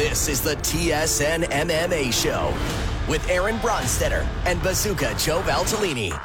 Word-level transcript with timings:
This 0.00 0.28
is 0.28 0.40
the 0.40 0.56
TSN 0.56 1.44
MMA 1.44 2.10
Show 2.10 2.54
with 3.06 3.28
Aaron 3.28 3.56
Bronsteter 3.56 4.26
and 4.46 4.58
Bazooka 4.62 5.14
Joe 5.18 5.42
Valtellini. 5.42 6.18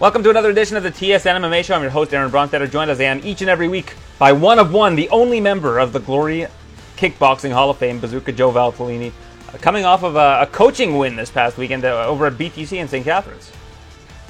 Welcome 0.00 0.22
to 0.22 0.30
another 0.30 0.48
edition 0.48 0.78
of 0.78 0.84
the 0.84 0.90
TSN 0.90 1.36
MMA 1.36 1.66
Show. 1.66 1.74
I'm 1.74 1.82
your 1.82 1.90
host, 1.90 2.14
Aaron 2.14 2.30
Bronsteter, 2.30 2.70
joined 2.70 2.90
as 2.90 2.98
I 2.98 3.04
am 3.04 3.20
each 3.22 3.42
and 3.42 3.50
every 3.50 3.68
week 3.68 3.92
by 4.18 4.32
one 4.32 4.58
of 4.58 4.72
one, 4.72 4.96
the 4.96 5.10
only 5.10 5.38
member 5.38 5.78
of 5.78 5.92
the 5.92 6.00
Glory 6.00 6.46
Kickboxing 6.96 7.52
Hall 7.52 7.68
of 7.68 7.76
Fame, 7.76 8.00
Bazooka 8.00 8.32
Joe 8.32 8.52
Valtellini, 8.52 9.12
uh, 9.52 9.58
coming 9.58 9.84
off 9.84 10.02
of 10.02 10.16
a, 10.16 10.38
a 10.40 10.46
coaching 10.46 10.96
win 10.96 11.14
this 11.14 11.30
past 11.30 11.58
weekend 11.58 11.84
uh, 11.84 12.06
over 12.06 12.24
at 12.24 12.32
BTC 12.32 12.78
in 12.78 12.88
St. 12.88 13.04
Catharines. 13.04 13.52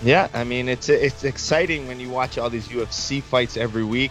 Yeah, 0.02 0.26
I 0.34 0.42
mean 0.42 0.68
it's 0.68 0.88
it's 0.88 1.22
exciting 1.22 1.86
when 1.86 2.00
you 2.00 2.10
watch 2.10 2.38
all 2.38 2.50
these 2.50 2.66
UFC 2.66 3.22
fights 3.22 3.56
every 3.56 3.84
week, 3.84 4.10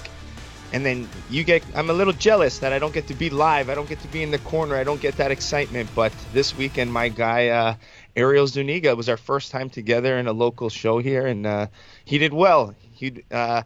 and 0.73 0.83
then 0.83 1.11
you 1.27 1.43
get. 1.43 1.69
I'm 1.75 1.89
a 1.91 1.93
little 1.93 2.13
jealous 2.13 2.59
that 2.59 2.73
I 2.73 2.79
don't 2.79 2.93
get 2.93 3.07
to 3.07 3.15
be 3.15 3.29
live. 3.29 3.69
I 3.69 3.75
don't 3.75 3.87
get 3.87 4.01
to 4.01 4.07
be 4.09 4.23
in 4.23 4.31
the 4.31 4.39
corner. 4.39 4.75
I 4.75 4.83
don't 4.83 4.99
get 4.99 5.17
that 5.17 5.31
excitement. 5.31 5.93
But 5.93 6.25
this 6.31 6.55
weekend, 6.55 6.91
my 6.91 7.09
guy 7.09 7.49
uh, 7.49 7.75
Ariel 8.15 8.47
Zuniga 8.47 8.95
was 8.95 9.07
our 9.07 9.17
first 9.17 9.51
time 9.51 9.69
together 9.69 10.17
in 10.17 10.27
a 10.27 10.33
local 10.33 10.69
show 10.69 10.97
here, 10.97 11.27
and 11.27 11.45
uh, 11.45 11.67
he 12.05 12.17
did 12.17 12.33
well. 12.33 12.75
He 12.91 13.23
uh, 13.31 13.61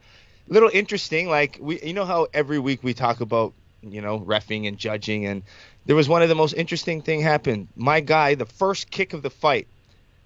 little 0.50 0.70
interesting. 0.74 1.30
Like 1.30 1.58
we, 1.62 1.82
you 1.82 1.94
know 1.94 2.06
how 2.06 2.28
every 2.34 2.60
week 2.60 2.84
we 2.84 2.94
talk 2.94 3.22
about 3.22 3.54
you 3.82 4.02
know 4.02 4.20
refing 4.20 4.68
and 4.68 4.78
judging, 4.78 5.26
and 5.26 5.44
there 5.86 5.96
was 5.96 6.10
one 6.10 6.22
of 6.22 6.30
the 6.30 6.36
most 6.36 6.54
interesting 6.54 7.02
thing 7.02 7.22
happened. 7.22 7.70
My 7.78 8.02
guy, 8.02 8.36
the 8.36 8.46
first 8.46 8.92
kick 8.92 9.14
of 9.14 9.22
the 9.22 9.30
fight 9.32 9.70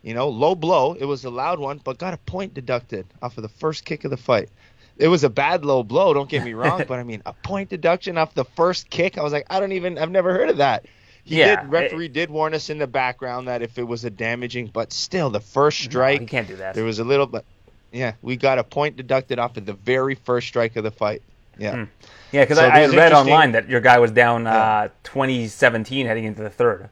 you 0.03 0.15
know, 0.15 0.29
low 0.29 0.55
blow. 0.55 0.93
It 0.93 1.05
was 1.05 1.25
a 1.25 1.29
loud 1.29 1.59
one, 1.59 1.79
but 1.83 1.99
got 1.99 2.13
a 2.15 2.17
point 2.17 2.55
deducted 2.55 3.05
off 3.21 3.37
of 3.37 3.43
the 3.43 3.49
first 3.49 3.85
kick 3.85 4.03
of 4.03 4.11
the 4.11 4.17
fight. 4.17 4.49
It 4.97 5.07
was 5.07 5.23
a 5.23 5.29
bad 5.29 5.65
low 5.65 5.83
blow, 5.83 6.13
don't 6.13 6.29
get 6.29 6.43
me 6.43 6.53
wrong, 6.61 6.83
but 6.87 6.99
I 6.99 7.03
mean, 7.03 7.21
a 7.25 7.33
point 7.33 7.69
deduction 7.69 8.17
off 8.17 8.33
the 8.33 8.45
first 8.45 8.89
kick. 8.89 9.17
I 9.17 9.23
was 9.23 9.33
like, 9.33 9.47
I 9.49 9.59
don't 9.59 9.71
even, 9.71 9.97
I've 9.97 10.11
never 10.11 10.33
heard 10.33 10.49
of 10.49 10.57
that. 10.57 10.85
He 11.23 11.39
Yeah, 11.39 11.61
did, 11.61 11.71
referee 11.71 12.07
did 12.09 12.29
warn 12.29 12.53
us 12.53 12.69
in 12.69 12.77
the 12.79 12.87
background 12.87 13.47
that 13.47 13.61
if 13.61 13.77
it 13.77 13.83
was 13.83 14.05
a 14.05 14.09
damaging, 14.09 14.67
but 14.73 14.91
still, 14.91 15.29
the 15.29 15.39
first 15.39 15.79
strike, 15.83 16.21
you 16.21 16.27
can't 16.27 16.47
do 16.47 16.55
that. 16.57 16.73
there 16.75 16.83
was 16.83 16.99
a 16.99 17.03
little, 17.03 17.27
but 17.27 17.45
yeah, 17.91 18.13
we 18.21 18.37
got 18.37 18.57
a 18.57 18.63
point 18.63 18.95
deducted 18.95 19.37
off 19.37 19.57
of 19.57 19.65
the 19.65 19.73
very 19.73 20.15
first 20.15 20.47
strike 20.47 20.75
of 20.75 20.83
the 20.83 20.91
fight. 20.91 21.21
Yeah. 21.57 21.75
Hmm. 21.75 21.83
Yeah, 22.31 22.43
because 22.43 22.57
So 22.57 22.65
I, 22.65 22.83
I 22.83 22.87
read 22.87 23.11
online 23.13 23.51
that 23.51 23.69
your 23.69 23.81
guy 23.81 23.99
was 23.99 24.11
down 24.11 24.43
Yeah. 24.45 24.83
uh, 24.85 24.87
2017 25.03 26.05
heading 26.05 26.23
into 26.23 26.41
the 26.41 26.49
third. 26.49 26.89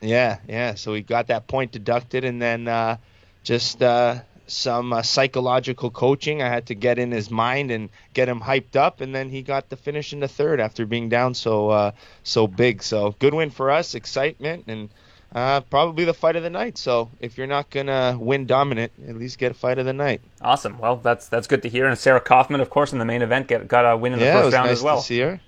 Yeah, 0.00 0.38
yeah. 0.46 0.74
So 0.74 0.92
we 0.92 1.02
got 1.02 1.26
that 1.28 1.48
point 1.48 1.72
deducted, 1.72 2.24
and 2.24 2.40
then 2.40 2.68
uh, 2.68 2.98
just 3.42 3.82
uh, 3.82 4.20
some 4.50 4.92
uh, 4.92 5.02
psychological 5.02 5.90
coaching. 5.90 6.42
I 6.42 6.48
had 6.48 6.66
to 6.66 6.74
get 6.74 6.98
in 6.98 7.10
his 7.10 7.30
mind 7.30 7.70
and 7.70 7.88
get 8.14 8.28
him 8.28 8.40
hyped 8.40 8.76
up, 8.76 9.00
and 9.00 9.14
then 9.14 9.28
he 9.28 9.42
got 9.42 9.68
the 9.68 9.76
finish 9.76 10.12
in 10.12 10.20
the 10.20 10.28
third 10.28 10.60
after 10.60 10.86
being 10.86 11.08
down 11.08 11.34
so 11.34 11.70
uh, 11.70 11.90
so 12.22 12.46
big. 12.46 12.82
So 12.82 13.14
good 13.18 13.34
win 13.34 13.50
for 13.50 13.70
us, 13.70 13.94
excitement, 13.94 14.64
and 14.68 14.88
uh, 15.34 15.60
probably 15.60 16.04
the 16.04 16.14
fight 16.14 16.36
of 16.36 16.42
the 16.42 16.50
night. 16.50 16.78
So 16.78 17.10
if 17.20 17.36
you're 17.36 17.46
not 17.46 17.70
gonna 17.70 18.16
win 18.18 18.46
dominant, 18.46 18.92
at 19.06 19.16
least 19.16 19.38
get 19.38 19.50
a 19.50 19.54
fight 19.54 19.78
of 19.78 19.86
the 19.86 19.92
night. 19.92 20.22
Awesome. 20.40 20.78
Well, 20.78 20.96
that's 20.96 21.28
that's 21.28 21.46
good 21.46 21.62
to 21.62 21.68
hear. 21.68 21.86
And 21.86 21.98
Sarah 21.98 22.20
Kaufman, 22.20 22.60
of 22.60 22.70
course, 22.70 22.92
in 22.92 22.98
the 22.98 23.04
main 23.04 23.22
event, 23.22 23.48
get, 23.48 23.68
got 23.68 23.82
a 23.82 23.96
win 23.96 24.14
in 24.14 24.18
the 24.18 24.24
yeah, 24.24 24.32
it 24.32 24.34
first 24.36 24.44
was 24.46 24.54
round 24.54 24.66
nice 24.68 24.78
as 24.78 24.82
well. 24.82 25.00
to 25.00 25.04
see 25.04 25.20
her. 25.20 25.40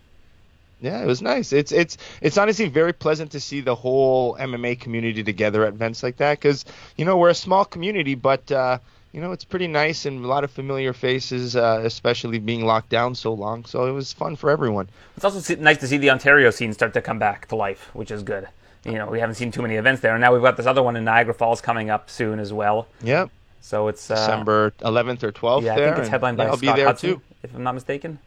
Yeah, 0.80 1.02
it 1.02 1.06
was 1.06 1.20
nice. 1.22 1.52
It's 1.52 1.72
it's 1.72 1.96
it's 2.22 2.38
honestly 2.38 2.68
very 2.68 2.92
pleasant 2.92 3.32
to 3.32 3.40
see 3.40 3.60
the 3.60 3.74
whole 3.74 4.36
MMA 4.36 4.80
community 4.80 5.22
together 5.22 5.64
at 5.64 5.74
events 5.74 6.02
like 6.02 6.16
that 6.16 6.38
because 6.38 6.64
you 6.96 7.04
know 7.04 7.16
we're 7.16 7.28
a 7.30 7.34
small 7.34 7.64
community, 7.64 8.14
but 8.14 8.50
uh, 8.50 8.78
you 9.12 9.20
know 9.20 9.32
it's 9.32 9.44
pretty 9.44 9.66
nice 9.66 10.06
and 10.06 10.24
a 10.24 10.28
lot 10.28 10.42
of 10.42 10.50
familiar 10.50 10.92
faces, 10.94 11.54
uh, 11.54 11.82
especially 11.84 12.38
being 12.38 12.64
locked 12.64 12.88
down 12.88 13.14
so 13.14 13.32
long. 13.34 13.64
So 13.66 13.86
it 13.86 13.92
was 13.92 14.12
fun 14.12 14.36
for 14.36 14.48
everyone. 14.50 14.88
It's 15.16 15.24
also 15.24 15.54
nice 15.56 15.78
to 15.78 15.86
see 15.86 15.98
the 15.98 16.10
Ontario 16.10 16.50
scene 16.50 16.72
start 16.72 16.94
to 16.94 17.02
come 17.02 17.18
back 17.18 17.48
to 17.48 17.56
life, 17.56 17.90
which 17.92 18.10
is 18.10 18.22
good. 18.22 18.48
You 18.84 18.92
know, 18.92 19.08
we 19.08 19.20
haven't 19.20 19.34
seen 19.34 19.50
too 19.50 19.60
many 19.60 19.74
events 19.74 20.00
there, 20.00 20.14
and 20.14 20.22
now 20.22 20.32
we've 20.32 20.40
got 20.40 20.56
this 20.56 20.64
other 20.64 20.82
one 20.82 20.96
in 20.96 21.04
Niagara 21.04 21.34
Falls 21.34 21.60
coming 21.60 21.90
up 21.90 22.08
soon 22.08 22.40
as 22.40 22.50
well. 22.50 22.88
Yep, 23.02 23.28
So 23.60 23.88
it's 23.88 24.10
uh, 24.10 24.14
December 24.14 24.70
11th 24.80 25.22
or 25.22 25.32
12th. 25.32 25.64
Yeah, 25.64 25.74
I 25.74 25.76
there, 25.76 25.86
think 25.88 25.98
it's 25.98 26.08
headlined 26.08 26.38
by 26.38 26.46
I'll 26.46 26.56
Scott 26.56 26.60
be 26.60 26.72
there 26.80 26.86
Hudson, 26.86 27.10
too. 27.16 27.22
if 27.42 27.54
I'm 27.54 27.62
not 27.62 27.74
mistaken. 27.74 28.18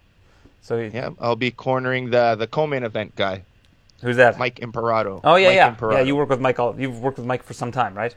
So 0.63 0.77
Yeah, 0.79 1.11
I'll 1.19 1.35
be 1.35 1.51
cornering 1.51 2.09
the 2.09 2.35
the 2.35 2.47
co-main 2.47 2.83
event 2.83 3.15
guy, 3.15 3.43
who's 4.01 4.15
that? 4.17 4.39
Mike 4.39 4.59
Imperato. 4.59 5.21
Oh 5.23 5.35
yeah, 5.35 5.49
Mike 5.49 5.55
yeah, 5.55 5.67
Imperato. 5.69 5.97
yeah. 5.99 6.03
You 6.03 6.15
work 6.15 6.29
with 6.29 6.39
Mike. 6.41 6.57
All, 6.59 6.73
you've 6.79 6.99
worked 6.99 7.17
with 7.17 7.27
Mike 7.27 7.43
for 7.43 7.53
some 7.53 7.71
time, 7.71 7.93
right? 7.95 8.15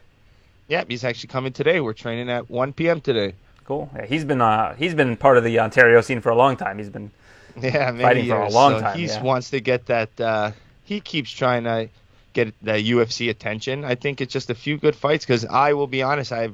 Yeah, 0.67 0.83
he's 0.87 1.03
actually 1.03 1.27
coming 1.29 1.53
today. 1.53 1.79
We're 1.79 1.93
training 1.93 2.29
at 2.29 2.49
1 2.49 2.73
p.m. 2.73 2.99
today. 3.01 3.35
Cool. 3.65 3.89
Yeah, 3.95 4.05
he's 4.05 4.25
been 4.25 4.41
uh, 4.41 4.75
he's 4.75 4.95
been 4.95 5.15
part 5.17 5.37
of 5.37 5.43
the 5.43 5.59
Ontario 5.59 6.01
scene 6.01 6.21
for 6.21 6.29
a 6.29 6.35
long 6.35 6.55
time. 6.57 6.77
He's 6.77 6.89
been 6.89 7.11
Yeah, 7.59 7.91
Fighting 7.91 8.27
for 8.27 8.41
a 8.41 8.49
long 8.49 8.73
so 8.73 8.79
time, 8.81 8.97
He 8.97 9.05
yeah. 9.05 9.21
wants 9.21 9.49
to 9.51 9.59
get 9.59 9.85
that. 9.87 10.09
Uh, 10.19 10.51
he 10.85 10.99
keeps 11.01 11.31
trying 11.31 11.63
to 11.65 11.89
get 12.33 12.53
the 12.61 12.73
UFC 12.91 13.29
attention. 13.29 13.83
I 13.83 13.95
think 13.95 14.21
it's 14.21 14.31
just 14.31 14.49
a 14.49 14.55
few 14.55 14.77
good 14.77 14.95
fights 14.95 15.25
because 15.25 15.43
I 15.43 15.73
will 15.73 15.87
be 15.87 16.01
honest. 16.03 16.31
I 16.31 16.49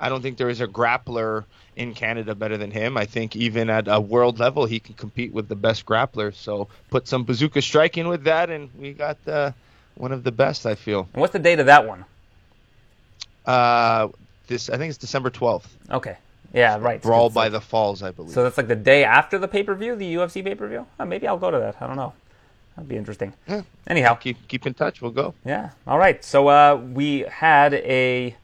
I 0.00 0.08
don't 0.08 0.22
think 0.22 0.38
there 0.38 0.48
is 0.48 0.60
a 0.60 0.66
grappler 0.66 1.44
in 1.76 1.94
Canada 1.94 2.34
better 2.34 2.56
than 2.56 2.70
him. 2.70 2.96
I 2.96 3.04
think 3.04 3.36
even 3.36 3.70
at 3.70 3.86
a 3.86 4.00
world 4.00 4.38
level, 4.38 4.64
he 4.64 4.80
can 4.80 4.94
compete 4.94 5.32
with 5.32 5.48
the 5.48 5.54
best 5.54 5.86
grapplers. 5.86 6.34
So 6.34 6.68
put 6.90 7.06
some 7.06 7.24
bazooka 7.24 7.62
striking 7.62 8.08
with 8.08 8.24
that, 8.24 8.50
and 8.50 8.70
we 8.78 8.92
got 8.92 9.18
uh, 9.28 9.52
one 9.94 10.12
of 10.12 10.24
the 10.24 10.32
best. 10.32 10.66
I 10.66 10.74
feel. 10.74 11.08
And 11.12 11.20
what's 11.20 11.32
the 11.32 11.38
date 11.38 11.60
of 11.60 11.66
that 11.66 11.86
one? 11.86 12.04
Uh, 13.46 14.08
this 14.46 14.70
I 14.70 14.76
think 14.78 14.88
it's 14.90 14.98
December 14.98 15.30
twelfth. 15.30 15.76
Okay. 15.90 16.16
Yeah, 16.52 16.78
right. 16.78 17.00
Brawl 17.00 17.30
by 17.30 17.44
like- 17.44 17.52
the 17.52 17.60
Falls, 17.60 18.02
I 18.02 18.10
believe. 18.10 18.32
So 18.32 18.42
that's 18.42 18.56
like 18.56 18.66
the 18.66 18.74
day 18.74 19.04
after 19.04 19.38
the 19.38 19.46
pay 19.46 19.62
per 19.62 19.74
view, 19.74 19.94
the 19.94 20.14
UFC 20.16 20.42
pay 20.42 20.54
per 20.54 20.66
view. 20.66 20.86
Uh, 20.98 21.04
maybe 21.04 21.28
I'll 21.28 21.38
go 21.38 21.50
to 21.50 21.58
that. 21.58 21.76
I 21.80 21.86
don't 21.86 21.96
know. 21.96 22.12
That'd 22.74 22.88
be 22.88 22.96
interesting. 22.96 23.32
Yeah. 23.46 23.62
Anyhow, 23.86 24.14
keep 24.14 24.48
keep 24.48 24.66
in 24.66 24.74
touch. 24.74 25.00
We'll 25.00 25.10
go. 25.12 25.34
Yeah. 25.44 25.70
All 25.86 25.98
right. 25.98 26.24
So 26.24 26.48
uh, 26.48 26.76
we 26.76 27.20
had 27.20 27.74
a 27.74 28.34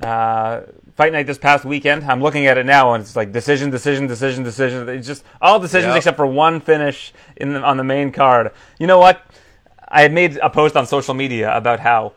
uh, 0.00 0.62
fight 0.96 1.12
night 1.12 1.26
this 1.26 1.38
past 1.38 1.64
weekend. 1.64 2.04
I'm 2.04 2.22
looking 2.22 2.46
at 2.46 2.56
it 2.58 2.66
now, 2.66 2.94
and 2.94 3.02
it's 3.02 3.16
like 3.16 3.32
decision, 3.32 3.70
decision, 3.70 4.06
decision, 4.06 4.42
decision. 4.44 4.88
It's 4.88 5.06
just 5.06 5.24
all 5.40 5.58
decisions 5.58 5.90
Yep. 5.90 5.96
except 5.98 6.16
for 6.16 6.26
one 6.26 6.60
finish 6.60 7.12
in 7.36 7.52
the, 7.54 7.60
on 7.62 7.76
the 7.76 7.84
main 7.84 8.12
card. 8.12 8.52
You 8.78 8.86
know 8.86 8.98
what? 8.98 9.22
I 9.88 10.02
had 10.02 10.12
made 10.12 10.36
a 10.38 10.50
post 10.50 10.76
on 10.76 10.86
social 10.86 11.14
media 11.14 11.54
about 11.56 11.80
how 11.80 12.12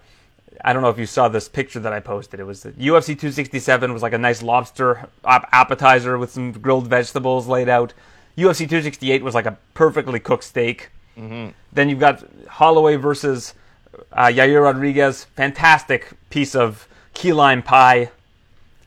I 0.66 0.74
don't 0.74 0.82
know 0.82 0.90
if 0.90 0.98
you 0.98 1.06
saw 1.06 1.28
this 1.28 1.48
picture 1.48 1.80
that 1.82 1.94
I 1.94 2.00
posted. 2.00 2.40
It 2.40 2.44
was 2.44 2.64
the 2.64 2.72
UFC 2.72 3.08
267 3.08 3.94
was 3.94 4.02
like 4.02 4.14
a 4.14 4.18
nice 4.18 4.42
lobster 4.42 5.08
appetizer 5.26 6.18
with 6.18 6.32
some 6.32 6.52
grilled 6.52 6.88
vegetables 6.88 7.48
laid 7.48 7.70
out. 7.70 7.94
UFC 8.38 8.60
268 8.60 9.24
was 9.24 9.36
like 9.36 9.46
a 9.46 9.58
perfectly 9.74 10.20
cooked 10.20 10.44
steak. 10.44 10.90
Then 11.16 11.90
you've 11.90 12.00
got 12.00 12.24
Holloway 12.48 12.96
versus 12.96 13.54
uh, 14.14 14.26
Yair 14.28 14.64
Rodriguez, 14.64 15.24
fantastic 15.36 16.12
piece 16.30 16.54
of 16.56 16.88
key 17.16 17.34
lime 17.34 17.64
pie. 17.64 18.12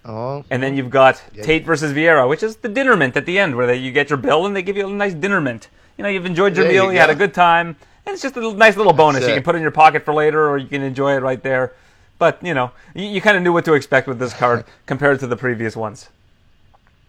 Oh, 0.05 0.45
And 0.51 0.63
then 0.63 0.77
you've 0.77 0.91
got 0.91 1.23
Tate 1.43 1.65
versus 1.65 1.93
Vieira, 1.93 2.29
which 2.29 2.43
is 2.43 2.57
the 2.57 2.69
dinner 2.69 2.97
mint 2.97 3.17
at 3.17 3.27
the 3.27 3.39
end, 3.39 3.55
where 3.55 3.67
they, 3.67 3.77
you 3.77 3.93
get 3.93 4.09
your 4.09 4.17
bill 4.17 4.47
and 4.47 4.57
they 4.57 4.63
give 4.63 4.77
you 4.77 4.89
a 4.89 4.91
nice 4.91 5.13
dinner 5.13 5.41
mint. 5.41 5.69
You 5.99 6.05
know, 6.05 6.09
you've 6.09 6.25
enjoyed 6.25 6.57
your 6.57 6.65
There 6.65 6.73
meal, 6.73 6.85
you 6.87 6.93
you, 6.93 6.99
had 6.99 7.11
a 7.11 7.15
good 7.15 7.35
time, 7.35 7.77
and 8.07 8.15
it's 8.15 8.23
just 8.23 8.37
a 8.37 8.53
nice 8.55 8.77
little 8.79 8.95
bonus. 8.95 9.27
You 9.27 9.35
can 9.35 9.43
put 9.43 9.57
in 9.57 9.63
your 9.63 9.71
pocket 9.71 10.05
for 10.05 10.15
later, 10.15 10.49
or 10.49 10.57
you 10.57 10.69
can 10.69 10.83
enjoy 10.83 11.15
it 11.15 11.21
right 11.21 11.43
there. 11.43 11.75
But 12.19 12.43
you 12.43 12.55
know, 12.55 12.71
you, 12.95 13.05
you 13.05 13.21
kind 13.21 13.37
of 13.37 13.43
knew 13.43 13.53
what 13.53 13.67
to 13.67 13.75
expect 13.75 14.09
with 14.09 14.19
this 14.19 14.33
card 14.33 14.65
compared 14.87 15.21
to 15.21 15.27
the 15.27 15.37
previous 15.37 15.77
ones. 15.77 16.09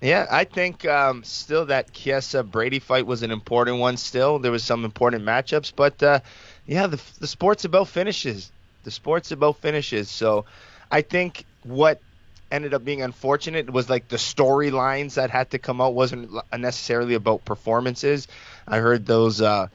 Yeah, 0.02 0.26
I 0.30 0.46
think 0.46 0.86
um, 0.86 1.24
still 1.24 1.66
that 1.68 1.94
Chiesa 1.94 2.44
Brady 2.44 2.80
fight 2.80 3.06
was 3.06 3.22
an 3.24 3.32
important 3.32 3.78
one. 3.78 3.98
Still, 3.98 4.40
there 4.40 4.52
was 4.52 4.64
some 4.64 4.84
important 4.84 5.24
matchups, 5.24 5.72
but 5.76 6.02
uh, 6.04 6.20
yeah, 6.66 6.88
the 6.88 7.00
the 7.20 7.28
sport's 7.28 7.64
about 7.66 7.88
finishes. 7.88 8.52
The 8.84 8.92
sport's 8.92 9.32
about 9.32 9.58
finishes. 9.58 10.10
So, 10.10 10.46
I 10.90 11.02
think 11.02 11.46
what 11.64 12.02
ended 12.52 12.74
up 12.74 12.84
being 12.84 13.02
unfortunate 13.02 13.70
was 13.72 13.90
like 13.90 14.08
the 14.08 14.18
storylines 14.18 15.16
that 15.16 15.30
had 15.30 15.52
to 15.52 15.60
come 15.60 15.82
out 15.82 15.94
wasn't 15.94 16.32
necessarily 16.58 17.16
about 17.16 17.46
performances. 17.46 18.28
I 18.68 18.78
heard 18.80 19.06
those. 19.06 19.42
Uh, 19.42 19.68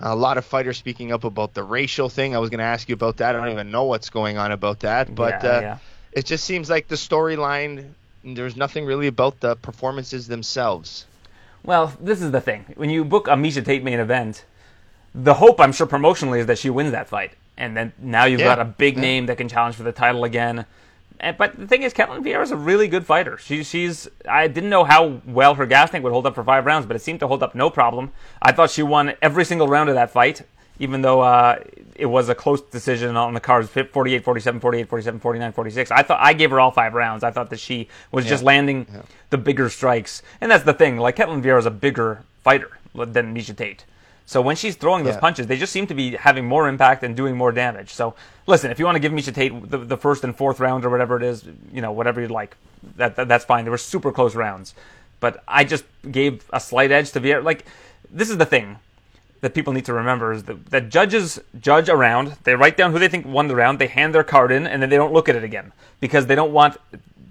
a 0.00 0.16
lot 0.16 0.38
of 0.38 0.44
fighters 0.44 0.76
speaking 0.76 1.12
up 1.12 1.24
about 1.24 1.54
the 1.54 1.62
racial 1.62 2.08
thing. 2.08 2.34
I 2.34 2.38
was 2.38 2.50
going 2.50 2.58
to 2.58 2.64
ask 2.64 2.88
you 2.88 2.94
about 2.94 3.18
that. 3.18 3.34
I 3.36 3.38
don't 3.38 3.52
even 3.52 3.70
know 3.70 3.84
what's 3.84 4.10
going 4.10 4.38
on 4.38 4.50
about 4.52 4.80
that, 4.80 5.14
but 5.14 5.44
Yeah, 5.44 5.50
uh, 5.58 5.60
yeah. 5.60 5.78
it 6.12 6.26
just 6.26 6.44
seems 6.44 6.68
like 6.68 6.88
the 6.88 6.96
storyline. 6.96 7.94
There's 8.24 8.56
nothing 8.56 8.86
really 8.86 9.06
about 9.06 9.40
the 9.40 9.54
performances 9.56 10.26
themselves. 10.26 11.06
Well, 11.62 11.92
this 12.00 12.20
is 12.20 12.30
the 12.32 12.40
thing. 12.40 12.66
When 12.76 12.90
you 12.90 13.04
book 13.04 13.28
a 13.28 13.32
Miesha 13.32 13.64
Tate 13.64 13.84
main 13.84 14.00
event, 14.00 14.44
the 15.14 15.34
hope, 15.34 15.60
I'm 15.60 15.72
sure, 15.72 15.86
promotionally, 15.86 16.40
is 16.40 16.46
that 16.46 16.58
she 16.58 16.70
wins 16.70 16.90
that 16.92 17.08
fight. 17.08 17.32
And 17.56 17.76
then 17.76 17.92
now 17.98 18.24
you've 18.24 18.40
Yeah, 18.40 18.56
got 18.56 18.58
a 18.58 18.64
big 18.64 18.96
name 18.98 19.26
that 19.26 19.38
can 19.38 19.48
challenge 19.48 19.76
for 19.76 19.84
the 19.84 19.92
title 19.92 20.24
again. 20.24 20.66
And, 21.24 21.38
but 21.38 21.58
the 21.58 21.66
thing 21.66 21.82
is, 21.82 21.94
Ketlin 21.94 22.22
Vieira 22.22 22.42
is 22.42 22.50
a 22.50 22.56
really 22.56 22.86
good 22.86 23.06
fighter. 23.06 23.38
She, 23.38 23.64
she's 23.64 24.08
I 24.28 24.46
didn't 24.46 24.70
know 24.70 24.84
how 24.84 25.20
well 25.26 25.54
her 25.54 25.66
gas 25.66 25.90
tank 25.90 26.04
would 26.04 26.12
hold 26.12 26.26
up 26.26 26.34
for 26.34 26.44
five 26.44 26.66
rounds, 26.66 26.86
but 26.86 26.96
it 26.96 27.02
seemed 27.02 27.20
to 27.20 27.26
hold 27.26 27.42
up 27.42 27.54
no 27.54 27.70
problem. 27.70 28.12
I 28.42 28.52
thought 28.52 28.70
she 28.70 28.82
won 28.82 29.14
every 29.22 29.44
single 29.44 29.66
round 29.66 29.88
of 29.88 29.94
that 29.94 30.10
fight, 30.10 30.42
even 30.78 31.02
though 31.02 31.22
uh, 31.22 31.58
it 31.96 32.06
was 32.06 32.28
a 32.28 32.34
close 32.34 32.60
decision 32.60 33.16
on 33.16 33.32
the 33.32 33.40
cards 33.40 33.68
48 33.70 34.22
47 34.24 34.60
48 34.60 34.88
47 34.88 35.20
49 35.20 35.52
46 35.52 35.90
i 35.92 36.02
thought 36.02 36.18
i 36.20 36.32
gave 36.32 36.50
her 36.50 36.58
all 36.58 36.72
five 36.72 36.92
rounds 36.92 37.22
i 37.22 37.30
thought 37.30 37.50
that 37.50 37.60
she 37.60 37.88
was 38.10 38.26
just 38.26 38.42
landing 38.42 38.84
the 39.30 39.38
bigger 39.38 39.70
strikes 39.70 40.22
and 40.40 40.50
that's 40.50 40.64
the 40.64 40.74
thing 40.74 40.98
like 40.98 41.14
Ketlin 41.16 41.40
Vieira 41.40 41.58
is 41.60 41.66
a 41.66 41.70
bigger 41.70 42.24
fighter 42.42 42.70
than 42.94 43.34
Miesha 43.34 43.56
Tate. 43.56 43.84
So 44.26 44.40
when 44.40 44.56
she's 44.56 44.74
throwing 44.76 45.04
those 45.04 45.14
Yeah. 45.14 45.20
punches, 45.20 45.46
they 45.46 45.56
just 45.56 45.72
seem 45.72 45.86
to 45.88 45.94
be 45.94 46.16
having 46.16 46.46
more 46.46 46.68
impact 46.68 47.02
and 47.02 47.14
doing 47.14 47.36
more 47.36 47.52
damage. 47.52 47.90
So 47.92 48.14
listen, 48.46 48.70
if 48.70 48.78
you 48.78 48.84
want 48.84 48.96
to 48.96 49.00
give 49.00 49.12
Miesha 49.12 49.34
Tate 49.34 49.70
the, 49.70 49.78
the 49.78 49.96
first 49.96 50.24
and 50.24 50.34
fourth 50.34 50.60
round 50.60 50.84
or 50.84 50.90
whatever 50.90 51.16
it 51.16 51.22
is, 51.22 51.44
you 51.72 51.82
know, 51.82 51.92
whatever 51.92 52.20
you'd 52.20 52.30
like, 52.30 52.56
that, 52.96 53.16
that 53.16 53.28
that's 53.28 53.44
fine. 53.44 53.64
They 53.64 53.70
were 53.70 53.78
super 53.78 54.12
close 54.12 54.34
rounds, 54.34 54.74
but 55.20 55.42
I 55.46 55.64
just 55.64 55.84
gave 56.10 56.44
a 56.52 56.60
slight 56.60 56.90
edge 56.90 57.12
to 57.12 57.20
Vieira. 57.20 57.44
Like 57.44 57.66
this 58.10 58.30
is 58.30 58.38
the 58.38 58.46
thing 58.46 58.78
that 59.42 59.52
people 59.52 59.74
need 59.74 59.84
to 59.84 59.92
remember 59.92 60.32
is 60.32 60.44
that, 60.44 60.66
that 60.70 60.88
judges 60.88 61.38
judge 61.60 61.90
a 61.90 61.96
round. 61.96 62.36
They 62.44 62.54
write 62.54 62.78
down 62.78 62.92
who 62.92 62.98
they 62.98 63.08
think 63.08 63.26
won 63.26 63.48
the 63.48 63.56
round. 63.56 63.78
They 63.78 63.88
hand 63.88 64.14
their 64.14 64.24
card 64.24 64.50
in, 64.50 64.66
and 64.66 64.80
then 64.82 64.88
they 64.88 64.96
don't 64.96 65.12
look 65.12 65.28
at 65.28 65.36
it 65.36 65.44
again 65.44 65.72
because 66.00 66.26
they 66.26 66.34
don't 66.34 66.52
want 66.52 66.78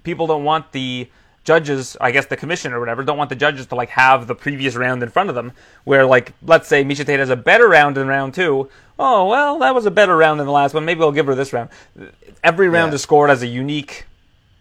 people 0.04 0.28
don't 0.28 0.44
want 0.44 0.70
the 0.70 1.08
judges, 1.44 1.96
I 2.00 2.10
guess 2.10 2.26
the 2.26 2.36
commission 2.36 2.72
or 2.72 2.80
whatever, 2.80 3.04
don't 3.04 3.18
want 3.18 3.30
the 3.30 3.36
judges 3.36 3.66
to 3.66 3.74
like 3.74 3.90
have 3.90 4.26
the 4.26 4.34
previous 4.34 4.74
round 4.74 5.02
in 5.02 5.10
front 5.10 5.28
of 5.28 5.34
them. 5.34 5.52
Where 5.84 6.04
like 6.06 6.32
let's 6.42 6.66
say 6.68 6.84
Miesha 6.84 7.06
Tate 7.06 7.20
has 7.20 7.30
a 7.30 7.36
better 7.36 7.68
round 7.68 7.96
in 7.98 8.06
round 8.08 8.34
two. 8.34 8.68
Oh 8.98 9.28
well, 9.28 9.58
that 9.60 9.74
was 9.74 9.86
a 9.86 9.90
better 9.90 10.16
round 10.16 10.40
than 10.40 10.46
the 10.46 10.52
last 10.52 10.74
one. 10.74 10.84
Maybe 10.84 11.02
I'll 11.02 11.12
give 11.12 11.26
her 11.26 11.34
this 11.34 11.52
round. 11.52 11.70
Every 12.42 12.68
round 12.68 12.92
Yeah. 12.92 12.96
is 12.96 13.02
scored 13.02 13.30
as 13.30 13.42
a 13.42 13.46
unique 13.46 14.06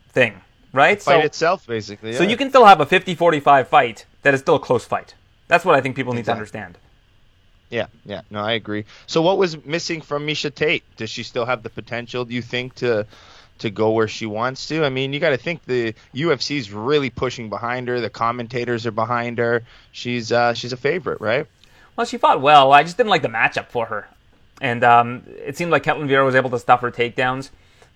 thing, 0.09 0.41
right? 0.73 1.01
Fight 1.01 1.25
itself, 1.25 1.65
basically. 1.65 2.13
So 2.13 2.23
you 2.23 2.37
can 2.37 2.49
still 2.49 2.65
have 2.65 2.79
a 2.79 2.85
50-45 2.85 3.67
fight 3.67 4.05
that 4.21 4.33
is 4.33 4.41
still 4.41 4.55
a 4.55 4.59
close 4.59 4.85
fight. 4.85 5.15
That's 5.47 5.65
what 5.65 5.75
I 5.75 5.81
think 5.81 5.95
people 5.95 6.13
need 6.13 6.25
to 6.25 6.31
understand. 6.31 6.77
Yeah, 7.69 7.87
yeah, 8.05 8.21
no, 8.29 8.39
I 8.41 8.51
agree. 8.53 8.85
So 9.07 9.21
what 9.23 9.39
was 9.39 9.65
missing 9.65 10.01
from 10.01 10.27
Miesha 10.27 10.53
Tate? 10.53 10.83
Does 10.95 11.09
she 11.09 11.23
still 11.23 11.45
have 11.45 11.63
the 11.63 11.69
potential? 11.71 12.23
Do 12.23 12.35
you 12.35 12.41
think 12.43 12.75
to 12.75 13.07
to 13.59 13.69
go 13.69 13.91
where 13.91 14.07
she 14.07 14.25
wants 14.25 14.67
to? 14.67 14.83
I 14.83 14.89
mean, 14.89 15.13
you 15.13 15.19
got 15.19 15.29
to 15.29 15.37
think 15.37 15.63
the 15.65 15.93
UFC's 16.13 16.71
really 16.71 17.09
pushing 17.09 17.49
behind 17.49 17.87
her. 17.87 17.99
The 17.99 18.09
commentators 18.09 18.85
are 18.85 18.91
behind 18.91 19.37
her. 19.37 19.63
She's 19.91 20.31
uh, 20.31 20.53
she's 20.53 20.73
a 20.73 20.77
favorite, 20.77 21.21
right? 21.21 21.47
Well, 21.95 22.05
she 22.05 22.17
fought 22.17 22.41
well. 22.41 22.71
I 22.71 22.83
just 22.83 22.97
didn't 22.97 23.09
like 23.09 23.21
the 23.21 23.27
matchup 23.27 23.67
for 23.67 23.85
her. 23.85 24.07
And 24.61 24.83
um, 24.83 25.23
it 25.27 25.57
seemed 25.57 25.71
like 25.71 25.83
Ketlin 25.83 26.07
Vieira 26.07 26.25
was 26.25 26.35
able 26.35 26.49
to 26.51 26.59
stuff 26.59 26.81
her 26.81 26.91
takedowns. 26.91 27.49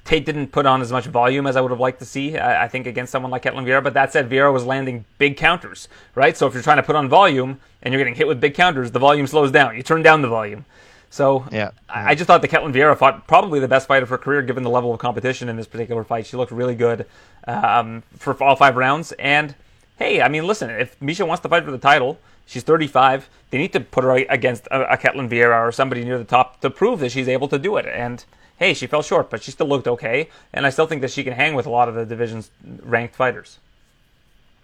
Tate 0.03 0.25
didn't 0.25 0.53
put 0.53 0.65
on 0.65 0.81
as 0.81 0.91
much 0.91 1.05
volume 1.05 1.45
as 1.47 1.57
I 1.57 1.61
would 1.61 1.71
have 1.71 1.81
liked 1.81 1.99
to 1.99 2.05
see, 2.05 2.37
I, 2.37 2.63
I 2.63 2.67
think, 2.69 2.87
against 2.87 3.11
someone 3.11 3.31
like 3.31 3.43
Ketlin 3.43 3.65
Vieira. 3.65 3.83
But 3.83 3.93
that 3.95 4.13
said, 4.13 4.29
Vieira 4.29 4.53
was 4.53 4.65
landing 4.65 5.03
big 5.17 5.35
counters, 5.35 5.89
right? 6.15 6.37
So 6.37 6.47
if 6.47 6.53
you're 6.53 6.63
trying 6.63 6.77
to 6.77 6.83
put 6.83 6.95
on 6.95 7.09
volume 7.09 7.59
and 7.81 7.93
you're 7.93 7.99
getting 7.99 8.15
hit 8.15 8.27
with 8.27 8.39
big 8.39 8.53
counters, 8.53 8.91
the 8.91 8.99
volume 8.99 9.27
slows 9.27 9.51
down. 9.51 9.75
You 9.75 9.83
turn 9.83 10.03
down 10.03 10.21
the 10.21 10.29
volume. 10.29 10.65
So 11.09 11.45
Yeah. 11.51 11.71
I, 11.89 12.11
I 12.11 12.15
just 12.15 12.27
thought 12.27 12.41
that 12.41 12.51
Ketlin 12.51 12.73
Vieira 12.73 12.97
fought 12.97 13.27
probably 13.27 13.59
the 13.59 13.67
best 13.67 13.87
fight 13.87 14.03
of 14.03 14.09
her 14.09 14.17
career, 14.17 14.41
given 14.41 14.63
the 14.63 14.69
level 14.69 14.93
of 14.93 14.99
competition 14.99 15.49
in 15.49 15.55
this 15.55 15.67
particular 15.67 16.03
fight. 16.03 16.25
She 16.25 16.37
looked 16.37 16.51
really 16.51 16.75
good 16.75 17.05
um, 17.47 18.03
for 18.17 18.41
all 18.43 18.55
five 18.55 18.75
rounds. 18.75 19.13
And 19.13 19.55
hey, 19.97 20.21
I 20.21 20.27
mean, 20.27 20.45
listen, 20.45 20.69
if 20.69 20.99
Miesha 20.99 21.27
wants 21.27 21.41
to 21.43 21.49
fight 21.49 21.63
for 21.63 21.71
the 21.71 21.77
title, 21.77 22.19
she's 22.45 22.63
35. 22.63 23.29
They 23.49 23.57
need 23.57 23.73
to 23.73 23.79
put 23.79 24.03
her 24.03 24.11
against 24.11 24.67
a, 24.67 24.93
a 24.93 24.97
Ketlin 24.97 25.29
Vieira 25.29 25.67
or 25.67 25.71
somebody 25.71 26.03
near 26.03 26.17
the 26.17 26.23
top 26.23 26.61
to 26.61 26.69
prove 26.69 26.99
that 26.99 27.11
she's 27.11 27.27
able 27.27 27.47
to 27.47 27.57
do 27.57 27.77
it. 27.77 27.85
And 27.85 28.23
hey, 28.57 28.73
she 28.73 28.87
fell 28.87 29.01
short, 29.01 29.29
but 29.29 29.41
she 29.43 29.51
still 29.51 29.67
looked 29.67 29.87
okay. 29.87 30.29
And 30.51 30.65
I 30.65 30.69
still 30.69 30.87
think 30.87 31.01
that 31.01 31.11
she 31.11 31.23
can 31.23 31.33
hang 31.33 31.55
with 31.55 31.65
a 31.65 31.69
lot 31.69 31.87
of 31.87 31.95
the 31.95 32.05
division's 32.05 32.51
ranked 32.83 33.15
fighters. 33.15 33.59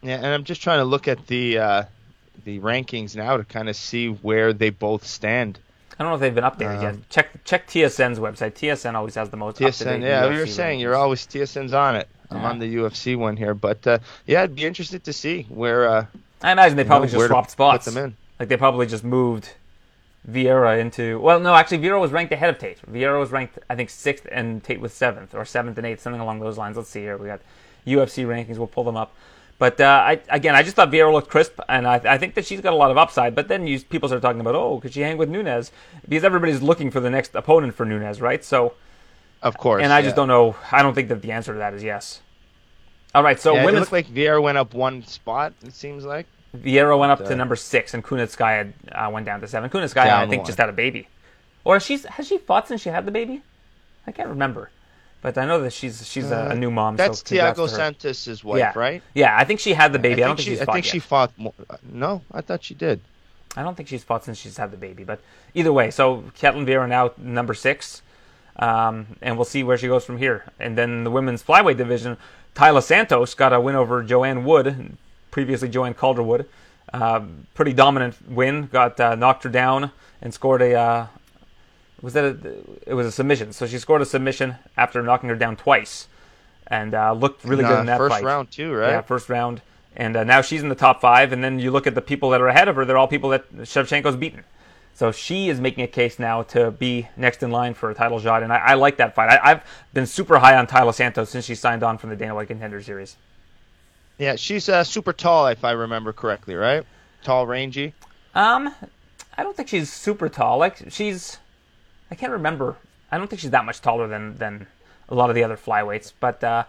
Yeah, 0.01 0.17
and 0.17 0.27
I'm 0.27 0.43
just 0.43 0.61
trying 0.61 0.79
to 0.79 0.85
look 0.85 1.07
at 1.07 1.27
the 1.27 1.57
uh, 1.57 1.83
the 2.43 2.59
rankings 2.59 3.15
now 3.15 3.37
to 3.37 3.45
kind 3.45 3.69
of 3.69 3.75
see 3.75 4.07
where 4.07 4.51
they 4.51 4.69
both 4.69 5.05
stand. 5.05 5.59
I 5.99 6.03
don't 6.03 6.11
know 6.11 6.15
if 6.15 6.21
they've 6.21 6.33
been 6.33 6.43
updated 6.43 6.77
Um, 6.77 6.81
yet. 6.83 7.09
Check 7.09 7.43
check 7.45 7.67
TSN's 7.67 8.19
website. 8.19 8.53
TSN 8.53 8.95
always 8.95 9.15
has 9.15 9.29
the 9.29 9.37
most 9.37 9.57
TSN, 9.57 10.01
yeah, 10.01 10.29
you 10.29 10.39
were 10.39 10.47
saying 10.47 10.79
you're 10.79 10.95
always 10.95 11.25
TSN's 11.27 11.73
on 11.73 11.95
it. 11.95 12.07
I'm 12.31 12.41
Yeah. 12.41 12.49
on 12.49 12.59
the 12.59 12.75
UFC 12.75 13.15
one 13.15 13.37
here, 13.37 13.53
but 13.53 13.85
uh, 13.85 13.99
yeah, 14.25 14.41
I'd 14.41 14.55
be 14.55 14.65
interested 14.65 15.03
to 15.03 15.13
see 15.13 15.45
where. 15.49 15.87
Uh, 15.87 16.05
I 16.41 16.51
imagine 16.51 16.75
they 16.77 16.83
probably 16.83 17.07
know, 17.09 17.13
just 17.13 17.27
swapped 17.27 17.47
put 17.47 17.51
spots. 17.51 17.85
them 17.85 17.97
in. 18.03 18.15
Like 18.39 18.49
they 18.49 18.57
probably 18.57 18.87
just 18.87 19.03
moved 19.03 19.49
Vieira 20.29 20.79
into. 20.79 21.19
Well, 21.19 21.39
no, 21.39 21.53
actually, 21.53 21.79
Vieira 21.79 21.99
was 22.01 22.11
ranked 22.11 22.31
ahead 22.33 22.49
of 22.49 22.57
Tate. 22.57 22.79
Vieira 22.91 23.19
was 23.19 23.31
ranked, 23.31 23.59
I 23.69 23.75
think, 23.75 23.89
sixth, 23.89 24.25
and 24.31 24.63
Tate 24.63 24.79
was 24.81 24.93
seventh, 24.93 25.35
or 25.35 25.45
seventh 25.45 25.77
and 25.77 25.85
eighth, 25.85 26.01
something 26.01 26.21
along 26.21 26.39
those 26.39 26.57
lines. 26.57 26.75
Let's 26.77 26.89
see 26.89 27.01
here. 27.01 27.17
We 27.17 27.27
got 27.27 27.41
UFC 27.85 28.25
rankings. 28.25 28.57
We'll 28.57 28.67
pull 28.67 28.83
them 28.83 28.97
up. 28.97 29.13
But 29.63 29.79
uh, 29.79 29.85
I, 29.85 30.19
again, 30.27 30.55
I 30.55 30.61
just 30.61 30.75
thought 30.75 30.91
Vieira 30.91 31.13
looked 31.13 31.29
crisp, 31.29 31.57
and 31.69 31.87
I, 31.87 31.95
I 32.03 32.17
think 32.17 32.33
that 32.33 32.45
she's 32.45 32.59
got 32.59 32.73
a 32.73 32.75
lot 32.75 32.91
of 32.91 32.97
upside. 32.97 33.33
But 33.33 33.47
then 33.47 33.65
you, 33.65 33.79
people 33.79 34.09
start 34.09 34.21
talking 34.21 34.41
about, 34.41 34.55
oh, 34.55 34.81
could 34.81 34.91
she 34.91 34.99
hang 34.99 35.15
with 35.17 35.29
Nunes? 35.29 35.71
Because 36.05 36.25
everybody's 36.25 36.61
looking 36.61 36.91
for 36.91 36.99
the 36.99 37.09
next 37.09 37.33
opponent 37.33 37.73
for 37.73 37.85
Nunes, 37.85 38.19
right? 38.19 38.43
So, 38.43 38.73
of 39.41 39.57
course, 39.57 39.81
and 39.81 39.93
I 39.93 40.01
just 40.01 40.17
don't 40.17 40.27
know. 40.27 40.57
I 40.69 40.81
don't 40.83 40.93
think 40.93 41.07
that 41.07 41.21
the 41.21 41.31
answer 41.31 41.53
to 41.53 41.59
that 41.59 41.73
is 41.73 41.81
yes. 41.81 42.19
All 43.15 43.23
right, 43.23 43.39
so 43.39 43.53
Yeah, 43.53 43.61
it 43.61 43.65
women's 43.67 43.79
looked 43.83 43.93
like 43.93 44.07
Vieira 44.07 44.41
went 44.43 44.57
up 44.57 44.73
one 44.73 45.01
spot. 45.05 45.53
It 45.63 45.73
seems 45.73 46.03
like. 46.03 46.27
Vieira 46.53 46.99
went 46.99 47.13
up 47.13 47.21
Uh, 47.21 47.29
to 47.29 47.35
number 47.37 47.55
six, 47.55 47.93
and 47.93 48.03
Kunitskaya 48.03 48.73
uh, 48.91 49.09
went 49.11 49.25
down 49.25 49.39
to 49.39 49.47
seven. 49.47 49.69
Kunitskaya, 49.69 50.11
I 50.11 50.27
think, 50.27 50.41
one. 50.41 50.45
just 50.45 50.57
had 50.57 50.67
a 50.67 50.73
baby, 50.73 51.07
or 51.63 51.79
she's 51.79 52.03
has 52.03 52.27
she 52.27 52.37
fought 52.37 52.67
since 52.67 52.81
she 52.81 52.89
had 52.89 53.05
the 53.05 53.11
baby? 53.11 53.43
I 54.05 54.11
can't 54.11 54.27
remember, 54.27 54.71
but 55.23 55.37
I 55.37 55.45
know 55.45 55.61
that 55.61 55.71
she's 55.73 56.05
she's 56.05 56.29
a, 56.29 56.49
a 56.51 56.55
new 56.55 56.69
mom. 56.69 56.97
That's 56.97 57.19
so 57.19 57.25
Tiago 57.25 57.65
to. 57.65 57.73
Santos' 57.73 58.43
wife, 58.43 58.59
yeah, 58.59 58.73
right? 58.75 59.01
Yeah, 59.15 59.35
I 59.35 59.45
think 59.45 59.61
she 59.61 59.73
had 59.73 59.93
the 59.93 59.97
baby. 59.97 60.21
I, 60.21 60.25
I 60.25 60.29
don't 60.29 60.35
think 60.35 60.45
she. 60.45 60.51
she's 60.51 60.61
I 60.61 60.65
fought 60.65 60.73
think 60.73 60.85
yet. 60.85 60.91
she 60.91 60.99
fought. 60.99 61.31
More, 61.37 61.53
uh, 61.69 61.77
no, 61.91 62.21
I 62.31 62.41
thought 62.41 62.63
she 62.63 62.75
did. 62.75 62.99
I 63.55 63.63
don't 63.63 63.75
think 63.75 63.87
she's 63.87 64.03
fought 64.03 64.25
since 64.25 64.37
she's 64.37 64.57
had 64.57 64.71
the 64.71 64.77
baby. 64.77 65.05
But 65.05 65.21
either 65.53 65.71
way, 65.71 65.91
so 65.91 66.25
Ketlin 66.37 66.67
Vieira 66.67 66.89
now 66.89 67.11
number 67.17 67.53
six, 67.53 68.01
um, 68.57 69.07
and 69.21 69.37
we'll 69.37 69.45
see 69.45 69.63
where 69.63 69.77
she 69.77 69.87
goes 69.87 70.03
from 70.03 70.17
here. 70.17 70.43
And 70.59 70.77
then 70.77 71.05
the 71.05 71.11
women's 71.11 71.41
flyweight 71.41 71.77
division, 71.77 72.17
Taila 72.53 72.83
Santos 72.83 73.33
got 73.33 73.53
a 73.53 73.61
win 73.61 73.75
over 73.75 74.03
Joanne 74.03 74.43
Wood, 74.43 74.97
previously 75.31 75.69
Joanne 75.69 75.93
Calderwood. 75.93 76.47
Uh, 76.91 77.21
pretty 77.53 77.71
dominant 77.71 78.15
win. 78.27 78.67
Got 78.67 78.99
uh, 78.99 79.15
knocked 79.15 79.45
her 79.45 79.49
down 79.49 79.91
and 80.21 80.33
scored 80.33 80.61
a. 80.61 81.09
Was 82.03 82.13
that 82.13 82.23
a? 82.23 82.53
It 82.85 82.93
was 82.93 83.07
a 83.07 83.11
submission. 83.11 83.51
So 83.53 83.65
she 83.65 83.79
scored 83.79 84.03
a 84.03 84.05
submission 84.05 84.55
after 84.77 85.01
knocking 85.01 85.29
her 85.29 85.35
down 85.35 85.55
twice, 85.55 86.07
and 86.67 86.93
uh, 86.93 87.13
looked 87.13 87.43
really 87.43 87.63
good 87.63 87.79
in 87.79 87.85
that 87.87 87.97
first 87.97 88.13
fight. 88.13 88.23
round 88.23 88.51
too, 88.51 88.73
right? 88.73 88.89
Yeah, 88.89 89.01
first 89.01 89.27
round. 89.29 89.61
And 89.95 90.15
uh, 90.15 90.23
now 90.23 90.41
she's 90.41 90.61
in 90.61 90.69
the 90.69 90.75
top 90.75 91.01
five. 91.01 91.31
And 91.31 91.43
then 91.43 91.59
you 91.59 91.71
look 91.71 91.87
at 91.87 91.95
the 91.95 92.01
people 92.01 92.31
that 92.31 92.41
are 92.41 92.47
ahead 92.47 92.67
of 92.67 92.75
her, 92.75 92.85
they're 92.85 92.97
all 92.97 93.07
people 93.07 93.29
that 93.29 93.51
Shevchenko's 93.57 94.15
beaten. 94.15 94.43
So 94.95 95.11
she 95.11 95.49
is 95.49 95.59
making 95.59 95.83
a 95.83 95.87
case 95.87 96.19
now 96.19 96.43
to 96.43 96.71
be 96.71 97.07
next 97.17 97.41
in 97.41 97.51
line 97.51 97.73
for 97.73 97.89
a 97.89 97.95
title 97.95 98.19
shot. 98.19 98.43
And 98.43 98.53
I, 98.53 98.57
I 98.57 98.73
like 98.75 98.97
that 98.97 99.15
fight. 99.15 99.29
I, 99.29 99.51
I've 99.51 99.63
been 99.93 100.05
super 100.05 100.39
high 100.39 100.55
on 100.55 100.67
Taila 100.67 100.93
Santos 100.93 101.29
since 101.29 101.45
she 101.45 101.55
signed 101.55 101.83
on 101.83 101.97
from 101.97 102.09
the 102.09 102.15
Dana 102.15 102.35
White 102.35 102.47
Contender 102.47 102.81
Series. 102.81 103.17
Yeah, 104.19 104.35
she's 104.35 104.69
uh, 104.69 104.83
super 104.83 105.11
tall, 105.11 105.47
if 105.47 105.63
I 105.63 105.71
remember 105.71 106.13
correctly, 106.13 106.53
right? 106.53 106.85
Tall, 107.23 107.47
rangy. 107.47 107.93
Um, 108.35 108.73
I 109.35 109.43
don't 109.43 109.55
think 109.57 109.69
she's 109.69 109.91
super 109.91 110.29
tall. 110.29 110.59
Like 110.59 110.91
she's, 110.91 111.39
I 112.13 112.15
can't 112.15 112.31
remember. 112.31 112.75
I 113.11 113.17
don't 113.17 113.27
think 113.27 113.39
she's 113.39 113.49
that 113.49 113.65
much 113.65 113.81
taller 113.81 114.07
than 114.07 114.37
than 114.37 114.67
a 115.09 115.15
lot 115.15 115.31
of 115.31 115.35
the 115.35 115.43
other 115.43 115.57
flyweights. 115.57 116.13
But 116.19 116.43
uh, 116.43 116.65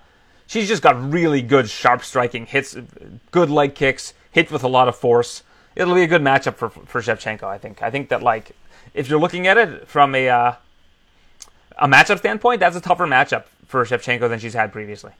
she's 0.47 0.67
just 0.67 0.83
got 0.83 1.13
really 1.13 1.43
good 1.43 1.69
sharp 1.69 2.03
striking 2.03 2.47
hits, 2.47 2.75
good 3.31 3.51
leg 3.51 3.75
kicks, 3.75 4.15
hits 4.31 4.51
with 4.51 4.65
a 4.65 4.69
lot 4.69 4.89
of 4.89 4.97
force. 4.97 5.43
It'll 5.77 5.95
be 5.95 6.03
a 6.03 6.07
good 6.07 6.23
matchup 6.23 6.55
for 6.55 6.71
for 6.71 7.03
Shevchenko. 7.03 7.45
I 7.45 7.59
think. 7.59 7.83
I 7.83 7.91
think 7.91 8.09
that 8.09 8.23
like 8.23 8.53
if 8.95 9.11
you're 9.11 9.21
looking 9.21 9.47
at 9.47 9.59
it 9.59 9.87
from 9.87 10.15
a 10.15 10.31
uh, 10.31 10.55
a 11.77 11.87
matchup 11.87 12.21
standpoint, 12.21 12.61
that's 12.61 12.77
a 12.77 12.81
tougher 12.81 13.07
matchup 13.07 13.45
for 13.67 13.85
Shevchenko 13.85 14.27
than 14.31 14.39
she's 14.39 14.55
had 14.55 14.73
previously. 14.73 15.13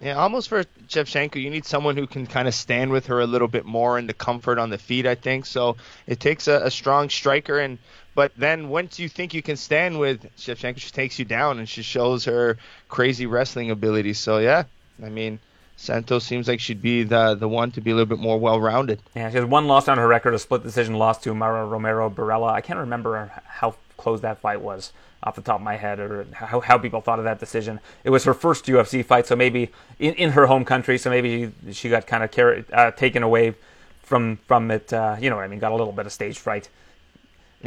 Yeah, 0.00 0.18
almost 0.18 0.50
for 0.50 0.62
Shevchenko, 0.86 1.42
you 1.42 1.50
need 1.50 1.64
someone 1.64 1.96
who 1.96 2.06
can 2.06 2.28
kind 2.28 2.46
of 2.46 2.54
stand 2.54 2.92
with 2.92 3.06
her 3.06 3.18
a 3.20 3.26
little 3.26 3.48
bit 3.48 3.64
more 3.64 3.98
in 3.98 4.06
the 4.06 4.14
comfort 4.14 4.58
on 4.58 4.70
the 4.70 4.78
feet. 4.78 5.04
I 5.04 5.16
think 5.16 5.46
so. 5.46 5.78
It 6.06 6.20
takes 6.20 6.46
a, 6.46 6.66
a 6.66 6.70
strong 6.70 7.08
striker, 7.08 7.58
and 7.58 7.78
but 8.16 8.32
then 8.34 8.70
once 8.70 8.98
you 8.98 9.10
think 9.10 9.34
you 9.34 9.42
can 9.42 9.56
stand 9.56 10.00
with 10.00 10.24
Shevchenko, 10.38 10.78
she 10.78 10.90
takes 10.90 11.18
you 11.18 11.26
down 11.26 11.58
and 11.58 11.68
she 11.68 11.82
shows 11.82 12.24
her 12.24 12.56
crazy 12.88 13.26
wrestling 13.26 13.70
ability. 13.70 14.14
So 14.14 14.38
yeah, 14.38 14.64
I 15.04 15.10
mean, 15.10 15.38
Santos 15.76 16.24
seems 16.24 16.48
like 16.48 16.58
she'd 16.58 16.80
be 16.80 17.02
the 17.02 17.34
the 17.34 17.46
one 17.46 17.70
to 17.72 17.82
be 17.82 17.90
a 17.90 17.94
little 17.94 18.06
bit 18.06 18.18
more 18.18 18.38
well 18.40 18.58
rounded. 18.58 19.00
Yeah, 19.14 19.28
she 19.28 19.36
has 19.36 19.44
one 19.44 19.66
loss 19.66 19.86
on 19.86 19.98
her 19.98 20.08
record, 20.08 20.32
a 20.32 20.38
split 20.38 20.62
decision 20.62 20.94
loss 20.94 21.18
to 21.24 21.34
Mara 21.34 21.66
Romero 21.66 22.08
Borella. 22.08 22.50
I 22.50 22.62
can't 22.62 22.78
remember 22.78 23.30
how 23.44 23.74
close 23.98 24.22
that 24.22 24.38
fight 24.38 24.62
was 24.62 24.92
off 25.22 25.36
the 25.36 25.42
top 25.42 25.56
of 25.56 25.62
my 25.62 25.76
head 25.76 26.00
or 26.00 26.26
how, 26.32 26.60
how 26.60 26.78
people 26.78 27.02
thought 27.02 27.18
of 27.18 27.26
that 27.26 27.38
decision. 27.38 27.80
It 28.02 28.10
was 28.10 28.24
her 28.24 28.32
first 28.34 28.64
UFC 28.64 29.04
fight, 29.04 29.26
so 29.26 29.36
maybe 29.36 29.70
in, 29.98 30.14
in 30.14 30.30
her 30.30 30.46
home 30.46 30.64
country, 30.64 30.96
so 30.96 31.10
maybe 31.10 31.52
she 31.72 31.90
got 31.90 32.06
kind 32.06 32.24
of 32.24 32.30
carried, 32.30 32.64
uh, 32.72 32.92
taken 32.92 33.22
away 33.22 33.54
from 34.02 34.38
from 34.46 34.70
it. 34.70 34.90
Uh, 34.90 35.16
you 35.20 35.28
know 35.28 35.36
what 35.36 35.44
I 35.44 35.48
mean? 35.48 35.58
Got 35.58 35.72
a 35.72 35.76
little 35.76 35.92
bit 35.92 36.06
of 36.06 36.12
stage 36.12 36.38
fright 36.38 36.70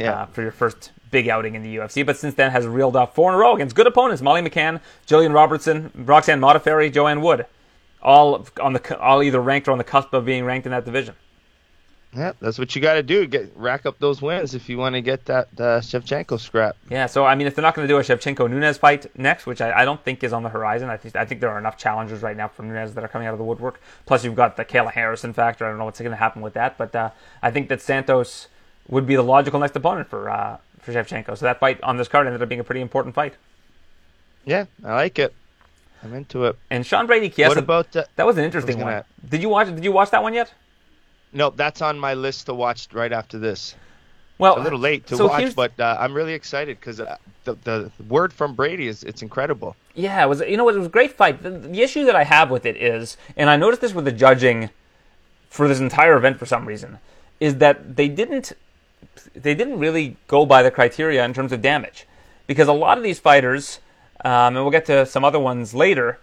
Yeah. 0.00 0.22
uh, 0.22 0.26
for 0.26 0.42
your 0.42 0.52
first 0.52 0.92
big 1.10 1.28
outing 1.28 1.54
in 1.54 1.62
the 1.62 1.76
UFC. 1.76 2.04
But 2.04 2.16
since 2.16 2.34
then, 2.34 2.50
has 2.50 2.66
reeled 2.66 2.96
off 2.96 3.14
four 3.14 3.30
in 3.30 3.34
a 3.34 3.38
row 3.38 3.54
against 3.54 3.76
good 3.76 3.86
opponents: 3.86 4.22
Molly 4.22 4.42
McCann, 4.42 4.80
Jillian 5.06 5.34
Robertson, 5.34 5.90
Roxanne 5.94 6.40
Modafferi, 6.40 6.92
Joanne 6.92 7.20
Wood, 7.20 7.46
all 8.02 8.46
on 8.60 8.72
the 8.72 8.98
all 8.98 9.22
either 9.22 9.40
ranked 9.40 9.68
or 9.68 9.72
on 9.72 9.78
the 9.78 9.84
cusp 9.84 10.12
of 10.12 10.24
being 10.24 10.44
ranked 10.44 10.66
in 10.66 10.72
that 10.72 10.84
division. 10.84 11.14
Yeah, 12.14 12.32
that's 12.40 12.58
what 12.58 12.74
you 12.74 12.82
got 12.82 12.94
to 12.94 13.04
do. 13.04 13.24
Get 13.26 13.52
rack 13.54 13.86
up 13.86 14.00
those 14.00 14.20
wins 14.20 14.54
if 14.54 14.68
you 14.68 14.78
want 14.78 14.96
to 14.96 15.00
get 15.00 15.26
that 15.26 15.46
uh, 15.56 15.78
Shevchenko 15.80 16.40
scrap. 16.40 16.76
Yeah, 16.88 17.06
so 17.06 17.24
I 17.24 17.36
mean, 17.36 17.46
if 17.46 17.54
they're 17.54 17.62
not 17.62 17.76
going 17.76 17.86
to 17.86 17.92
do 17.92 17.98
a 17.98 18.02
Shevchenko 18.02 18.50
Nunes 18.50 18.78
fight 18.78 19.16
next, 19.16 19.46
which 19.46 19.60
I, 19.60 19.82
I, 19.82 19.84
don't 19.84 20.02
think 20.02 20.24
is 20.24 20.32
on 20.32 20.42
the 20.42 20.48
horizon, 20.48 20.90
I 20.90 20.96
think 20.96 21.14
I 21.14 21.24
think 21.24 21.40
there 21.40 21.50
are 21.50 21.58
enough 21.58 21.76
challengers 21.76 22.22
right 22.22 22.36
now 22.36 22.48
for 22.48 22.64
Nunes 22.64 22.94
that 22.94 23.04
are 23.04 23.08
coming 23.08 23.28
out 23.28 23.32
of 23.32 23.38
the 23.38 23.44
woodwork. 23.44 23.80
Plus, 24.06 24.24
you've 24.24 24.34
got 24.34 24.56
the 24.56 24.64
Kayla 24.64 24.90
Harrison 24.90 25.32
factor. 25.32 25.64
I 25.64 25.68
don't 25.68 25.78
know 25.78 25.84
what's 25.84 26.00
going 26.00 26.10
to 26.10 26.16
happen 26.16 26.42
with 26.42 26.54
that, 26.54 26.76
but 26.76 26.94
uh, 26.96 27.10
I 27.42 27.52
think 27.52 27.68
that 27.68 27.80
Santos 27.80 28.48
would 28.90 29.06
be 29.06 29.16
the 29.16 29.22
logical 29.22 29.60
next 29.60 29.74
opponent 29.76 30.08
for 30.08 30.28
uh, 30.28 30.58
for 30.80 30.92
Shevchenko. 30.92 31.38
So 31.38 31.46
that 31.46 31.60
fight 31.60 31.80
on 31.82 31.96
this 31.96 32.08
card 32.08 32.26
ended 32.26 32.42
up 32.42 32.48
being 32.48 32.60
a 32.60 32.64
pretty 32.64 32.80
important 32.80 33.14
fight. 33.14 33.34
Yeah, 34.44 34.66
I 34.84 34.94
like 34.94 35.18
it. 35.18 35.34
I'm 36.02 36.14
into 36.14 36.46
it. 36.46 36.56
And 36.70 36.84
Sean 36.86 37.06
Brady 37.06 37.28
Chiesa. 37.28 37.48
What 37.48 37.58
about 37.58 37.94
uh, 37.96 38.04
that? 38.16 38.26
Was 38.26 38.38
an 38.38 38.44
interesting 38.44 38.78
was 38.78 38.84
one. 38.84 39.04
Did 39.28 39.42
you 39.42 39.48
watch? 39.48 39.68
Did 39.68 39.84
you 39.84 39.92
watch 39.92 40.10
that 40.10 40.22
one 40.22 40.34
yet? 40.34 40.52
No, 41.32 41.50
that's 41.50 41.80
on 41.82 41.98
my 41.98 42.14
list 42.14 42.46
to 42.46 42.54
watch 42.54 42.88
right 42.92 43.12
after 43.12 43.38
this. 43.38 43.74
Well, 44.38 44.58
a 44.58 44.62
little 44.62 44.78
late 44.78 45.06
to 45.08 45.16
so 45.16 45.28
watch, 45.28 45.54
but 45.54 45.78
uh, 45.78 45.98
I'm 46.00 46.14
really 46.14 46.32
excited 46.32 46.80
because 46.80 46.98
uh, 46.98 47.18
the, 47.44 47.56
the 47.64 47.92
word 48.08 48.32
from 48.32 48.54
Brady 48.54 48.88
is 48.88 49.02
it's 49.04 49.20
incredible. 49.20 49.76
Yeah, 49.94 50.24
it 50.24 50.28
was. 50.28 50.40
You 50.40 50.56
know 50.56 50.64
what? 50.64 50.74
It 50.74 50.78
was 50.78 50.86
a 50.86 50.90
great 50.90 51.12
fight. 51.12 51.42
The, 51.42 51.50
the 51.50 51.82
issue 51.82 52.06
that 52.06 52.16
I 52.16 52.24
have 52.24 52.50
with 52.50 52.64
it 52.64 52.78
is, 52.78 53.18
and 53.36 53.50
I 53.50 53.56
noticed 53.56 53.82
this 53.82 53.92
with 53.92 54.06
the 54.06 54.12
judging 54.12 54.70
for 55.50 55.68
this 55.68 55.78
entire 55.78 56.16
event 56.16 56.38
for 56.38 56.46
some 56.46 56.66
reason, 56.66 56.98
is 57.38 57.56
that 57.56 57.96
they 57.96 58.08
didn't 58.08 58.54
they 59.34 59.54
didn't 59.54 59.78
really 59.78 60.16
go 60.26 60.46
by 60.46 60.62
the 60.62 60.70
criteria 60.70 61.24
in 61.24 61.34
terms 61.34 61.52
of 61.52 61.62
damage, 61.62 62.06
because 62.46 62.68
a 62.68 62.72
lot 62.72 62.98
of 62.98 63.04
these 63.04 63.18
fighters, 63.18 63.80
um, 64.24 64.56
and 64.56 64.56
we'll 64.56 64.70
get 64.70 64.86
to 64.86 65.06
some 65.06 65.24
other 65.24 65.38
ones 65.38 65.74
later 65.74 66.18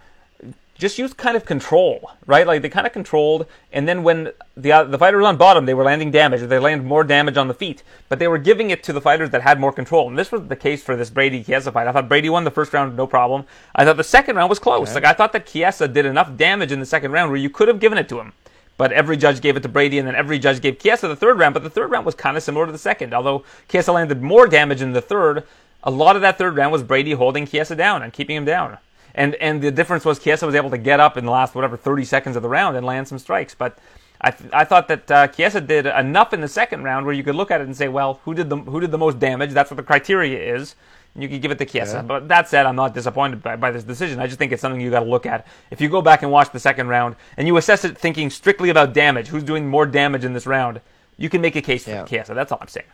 just 0.78 0.96
used 0.96 1.16
kind 1.16 1.36
of 1.36 1.44
control, 1.44 2.12
right? 2.26 2.46
Like 2.46 2.62
they 2.62 2.68
kind 2.68 2.86
of 2.86 2.92
controlled, 2.92 3.46
and 3.72 3.88
then 3.88 4.04
when 4.04 4.30
the 4.56 4.70
uh, 4.70 4.84
the 4.84 4.96
fighter 4.96 5.18
was 5.18 5.26
on 5.26 5.36
bottom, 5.36 5.66
they 5.66 5.74
were 5.74 5.82
landing 5.82 6.12
damage, 6.12 6.40
or 6.40 6.46
they 6.46 6.58
landed 6.60 6.86
more 6.86 7.02
damage 7.02 7.36
on 7.36 7.48
the 7.48 7.54
feet, 7.54 7.82
but 8.08 8.20
they 8.20 8.28
were 8.28 8.38
giving 8.38 8.70
it 8.70 8.84
to 8.84 8.92
the 8.92 9.00
fighters 9.00 9.30
that 9.30 9.42
had 9.42 9.58
more 9.58 9.72
control. 9.72 10.08
And 10.08 10.16
this 10.16 10.30
was 10.30 10.46
the 10.46 10.54
case 10.54 10.82
for 10.82 10.94
this 10.94 11.10
Brady 11.10 11.42
Chiesa 11.42 11.72
fight. 11.72 11.88
I 11.88 11.92
thought 11.92 12.08
Brady 12.08 12.30
won 12.30 12.44
the 12.44 12.52
first 12.52 12.72
round, 12.72 12.96
no 12.96 13.08
problem. 13.08 13.44
I 13.74 13.84
thought 13.84 13.96
the 13.96 14.04
second 14.04 14.36
round 14.36 14.48
was 14.48 14.60
close. 14.60 14.90
Okay. 14.90 14.94
Like 14.94 15.04
I 15.04 15.14
thought 15.14 15.32
that 15.32 15.46
Chiesa 15.46 15.88
did 15.88 16.06
enough 16.06 16.36
damage 16.36 16.70
in 16.70 16.78
the 16.78 16.86
second 16.86 17.10
round 17.10 17.32
where 17.32 17.40
you 17.40 17.50
could 17.50 17.66
have 17.66 17.80
given 17.80 17.98
it 17.98 18.08
to 18.10 18.20
him. 18.20 18.32
But 18.78 18.92
every 18.92 19.16
judge 19.16 19.42
gave 19.42 19.56
it 19.56 19.62
to 19.64 19.68
Brady, 19.68 19.98
and 19.98 20.08
then 20.08 20.14
every 20.14 20.38
judge 20.38 20.62
gave 20.62 20.78
Chiesa 20.78 21.08
the 21.08 21.16
third 21.16 21.38
round. 21.38 21.52
But 21.52 21.64
the 21.64 21.70
third 21.70 21.90
round 21.90 22.06
was 22.06 22.14
kind 22.14 22.36
of 22.36 22.42
similar 22.42 22.64
to 22.64 22.72
the 22.72 22.78
second, 22.78 23.12
although 23.12 23.44
Chiesa 23.68 23.92
landed 23.92 24.22
more 24.22 24.46
damage 24.46 24.80
in 24.80 24.92
the 24.92 25.02
third. 25.02 25.44
A 25.82 25.90
lot 25.90 26.16
of 26.16 26.22
that 26.22 26.38
third 26.38 26.56
round 26.56 26.72
was 26.72 26.82
Brady 26.82 27.12
holding 27.12 27.46
Chiesa 27.46 27.74
down 27.74 28.02
and 28.02 28.12
keeping 28.12 28.36
him 28.36 28.44
down. 28.46 28.78
And 29.14 29.34
and 29.36 29.60
the 29.60 29.72
difference 29.72 30.04
was 30.04 30.18
Chiesa 30.20 30.46
was 30.46 30.54
able 30.54 30.70
to 30.70 30.78
get 30.78 31.00
up 31.00 31.16
in 31.16 31.24
the 31.24 31.30
last 31.30 31.54
whatever 31.54 31.76
30 31.76 32.04
seconds 32.04 32.36
of 32.36 32.42
the 32.42 32.48
round 32.48 32.76
and 32.76 32.86
land 32.86 33.08
some 33.08 33.18
strikes. 33.18 33.54
But 33.54 33.78
I, 34.20 34.30
th- 34.30 34.50
I 34.52 34.64
thought 34.64 34.88
that 34.88 35.10
uh, 35.10 35.26
did 35.60 35.86
enough 35.86 36.32
in 36.32 36.40
the 36.40 36.48
second 36.48 36.82
round 36.82 37.06
where 37.06 37.14
you 37.14 37.22
could 37.22 37.36
look 37.36 37.50
at 37.50 37.60
it 37.60 37.66
and 37.66 37.76
say, 37.76 37.88
well, 37.88 38.20
who 38.24 38.34
did 38.34 38.48
the 38.48 38.56
who 38.56 38.80
did 38.80 38.90
the 38.90 38.98
most 38.98 39.18
damage? 39.18 39.50
That's 39.50 39.70
what 39.70 39.76
the 39.76 39.82
criteria 39.82 40.54
is. 40.54 40.74
You 41.16 41.28
could 41.28 41.42
give 41.42 41.50
it 41.50 41.58
to 41.58 41.64
Chiesa. 41.64 41.96
Yeah. 41.96 42.02
But 42.02 42.28
that 42.28 42.48
said, 42.48 42.66
I'm 42.66 42.76
not 42.76 42.94
disappointed 42.94 43.42
by, 43.42 43.56
by 43.56 43.70
this 43.70 43.82
decision. 43.82 44.20
I 44.20 44.26
just 44.26 44.38
think 44.38 44.52
it's 44.52 44.62
something 44.62 44.80
you 44.80 44.90
got 44.90 45.00
to 45.00 45.10
look 45.10 45.26
at. 45.26 45.46
If 45.70 45.80
you 45.80 45.88
go 45.88 46.00
back 46.00 46.22
and 46.22 46.30
watch 46.30 46.52
the 46.52 46.60
second 46.60 46.88
round 46.88 47.16
and 47.36 47.48
you 47.48 47.56
assess 47.56 47.84
it 47.84 47.98
thinking 47.98 48.30
strictly 48.30 48.70
about 48.70 48.92
damage, 48.92 49.28
who's 49.28 49.42
doing 49.42 49.66
more 49.66 49.84
damage 49.86 50.24
in 50.24 50.32
this 50.32 50.46
round, 50.46 50.80
you 51.16 51.28
can 51.28 51.40
make 51.40 51.56
a 51.56 51.62
case 51.62 51.84
for 51.84 51.90
yeah. 51.90 52.04
Chiesa. 52.04 52.34
That's 52.34 52.52
all 52.52 52.58
I'm 52.60 52.68
saying. 52.68 52.86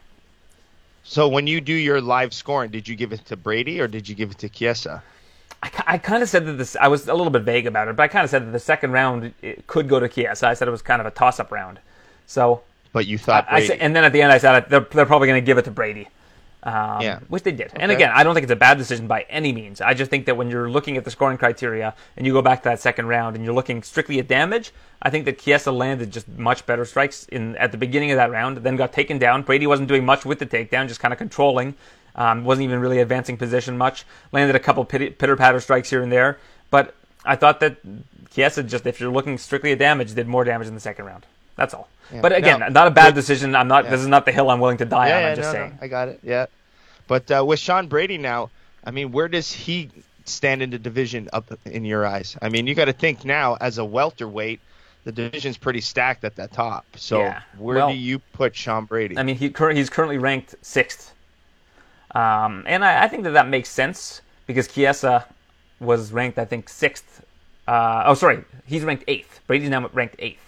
So 1.03 1.29
when 1.29 1.47
you 1.47 1.61
do 1.61 1.75
your 1.75 2.01
live 2.01 2.33
scoring, 2.33 2.71
did 2.71 2.89
you 2.89 2.97
give 2.97 3.13
it 3.13 3.27
to 3.27 3.37
Brady 3.37 3.79
or 3.81 3.89
did 3.89 4.09
you 4.09 4.15
give 4.15 4.31
it 4.31 4.39
to 4.39 4.49
Chiesa? 4.49 5.03
I, 5.63 5.71
I 5.87 5.99
kind 5.99 6.23
of 6.23 6.31
said 6.31 6.47
that 6.47 6.53
this. 6.55 6.77
I 6.77 6.89
was 6.89 7.09
a 7.09 7.15
little 7.15 7.31
bit 7.31 7.43
vague 7.43 7.67
about 7.67 7.89
it, 7.89 7.97
but 7.97 8.03
I 8.03 8.09
kind 8.09 8.25
of 8.25 8.31
said 8.31 8.47
that 8.47 8.53
the 8.53 8.59
second 8.59 8.93
round 8.93 9.35
could 9.67 9.89
go 9.89 10.01
to 10.01 10.09
Chiesa. 10.09 10.47
I 10.47 10.55
said 10.55 10.67
it 10.67 10.71
was 10.71 10.83
kind 10.83 11.01
of 11.01 11.07
a 11.07 11.11
toss-up 11.11 11.53
round. 11.53 11.79
So, 12.27 12.63
but 12.95 13.07
you 13.07 13.19
thought, 13.19 13.47
I, 13.51 13.57
I 13.57 13.67
said, 13.67 13.79
and 13.81 13.95
then 13.95 14.05
at 14.05 14.13
the 14.15 14.23
end, 14.23 14.33
I 14.33 14.39
said 14.39 14.67
they're, 14.71 14.81
they're 14.81 15.05
probably 15.05 15.29
going 15.29 15.43
to 15.43 15.45
give 15.45 15.59
it 15.59 15.67
to 15.67 15.71
Brady. 15.71 16.09
Um, 16.65 17.03
yeah. 17.03 17.19
Which 17.29 17.43
they 17.43 17.53
did. 17.53 17.67
Okay. 17.69 17.77
And 17.79 17.93
again, 17.93 18.11
I 18.15 18.23
don't 18.23 18.35
think 18.35 18.45
it's 18.45 18.53
a 18.53 18.57
bad 18.57 18.79
decision 18.79 19.07
by 19.07 19.27
any 19.29 19.53
means. 19.53 19.83
I 19.83 19.93
just 19.93 20.11
think 20.11 20.25
that 20.27 20.37
when 20.39 20.51
you're 20.51 20.71
looking 20.71 20.97
at 20.97 21.05
the 21.05 21.11
scoring 21.11 21.37
criteria 21.37 21.95
and 22.17 22.27
you 22.27 22.33
go 22.33 22.41
back 22.41 22.63
to 22.63 22.71
that 22.71 22.81
second 22.81 23.07
round 23.07 23.37
and 23.37 23.45
you're 23.45 23.55
looking 23.55 23.83
strictly 23.83 24.19
at 24.19 24.29
damage, 24.29 24.73
I 25.03 25.11
think 25.11 25.27
that 25.27 25.39
Chiesa 25.39 25.71
landed 25.71 26.11
just 26.11 26.27
much 26.27 26.65
better 26.65 26.87
strikes 26.87 27.27
in 27.27 27.55
at 27.57 27.71
the 27.71 27.77
beginning 27.77 28.13
of 28.13 28.17
that 28.17 28.31
round, 28.31 28.57
then 28.59 28.77
got 28.77 28.95
taken 28.95 29.19
down. 29.19 29.43
Brady 29.43 29.67
wasn't 29.67 29.89
doing 29.89 30.07
much 30.07 30.25
with 30.25 30.39
the 30.39 30.47
takedown, 30.47 30.89
just 30.89 31.01
kind 31.01 31.13
of 31.13 31.19
controlling. 31.19 31.75
Um, 32.17 32.45
wasn't 32.45 32.65
even 32.65 32.81
really 32.81 33.01
advancing 33.01 33.37
position 33.37 33.77
much. 33.77 34.07
Landed 34.33 34.57
a 34.57 34.61
couple 34.61 34.85
pitter 34.87 35.37
patter 35.37 35.61
strikes 35.61 35.91
here 35.91 36.03
and 36.03 36.11
there. 36.11 36.39
But 36.71 36.95
I 37.27 37.37
thought 37.37 37.61
that 37.61 37.77
Chiesa, 38.31 38.63
just 38.63 38.87
if 38.87 39.01
you're 39.01 39.13
looking 39.13 39.37
strictly 39.37 39.73
at 39.73 39.79
damage, 39.79 40.15
did 40.15 40.29
more 40.29 40.45
damage 40.45 40.69
in 40.69 40.75
the 40.75 40.81
second 40.81 41.05
round. 41.05 41.27
That's 41.57 41.75
all. 41.75 41.89
Yeah. 42.13 42.21
But 42.21 42.33
again, 42.33 42.61
no, 42.61 42.69
not 42.69 42.87
a 42.87 42.91
bad 42.91 43.11
but, 43.11 43.15
decision. 43.15 43.55
I'm 43.55 43.69
not. 43.69 43.85
Yeah. 43.85 43.91
This 43.91 44.01
is 44.01 44.07
not 44.07 44.25
the 44.25 44.33
hill 44.33 44.51
I'm 44.51 44.61
willing 44.61 44.79
to 44.79 44.85
die 44.85 45.09
yeah, 45.09 45.19
on. 45.19 45.25
I'm 45.25 45.37
just 45.37 45.49
no, 45.49 45.53
saying. 45.53 45.71
No, 45.71 45.85
I 45.85 45.89
got 45.89 46.09
it. 46.09 46.21
Yeah. 46.23 46.47
But 47.07 47.31
uh, 47.31 47.45
with 47.47 47.59
Sean 47.59 47.87
Brady 47.87 48.19
now, 48.19 48.51
I 48.85 48.91
mean, 48.91 49.13
where 49.13 49.29
does 49.29 49.53
he 49.53 49.91
stand 50.25 50.63
in 50.63 50.71
the 50.71 50.79
division 50.79 51.29
up 51.33 51.53
in 51.65 51.85
your 51.85 52.07
eyes? 52.07 52.37
I 52.41 52.49
mean, 52.49 52.67
you 52.67 52.75
got 52.75 52.87
to 52.87 52.93
think 52.93 53.25
now 53.25 53.57
as 53.61 53.79
a 53.79 53.85
welterweight, 53.85 54.61
the 55.05 55.13
division's 55.13 55.59
pretty 55.59 55.81
stacked 55.81 56.25
at 56.25 56.35
the 56.35 56.49
top. 56.49 56.85
So 56.97 57.35
where 57.59 57.77
well, 57.77 57.91
do 57.91 57.97
you 57.97 58.19
put 58.19 58.57
Sean 58.57 58.85
Brady? 58.87 59.19
I 59.19 59.23
mean, 59.23 59.37
he 59.37 59.53
he's 59.73 59.91
currently 59.91 60.19
ranked 60.19 60.55
sixth 60.63 61.15
um, 62.15 62.63
and 62.67 62.85
I, 62.85 63.05
I, 63.05 63.09
think 63.09 63.25
that 63.25 63.33
that 63.33 63.49
makes 63.49 63.69
sense 63.69 64.23
because 64.47 64.69
Chiesa 64.69 65.27
was 65.81 66.13
ranked, 66.13 66.39
I 66.39 66.45
think, 66.45 66.69
sixth. 66.69 67.25
Uh, 67.67 68.05
oh, 68.07 68.15
sorry, 68.15 68.45
he's 68.67 68.85
ranked 68.85 69.05
eighth. 69.09 69.41
Brady's 69.49 69.69
now 69.69 69.89
ranked 69.89 70.15
eighth. 70.21 70.44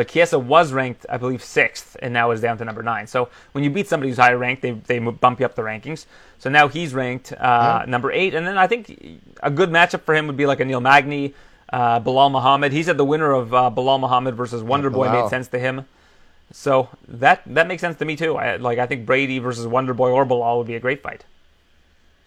But 0.00 0.08
Chiesa 0.08 0.38
was 0.38 0.72
ranked, 0.72 1.04
I 1.10 1.18
believe, 1.18 1.44
sixth, 1.44 1.94
and 2.00 2.14
now 2.14 2.30
is 2.30 2.40
down 2.40 2.56
to 2.56 2.64
number 2.64 2.82
nine. 2.82 3.06
So 3.06 3.28
when 3.52 3.62
you 3.62 3.68
beat 3.68 3.86
somebody 3.86 4.08
who's 4.08 4.16
higher 4.16 4.38
ranked, 4.38 4.62
they, 4.62 4.70
they 4.70 4.98
bump 4.98 5.40
you 5.40 5.44
up 5.44 5.54
the 5.54 5.60
rankings. 5.60 6.06
So 6.38 6.48
now 6.48 6.68
he's 6.68 6.94
ranked 6.94 7.34
uh, 7.34 7.82
yeah. 7.82 7.84
number 7.86 8.10
eight. 8.10 8.32
And 8.32 8.46
then 8.46 8.56
I 8.56 8.66
think 8.66 8.98
a 9.42 9.50
good 9.50 9.68
matchup 9.68 10.00
for 10.00 10.14
him 10.14 10.26
would 10.26 10.38
be 10.38 10.46
like 10.46 10.58
a 10.58 10.64
Neil 10.64 10.80
Magny, 10.80 11.34
uh, 11.70 12.00
Belal 12.00 12.32
Muhammad. 12.32 12.72
He 12.72 12.82
said 12.82 12.96
the 12.96 13.04
winner 13.04 13.30
of 13.30 13.52
uh, 13.52 13.70
Belal 13.70 14.00
Muhammad 14.00 14.36
versus 14.36 14.62
Wonder 14.62 14.88
Boy 14.88 15.04
wow. 15.04 15.20
made 15.20 15.28
sense 15.28 15.48
to 15.48 15.58
him. 15.58 15.84
So 16.50 16.88
that 17.06 17.42
that 17.44 17.66
makes 17.68 17.82
sense 17.82 17.98
to 17.98 18.06
me 18.06 18.16
too. 18.16 18.38
I, 18.38 18.56
like 18.56 18.78
I 18.78 18.86
think 18.86 19.04
Brady 19.04 19.38
versus 19.38 19.66
Wonder 19.66 19.92
Boy 19.92 20.08
or 20.08 20.24
Belal 20.24 20.56
would 20.56 20.66
be 20.66 20.76
a 20.76 20.80
great 20.80 21.02
fight. 21.02 21.26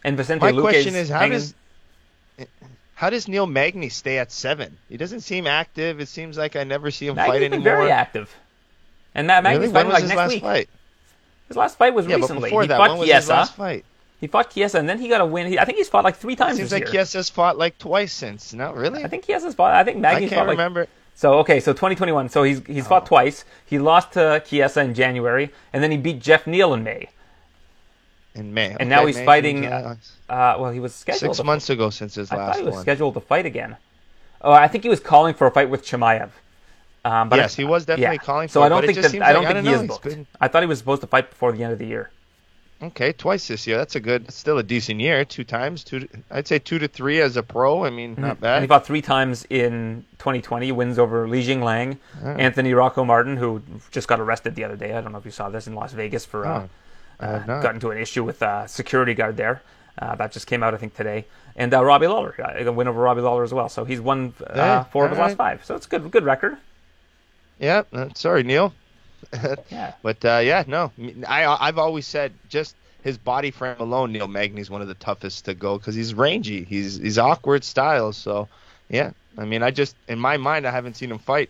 And 0.04 0.16
Vicente 0.16 0.46
My 0.46 0.52
Luque 0.52 0.62
question 0.62 0.94
is 0.94 1.10
how 1.10 1.22
hanging... 1.22 1.40
does 1.40 1.56
how 2.96 3.10
does 3.10 3.28
Neil 3.28 3.48
Magny 3.48 3.90
stay 3.90 4.20
at 4.20 4.32
seven? 4.32 4.78
He 4.90 4.98
doesn't 4.98 5.22
seem 5.22 5.48
active. 5.48 6.00
It 6.00 6.08
seems 6.08 6.38
like 6.38 6.56
I 6.56 6.64
never 6.64 6.92
see 6.92 7.08
him 7.08 7.16
Magny's 7.16 7.32
fight 7.32 7.40
been 7.40 7.54
anymore. 7.54 7.78
Very 7.78 7.92
active. 7.92 8.36
And 9.16 9.30
that 9.30 9.44
Magny's 9.44 9.72
really? 9.72 9.74
fighting 9.74 9.92
like 9.92 10.02
his 10.02 10.10
next 10.10 10.18
last 10.18 10.30
week. 10.30 10.42
Fight? 10.42 10.70
His 11.48 11.58
last 11.58 11.78
fight 11.78 11.94
was 11.94 12.08
yeah, 12.08 12.16
recently. 12.16 12.52
But 12.52 12.62
he 12.62 12.68
that, 12.68 12.78
fought 12.78 12.90
when 12.92 13.00
was 13.00 13.10
his 13.10 13.30
last 13.30 13.56
fight? 13.56 13.86
He 14.20 14.28
fought 14.28 14.52
Chiesa, 14.52 14.80
and 14.80 14.88
then 14.88 15.00
he 15.00 15.10
got 15.10 15.20
a 15.20 15.26
win. 15.26 15.48
He, 15.48 15.60
I 15.60 15.66
think 15.66 15.78
he's 15.78 15.90
fought 15.90 16.06
like 16.06 16.16
three 16.16 16.38
times. 16.38 16.54
It 16.54 16.62
seems 16.62 16.72
like 16.72 16.84
year. 16.84 17.04
Chiesa's 17.04 17.30
fought 17.30 17.58
like 17.58 17.78
twice 17.78 18.14
since. 18.14 18.54
No, 18.54 18.72
really? 18.72 19.04
I 19.04 19.08
think 19.08 19.26
Chiesa's 19.26 19.54
fought. 19.54 19.74
I 19.74 19.84
think 19.84 19.98
Magny's 19.98 20.32
I 20.32 20.36
can't 20.36 20.46
fought 20.46 20.52
remember. 20.52 20.80
Like, 20.82 20.90
so 21.16 21.40
okay, 21.40 21.60
so 21.60 21.74
2021. 21.74 22.30
So 22.30 22.44
he's 22.44 22.66
he's 22.66 22.86
oh. 22.86 22.90
fought 22.90 23.06
twice. 23.06 23.44
He 23.66 23.80
lost 23.80 24.14
to 24.14 24.42
Chiesa 24.46 24.82
in 24.82 24.94
January, 24.94 25.52
and 25.74 25.84
then 25.84 25.92
he 25.92 25.98
beat 25.98 26.22
Jeff 26.22 26.48
Neal 26.48 26.74
in 26.74 26.84
May. 26.84 27.10
In 28.36 28.54
May, 28.54 28.70
and 28.70 28.76
okay, 28.76 28.86
now 28.86 29.06
he's 29.06 29.18
May, 29.18 29.26
fighting. 29.26 29.66
Uh, 29.66 29.96
well, 30.28 30.72
he 30.72 30.80
was 30.80 30.96
scheduled 30.96 31.36
six 31.36 31.46
months 31.46 31.70
ago 31.70 31.92
since 31.92 32.16
his 32.16 32.32
last 32.32 32.38
one. 32.38 32.42
I 32.42 32.46
last. 32.46 32.56
thought 32.56 32.60
he 32.60 32.66
was 32.66 32.74
one. 32.74 32.82
scheduled 32.82 33.14
to 33.14 33.20
fight 33.20 33.46
again. 33.46 33.78
Oh, 34.42 34.52
I 34.52 34.68
think 34.68 34.84
he 34.84 34.90
was 34.90 35.00
calling 35.00 35.36
for 35.36 35.46
a 35.46 35.52
fight 35.52 35.70
with 35.70 35.86
Chimaev. 35.86 36.32
Um, 37.06 37.30
but 37.30 37.38
yes, 37.38 37.54
I, 37.54 37.62
he 37.62 37.66
was 37.66 37.86
definitely 37.86 38.16
yeah. 38.16 38.18
calling. 38.18 38.48
So 38.48 38.62
for 38.62 38.66
I 38.66 38.70
don't 38.70 38.86
think 38.86 38.98
that 38.98 39.14
I 39.22 39.34
don't 39.34 39.44
like, 39.44 39.54
think 39.54 39.68
I 39.68 39.70
he 39.70 39.76
don't 39.76 39.76
is 39.76 39.82
know, 39.82 39.88
booked. 39.88 40.04
been... 40.04 40.28
I 40.40 40.48
thought 40.48 40.64
he 40.64 40.68
was 40.68 40.80
supposed 40.80 41.02
to 41.02 41.08
fight 41.08 41.30
before 41.30 41.52
the 41.52 41.64
end 41.64 41.74
of 41.74 41.80
the 41.80 41.86
year. 41.86 42.12
Okay, 42.82 43.14
twice 43.14 43.48
this 43.48 43.66
year. 43.66 43.78
That's 43.78 43.96
a 43.96 44.00
good, 44.02 44.30
still 44.32 44.58
a 44.58 44.64
decent 44.64 45.00
year. 45.00 45.24
Two 45.24 45.46
times, 45.46 45.86
two. 45.86 46.08
I'd 46.30 46.48
say 46.48 46.60
two 46.60 46.80
to 46.80 46.88
three 46.90 47.22
as 47.22 47.38
a 47.38 47.44
pro. 47.44 47.86
I 47.86 47.90
mean, 47.90 48.16
not 48.18 48.36
mm-hmm. 48.36 48.42
bad. 48.42 48.56
And 48.56 48.64
he 48.64 48.68
fought 48.68 48.86
three 48.86 49.02
times 49.02 49.46
in 49.50 50.06
2020. 50.18 50.72
Wins 50.74 51.00
over 51.00 51.28
Li 51.28 51.46
Jingliang, 51.46 51.98
oh. 52.24 52.28
Anthony 52.28 52.74
Rocco 52.74 53.06
Martin, 53.06 53.38
who 53.38 53.62
just 53.92 54.10
got 54.10 54.20
arrested 54.20 54.56
the 54.56 54.66
other 54.66 54.76
day. 54.76 54.94
I 54.94 55.00
don't 55.00 55.14
know 55.14 55.18
if 55.18 55.26
you 55.26 55.32
saw 55.32 55.50
this 55.50 55.66
in 55.66 55.76
Las 55.76 55.94
Vegas 55.94 56.26
for 56.26 56.46
uh, 56.46 56.50
oh, 56.50 56.64
uh, 56.64 56.68
got 57.24 57.74
into 57.74 57.92
an 57.92 57.98
issue 57.98 58.24
with 58.24 58.42
a 58.42 58.68
security 58.68 59.14
guard 59.14 59.38
there. 59.38 59.62
Uh, 59.98 60.16
that 60.16 60.32
just 60.32 60.48
came 60.48 60.64
out, 60.64 60.74
I 60.74 60.78
think, 60.78 60.96
today. 60.96 61.26
And 61.56 61.74
uh, 61.74 61.84
Robbie 61.84 62.08
Lawler, 62.08 62.36
uh, 62.40 62.66
a 62.66 62.72
win 62.72 62.88
over 62.88 63.00
Robbie 63.00 63.22
Lawler 63.22 63.44
as 63.44 63.54
well. 63.54 63.70
So 63.70 63.86
he's 63.86 64.02
won 64.02 64.34
uh, 64.48 64.86
four 64.86 65.06
of 65.06 65.12
his 65.12 65.20
right. 65.20 65.28
last 65.28 65.38
five. 65.38 65.66
So 65.66 65.76
it's 65.76 65.86
good, 65.86 66.10
good 66.10 66.24
record. 66.24 66.58
Yeah. 67.60 67.84
sorry, 68.16 68.44
Neil. 68.44 68.74
yeah. 69.70 69.94
But 70.02 70.26
uh, 70.26 70.42
yeah, 70.44 70.64
no. 70.68 70.92
I 71.28 71.46
I've 71.46 71.78
always 71.78 72.06
said 72.06 72.34
just 72.50 72.76
his 73.04 73.18
body 73.18 73.52
frame 73.52 73.76
alone, 73.80 74.12
Neil 74.12 74.28
Magny's 74.28 74.70
one 74.70 74.82
of 74.82 74.88
the 74.88 74.96
toughest 74.96 75.46
to 75.46 75.54
go 75.54 75.78
because 75.78 75.96
he's 75.96 76.14
rangy. 76.14 76.64
He's 76.64 76.98
he's 76.98 77.18
awkward 77.18 77.64
styles. 77.64 78.18
So 78.18 78.48
yeah, 78.90 79.12
I 79.38 79.46
mean, 79.46 79.64
I 79.64 79.72
just 79.72 79.96
in 80.08 80.20
my 80.20 80.38
mind, 80.38 80.66
I 80.66 80.72
haven't 80.72 80.96
seen 80.96 81.12
him 81.12 81.20
fight. 81.20 81.50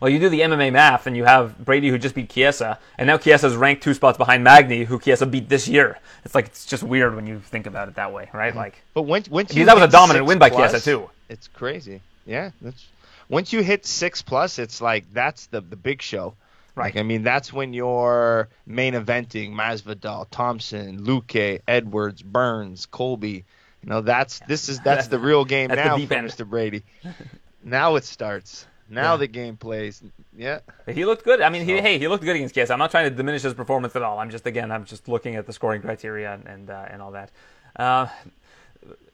Well, 0.00 0.10
you 0.10 0.18
do 0.18 0.30
the 0.30 0.40
MMA 0.40 0.72
math, 0.72 1.06
and 1.06 1.14
you 1.14 1.24
have 1.24 1.58
Brady 1.62 1.90
who 1.90 1.98
just 1.98 2.14
beat 2.14 2.30
Chiesa, 2.30 2.78
and 2.96 3.06
now 3.06 3.18
Chiesa's 3.18 3.54
ranked 3.54 3.82
two 3.82 3.92
spots 3.92 4.16
behind 4.16 4.42
Magny, 4.42 4.84
who 4.84 4.98
Chiesa 4.98 5.26
beat 5.26 5.48
this 5.50 5.68
year. 5.68 5.98
It's 6.24 6.34
like 6.34 6.46
it's 6.46 6.64
just 6.64 6.82
weird 6.82 7.14
when 7.14 7.26
you 7.26 7.40
think 7.40 7.66
about 7.66 7.88
it 7.88 7.96
that 7.96 8.12
way, 8.12 8.30
right? 8.32 8.50
Mm-hmm. 8.50 8.58
Like, 8.58 8.82
but 8.94 9.02
when 9.02 9.24
once 9.30 9.52
that 9.52 9.74
was 9.74 9.84
a 9.84 9.88
dominant 9.88 10.24
win 10.24 10.38
by 10.38 10.48
plus, 10.48 10.72
Chiesa 10.72 10.84
too. 10.84 11.10
It's 11.28 11.48
crazy. 11.48 12.00
Yeah, 12.24 12.50
that's 12.62 12.86
once 13.28 13.52
you 13.52 13.62
hit 13.62 13.86
six 13.86 14.22
plus, 14.22 14.58
it's 14.58 14.80
like 14.80 15.04
that's 15.12 15.46
the 15.46 15.60
the 15.60 15.76
big 15.76 16.02
show. 16.02 16.34
Right. 16.74 16.94
Like, 16.94 16.96
I 16.96 17.02
mean, 17.02 17.22
that's 17.22 17.52
when 17.52 17.74
you're 17.74 18.48
main 18.66 18.94
eventing 18.94 19.52
Masvidal, 19.52 20.26
Thompson, 20.30 21.04
Luque, 21.04 21.60
Edwards, 21.66 22.22
Burns, 22.22 22.86
Colby. 22.86 23.44
You 23.82 23.88
know, 23.88 24.00
that's 24.00 24.40
this 24.46 24.68
is 24.68 24.80
that's 24.80 25.06
the 25.08 25.18
real 25.18 25.44
game 25.44 25.68
That's 25.68 25.86
now 25.86 25.96
deep 25.96 26.08
for 26.08 26.14
end. 26.14 26.28
Mr. 26.28 26.48
Brady. 26.48 26.82
now 27.64 27.96
it 27.96 28.04
starts. 28.04 28.66
Now 28.90 29.12
Yeah. 29.12 29.16
the 29.18 29.26
game 29.28 29.56
plays. 29.56 30.02
Yeah. 30.36 30.60
He 30.86 31.04
looked 31.04 31.24
good. 31.24 31.40
I 31.40 31.48
mean, 31.48 31.64
he, 31.64 31.80
hey, 31.80 31.98
he 31.98 32.08
looked 32.08 32.24
good 32.24 32.36
against 32.36 32.54
Chiesa. 32.54 32.72
I'm 32.72 32.78
not 32.80 32.90
trying 32.90 33.08
to 33.08 33.14
diminish 33.14 33.42
his 33.42 33.54
performance 33.54 33.94
at 33.96 34.02
all. 34.02 34.18
I'm 34.18 34.30
just 34.30 34.46
again, 34.46 34.70
I'm 34.72 34.84
just 34.84 35.08
looking 35.08 35.36
at 35.36 35.46
the 35.46 35.52
scoring 35.52 35.80
criteria 35.80 36.34
and 36.34 36.46
and, 36.46 36.70
uh, 36.70 36.86
and 36.90 37.00
all 37.00 37.12
that. 37.12 37.30
Uh, 37.76 38.08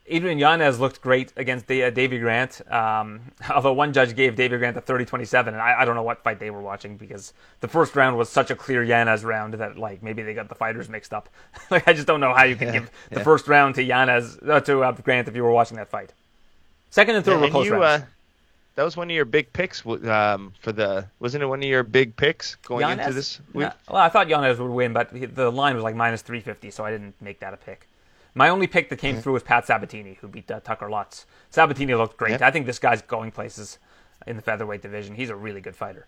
Adrian 0.09 0.39
Yanez 0.39 0.79
looked 0.79 1.01
great 1.01 1.33
against 1.37 1.67
Da- 1.67 1.85
uh, 1.85 1.91
Davy 1.91 2.19
Grant. 2.19 2.61
Um, 2.73 3.33
although 3.51 3.73
one 3.73 3.93
judge 3.93 4.15
gave 4.15 4.37
Davy 4.37 4.57
Grant 4.57 4.77
a 4.77 4.81
30-27, 4.81 5.49
and 5.49 5.57
I, 5.57 5.81
I 5.81 5.85
don't 5.85 5.97
know 5.97 6.03
what 6.03 6.23
fight 6.23 6.39
they 6.39 6.51
were 6.51 6.61
watching 6.61 6.97
because 6.97 7.33
the 7.61 7.69
first 7.69 7.97
round 7.97 8.17
was 8.17 8.29
such 8.29 8.51
a 8.51 8.57
clear 8.57 8.83
Yanez 8.85 9.25
round 9.25 9.55
that 9.55 9.77
like 9.77 10.03
maybe 10.03 10.23
they 10.23 10.35
got 10.35 10.49
the 10.49 10.55
fighters 10.55 10.89
mixed 10.89 11.13
up. 11.13 11.29
like 11.71 11.87
I 11.89 11.93
just 11.93 12.07
don't 12.07 12.21
know 12.21 12.33
how 12.33 12.45
you 12.45 12.57
can 12.57 12.73
give 12.73 12.91
the 13.11 13.19
yeah. 13.19 13.25
first 13.25 13.49
round 13.49 13.75
to 13.77 13.83
Yanez 13.83 14.39
uh, 14.47 14.61
to 14.61 14.83
uh, 14.85 14.93
Grant 14.93 15.29
if 15.29 15.35
you 15.35 15.43
were 15.43 15.53
watching 15.53 15.77
that 15.77 15.91
fight. 15.91 16.13
Second 16.91 17.17
and 17.17 17.25
third 17.25 17.41
were 17.41 17.51
close 17.51 17.67
you, 17.67 17.75
rounds. 17.75 18.05
That 18.77 18.85
was 18.85 18.97
one 18.97 19.11
of 19.11 19.15
your 19.15 19.25
big 19.25 19.53
picks 19.53 19.85
um, 19.87 20.53
for 20.61 20.71
the. 20.71 21.07
Wasn't 21.19 21.43
it 21.43 21.47
one 21.47 21.61
of 21.61 21.69
your 21.69 21.83
big 21.83 22.15
picks 22.15 22.55
going 22.57 22.89
into 22.89 23.13
this 23.13 23.41
week? 23.53 23.65
No, 23.65 23.73
well, 23.91 24.03
I 24.03 24.11
thought 24.11 24.29
Yanez 24.29 24.59
would 24.59 24.71
win, 24.71 24.93
but 24.93 25.11
the 25.35 25.51
line 25.51 25.75
was 25.75 25.83
like 25.83 25.97
minus 25.97 26.23
350, 26.23 26.71
so 26.71 26.85
I 26.85 26.91
didn't 26.91 27.15
make 27.21 27.41
that 27.41 27.55
a 27.55 27.57
pick. 27.57 27.89
My 28.35 28.51
only 28.51 28.67
pick 28.67 28.91
that 28.91 28.99
came 28.99 29.19
through 29.19 29.33
was 29.33 29.43
Pat 29.43 29.67
Sabatini, 29.67 30.19
who 30.21 30.29
beat 30.29 30.51
uh, 30.51 30.61
Tucker 30.61 30.91
Lutz. 30.91 31.25
Sabatini 31.49 31.95
looked 31.95 32.19
great. 32.19 32.43
I 32.43 32.51
think 32.51 32.67
this 32.67 32.79
guy's 32.79 33.01
going 33.01 33.31
places 33.31 33.79
in 34.27 34.37
the 34.37 34.43
featherweight 34.43 34.83
division. 34.83 35.15
He's 35.15 35.31
a 35.31 35.37
really 35.37 35.63
good 35.63 35.75
fighter. 35.75 36.07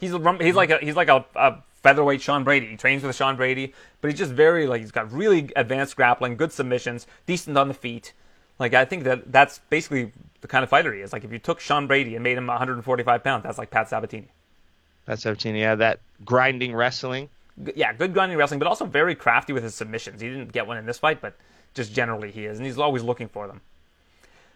He's 0.00 0.12
a, 0.12 0.38
he's 0.40 0.56
like 0.56 0.70
a 0.70 0.78
he's 0.78 0.96
like 0.96 1.08
a, 1.08 1.24
a 1.36 1.62
featherweight 1.84 2.20
Sean 2.20 2.42
Brady. 2.42 2.66
He 2.66 2.76
trains 2.76 3.04
with 3.04 3.14
Sean 3.14 3.36
Brady, 3.36 3.72
but 4.00 4.10
he's 4.10 4.18
just 4.18 4.32
very 4.32 4.66
like 4.66 4.80
he's 4.80 4.90
got 4.90 5.10
really 5.12 5.50
advanced 5.54 5.94
grappling, 5.94 6.36
good 6.36 6.50
submissions, 6.50 7.06
decent 7.26 7.56
on 7.56 7.68
the 7.68 7.74
feet. 7.74 8.12
Like 8.58 8.74
I 8.74 8.84
think 8.84 9.04
that 9.04 9.30
that's 9.30 9.60
basically 9.70 10.12
the 10.40 10.48
kind 10.48 10.62
of 10.62 10.70
fighter 10.70 10.92
he 10.94 11.00
is. 11.00 11.12
Like 11.12 11.24
if 11.24 11.32
you 11.32 11.38
took 11.38 11.60
Sean 11.60 11.86
Brady 11.86 12.14
and 12.14 12.22
made 12.22 12.36
him 12.38 12.46
145 12.46 13.22
pounds, 13.24 13.42
that's 13.44 13.58
like 13.58 13.70
Pat 13.70 13.88
Sabatini. 13.88 14.28
That's 15.04 15.22
17. 15.22 15.54
Yeah, 15.54 15.74
that 15.76 16.00
grinding 16.24 16.74
wrestling. 16.74 17.28
G- 17.64 17.72
yeah, 17.76 17.92
good 17.92 18.12
grinding 18.12 18.36
wrestling, 18.38 18.58
but 18.58 18.68
also 18.68 18.84
very 18.84 19.14
crafty 19.14 19.52
with 19.52 19.62
his 19.62 19.74
submissions. 19.74 20.20
He 20.20 20.28
didn't 20.28 20.52
get 20.52 20.66
one 20.66 20.76
in 20.76 20.86
this 20.86 20.98
fight, 20.98 21.20
but 21.20 21.36
just 21.74 21.92
generally 21.94 22.30
he 22.30 22.44
is, 22.46 22.58
and 22.58 22.66
he's 22.66 22.78
always 22.78 23.02
looking 23.02 23.28
for 23.28 23.46
them. 23.46 23.60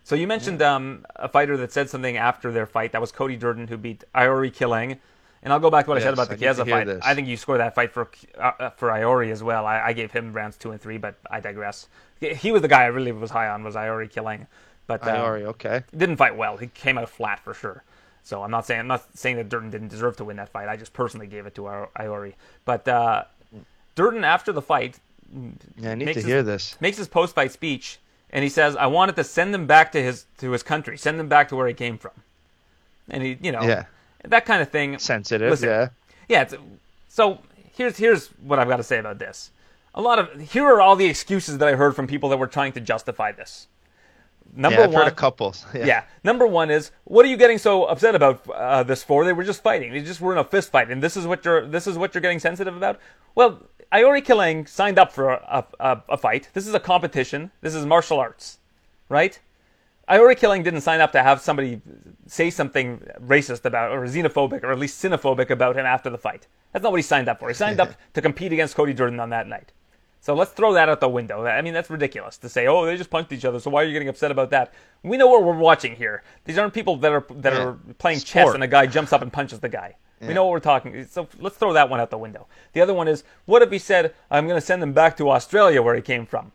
So 0.02 0.14
you 0.14 0.26
mentioned 0.26 0.62
um, 0.62 1.04
a 1.16 1.28
fighter 1.28 1.56
that 1.58 1.72
said 1.72 1.88
something 1.90 2.16
after 2.16 2.50
their 2.50 2.66
fight. 2.66 2.92
That 2.92 3.00
was 3.00 3.12
Cody 3.12 3.36
Durden, 3.36 3.68
who 3.68 3.76
beat 3.76 4.02
Aori 4.14 4.50
Qileng. 4.50 4.98
And 5.42 5.52
I'll 5.54 5.60
go 5.60 5.70
back 5.70 5.84
to 5.86 5.90
what 5.90 5.96
I 5.98 6.00
said 6.02 6.12
about 6.12 6.28
the 6.28 6.36
Chiesa 6.36 6.66
fight. 6.66 6.86
this. 6.86 7.02
I 7.04 7.14
think 7.14 7.26
you 7.28 7.36
scored 7.36 7.60
that 7.60 7.74
fight 7.74 7.92
for 7.92 8.10
uh, 8.38 8.52
uh, 8.58 8.70
for 8.70 8.88
Aori 8.90 9.30
as 9.30 9.42
well. 9.42 9.64
I, 9.66 9.80
I 9.80 9.92
gave 9.94 10.10
him 10.12 10.32
rounds 10.34 10.56
two 10.58 10.70
and 10.72 10.80
three, 10.80 10.98
but 10.98 11.14
I 11.30 11.40
digress. 11.40 11.88
He- 12.18 12.34
He 12.34 12.52
was 12.52 12.60
the 12.60 12.68
guy 12.68 12.82
I 12.82 12.86
really 12.86 13.12
was 13.12 13.30
high 13.30 13.48
on 13.48 13.62
was 13.64 13.74
Aori 13.74 14.10
Qileng, 14.12 14.46
but 15.00 15.08
um, 15.08 15.16
Aori, 15.16 15.42
okay. 15.44 15.82
didn't 15.96 16.16
fight 16.16 16.36
well. 16.36 16.56
He 16.56 16.66
came 16.68 16.98
out 16.98 17.08
flat 17.08 17.40
for 17.40 17.54
sure. 17.54 17.82
So 18.22 18.42
I'm 18.42 18.50
not 18.50 18.66
saying 18.66 18.80
I'm 18.80 18.86
not 18.88 19.04
saying 19.16 19.36
that 19.36 19.48
Durden 19.48 19.70
didn't 19.70 19.88
deserve 19.88 20.16
to 20.18 20.24
win 20.24 20.36
that 20.36 20.50
fight. 20.50 20.68
I 20.68 20.76
just 20.76 20.92
personally 20.92 21.26
gave 21.26 21.46
it 21.46 21.54
to 21.56 21.62
Aori. 21.62 22.34
But 22.64 22.86
uh, 22.86 23.24
Durden 23.94 24.24
after 24.24 24.52
the 24.52 24.62
fight 24.62 24.98
Yeah, 25.78 25.92
I 25.92 25.94
need 25.94 26.04
makes 26.06 26.16
to 26.16 26.20
his- 26.20 26.24
hear 26.26 26.42
this. 26.42 26.76
makes 26.80 26.98
his 26.98 27.08
post 27.08 27.34
fight 27.34 27.52
speech 27.52 27.98
and 28.30 28.42
he 28.42 28.48
says, 28.48 28.76
"I 28.76 28.86
wanted 28.86 29.16
to 29.16 29.24
send 29.24 29.52
them 29.54 29.66
back 29.66 29.90
to 29.92 30.02
his 30.02 30.26
to 30.38 30.50
his 30.52 30.62
country, 30.62 30.96
send 30.98 31.18
them 31.18 31.28
back 31.28 31.48
to 31.48 31.56
where 31.56 31.66
he 31.66 31.74
came 31.74 31.98
from." 31.98 32.12
And 33.08 33.22
he, 33.22 33.38
you 33.40 33.50
know, 33.52 33.62
Yeah. 33.62 33.84
that 34.24 34.44
kind 34.46 34.62
of 34.62 34.70
thing. 34.70 34.98
Sensitive, 34.98 35.50
Listen, 35.50 35.68
yeah. 35.68 35.88
yeah. 36.28 36.42
It's, 36.42 36.54
so 37.08 37.40
here's 37.72 37.96
here's 37.96 38.28
what 38.42 38.58
I've 38.58 38.68
got 38.68 38.76
to 38.76 38.84
say 38.84 38.98
about 38.98 39.18
this. 39.18 39.50
A 39.94 40.00
lot 40.00 40.18
of 40.20 40.40
here 40.52 40.64
are 40.66 40.80
all 40.80 40.94
the 40.94 41.06
excuses 41.06 41.58
that 41.58 41.66
I 41.68 41.74
heard 41.74 41.96
from 41.96 42.06
people 42.06 42.28
that 42.28 42.36
were 42.36 42.46
trying 42.46 42.72
to 42.74 42.80
justify 42.80 43.32
this. 43.32 43.66
Number 44.54 44.78
yeah, 44.78 44.84
I've 44.84 44.92
one, 44.92 45.04
heard 45.04 45.12
a 45.12 45.14
couple. 45.14 45.54
Yeah. 45.74 45.86
yeah. 45.86 46.04
Number 46.24 46.46
one 46.46 46.70
is 46.70 46.90
what 47.04 47.24
are 47.24 47.28
you 47.28 47.36
getting 47.36 47.58
so 47.58 47.84
upset 47.84 48.14
about 48.14 48.48
uh, 48.48 48.82
this 48.82 49.02
for? 49.02 49.24
They 49.24 49.32
were 49.32 49.44
just 49.44 49.62
fighting. 49.62 49.92
They 49.92 50.00
just 50.00 50.20
were 50.20 50.32
in 50.32 50.38
a 50.38 50.44
fist 50.44 50.70
fight, 50.70 50.90
and 50.90 51.02
this 51.02 51.16
is 51.16 51.26
what 51.26 51.44
you're 51.44 51.66
this 51.66 51.86
is 51.86 51.96
what 51.96 52.14
you're 52.14 52.22
getting 52.22 52.40
sensitive 52.40 52.76
about. 52.76 52.98
Well, 53.34 53.62
Aori 53.92 54.24
Qileng 54.24 54.68
signed 54.68 54.98
up 54.98 55.12
for 55.12 55.30
a, 55.30 55.66
a, 55.78 56.02
a 56.08 56.16
fight. 56.16 56.48
This 56.52 56.66
is 56.66 56.74
a 56.74 56.80
competition. 56.80 57.50
This 57.60 57.74
is 57.74 57.86
martial 57.86 58.18
arts, 58.18 58.58
right? 59.08 59.38
Aori 60.08 60.36
Qileng 60.36 60.64
didn't 60.64 60.80
sign 60.80 61.00
up 61.00 61.12
to 61.12 61.22
have 61.22 61.40
somebody 61.40 61.80
say 62.26 62.50
something 62.50 63.06
racist 63.24 63.64
about 63.64 63.92
or 63.92 64.02
xenophobic 64.06 64.64
or 64.64 64.72
at 64.72 64.78
least 64.78 65.02
xenophobic 65.02 65.50
about 65.50 65.76
him 65.76 65.86
after 65.86 66.10
the 66.10 66.18
fight. 66.18 66.48
That's 66.72 66.82
not 66.82 66.90
what 66.92 66.98
he 66.98 67.02
signed 67.02 67.28
up 67.28 67.38
for. 67.38 67.48
He 67.48 67.54
signed 67.54 67.80
up 67.80 67.94
to 68.14 68.20
compete 68.20 68.52
against 68.52 68.74
Cody 68.74 68.92
Durden 68.92 69.20
on 69.20 69.30
that 69.30 69.46
night. 69.46 69.72
So 70.22 70.34
let's 70.34 70.50
throw 70.52 70.74
that 70.74 70.88
out 70.90 71.00
the 71.00 71.08
window. 71.08 71.46
I 71.46 71.62
mean, 71.62 71.72
that's 71.72 71.88
ridiculous 71.88 72.36
to 72.38 72.48
say, 72.48 72.66
"Oh, 72.66 72.84
they 72.84 72.96
just 72.96 73.08
punched 73.10 73.32
each 73.32 73.44
other." 73.46 73.58
So 73.58 73.70
why 73.70 73.82
are 73.82 73.86
you 73.86 73.92
getting 73.94 74.08
upset 74.08 74.30
about 74.30 74.50
that? 74.50 74.72
We 75.02 75.16
know 75.16 75.26
what 75.28 75.42
we're 75.44 75.56
watching 75.56 75.96
here. 75.96 76.22
These 76.44 76.58
aren't 76.58 76.74
people 76.74 76.96
that 76.98 77.10
are 77.12 77.24
that 77.30 77.54
Yeah. 77.54 77.62
are 77.64 77.72
playing 77.98 78.20
chess 78.20 78.52
and 78.54 78.62
a 78.62 78.66
guy 78.68 78.86
jumps 78.86 79.12
up 79.14 79.22
and 79.22 79.32
punches 79.32 79.60
the 79.60 79.68
guy. 79.70 79.96
We 80.20 80.34
know 80.34 80.44
what 80.44 80.50
we're 80.50 80.60
talking. 80.60 81.06
So 81.06 81.26
let's 81.38 81.56
throw 81.56 81.72
that 81.72 81.88
one 81.88 81.98
out 81.98 82.10
the 82.10 82.18
window. 82.18 82.46
The 82.74 82.82
other 82.82 82.92
one 82.92 83.08
is, 83.08 83.24
what 83.46 83.62
if 83.62 83.70
he 83.70 83.78
said, 83.78 84.12
"I'm 84.30 84.46
going 84.46 84.60
to 84.60 84.66
send 84.66 84.82
him 84.82 84.92
back 84.92 85.16
to 85.16 85.30
Australia 85.30 85.80
where 85.80 85.94
he 85.94 86.02
came 86.02 86.26
from"? 86.26 86.52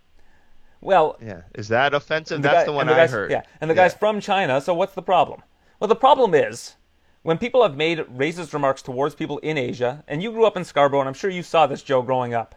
Well, 0.82 1.18
Yeah. 1.20 1.42
Is 1.56 1.68
that 1.70 1.96
offensive? 1.96 2.44
the 2.44 2.48
That's 2.48 2.60
guy- 2.60 2.66
the 2.66 2.72
one 2.74 2.88
and 2.88 3.00
I 3.02 3.08
heard. 3.08 3.32
Yeah, 3.32 3.42
and 3.60 3.70
the 3.72 3.74
guy's 3.74 3.96
from 3.96 4.20
China, 4.22 4.62
so 4.62 4.76
what's 4.76 4.94
the 4.94 5.02
problem? 5.02 5.42
Well, 5.80 5.88
the 5.88 5.96
problem 5.96 6.36
is 6.36 6.76
when 7.24 7.40
people 7.40 7.64
have 7.64 7.76
made 7.76 7.98
racist 8.00 8.54
remarks 8.54 8.84
towards 8.84 9.16
people 9.16 9.40
in 9.40 9.58
Asia, 9.58 10.04
and 10.08 10.22
you 10.22 10.32
grew 10.32 10.46
up 10.46 10.56
in 10.56 10.64
Scarborough, 10.64 11.00
and 11.00 11.08
I'm 11.10 11.16
sure 11.16 11.32
you 11.32 11.42
saw 11.42 11.66
this, 11.66 11.82
Joe, 11.82 12.04
growing 12.04 12.36
up. 12.36 12.54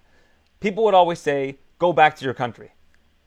People 0.60 0.84
would 0.84 0.94
always 0.94 1.18
say, 1.18 1.58
"Go 1.78 1.92
back 1.92 2.16
to 2.16 2.24
your 2.24 2.34
country." 2.34 2.72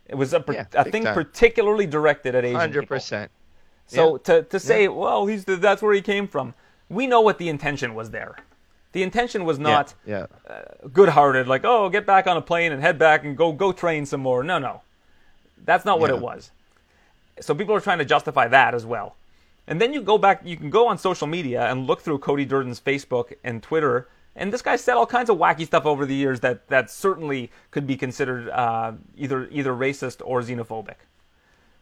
It 0.07 0.15
was 0.15 0.33
a, 0.33 0.43
Yeah, 0.51 0.65
a 0.73 0.83
thing 0.83 1.03
time. 1.05 1.13
particularly 1.13 1.85
directed 1.87 2.35
at 2.35 2.43
Asian 2.43 2.59
Hundred 2.59 2.81
people. 2.81 2.97
percent. 2.97 3.31
So 3.87 4.13
Yeah. 4.13 4.17
to, 4.23 4.43
to 4.43 4.59
say, 4.59 4.87
well, 4.89 5.25
he's 5.25 5.45
the, 5.45 5.55
that's 5.55 5.81
where 5.81 5.93
he 5.93 6.01
came 6.01 6.27
from, 6.27 6.53
we 6.89 7.07
know 7.07 7.21
what 7.21 7.37
the 7.37 7.47
intention 7.47 7.95
was 7.95 8.09
there. 8.11 8.35
The 8.91 9.03
intention 9.03 9.45
was 9.45 9.57
not 9.57 9.93
Yeah. 10.05 10.25
Uh, 10.49 10.61
good-hearted, 10.91 11.47
like, 11.47 11.63
oh, 11.63 11.87
get 11.89 12.05
back 12.05 12.27
on 12.27 12.35
a 12.35 12.41
plane 12.41 12.73
and 12.73 12.81
head 12.81 12.99
back 12.99 13.23
and 13.23 13.37
go 13.37 13.53
go 13.53 13.71
train 13.71 14.05
some 14.05 14.19
more. 14.21 14.43
No, 14.43 14.59
no, 14.59 14.81
that's 15.63 15.85
not 15.85 15.99
what 16.01 16.09
it 16.09 16.19
was. 16.19 16.51
So 17.39 17.55
people 17.55 17.73
are 17.73 17.79
trying 17.79 17.99
to 17.99 18.05
justify 18.05 18.47
that 18.49 18.75
as 18.75 18.85
well. 18.85 19.15
And 19.67 19.79
then 19.79 19.93
you 19.93 20.01
go 20.01 20.17
back, 20.17 20.41
you 20.43 20.57
can 20.57 20.69
go 20.69 20.87
on 20.87 20.97
social 20.97 21.27
media 21.27 21.67
and 21.69 21.87
look 21.87 22.01
through 22.01 22.19
Cody 22.19 22.43
Durden's 22.43 22.81
Facebook 22.81 23.31
and 23.45 23.63
Twitter, 23.63 24.09
and 24.35 24.51
this 24.53 24.61
guy 24.61 24.75
said 24.75 24.93
all 24.95 25.05
kinds 25.05 25.29
of 25.29 25.37
wacky 25.37 25.65
stuff 25.65 25.85
over 25.85 26.05
the 26.05 26.15
years 26.15 26.39
that 26.41 26.67
that 26.69 26.89
certainly 26.89 27.51
could 27.71 27.85
be 27.87 27.95
considered 27.97 28.49
uh, 28.49 28.93
either 29.17 29.47
either 29.51 29.73
racist 29.73 30.21
or 30.23 30.41
xenophobic. 30.41 30.95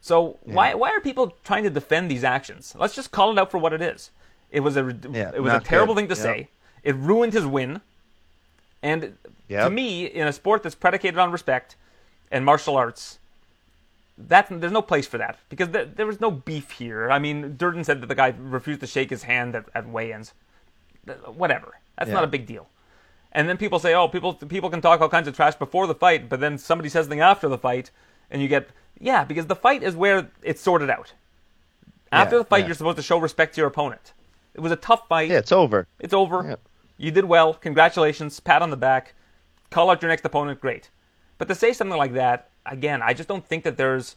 So 0.00 0.38
why 0.44 0.74
why 0.74 0.90
are 0.90 1.00
people 1.00 1.34
trying 1.44 1.64
to 1.64 1.70
defend 1.70 2.10
these 2.10 2.24
actions? 2.24 2.74
Let's 2.78 2.94
just 2.94 3.10
call 3.10 3.32
it 3.32 3.38
out 3.38 3.50
for 3.50 3.58
what 3.58 3.72
it 3.72 3.82
is. 3.82 4.10
It 4.50 4.60
was 4.60 4.76
a 4.76 4.96
Yeah, 5.12 5.30
it 5.34 5.42
was 5.42 5.52
a 5.52 5.60
terrible 5.60 5.94
good. 5.94 6.00
thing 6.08 6.08
to 6.08 6.14
Yep. 6.14 6.22
say. 6.22 6.48
It 6.82 6.96
ruined 6.96 7.32
his 7.34 7.46
win. 7.46 7.80
And 8.82 9.18
to 9.50 9.68
me, 9.70 10.06
in 10.06 10.26
a 10.26 10.32
sport 10.32 10.62
that's 10.62 10.74
predicated 10.74 11.18
on 11.18 11.30
respect 11.30 11.76
and 12.30 12.44
martial 12.46 12.76
arts, 12.76 13.18
that 14.16 14.46
there's 14.50 14.72
no 14.72 14.80
place 14.82 15.06
for 15.06 15.18
that 15.18 15.38
because 15.50 15.68
th- 15.68 15.90
there 15.96 16.06
was 16.06 16.18
no 16.20 16.30
beef 16.30 16.70
here. 16.72 17.10
I 17.10 17.18
mean, 17.18 17.56
Durden 17.58 17.84
said 17.84 18.00
that 18.00 18.06
the 18.06 18.14
guy 18.14 18.32
refused 18.38 18.80
to 18.80 18.86
shake 18.86 19.10
his 19.10 19.24
hand 19.24 19.54
at, 19.54 19.66
at 19.74 19.86
weigh-ins. 19.86 20.32
Whatever, 21.26 21.78
that's 22.00 22.08
Yeah. 22.08 22.14
not 22.14 22.24
a 22.24 22.28
big 22.28 22.46
deal. 22.46 22.66
And 23.32 23.48
then 23.48 23.56
people 23.56 23.78
say, 23.78 23.94
"Oh, 23.94 24.08
people 24.08 24.34
people 24.34 24.70
can 24.70 24.80
talk 24.80 25.00
all 25.00 25.08
kinds 25.08 25.28
of 25.28 25.36
trash 25.36 25.54
before 25.54 25.86
the 25.86 25.94
fight, 25.94 26.28
but 26.28 26.40
then 26.40 26.58
somebody 26.58 26.88
says 26.88 27.04
something 27.04 27.20
after 27.20 27.48
the 27.48 27.58
fight, 27.58 27.92
and 28.30 28.42
you 28.42 28.48
get 28.48 28.68
yeah, 28.98 29.22
because 29.24 29.46
the 29.46 29.54
fight 29.56 29.82
is 29.82 29.94
where 29.94 30.28
it's 30.42 30.60
sorted 30.60 30.90
out. 30.90 31.12
After 32.12 32.34
Yeah, 32.36 32.38
the 32.42 32.44
fight, 32.48 32.58
yeah. 32.60 32.66
you're 32.66 32.74
supposed 32.74 32.96
to 32.96 33.02
show 33.02 33.18
respect 33.18 33.54
to 33.54 33.60
your 33.60 33.68
opponent. 33.68 34.12
It 34.54 34.60
was 34.60 34.72
a 34.72 34.76
tough 34.76 35.06
fight. 35.08 35.30
Yeah, 35.30 35.38
it's 35.38 35.52
over. 35.52 35.86
It's 36.00 36.12
over. 36.12 36.58
You 36.96 37.10
did 37.12 37.24
well. 37.26 37.54
Congratulations. 37.54 38.40
Pat 38.40 38.60
on 38.62 38.70
the 38.70 38.76
back. 38.76 39.14
Call 39.70 39.90
out 39.90 40.02
your 40.02 40.08
next 40.10 40.24
opponent. 40.24 40.60
Great. 40.60 40.90
But 41.38 41.46
to 41.48 41.54
say 41.54 41.72
something 41.72 41.96
like 41.96 42.12
that, 42.14 42.48
again, 42.66 43.00
I 43.00 43.14
just 43.14 43.28
don't 43.28 43.46
think 43.46 43.62
that 43.64 43.76
there's 43.76 44.16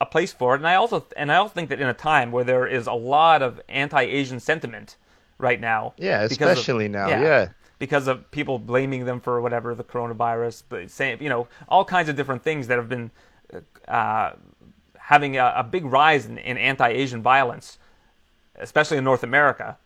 a 0.00 0.06
place 0.06 0.32
for 0.32 0.54
it. 0.54 0.58
And 0.58 0.66
I 0.66 0.74
also 0.74 1.04
and 1.16 1.30
I 1.30 1.36
also 1.36 1.52
think 1.52 1.68
that 1.68 1.80
in 1.80 1.86
a 1.86 1.94
time 1.94 2.32
where 2.32 2.44
there 2.44 2.66
is 2.66 2.86
a 2.86 2.92
lot 2.94 3.42
of 3.42 3.60
anti-Asian 3.68 4.40
sentiment 4.40 4.96
right 5.38 5.60
now. 5.60 5.94
Yeah, 5.96 6.26
because 6.26 6.40
of- 6.40 6.58
especially 6.58 6.88
now, 6.88 7.08
yeah. 7.08 7.48
Because 7.78 8.08
of 8.08 8.28
people 8.32 8.58
blaming 8.58 9.04
them 9.04 9.20
for 9.20 9.40
whatever 9.40 9.72
the 9.74 9.84
coronavirus, 9.84 10.64
but 10.68 10.90
saying 10.90 11.22
you 11.22 11.28
know 11.28 11.46
all 11.68 11.84
kinds 11.84 12.08
of 12.08 12.16
different 12.16 12.42
things 12.42 12.66
that 12.66 12.76
have 12.76 12.88
been 12.88 13.10
uh, 13.86 14.32
having 14.96 15.36
a, 15.36 15.54
a 15.56 15.62
big 15.62 15.84
rise 15.84 16.26
in, 16.26 16.38
in 16.38 16.58
anti-Asian 16.58 17.22
violence, 17.22 17.78
especially 18.56 18.96
in 18.98 19.04
North 19.04 19.22
America 19.22 19.78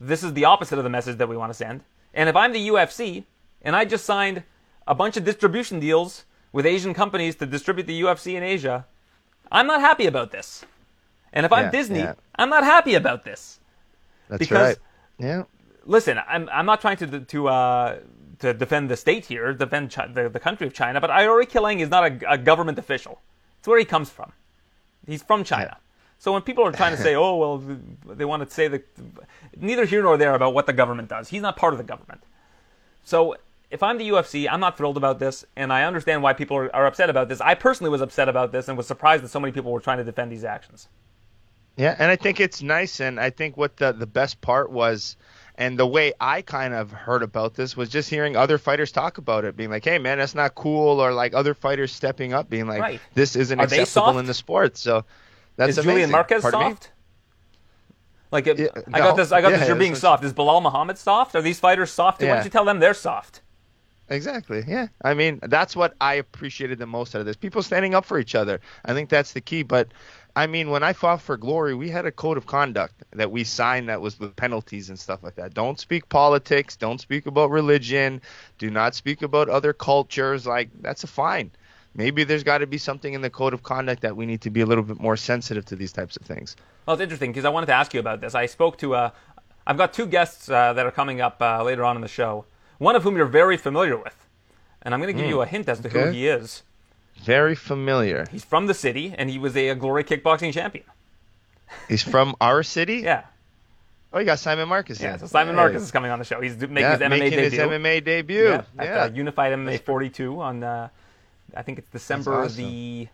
this 0.00 0.22
is 0.22 0.32
the 0.34 0.44
opposite 0.44 0.78
of 0.78 0.84
the 0.84 0.90
message 0.90 1.18
that 1.18 1.28
we 1.28 1.36
want 1.36 1.50
to 1.50 1.54
send. 1.54 1.82
And 2.14 2.28
if 2.28 2.36
I'm 2.36 2.52
the 2.52 2.68
UFC 2.68 3.24
and 3.62 3.74
I 3.74 3.84
just 3.84 4.04
signed 4.04 4.44
a 4.86 4.94
bunch 4.94 5.16
of 5.16 5.24
distribution 5.24 5.80
deals 5.80 6.24
with 6.52 6.66
Asian 6.66 6.94
companies 6.94 7.36
to 7.36 7.46
distribute 7.46 7.86
the 7.86 8.00
UFC 8.02 8.34
in 8.34 8.42
Asia, 8.42 8.86
I'm 9.50 9.66
not 9.66 9.80
happy 9.80 10.06
about 10.06 10.30
this. 10.30 10.64
And 11.32 11.44
if 11.44 11.52
I'm 11.52 11.66
Yeah, 11.66 11.70
Disney, 11.70 11.98
yeah. 12.00 12.14
I'm 12.36 12.48
not 12.48 12.64
happy 12.64 12.94
about 12.94 13.24
this. 13.24 13.60
That's 14.28 14.38
Because- 14.40 14.76
right. 14.76 14.78
Yeah. 15.18 15.42
listen, 15.84 16.18
I'm 16.28 16.48
I'm 16.52 16.66
not 16.66 16.80
trying 16.80 16.96
to 16.98 17.20
to 17.20 17.48
uh, 17.48 17.98
to 18.40 18.54
defend 18.54 18.88
the 18.90 18.96
state 18.96 19.24
here, 19.26 19.52
defend 19.52 19.90
Chi- 19.92 20.06
the 20.06 20.28
the 20.28 20.40
country 20.40 20.66
of 20.66 20.72
China, 20.74 21.00
but 21.00 21.10
Aori 21.10 21.46
Qileng 21.46 21.80
is 21.80 21.90
not 21.90 22.04
a, 22.10 22.32
a 22.34 22.38
government 22.38 22.78
official. 22.78 23.20
It's 23.58 23.66
where 23.66 23.78
he 23.78 23.84
comes 23.84 24.10
from. 24.10 24.32
He's 25.06 25.22
from 25.22 25.42
China. 25.44 25.78
So 26.20 26.32
when 26.32 26.42
people 26.42 26.64
are 26.64 26.72
trying 26.72 26.94
to 26.96 27.02
say, 27.02 27.14
"Oh, 27.24 27.36
well," 27.36 28.14
they 28.14 28.24
want 28.24 28.46
to 28.48 28.54
say 28.54 28.68
that 28.68 28.84
neither 29.56 29.84
here 29.86 30.02
nor 30.02 30.16
there 30.16 30.34
about 30.34 30.54
what 30.54 30.66
the 30.66 30.72
government 30.72 31.08
does. 31.08 31.28
He's 31.28 31.42
not 31.42 31.56
part 31.56 31.72
of 31.74 31.78
the 31.78 31.84
government. 31.84 32.22
So 33.04 33.36
if 33.70 33.82
I'm 33.82 33.98
the 33.98 34.08
UFC, 34.10 34.48
I'm 34.50 34.60
not 34.60 34.76
thrilled 34.76 34.96
about 34.96 35.18
this, 35.18 35.44
and 35.56 35.72
I 35.72 35.84
understand 35.84 36.22
why 36.22 36.32
people 36.32 36.56
are, 36.56 36.74
are 36.74 36.86
upset 36.86 37.10
about 37.10 37.28
this. 37.28 37.40
I 37.40 37.54
personally 37.54 37.90
was 37.90 38.00
upset 38.00 38.28
about 38.28 38.52
this 38.52 38.68
and 38.68 38.76
was 38.76 38.86
surprised 38.86 39.24
that 39.24 39.28
so 39.28 39.40
many 39.40 39.52
people 39.52 39.72
were 39.72 39.80
trying 39.80 39.98
to 39.98 40.04
defend 40.04 40.30
these 40.32 40.44
actions. 40.44 40.88
Yeah, 41.78 41.94
and 41.98 42.10
I 42.10 42.16
think 42.16 42.40
it's 42.40 42.60
nice, 42.60 43.00
and 43.00 43.20
I 43.20 43.30
think 43.30 43.56
what 43.56 43.76
the 43.76 43.92
the 43.92 44.06
best 44.06 44.40
part 44.40 44.72
was, 44.72 45.16
and 45.54 45.78
the 45.78 45.86
way 45.86 46.12
I 46.20 46.42
kind 46.42 46.74
of 46.74 46.90
heard 46.90 47.22
about 47.22 47.54
this 47.54 47.76
was 47.76 47.88
just 47.88 48.10
hearing 48.10 48.36
other 48.36 48.58
fighters 48.58 48.90
talk 48.90 49.16
about 49.18 49.44
it, 49.44 49.56
being 49.56 49.70
like, 49.70 49.84
"Hey, 49.84 49.98
man, 49.98 50.18
that's 50.18 50.34
not 50.34 50.56
cool," 50.56 51.00
or 51.00 51.12
like 51.12 51.34
other 51.34 51.54
fighters 51.54 51.92
stepping 51.92 52.32
up, 52.34 52.50
being 52.50 52.66
like, 52.66 52.80
Right. 52.80 53.00
"This 53.14 53.36
isn't 53.36 53.60
Are 53.60 53.64
acceptable 53.64 54.18
in 54.18 54.26
the 54.26 54.34
sport." 54.34 54.76
So 54.76 55.04
that's 55.56 55.70
is 55.70 55.78
amazing. 55.78 55.92
Julian 55.92 56.10
Marquez 56.10 56.42
Pardon 56.42 56.60
me? 56.60 56.70
soft? 56.70 56.90
Like 58.32 58.46
it, 58.48 58.58
Yeah, 58.58 58.68
I 58.92 58.98
got 58.98 59.16
no. 59.16 59.22
this. 59.22 59.32
I 59.32 59.40
got 59.40 59.52
Yeah, 59.52 59.58
this. 59.58 59.68
You're 59.68 59.76
being 59.76 59.94
soft. 59.94 60.24
Is 60.24 60.34
Belal 60.34 60.60
Muhammad 60.62 60.98
soft? 60.98 61.34
Are 61.36 61.42
these 61.42 61.60
fighters 61.60 61.90
soft? 61.92 62.20
Why 62.20 62.26
don't 62.28 62.44
you 62.44 62.50
tell 62.50 62.64
them 62.64 62.80
they're 62.80 62.92
soft? 62.92 63.40
Exactly. 64.10 64.64
Yeah. 64.66 64.88
I 65.04 65.12
mean, 65.14 65.38
that's 65.42 65.76
what 65.76 65.94
I 66.00 66.14
appreciated 66.14 66.78
the 66.78 66.86
most 66.86 67.14
out 67.14 67.20
of 67.20 67.26
this. 67.26 67.36
People 67.36 67.62
standing 67.62 67.94
up 67.94 68.04
for 68.06 68.18
each 68.18 68.34
other. 68.34 68.60
I 68.84 68.94
think 68.94 69.10
that's 69.10 69.32
the 69.32 69.40
key. 69.40 69.62
But 69.62 69.92
I 70.38 70.46
mean, 70.46 70.70
when 70.70 70.84
I 70.84 70.92
fought 70.92 71.20
for 71.20 71.36
glory, 71.36 71.74
we 71.74 71.90
had 71.90 72.06
a 72.06 72.12
code 72.12 72.36
of 72.36 72.46
conduct 72.46 73.02
that 73.10 73.32
we 73.32 73.42
signed 73.42 73.88
that 73.88 74.00
was 74.00 74.20
with 74.20 74.36
penalties 74.36 74.88
and 74.88 74.96
stuff 74.96 75.20
like 75.24 75.34
that. 75.34 75.52
Don't 75.52 75.80
speak 75.80 76.08
politics. 76.08 76.76
Don't 76.76 77.00
speak 77.00 77.26
about 77.26 77.50
religion. 77.50 78.22
Do 78.56 78.70
not 78.70 78.94
speak 78.94 79.22
about 79.22 79.48
other 79.48 79.72
cultures. 79.72 80.46
Like, 80.46 80.70
that's 80.80 81.02
a 81.02 81.08
fine. 81.08 81.50
Maybe 81.96 82.22
there's 82.22 82.44
got 82.44 82.58
to 82.58 82.68
be 82.68 82.78
something 82.78 83.14
in 83.14 83.20
the 83.20 83.30
code 83.30 83.52
of 83.52 83.64
conduct 83.64 84.02
that 84.02 84.16
we 84.16 84.26
need 84.26 84.40
to 84.42 84.50
be 84.50 84.60
a 84.60 84.66
little 84.66 84.84
bit 84.84 85.00
more 85.00 85.16
sensitive 85.16 85.64
to 85.64 85.74
these 85.74 85.92
types 85.92 86.16
of 86.16 86.22
things. 86.22 86.54
Well, 86.86 86.94
it's 86.94 87.02
interesting 87.02 87.32
because 87.32 87.44
I 87.44 87.48
wanted 87.48 87.66
to 87.66 87.74
ask 87.74 87.92
you 87.92 87.98
about 87.98 88.20
this. 88.20 88.36
I 88.36 88.46
spoke 88.46 88.78
to. 88.78 88.94
Uh, 88.94 89.10
I've 89.66 89.76
got 89.76 89.92
two 89.92 90.06
guests 90.06 90.48
uh, 90.48 90.72
that 90.72 90.86
are 90.86 90.92
coming 90.92 91.20
up 91.20 91.42
uh, 91.42 91.64
later 91.64 91.84
on 91.84 91.96
in 91.96 92.02
the 92.02 92.06
show. 92.06 92.44
One 92.78 92.94
of 92.94 93.02
whom 93.02 93.16
you're 93.16 93.26
very 93.26 93.56
familiar 93.56 93.96
with, 93.96 94.14
and 94.82 94.94
I'm 94.94 95.00
going 95.00 95.12
to 95.12 95.20
give 95.20 95.28
you 95.28 95.40
a 95.40 95.46
hint 95.46 95.68
as 95.68 95.80
to 95.80 95.88
who 95.88 96.12
he 96.12 96.28
is. 96.28 96.62
Very 97.22 97.54
familiar. 97.54 98.26
He's 98.30 98.44
from 98.44 98.66
the 98.66 98.74
city, 98.74 99.14
and 99.16 99.28
he 99.30 99.38
was 99.38 99.56
a, 99.56 99.74
Glory 99.74 100.04
kickboxing 100.04 100.52
champion. 100.52 100.84
He's 101.88 102.02
from 102.02 102.34
our 102.40 102.62
city. 102.62 102.98
Yeah, 102.98 103.24
Oh, 104.12 104.18
you 104.20 104.24
got 104.24 104.38
Simon 104.38 104.68
Marcus. 104.68 105.00
yeah. 105.02 105.14
in. 105.14 105.18
So 105.18 105.26
Simon 105.26 105.54
Hey. 105.54 105.60
Marcus 105.60 105.82
is 105.82 105.90
coming 105.90 106.10
on 106.10 106.18
the 106.18 106.24
show. 106.24 106.40
He's 106.40 106.56
making 106.56 106.76
Yeah, 106.78 106.92
his 106.92 107.00
MMA 107.00 107.10
making 107.10 107.30
debut. 107.38 107.50
his 107.50 107.68
MMA 107.68 108.04
debut. 108.04 108.44
Yeah, 108.44 108.62
Yeah. 108.76 108.82
at 108.84 109.10
uh, 109.10 109.14
Unified 109.14 109.52
MMA 109.52 109.82
42 109.82 110.40
on. 110.40 110.62
Uh, 110.64 110.88
I 111.54 111.62
think 111.62 111.78
it's 111.78 111.90
December 111.90 112.44
awesome. 112.44 112.56
the 112.64 113.08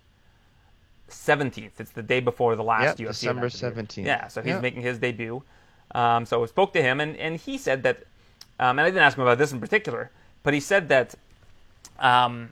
17th. 1.11 1.81
It's 1.81 1.91
the 1.91 2.03
day 2.03 2.21
before 2.21 2.55
the 2.57 2.63
last 2.65 2.99
Yep, 3.01 3.09
UFC. 3.09 3.21
December 3.23 3.49
17th. 3.49 4.05
Yeah, 4.07 4.29
so 4.29 4.41
he's 4.43 4.51
Yep. 4.51 4.63
making 4.63 4.83
his 4.83 4.99
debut. 4.99 5.43
Um, 5.95 6.27
so 6.27 6.43
I 6.43 6.47
spoke 6.47 6.73
to 6.75 6.83
him, 6.83 7.01
and, 7.01 7.17
and 7.17 7.37
he 7.41 7.59
said 7.59 7.83
that, 7.85 7.99
um, 8.61 8.79
and 8.79 8.81
I 8.81 8.85
didn't 8.87 9.03
ask 9.03 9.17
him 9.17 9.23
about 9.23 9.39
this 9.39 9.53
in 9.53 9.61
particular, 9.61 10.11
but 10.43 10.55
he 10.55 10.61
said 10.61 10.89
that 10.89 11.15
um, 11.99 12.51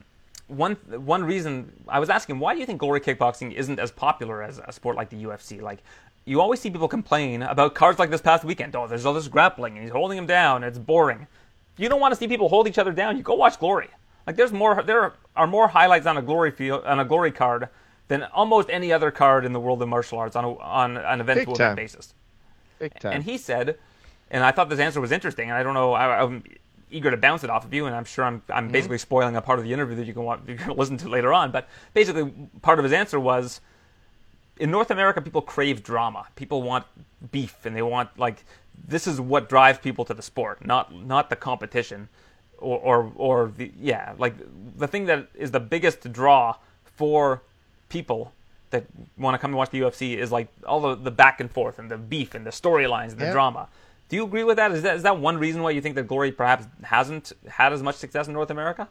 one 0.57 0.75
one 0.87 1.23
reason 1.23 1.71
I 1.87 1.99
was 1.99 2.09
asking 2.09 2.39
why 2.39 2.53
do 2.53 2.59
you 2.59 2.65
think 2.65 2.79
glory 2.79 3.01
kickboxing 3.01 3.53
isn't 3.53 3.79
as 3.79 3.91
popular 3.91 4.41
as 4.43 4.59
a 4.65 4.71
sport 4.71 4.95
like 4.95 5.09
the 5.09 5.23
UFC? 5.23 5.61
Like 5.61 5.83
you 6.25 6.39
always 6.41 6.59
see 6.59 6.69
people 6.69 6.87
complain 6.87 7.41
about 7.41 7.75
cards 7.75 7.99
like 7.99 8.09
this 8.09 8.21
past 8.21 8.43
weekend. 8.43 8.75
Oh, 8.75 8.87
there's 8.87 9.05
all 9.05 9.13
this 9.13 9.27
grappling, 9.27 9.73
and 9.73 9.83
he's 9.83 9.91
holding 9.91 10.17
him 10.17 10.25
down. 10.25 10.63
And 10.63 10.65
it's 10.65 10.79
boring. 10.79 11.27
If 11.73 11.79
you 11.79 11.89
don't 11.89 11.99
want 11.99 12.13
to 12.13 12.19
see 12.19 12.27
people 12.27 12.49
hold 12.49 12.67
each 12.67 12.77
other 12.77 12.91
down, 12.91 13.17
you 13.17 13.23
go 13.23 13.33
watch 13.33 13.59
Glory. 13.59 13.89
Like 14.25 14.35
there's 14.35 14.53
more, 14.53 14.83
there 14.83 15.13
are 15.35 15.47
more 15.47 15.67
highlights 15.67 16.05
on 16.05 16.17
a 16.17 16.21
Glory 16.21 16.51
field 16.51 16.85
on 16.85 16.99
a 16.99 17.05
Glory 17.05 17.31
card 17.31 17.67
than 18.07 18.23
almost 18.23 18.69
any 18.69 18.93
other 18.93 19.11
card 19.11 19.45
in 19.45 19.53
the 19.53 19.59
world 19.59 19.81
of 19.81 19.89
martial 19.89 20.19
arts 20.19 20.35
on 20.35 20.45
a, 20.45 20.57
on 20.59 20.97
an 20.97 21.19
event 21.19 21.45
to 21.45 21.51
event 21.51 21.75
basis. 21.75 22.13
Big 22.79 22.97
time. 22.99 23.13
And 23.13 23.23
he 23.23 23.37
said, 23.37 23.77
and 24.29 24.43
I 24.43 24.51
thought 24.51 24.69
this 24.69 24.79
answer 24.79 25.01
was 25.01 25.11
interesting, 25.11 25.49
and 25.49 25.57
I 25.57 25.63
don't 25.63 25.73
know, 25.73 25.93
I, 25.93 26.21
I'm 26.21 26.43
eager 26.93 27.11
to 27.11 27.17
bounce 27.17 27.43
it 27.43 27.49
off 27.49 27.65
of 27.65 27.73
you, 27.73 27.85
and 27.85 27.95
I'm 27.95 28.05
sure 28.05 28.23
I'm, 28.23 28.41
I'm 28.49 28.69
basically 28.69 28.97
spoiling 28.97 29.35
a 29.35 29.41
part 29.41 29.59
of 29.59 29.65
the 29.65 29.73
interview 29.73 29.95
that 29.97 30.05
you 30.05 30.13
can, 30.13 30.23
want, 30.23 30.47
you 30.47 30.55
can 30.55 30.75
listen 30.77 30.97
to 30.97 31.09
later 31.09 31.33
on. 31.33 31.51
But 31.51 31.67
basically, 31.93 32.31
part 32.61 32.79
of 32.79 32.83
his 32.83 32.93
answer 32.93 33.19
was, 33.19 33.59
in 34.57 34.69
North 34.71 34.91
America, 34.91 35.19
people 35.21 35.41
crave 35.41 35.83
drama. 35.83 36.27
People 36.35 36.61
want 36.61 36.85
beef, 37.31 37.65
and 37.65 37.75
they 37.75 37.81
want 37.81 38.09
like 38.17 38.45
this 38.87 39.07
is 39.07 39.19
what 39.19 39.49
drives 39.49 39.79
people 39.79 40.05
to 40.05 40.13
the 40.13 40.21
sport, 40.21 40.65
not 40.65 40.93
not 40.93 41.29
the 41.29 41.35
competition, 41.35 42.07
or 42.59 42.77
or, 42.79 43.11
or 43.15 43.51
the 43.57 43.71
yeah, 43.79 44.13
like 44.17 44.35
the 44.77 44.87
thing 44.87 45.05
that 45.07 45.27
is 45.35 45.51
the 45.51 45.59
biggest 45.59 46.11
draw 46.13 46.55
for 46.85 47.41
people 47.89 48.31
that 48.69 48.85
want 49.17 49.33
to 49.35 49.39
come 49.39 49.51
and 49.51 49.57
watch 49.57 49.69
the 49.69 49.79
UFC 49.79 50.17
is 50.17 50.31
like 50.31 50.47
all 50.65 50.79
the, 50.79 50.95
the 50.95 51.11
back 51.11 51.39
and 51.39 51.49
forth 51.51 51.77
and 51.79 51.89
the 51.91 51.97
beef 51.97 52.33
and 52.33 52.45
the 52.45 52.49
storylines 52.51 53.11
and 53.11 53.19
the 53.19 53.25
Yeah. 53.25 53.31
drama. 53.31 53.67
Do 54.13 54.17
you 54.17 54.25
agree 54.25 54.43
with 54.43 54.57
that? 54.57 54.71
Is 54.71 54.83
that 54.83 54.97
is 54.97 55.01
that 55.01 55.17
one 55.17 55.39
reason 55.39 55.63
why 55.63 55.71
you 55.71 55.81
think 55.81 55.95
that 55.95 56.03
Glory 56.03 56.31
perhaps 56.31 56.67
hasn't 56.83 57.31
had 57.49 57.73
as 57.73 57.81
much 57.81 57.95
success 57.95 58.27
in 58.27 58.33
North 58.33 58.51
America? 58.51 58.87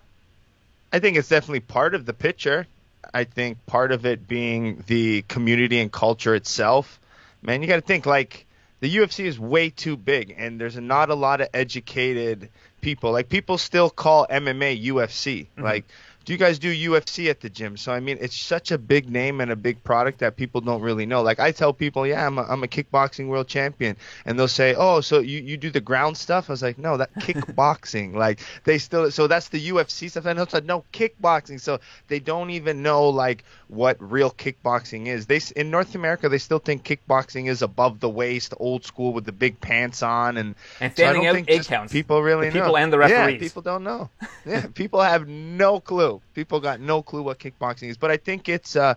I 0.93 0.99
think 0.99 1.17
it's 1.17 1.29
definitely 1.29 1.61
part 1.61 1.95
of 1.95 2.07
the 2.07 2.13
picture. 2.13 2.67
I 3.15 3.23
think 3.23 3.65
part 3.67 3.93
of 3.93 4.05
it 4.05 4.27
being 4.27 4.83
the 4.89 5.23
community 5.29 5.79
and 5.79 5.93
culture 5.93 6.35
itself. 6.35 6.99
Man, 7.41 7.63
you 7.63 7.69
got 7.69 7.77
to 7.77 7.83
think 7.83 8.05
like 8.05 8.47
the 8.81 8.93
UFC 8.97 9.27
is 9.27 9.39
way 9.39 9.71
too 9.71 9.97
big, 9.97 10.35
and 10.37 10.61
there's 10.61 10.77
not 10.77 11.09
a 11.09 11.15
lot 11.15 11.41
of 11.41 11.47
educated 11.55 12.49
people. 12.81 13.13
Like 13.13 13.29
people 13.29 13.59
still 13.59 13.91
call 13.91 14.27
MMA 14.29 14.85
UFC. 14.85 15.47
Mm-hmm. 15.47 15.63
Like, 15.63 15.85
do 16.25 16.33
you 16.33 16.39
guys 16.39 16.59
do 16.59 16.73
UFC 16.73 17.29
at 17.31 17.41
the 17.41 17.51
gym? 17.51 17.77
So 17.77 17.93
I 17.93 18.01
mean, 18.01 18.19
it's 18.21 18.37
such 18.37 18.71
a 18.71 18.79
big 18.79 19.11
name 19.11 19.41
and 19.41 19.51
a 19.51 19.57
big 19.57 19.83
product 19.85 20.19
that 20.21 20.37
people 20.37 20.61
don't 20.61 20.83
really 20.83 21.07
know. 21.07 21.23
Like 21.23 21.41
I 21.41 21.53
tell 21.53 21.73
people, 21.73 22.07
yeah, 22.07 22.27
I'm 22.27 22.39
a, 22.39 22.43
I'm 22.43 22.63
a 22.63 22.69
kickboxing 22.69 23.29
world 23.29 23.49
champion, 23.49 23.97
and 24.25 24.39
they'll 24.39 24.49
say, 24.49 24.75
oh, 24.77 25.01
so 25.01 25.19
you 25.21 25.41
you 25.41 25.57
do 25.57 25.71
the 25.71 25.81
ground 25.81 26.17
stuff? 26.17 26.49
I 26.51 26.53
was 26.53 26.63
like, 26.63 26.79
no, 26.79 26.97
that 26.97 27.13
kickboxing. 27.19 28.15
like 28.15 28.41
they 28.65 28.79
still, 28.79 29.11
so 29.11 29.27
that's 29.27 29.49
the 29.49 29.69
UFC 29.71 30.11
stuff. 30.11 30.27
And 30.27 30.39
I 30.41 30.45
said, 30.47 30.67
no, 30.67 30.85
kickboxing. 30.93 31.61
So 31.61 31.81
they 32.09 32.21
don't 32.21 32.51
even 32.51 32.83
know 32.83 33.09
like 33.09 33.45
what 33.69 33.97
real 34.01 34.31
kickboxing 34.31 35.07
is. 35.07 35.27
They 35.27 35.41
in 35.57 35.71
North 35.71 35.95
America, 35.95 36.29
they 36.29 36.39
still 36.39 36.59
think 36.59 36.85
kickboxing 36.85 37.49
is 37.49 37.63
above 37.63 38.01
the 38.01 38.11
waist, 38.11 38.55
old 38.59 38.85
school 38.85 39.13
with 39.13 39.25
the 39.25 39.33
big 39.33 39.61
pants 39.61 40.03
on, 40.03 40.37
and 40.37 40.55
And 40.81 40.93
so 40.93 40.97
standing 40.97 41.23
don't 41.23 41.29
out 41.31 41.35
think 41.35 41.51
eight 41.51 41.67
counts. 41.67 41.93
People 41.93 42.23
really 42.23 42.49
The 42.49 42.53
people 42.53 42.69
know. 42.69 42.77
and 42.77 42.93
the 42.93 42.99
Yeah, 43.09 43.39
people 43.39 43.63
don't 43.63 43.85
know. 43.85 44.11
Yeah, 44.45 44.67
people 44.75 45.01
have 45.01 45.27
no 45.29 45.81
clue. 45.81 46.12
People 46.35 46.61
got 46.61 46.81
no 46.81 47.03
clue 47.03 47.23
what 47.23 47.39
kickboxing 47.39 47.89
is. 47.89 47.97
But 47.97 48.11
I 48.11 48.17
think 48.17 48.49
it's 48.49 48.77
uh, 48.77 48.95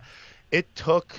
it 0.50 0.74
took 0.74 1.14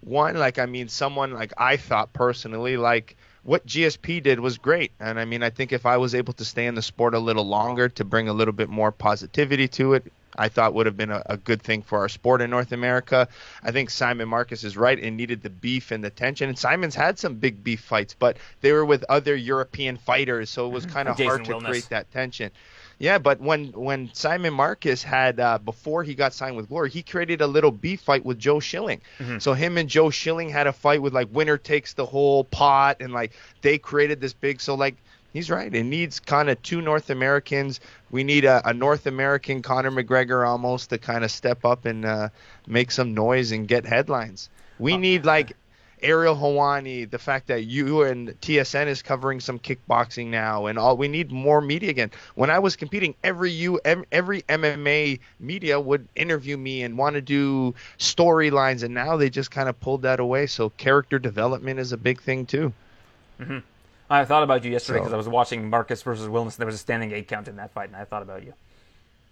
one 0.00 0.36
like 0.36 0.58
I 0.58 0.66
mean 0.66 0.88
someone 0.88 1.32
like 1.32 1.52
I 1.56 1.76
thought 1.76 2.12
personally 2.12 2.76
like 2.76 3.16
what 3.42 3.66
GSP 3.66 4.22
did 4.22 4.40
was 4.40 4.58
great. 4.58 4.92
And 5.00 5.18
I 5.18 5.24
mean 5.24 5.42
I 5.42 5.50
think 5.50 5.72
if 5.72 5.86
I 5.86 5.96
was 5.96 6.14
able 6.14 6.32
to 6.34 6.44
stay 6.44 6.66
in 6.66 6.74
the 6.74 6.82
sport 6.82 7.14
a 7.14 7.18
little 7.18 7.46
longer 7.46 7.88
to 7.88 8.04
bring 8.04 8.28
a 8.28 8.32
little 8.32 8.52
bit 8.52 8.68
more 8.68 8.92
positivity 8.92 9.68
to 9.68 9.94
it. 9.94 10.12
I 10.36 10.48
thought 10.48 10.74
would 10.74 10.86
have 10.86 10.96
been 10.96 11.10
a, 11.10 11.22
a 11.26 11.36
good 11.36 11.60
thing 11.60 11.82
for 11.82 11.98
our 11.98 12.08
sport 12.08 12.40
in 12.40 12.50
North 12.50 12.70
America. 12.70 13.26
I 13.64 13.72
think 13.72 13.90
Simon 13.90 14.28
Marcus 14.28 14.62
is 14.62 14.76
right. 14.76 14.98
It 14.98 15.10
needed 15.10 15.42
the 15.42 15.50
beef 15.50 15.90
and 15.90 16.04
the 16.04 16.10
tension. 16.10 16.48
And 16.48 16.56
Simon's 16.56 16.94
had 16.94 17.18
some 17.18 17.34
big 17.34 17.64
beef 17.64 17.80
fights, 17.80 18.14
but 18.18 18.36
they 18.60 18.72
were 18.72 18.84
with 18.84 19.04
other 19.08 19.34
European 19.34 19.96
fighters, 19.96 20.48
so 20.48 20.66
it 20.66 20.72
was 20.72 20.86
kind 20.86 21.08
of 21.08 21.18
hard 21.18 21.44
to 21.46 21.58
create 21.58 21.88
that 21.90 22.10
tension. 22.12 22.52
Yeah, 23.00 23.16
but 23.16 23.40
when 23.40 23.68
when 23.72 24.10
Simon 24.12 24.52
Marcus 24.52 25.02
had 25.02 25.40
uh, 25.40 25.56
before 25.56 26.04
he 26.04 26.14
got 26.14 26.34
signed 26.34 26.54
with 26.54 26.68
Glory, 26.68 26.90
he 26.90 27.02
created 27.02 27.40
a 27.40 27.46
little 27.46 27.70
beef 27.70 28.02
fight 28.02 28.26
with 28.26 28.38
Joe 28.38 28.60
Schilling. 28.60 29.00
So 29.40 29.54
him 29.54 29.78
and 29.78 29.88
Joe 29.88 30.10
Schilling 30.10 30.50
had 30.50 30.66
a 30.66 30.72
fight 30.72 31.00
with 31.00 31.14
like 31.14 31.28
winner 31.32 31.56
takes 31.56 31.94
the 31.94 32.04
whole 32.04 32.44
pot, 32.44 32.98
and 33.00 33.14
like 33.14 33.32
they 33.62 33.78
created 33.78 34.20
this 34.20 34.34
big. 34.34 34.60
So 34.60 34.74
like 34.74 34.96
he's 35.32 35.50
right, 35.50 35.74
it 35.74 35.84
needs 35.84 36.20
kind 36.20 36.50
of 36.50 36.60
two 36.60 36.82
North 36.82 37.08
Americans. 37.08 37.80
We 38.10 38.22
need 38.22 38.44
a, 38.44 38.60
a 38.68 38.74
North 38.74 39.06
American 39.06 39.62
Conor 39.62 39.90
McGregor 39.90 40.46
almost 40.46 40.90
to 40.90 40.98
kind 40.98 41.24
of 41.24 41.30
step 41.30 41.64
up 41.64 41.86
and 41.86 42.04
uh, 42.04 42.28
make 42.66 42.90
some 42.90 43.14
noise 43.14 43.50
and 43.50 43.66
get 43.66 43.86
headlines. 43.86 44.50
We 44.78 44.98
need 44.98 45.24
like 45.24 45.56
Ariel 46.02 46.36
Helwani, 46.36 47.08
the 47.08 47.18
fact 47.18 47.46
that 47.48 47.64
you 47.64 48.02
and 48.02 48.28
TSN 48.40 48.86
is 48.86 49.02
covering 49.02 49.40
some 49.40 49.58
kickboxing 49.58 50.26
now, 50.28 50.66
and 50.66 50.78
all 50.78 50.96
we 50.96 51.08
need 51.08 51.30
more 51.30 51.60
media 51.60 51.90
again. 51.90 52.10
When 52.34 52.50
I 52.50 52.58
was 52.58 52.76
competing, 52.76 53.14
every 53.22 53.50
you 53.50 53.80
every 53.84 54.42
MMA 54.42 55.20
media 55.38 55.80
would 55.80 56.08
interview 56.16 56.56
me 56.56 56.82
and 56.82 56.98
want 56.98 57.14
to 57.14 57.20
do 57.20 57.74
storylines, 57.98 58.82
and 58.82 58.94
now 58.94 59.16
they 59.16 59.30
just 59.30 59.50
kind 59.50 59.68
of 59.68 59.78
pulled 59.80 60.02
that 60.02 60.20
away. 60.20 60.46
So 60.46 60.70
character 60.70 61.18
development 61.18 61.80
is 61.80 61.92
a 61.92 61.96
big 61.96 62.20
thing 62.20 62.46
too. 62.46 62.72
I 64.10 64.24
thought 64.24 64.42
about 64.42 64.64
you 64.64 64.72
yesterday 64.72 64.98
So- 64.98 65.02
because 65.04 65.12
I 65.12 65.16
was 65.16 65.28
watching 65.28 65.70
Marcus 65.70 66.02
versus 66.02 66.28
Wilnis. 66.28 66.56
There 66.56 66.66
was 66.66 66.74
a 66.74 66.78
standing 66.78 67.12
eight 67.12 67.28
count 67.28 67.48
in 67.48 67.56
that 67.56 67.72
fight, 67.72 67.88
and 67.88 67.96
I 67.96 68.04
thought 68.04 68.22
about 68.22 68.42
you. 68.44 68.54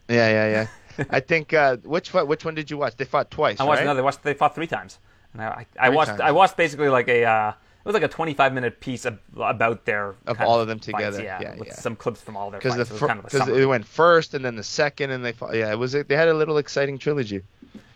Yeah, 0.09 0.29
yeah, 0.31 0.67
yeah. 0.99 1.05
I 1.11 1.21
think 1.21 1.53
uh, 1.53 1.77
which 1.79 2.11
fight, 2.11 2.27
which 2.27 2.45
one 2.45 2.55
did 2.55 2.71
you 2.71 2.79
watch? 2.79 2.97
They 2.97 3.05
fought 3.05 3.31
twice. 3.31 3.61
I 3.61 3.65
watched 3.65 3.79
right? 3.79 3.83
another. 3.83 3.99
They, 3.99 4.05
watched, 4.05 4.23
they 4.23 4.35
fought 4.35 4.55
three 4.55 4.67
times, 4.67 4.99
and 5.33 5.43
I, 5.43 5.67
I, 5.79 5.87
I 5.87 5.89
watched. 5.91 6.09
times. 6.11 6.21
I 6.21 6.31
watched 6.33 6.57
basically 6.57 6.89
like 6.89 7.09
a. 7.09 7.25
Uh, 7.25 7.51
it 7.51 7.89
was 7.89 7.95
like 7.95 8.03
a 8.03 8.09
25 8.09 8.53
minute 8.53 8.81
piece 8.81 9.07
of, 9.07 9.19
about 9.39 9.87
their 9.87 10.15
Of 10.27 10.39
all 10.43 10.61
of 10.61 10.69
them 10.69 10.79
fights, 10.79 10.87
together. 10.87 11.23
yeah, 11.23 11.41
Yeah, 11.41 11.55
with 11.57 11.69
yeah. 11.69 11.75
some 11.75 11.97
clips 11.97 12.21
from 12.21 12.37
all 12.37 12.47
of 12.49 12.53
their 12.53 12.61
because 12.61 12.77
the 12.77 12.85
fir- 12.85 13.07
kind 13.07 13.21
of 13.25 13.49
it 13.49 13.65
went 13.67 13.87
first 13.87 14.35
and 14.35 14.45
then 14.45 14.57
the 14.57 14.63
second 14.63 15.11
and 15.11 15.25
they 15.25 15.33
fought. 15.33 15.55
Yeah, 15.55 15.71
it 15.73 15.79
was. 15.79 15.93
They 15.93 16.17
had 16.17 16.29
a 16.29 16.35
little 16.35 16.59
exciting 16.59 16.99
trilogy. 16.99 17.43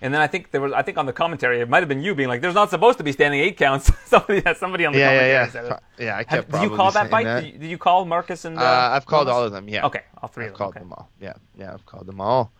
And 0.01 0.13
then 0.13 0.21
I 0.21 0.27
think 0.27 0.51
there 0.51 0.61
was, 0.61 0.73
I 0.73 0.83
think 0.83 0.99
on 0.99 1.07
the 1.07 1.13
commentary, 1.13 1.61
it 1.61 1.69
might 1.69 1.79
have 1.81 1.89
been 1.89 2.03
you 2.03 2.15
being 2.15 2.29
like, 2.29 2.41
"There's 2.41 2.55
not 2.55 2.71
supposed 2.71 2.99
to 2.99 3.05
be 3.05 3.13
standing 3.13 3.39
eight 3.41 3.57
counts." 3.57 3.91
somebody, 4.07 4.43
somebody 4.57 4.85
on 4.87 4.93
the 4.95 4.99
Yeah, 4.99 5.07
commentary 5.09 5.31
yeah, 5.31 5.49
said 5.51 5.65
yeah. 5.67 5.75
it. 5.75 5.83
Yeah, 6.05 6.15
I 6.15 6.17
Have- 6.19 6.27
kept 6.29 6.53
did 6.53 6.63
you 6.63 6.77
call 6.77 6.91
that 6.93 7.09
fight? 7.11 7.25
that. 7.25 7.41
Did, 7.45 7.53
you, 7.53 7.59
did 7.59 7.71
you 7.71 7.79
call 7.79 8.05
Marcus 8.05 8.45
and? 8.45 8.59
Uh, 8.59 8.63
Uh, 8.63 8.91
I've 8.95 9.07
called 9.07 9.29
Robles? 9.29 9.37
all 9.41 9.45
of 9.45 9.53
them. 9.53 9.69
Yeah. 9.69 9.87
Okay, 9.87 10.03
all 10.21 10.29
three 10.29 10.47
I've 10.47 10.53
of 10.53 10.55
them. 10.55 10.59
called 10.59 10.71
okay. 10.77 10.81
them 10.81 10.93
all. 10.93 11.09
Yeah, 11.21 11.35
yeah, 11.57 11.73
I've 11.75 11.87
called 11.87 12.07
them 12.07 12.21
all. 12.21 12.51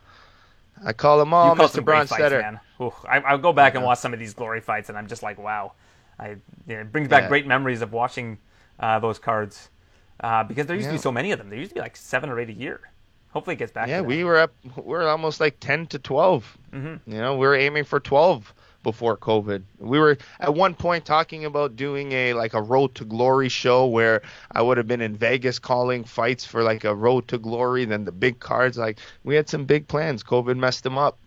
I 0.85 0.93
call 0.93 1.17
them 1.17 1.33
all, 1.33 1.49
You 1.51 1.55
called 1.55 1.71
Mr. 1.71 1.85
fights, 1.85 2.11
Bronsteter. 2.11 2.41
man. 2.41 2.59
I, 3.07 3.19
I'll 3.19 3.37
go 3.37 3.53
back 3.53 3.75
and 3.75 3.83
watch 3.83 3.99
some 3.99 4.13
of 4.13 4.19
these 4.19 4.33
glory 4.33 4.59
fights, 4.61 4.89
and 4.89 4.97
I'm 4.97 5.07
just 5.07 5.23
like, 5.23 5.37
wow. 5.37 5.73
I, 6.19 6.35
yeah, 6.67 6.81
it 6.81 6.91
brings 6.91 7.07
back 7.07 7.23
Yeah. 7.23 7.29
great 7.29 7.47
memories 7.47 7.81
of 7.81 7.91
watching 7.93 8.37
uh, 8.79 8.99
those 8.99 9.17
cards 9.19 9.69
uh, 10.19 10.43
because 10.43 10.67
there 10.67 10.75
used 10.75 10.87
to 10.89 10.93
be 10.93 10.99
so 10.99 11.11
many 11.11 11.31
of 11.31 11.39
them. 11.39 11.49
There 11.49 11.57
used 11.59 11.71
to 11.71 11.75
be 11.75 11.81
like 11.81 11.95
seven 11.95 12.29
or 12.29 12.39
eight 12.39 12.49
a 12.49 12.53
year. 12.53 12.81
Hopefully, 13.31 13.55
it 13.55 13.59
gets 13.59 13.71
back. 13.71 13.87
Yeah, 13.87 13.97
to 13.97 14.01
that. 14.03 14.07
we 14.07 14.23
were 14.23 14.37
up. 14.37 14.53
We're 14.75 15.07
almost 15.07 15.39
like 15.39 15.59
ten 15.59 15.87
to 15.87 15.99
12 15.99 16.57
Mm-hmm. 16.73 17.11
You 17.11 17.17
know, 17.19 17.35
we 17.37 17.47
are 17.47 17.55
aiming 17.55 17.83
for 17.85 17.99
twelve 17.99 18.53
before 18.83 19.17
COVID. 19.17 19.63
We 19.79 19.97
were 19.99 20.17
at 20.39 20.53
one 20.53 20.75
point 20.75 21.05
talking 21.05 21.45
about 21.45 21.75
doing 21.75 22.11
a 22.11 22.33
like 22.33 22.53
a 22.53 22.61
Road 22.61 22.93
to 22.95 23.05
Glory 23.05 23.49
show 23.49 23.87
where 23.87 24.21
I 24.51 24.61
would 24.61 24.77
have 24.77 24.87
been 24.87 25.01
in 25.01 25.15
Vegas 25.15 25.57
calling 25.59 26.03
fights 26.03 26.45
for 26.45 26.61
like 26.63 26.83
a 26.83 26.93
Road 26.93 27.27
to 27.29 27.37
Glory. 27.37 27.85
Then 27.85 28.05
the 28.05 28.11
big 28.11 28.39
cards, 28.39 28.77
like 28.77 28.99
we 29.23 29.35
had 29.35 29.49
some 29.49 29.65
big 29.65 29.87
plans. 29.87 30.23
COVID 30.23 30.57
messed 30.57 30.83
them 30.83 30.97
up. 30.97 31.17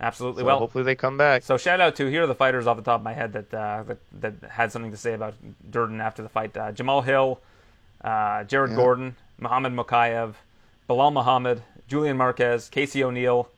absolutely. 0.00 0.42
So 0.42 0.46
well, 0.46 0.58
hopefully 0.58 0.84
they 0.84 0.94
come 0.94 1.16
back. 1.16 1.42
So 1.42 1.56
shout 1.56 1.80
out 1.80 1.96
to 1.96 2.06
here 2.06 2.24
are 2.24 2.26
the 2.26 2.34
fighters 2.34 2.66
off 2.66 2.76
the 2.76 2.82
top 2.82 3.00
of 3.00 3.04
my 3.04 3.14
head 3.14 3.32
that 3.32 3.54
uh, 3.54 3.82
that, 3.84 3.98
that 4.20 4.50
had 4.50 4.72
something 4.72 4.90
to 4.90 4.96
say 4.96 5.14
about 5.14 5.34
Durden 5.70 6.00
after 6.00 6.22
the 6.22 6.28
fight: 6.28 6.56
uh, 6.56 6.72
Jamahal 6.72 7.04
Hill, 7.04 7.40
uh, 8.02 8.44
Jared 8.44 8.70
Yeah. 8.70 8.76
Gordon, 8.76 9.16
Muhammad 9.38 9.72
Mokaev, 9.72 10.34
Belal 10.88 11.12
Muhammad, 11.12 11.62
Julian 11.88 12.16
Marquez, 12.16 12.68
Casey 12.68 13.02
O'Neill, 13.04 13.48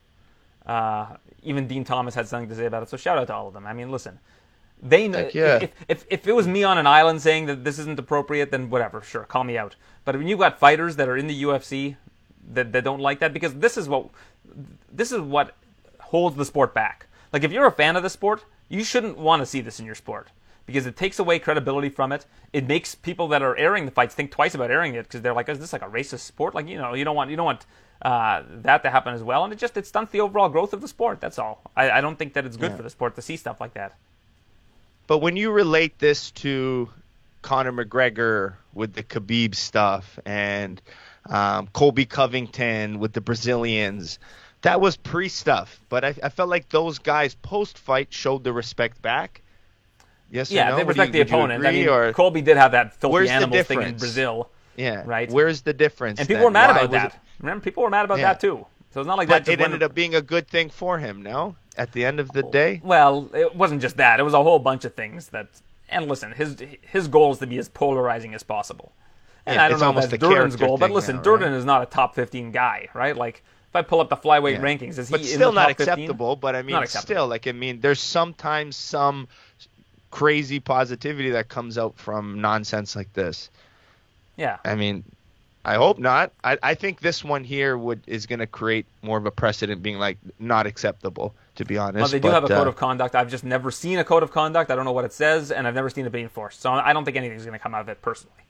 uh, 0.66 1.16
even 1.46 1.66
Dean 1.66 1.84
Thomas 1.84 2.14
had 2.14 2.28
something 2.28 2.48
to 2.48 2.54
say 2.54 2.66
about 2.66 2.82
it. 2.82 2.88
So 2.88 2.96
shout 2.96 3.18
out 3.18 3.28
to 3.28 3.34
all 3.34 3.48
of 3.48 3.54
them. 3.54 3.66
I 3.66 3.72
mean, 3.72 3.90
listen, 3.90 4.18
they 4.82 5.08
know 5.08 5.30
yeah. 5.32 5.56
if, 5.62 5.70
if 5.88 6.06
if 6.10 6.26
it 6.26 6.32
was 6.32 6.46
me 6.46 6.64
on 6.64 6.76
an 6.76 6.86
island 6.86 7.22
saying 7.22 7.46
that 7.46 7.64
this 7.64 7.78
isn't 7.78 7.98
appropriate, 7.98 8.50
then 8.50 8.68
whatever, 8.68 9.00
sure, 9.00 9.24
call 9.24 9.44
me 9.44 9.56
out. 9.56 9.76
But 10.04 10.16
when 10.16 10.26
you've 10.26 10.38
got 10.38 10.58
fighters 10.58 10.96
that 10.96 11.08
are 11.08 11.16
in 11.16 11.26
the 11.26 11.42
UFC 11.42 11.96
that, 12.52 12.72
that 12.72 12.84
don't 12.84 13.00
like 13.00 13.20
that, 13.20 13.32
because 13.32 13.54
this 13.54 13.76
is 13.76 13.88
what 13.88 14.08
this 14.92 15.12
is 15.12 15.20
what 15.20 15.56
holds 16.00 16.36
the 16.36 16.44
sport 16.44 16.74
back. 16.74 17.06
Like 17.32 17.42
if 17.42 17.52
you're 17.52 17.66
a 17.66 17.72
fan 17.72 17.96
of 17.96 18.02
the 18.02 18.10
sport, 18.10 18.44
you 18.68 18.84
shouldn't 18.84 19.18
want 19.18 19.40
to 19.40 19.46
see 19.46 19.60
this 19.60 19.80
in 19.80 19.86
your 19.86 19.94
sport 19.94 20.28
because 20.66 20.86
it 20.86 20.96
takes 20.96 21.18
away 21.18 21.38
credibility 21.38 21.88
from 21.88 22.12
it. 22.12 22.26
It 22.52 22.66
makes 22.66 22.94
people 22.94 23.28
that 23.28 23.42
are 23.42 23.56
airing 23.56 23.86
the 23.86 23.90
fights 23.90 24.14
think 24.14 24.30
twice 24.30 24.54
about 24.54 24.70
airing 24.70 24.94
it 24.94 25.04
because 25.04 25.22
they're 25.22 25.34
like, 25.34 25.48
"Is 25.48 25.58
this 25.58 25.72
like 25.72 25.82
a 25.82 25.88
racist 25.88 26.20
sport?" 26.20 26.54
Like 26.54 26.68
you 26.68 26.76
know, 26.76 26.94
you 26.94 27.04
don't 27.04 27.16
want 27.16 27.30
you 27.30 27.36
don't 27.36 27.46
want 27.46 27.66
uh, 28.02 28.42
that 28.62 28.82
to 28.82 28.90
happen 28.90 29.14
as 29.14 29.22
well, 29.22 29.44
and 29.44 29.52
it 29.52 29.58
just 29.58 29.76
it 29.76 29.86
stunts 29.86 30.12
the 30.12 30.20
overall 30.20 30.48
growth 30.48 30.72
of 30.72 30.80
the 30.80 30.88
sport. 30.88 31.20
That's 31.20 31.38
all. 31.38 31.60
I, 31.76 31.90
I 31.90 32.00
don't 32.00 32.18
think 32.18 32.34
that 32.34 32.44
it's 32.44 32.56
good 32.56 32.70
Yeah. 32.72 32.76
for 32.76 32.82
the 32.82 32.90
sport 32.90 33.16
to 33.16 33.22
see 33.22 33.36
stuff 33.36 33.60
like 33.60 33.74
that. 33.74 33.94
But 35.06 35.18
when 35.18 35.36
you 35.36 35.50
relate 35.52 35.98
this 35.98 36.30
to 36.32 36.88
Conor 37.42 37.72
McGregor 37.72 38.54
with 38.74 38.94
the 38.94 39.02
Khabib 39.02 39.54
stuff 39.54 40.18
and 40.26 40.80
um, 41.28 41.68
Colby 41.72 42.04
Covington 42.06 42.98
with 42.98 43.12
the 43.12 43.20
Brazilians, 43.20 44.18
that 44.62 44.80
was 44.80 44.96
pre 44.96 45.28
stuff. 45.28 45.80
But 45.88 46.04
I, 46.04 46.14
I 46.22 46.28
felt 46.28 46.48
like 46.48 46.68
those 46.70 46.98
guys 46.98 47.34
post 47.36 47.78
fight 47.78 48.08
showed 48.12 48.42
the 48.44 48.52
respect 48.52 49.00
back. 49.00 49.42
Yes 50.30 50.50
Yeah, 50.50 50.68
or 50.68 50.70
no? 50.72 50.76
they 50.78 50.84
respect 50.84 51.14
you- 51.14 51.24
the 51.24 51.28
opponent. 51.30 51.64
I 51.64 51.70
mean, 51.70 51.88
or- 51.88 52.12
Colby 52.12 52.42
did 52.42 52.56
have 52.56 52.72
that 52.72 52.94
filthy 52.94 53.28
animals 53.28 53.66
thing 53.66 53.80
in? 53.82 53.96
Brazil, 53.96 54.50
yeah, 54.76 55.04
right? 55.06 55.30
Where's 55.30 55.62
the 55.62 55.72
difference? 55.72 56.18
and 56.18 56.26
people 56.26 56.38
then? 56.42 56.44
were 56.46 56.50
mad 56.50 56.70
Why 56.74 56.80
about 56.80 56.90
that. 56.90 57.14
it- 57.14 57.20
Remember, 57.40 57.62
people 57.62 57.82
were 57.82 57.90
mad 57.90 58.04
about 58.04 58.18
Yeah. 58.18 58.32
that 58.32 58.40
too. 58.40 58.66
So 58.92 59.00
it's 59.00 59.06
not 59.06 59.18
like 59.18 59.28
but 59.28 59.44
that. 59.44 59.52
it 59.52 59.60
ended 59.60 59.82
up 59.82 59.94
being 59.94 60.14
a 60.14 60.22
good 60.22 60.48
thing 60.48 60.70
for 60.70 60.98
him. 60.98 61.22
No, 61.22 61.56
at 61.76 61.92
the 61.92 62.04
end 62.04 62.18
of 62.20 62.32
the 62.32 62.42
day. 62.42 62.80
Well, 62.82 63.28
it 63.34 63.54
wasn't 63.54 63.82
just 63.82 63.96
that. 63.98 64.20
It 64.20 64.22
was 64.22 64.34
a 64.34 64.42
whole 64.42 64.58
bunch 64.58 64.84
of 64.84 64.94
things 64.94 65.28
that. 65.28 65.48
And 65.88 66.08
listen, 66.08 66.32
his 66.32 66.56
his 66.82 67.06
goal 67.06 67.32
is 67.32 67.38
to 67.38 67.46
be 67.46 67.58
as 67.58 67.68
polarizing 67.68 68.34
as 68.34 68.42
possible. 68.42 68.92
And 69.44 69.54
Yeah, 69.56 69.64
I 69.64 69.68
don't 69.68 69.78
know 69.78 69.84
if 69.84 69.88
almost 69.88 70.10
that's 70.10 70.20
Durden's 70.20 70.56
goal, 70.56 70.76
but 70.78 70.90
listen, 70.90 71.16
now, 71.16 71.22
Durden 71.22 71.52
is 71.52 71.64
not 71.64 71.82
a 71.82 71.86
top 71.86 72.16
15 72.16 72.50
guy, 72.50 72.88
right? 72.94 73.16
Like, 73.16 73.44
if 73.68 73.76
I 73.76 73.82
pull 73.82 74.00
up 74.00 74.08
the 74.08 74.16
flyweight 74.16 74.54
Yeah. 74.54 74.60
rankings, 74.62 74.98
is 74.98 75.08
he 75.08 75.12
but 75.12 75.24
still 75.24 75.52
not 75.52 75.68
top 75.68 75.76
15? 75.76 75.92
acceptable. 75.92 76.34
But 76.34 76.56
I 76.56 76.62
mean, 76.62 76.74
acceptable. 76.74 77.02
still, 77.14 77.28
like 77.28 77.46
I 77.46 77.52
mean, 77.52 77.80
there's 77.80 78.00
sometimes 78.00 78.74
some 78.76 79.28
crazy 80.10 80.58
positivity 80.58 81.30
that 81.30 81.48
comes 81.48 81.78
out 81.78 81.96
from 81.96 82.40
nonsense 82.40 82.96
like 82.96 83.12
this. 83.12 83.50
Yeah. 84.36 84.56
I 84.64 84.74
mean, 84.74 85.04
I 85.66 85.74
hope 85.74 85.98
not. 85.98 86.30
I, 86.44 86.56
I 86.62 86.74
think 86.74 87.00
this 87.00 87.24
one 87.24 87.42
here 87.42 87.76
would 87.76 88.00
is 88.06 88.24
going 88.26 88.38
to 88.38 88.46
create 88.46 88.86
more 89.02 89.18
of 89.18 89.26
a 89.26 89.32
precedent, 89.32 89.82
being 89.82 89.98
like 89.98 90.16
not 90.38 90.64
acceptable. 90.66 91.34
To 91.56 91.64
be 91.64 91.78
honest, 91.78 92.02
Well, 92.02 92.08
they 92.08 92.18
do 92.18 92.28
But, 92.28 92.34
have 92.34 92.44
a 92.44 92.48
code 92.48 92.66
uh, 92.66 92.70
of 92.70 92.76
conduct. 92.76 93.14
I've 93.14 93.30
just 93.30 93.42
never 93.42 93.70
seen 93.70 93.98
a 93.98 94.04
code 94.04 94.22
of 94.22 94.30
conduct. 94.30 94.70
I 94.70 94.76
don't 94.76 94.84
know 94.84 94.92
what 94.92 95.06
it 95.06 95.12
says, 95.14 95.50
and 95.50 95.66
I've 95.66 95.74
never 95.74 95.88
seen 95.88 96.04
it 96.04 96.12
be 96.12 96.20
enforced. 96.20 96.60
So 96.60 96.70
I 96.70 96.92
don't 96.92 97.04
think 97.06 97.16
anything's 97.16 97.44
going 97.46 97.54
to 97.58 97.62
come 97.62 97.74
out 97.74 97.80
of 97.80 97.88
it 97.88 98.00
personally. 98.02 98.42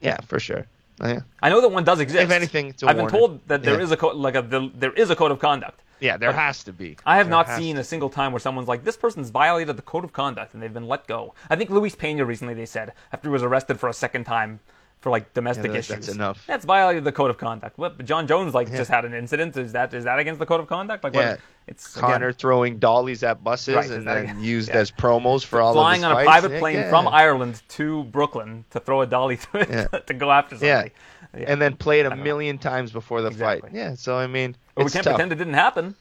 Yeah, 0.00 0.16
for 0.26 0.40
sure. 0.40 0.66
Oh, 1.00 1.08
yeah, 1.08 1.20
I 1.42 1.48
know 1.48 1.60
that 1.60 1.68
one 1.70 1.84
does 1.84 2.00
exist. 2.00 2.22
If 2.22 2.30
anything, 2.32 2.68
it's 2.70 2.82
a 2.82 2.88
I've 2.88 2.96
been 2.96 3.08
told 3.08 3.40
that 3.48 3.62
there 3.62 3.78
Yeah. 3.78 3.84
is 3.84 3.92
a 3.92 3.96
code, 3.96 4.16
like 4.16 4.34
a 4.34 4.42
the, 4.42 4.70
there 4.74 4.92
is 4.92 5.10
a 5.10 5.16
code 5.16 5.30
of 5.30 5.38
conduct. 5.38 5.80
yeah, 6.00 6.16
there 6.16 6.32
has 6.32 6.62
to 6.64 6.72
be. 6.72 6.96
I 7.06 7.16
have 7.18 7.26
There 7.26 7.30
not 7.30 7.48
seen 7.48 7.76
to. 7.76 7.80
a 7.80 7.84
single 7.84 8.10
time 8.10 8.32
where 8.32 8.40
someone's 8.40 8.68
like, 8.68 8.82
this 8.84 8.96
person's 8.96 9.30
violated 9.30 9.76
the 9.76 9.82
code 9.82 10.04
of 10.04 10.12
conduct 10.12 10.54
and 10.54 10.62
they've 10.62 10.74
been 10.74 10.88
let 10.88 11.06
go. 11.06 11.34
I 11.48 11.56
think 11.56 11.70
Luis 11.70 11.94
Pena 11.94 12.24
recently, 12.24 12.54
they 12.54 12.66
said, 12.66 12.92
after 13.12 13.28
he 13.28 13.32
was 13.32 13.42
arrested 13.44 13.78
for 13.80 13.88
a 13.88 13.94
second 13.94 14.24
time 14.24 14.58
for 15.04 15.10
like 15.10 15.32
domestic 15.34 15.66
Yeah, 15.66 15.72
that- 15.72 15.78
issues. 15.78 15.96
that's 16.06 16.08
enough. 16.08 16.44
That's 16.46 16.64
violated 16.64 17.04
the 17.04 17.12
code 17.12 17.28
of 17.28 17.36
conduct. 17.36 17.76
What, 17.78 17.98
but 17.98 18.06
Jon 18.06 18.26
Jones 18.26 18.54
like 18.54 18.70
just 18.72 18.90
had 18.90 19.04
an 19.04 19.12
incident. 19.12 19.54
Is 19.56 19.72
that 19.72 19.92
is 19.92 20.04
that 20.04 20.18
against 20.18 20.38
the 20.40 20.46
code 20.46 20.60
of 20.60 20.66
conduct? 20.66 21.04
Like 21.04 21.14
Yeah. 21.14 21.32
what? 21.32 21.40
It's 21.66 21.94
again, 21.96 22.10
Conor 22.10 22.32
throwing 22.32 22.78
dollies 22.78 23.22
at 23.22 23.44
buses 23.44 23.74
Right, 23.76 23.90
and 23.90 24.06
then 24.06 24.16
again- 24.24 24.40
used 24.42 24.70
yeah. 24.70 24.76
as 24.78 24.90
promos 24.90 25.44
for 25.44 25.60
all 25.60 25.74
flying 25.74 26.02
of 26.04 26.10
on 26.10 26.12
a 26.12 26.14
fights. 26.16 26.26
private 26.26 26.52
Yeah, 26.52 26.58
plane 26.58 26.76
yeah. 26.76 26.88
from 26.90 27.06
Ireland 27.08 27.62
to 27.68 28.04
Brooklyn 28.04 28.64
to 28.70 28.80
throw 28.80 29.02
a 29.02 29.06
dolly 29.06 29.36
to 29.52 29.58
it 29.58 29.68
Yeah. 29.70 29.86
to 29.98 30.14
go 30.14 30.32
after 30.32 30.56
Yeah. 30.56 30.60
somebody. 30.76 30.92
Yeah. 31.36 31.44
and 31.52 31.60
then 31.60 31.76
play 31.76 32.00
it 32.00 32.06
a 32.06 32.08
don't 32.10 32.18
know. 32.18 32.24
million 32.24 32.58
times 32.58 32.92
before 32.92 33.20
the 33.20 33.28
Exactly. 33.28 33.70
fight. 33.70 33.76
Yeah, 33.76 33.94
so 33.96 34.16
I 34.16 34.26
mean, 34.26 34.56
But 34.74 34.84
we 34.86 34.90
can't 34.90 35.04
tough. 35.04 35.14
pretend 35.16 35.32
it 35.32 35.36
didn't 35.36 35.54
happen. 35.54 35.96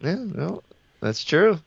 Yeah, 0.00 0.16
no, 0.18 0.62
that's 1.00 1.24
true. 1.24 1.60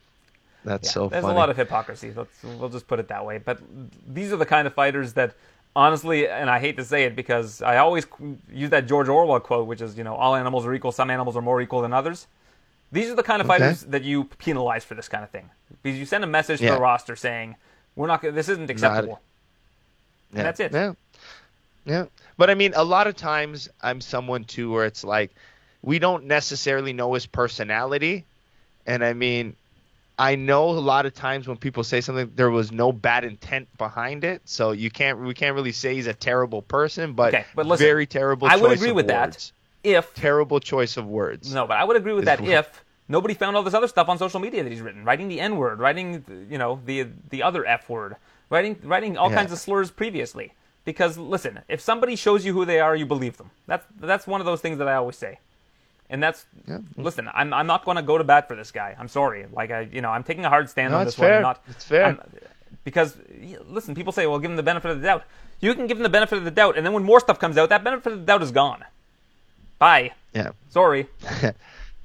That's 0.66 0.88
Yeah, 0.90 0.92
so 0.94 1.08
there's 1.10 1.22
funny. 1.22 1.36
a 1.36 1.38
lot 1.38 1.50
of 1.52 1.58
hypocrisy. 1.58 2.12
Let's, 2.16 2.44
we'll 2.44 2.70
just 2.70 2.88
put 2.88 3.00
it 3.00 3.08
that 3.10 3.24
way. 3.26 3.38
But 3.38 3.60
these 4.08 4.34
are 4.34 4.38
the 4.38 4.48
kind 4.48 4.66
of 4.68 4.74
fighters 4.74 5.14
that, 5.14 5.36
honestly, 5.76 6.28
and 6.28 6.50
I 6.50 6.60
hate 6.60 6.78
to 6.78 6.84
say 6.86 7.04
it 7.04 7.16
because 7.16 7.62
I 7.62 7.78
always 7.78 8.06
use 8.52 8.70
that 8.70 8.88
George 8.88 9.08
Orwell 9.10 9.40
quote, 9.40 9.68
which 9.68 9.82
is, 9.82 9.98
you 9.98 10.04
know, 10.04 10.16
all 10.16 10.36
animals 10.36 10.66
are 10.66 10.74
equal. 10.74 10.92
Some 10.92 11.10
animals 11.10 11.36
are 11.36 11.42
more 11.42 11.62
equal 11.62 11.82
than 11.82 11.94
others. 11.94 12.28
These 12.92 13.10
are 13.10 13.16
the 13.16 13.24
kind 13.24 13.42
of 13.42 13.50
Okay. 13.50 13.60
fighters 13.60 13.82
that 13.82 14.04
you 14.04 14.24
penalize 14.26 14.86
for 14.86 14.96
this 14.96 15.10
kind 15.10 15.24
of 15.24 15.30
thing 15.30 15.50
because 15.84 15.98
you 16.00 16.06
send 16.06 16.24
a 16.24 16.28
message 16.28 16.60
to 16.60 16.66
Yeah. 16.66 16.76
the 16.76 16.82
roster 16.82 17.16
saying, 17.16 17.56
"We're 17.96 18.08
not. 18.08 18.22
This 18.22 18.48
isn't 18.50 18.70
acceptable." 18.70 19.20
yeah. 20.34 20.44
that's 20.44 20.60
it. 20.60 20.72
Yeah, 20.72 20.94
yeah. 21.86 22.06
But 22.38 22.50
I 22.50 22.56
mean, 22.56 22.74
a 22.76 22.84
lot 22.84 23.08
of 23.08 23.16
times 23.16 23.70
I'm 23.82 24.02
someone 24.02 24.44
too 24.46 24.72
where 24.72 24.86
it's 24.86 25.04
like 25.04 25.32
we 25.82 26.00
don't 26.00 26.26
necessarily 26.26 26.94
know 26.94 27.14
his 27.14 27.26
personality, 27.26 28.26
and 28.86 29.04
I 29.04 29.14
mean, 29.14 29.56
I 30.18 30.36
know 30.36 30.70
a 30.70 30.80
lot 30.80 31.06
of 31.06 31.14
times 31.14 31.48
when 31.48 31.58
people 31.58 31.84
say 31.84 32.00
something, 32.00 32.32
there 32.36 32.50
was 32.52 32.72
no 32.72 32.92
bad 32.94 33.26
intent 33.26 33.68
behind 33.78 34.24
it, 34.24 34.42
so 34.46 34.72
you 34.72 34.90
can't 34.90 35.20
we 35.20 35.34
can't 35.34 35.56
really 35.56 35.72
say 35.74 35.94
he's 35.96 36.08
a 36.08 36.14
terrible 36.14 36.62
person, 36.62 37.14
but, 37.14 37.34
Okay, 37.34 37.46
but 37.54 37.66
listen, 37.66 37.86
very 37.86 38.06
terrible. 38.06 38.48
I 38.48 38.56
would 38.56 38.72
agree 38.72 38.92
with 38.94 39.08
words. 39.10 39.52
that 39.84 39.88
if 39.90 40.14
Terrible 40.16 40.60
choice 40.60 40.98
of 40.98 41.06
words. 41.08 41.54
No, 41.54 41.68
but 41.68 41.78
I 41.78 41.84
would 41.84 41.98
agree 41.98 42.14
with 42.14 42.26
that 42.26 42.42
if 42.42 42.84
nobody 43.10 43.34
found 43.34 43.56
all 43.58 43.64
this 43.64 43.74
other 43.74 43.88
stuff 43.88 44.08
on 44.10 44.18
social 44.18 44.40
media 44.40 44.64
that 44.64 44.72
he's 44.72 44.82
written, 44.82 45.04
writing 45.04 45.28
the 45.28 45.40
N 45.42 45.58
word, 45.58 45.80
writing 45.80 46.24
you 46.50 46.58
know 46.58 46.80
the 46.86 47.08
the 47.30 47.44
other 47.44 47.66
F 47.66 47.90
word, 47.90 48.16
writing 48.50 48.78
writing 48.84 49.18
all 49.18 49.30
Yeah. 49.30 49.36
kinds 49.36 49.52
of 49.52 49.60
slurs 49.60 49.92
previously. 49.92 50.54
Because 50.86 51.18
listen, 51.18 51.60
if 51.68 51.82
somebody 51.82 52.16
shows 52.16 52.46
you 52.46 52.54
who 52.54 52.64
they 52.64 52.80
are, 52.80 52.96
you 52.96 53.06
believe 53.06 53.38
them. 53.38 53.50
That's 53.68 53.86
that's 54.00 54.28
one 54.28 54.40
of 54.40 54.46
those 54.46 54.62
things 54.62 54.78
that 54.78 54.88
I 54.88 54.96
always 54.96 55.18
say. 55.18 55.40
And 56.10 56.22
that's 56.22 56.46
Yeah. 56.68 56.80
listen. 56.98 57.30
I'm 57.34 57.54
I'm 57.54 57.68
not 57.68 57.84
going 57.86 57.98
to 57.98 58.04
go 58.04 58.18
to 58.18 58.24
bat 58.24 58.48
for 58.48 58.56
this 58.56 58.72
guy. 58.72 58.96
I'm 58.98 59.08
sorry. 59.08 59.46
Like 59.52 59.72
I 59.72 59.82
you 59.82 60.02
know 60.02 60.10
I'm 60.10 60.24
taking 60.24 60.46
a 60.46 60.50
hard 60.50 60.70
stand 60.70 60.92
No, 60.92 61.00
on 61.00 61.06
this 61.06 61.18
one. 61.18 61.28
fair. 61.28 61.36
I'm 61.38 61.42
not. 61.42 61.64
It's 61.68 61.86
fair. 61.86 62.06
I'm- 62.06 62.20
because 62.84 63.18
listen, 63.68 63.96
people 63.96 64.14
say, 64.14 64.28
well, 64.28 64.38
give 64.38 64.52
him 64.52 64.58
the 64.58 64.62
benefit 64.64 64.92
of 64.92 65.02
the 65.02 65.08
doubt. 65.08 65.24
You 65.60 65.74
can 65.74 65.88
give 65.88 65.98
him 65.98 66.04
the 66.04 66.10
benefit 66.10 66.38
of 66.38 66.44
the 66.44 66.52
doubt, 66.52 66.78
and 66.78 66.86
then 66.86 66.94
when 66.94 67.02
more 67.04 67.20
stuff 67.20 67.40
comes 67.40 67.58
out, 67.58 67.70
that 67.70 67.84
benefit 67.84 68.14
of 68.14 68.20
the 68.20 68.26
doubt 68.26 68.44
is 68.44 68.52
gone. 68.52 68.84
Bye. 69.80 70.12
Yeah. 70.34 70.52
Sorry. 70.70 71.08
All 71.44 71.52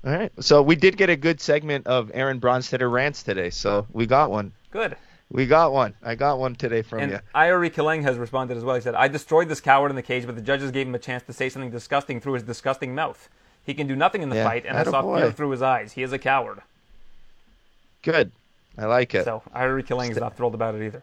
right. 0.05 0.33
So 0.41 0.63
we 0.63 0.77
did 0.77 0.97
get 0.97 1.11
a 1.11 1.17
good 1.17 1.41
segment 1.41 1.87
of 1.87 2.11
Aaron 2.15 2.41
Bronsteter 2.41 2.91
rants 2.91 3.23
today. 3.23 3.51
So 3.51 3.87
we 3.93 4.07
got 4.07 4.31
one. 4.31 4.53
Good. 4.71 4.97
We 5.31 5.47
got 5.47 5.73
one. 5.73 5.95
I 6.03 6.15
got 6.15 6.39
one 6.39 6.55
today 6.55 6.81
from 6.83 7.01
And 7.01 7.13
you. 7.13 7.19
Aori 7.35 7.71
Qileng 7.71 8.03
has 8.03 8.17
responded 8.17 8.57
as 8.57 8.65
well. 8.65 8.75
He 8.77 8.81
said, 8.81 8.95
I 8.95 9.07
destroyed 9.09 9.49
this 9.49 9.61
coward 9.61 9.91
in 9.91 9.97
the 9.97 10.03
cage, 10.03 10.25
but 10.27 10.35
the 10.35 10.41
judges 10.43 10.71
gave 10.71 10.87
him 10.89 10.95
a 10.95 10.99
chance 10.99 11.23
to 11.25 11.33
say 11.33 11.49
something 11.51 11.71
disgusting 11.71 12.21
through 12.21 12.33
his 12.35 12.43
disgusting 12.43 12.95
mouth. 12.95 13.29
He 13.65 13.75
can 13.75 13.87
do 13.87 13.95
nothing 13.97 14.23
in 14.23 14.29
the 14.31 14.37
Yeah, 14.37 14.45
fight, 14.45 14.65
and 14.67 14.77
I 14.77 14.85
saw 14.85 15.03
attaboy. 15.03 15.21
fear 15.21 15.33
through 15.33 15.51
his 15.51 15.63
eyes. 15.63 15.93
He 15.93 16.03
is 16.03 16.13
a 16.13 16.19
coward. 16.19 16.61
Good. 18.03 18.33
I 18.79 18.87
like 18.87 19.15
it. 19.15 19.25
So 19.25 19.43
Aori 19.55 19.85
Qileng 19.87 20.11
is 20.11 20.17
not 20.17 20.37
thrilled 20.37 20.55
about 20.55 20.75
it 20.75 20.85
either. 20.87 21.03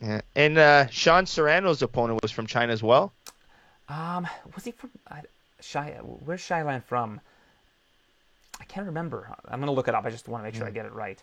Yeah. 0.00 0.20
And 0.36 0.58
uh, 0.58 0.86
Sean 0.88 1.24
Soriano's 1.24 1.80
opponent 1.82 2.20
was 2.22 2.30
from 2.30 2.46
China 2.46 2.72
as 2.72 2.82
well. 2.82 3.12
Um, 3.88 4.26
was 4.54 4.64
he 4.64 4.72
from 4.72 4.90
uh? 5.10 5.16
Where's 6.24 6.40
Shayilan 6.42 6.82
from? 6.82 7.20
I 8.60 8.64
can't 8.64 8.86
remember. 8.86 9.28
I'm 9.48 9.60
gonna 9.60 9.72
look 9.72 9.88
it 9.88 9.94
up. 9.94 10.04
I 10.04 10.10
just 10.10 10.28
want 10.28 10.42
to 10.42 10.44
make 10.44 10.54
sure 10.54 10.66
I 10.66 10.70
get 10.70 10.86
it 10.86 10.92
right. 10.92 11.22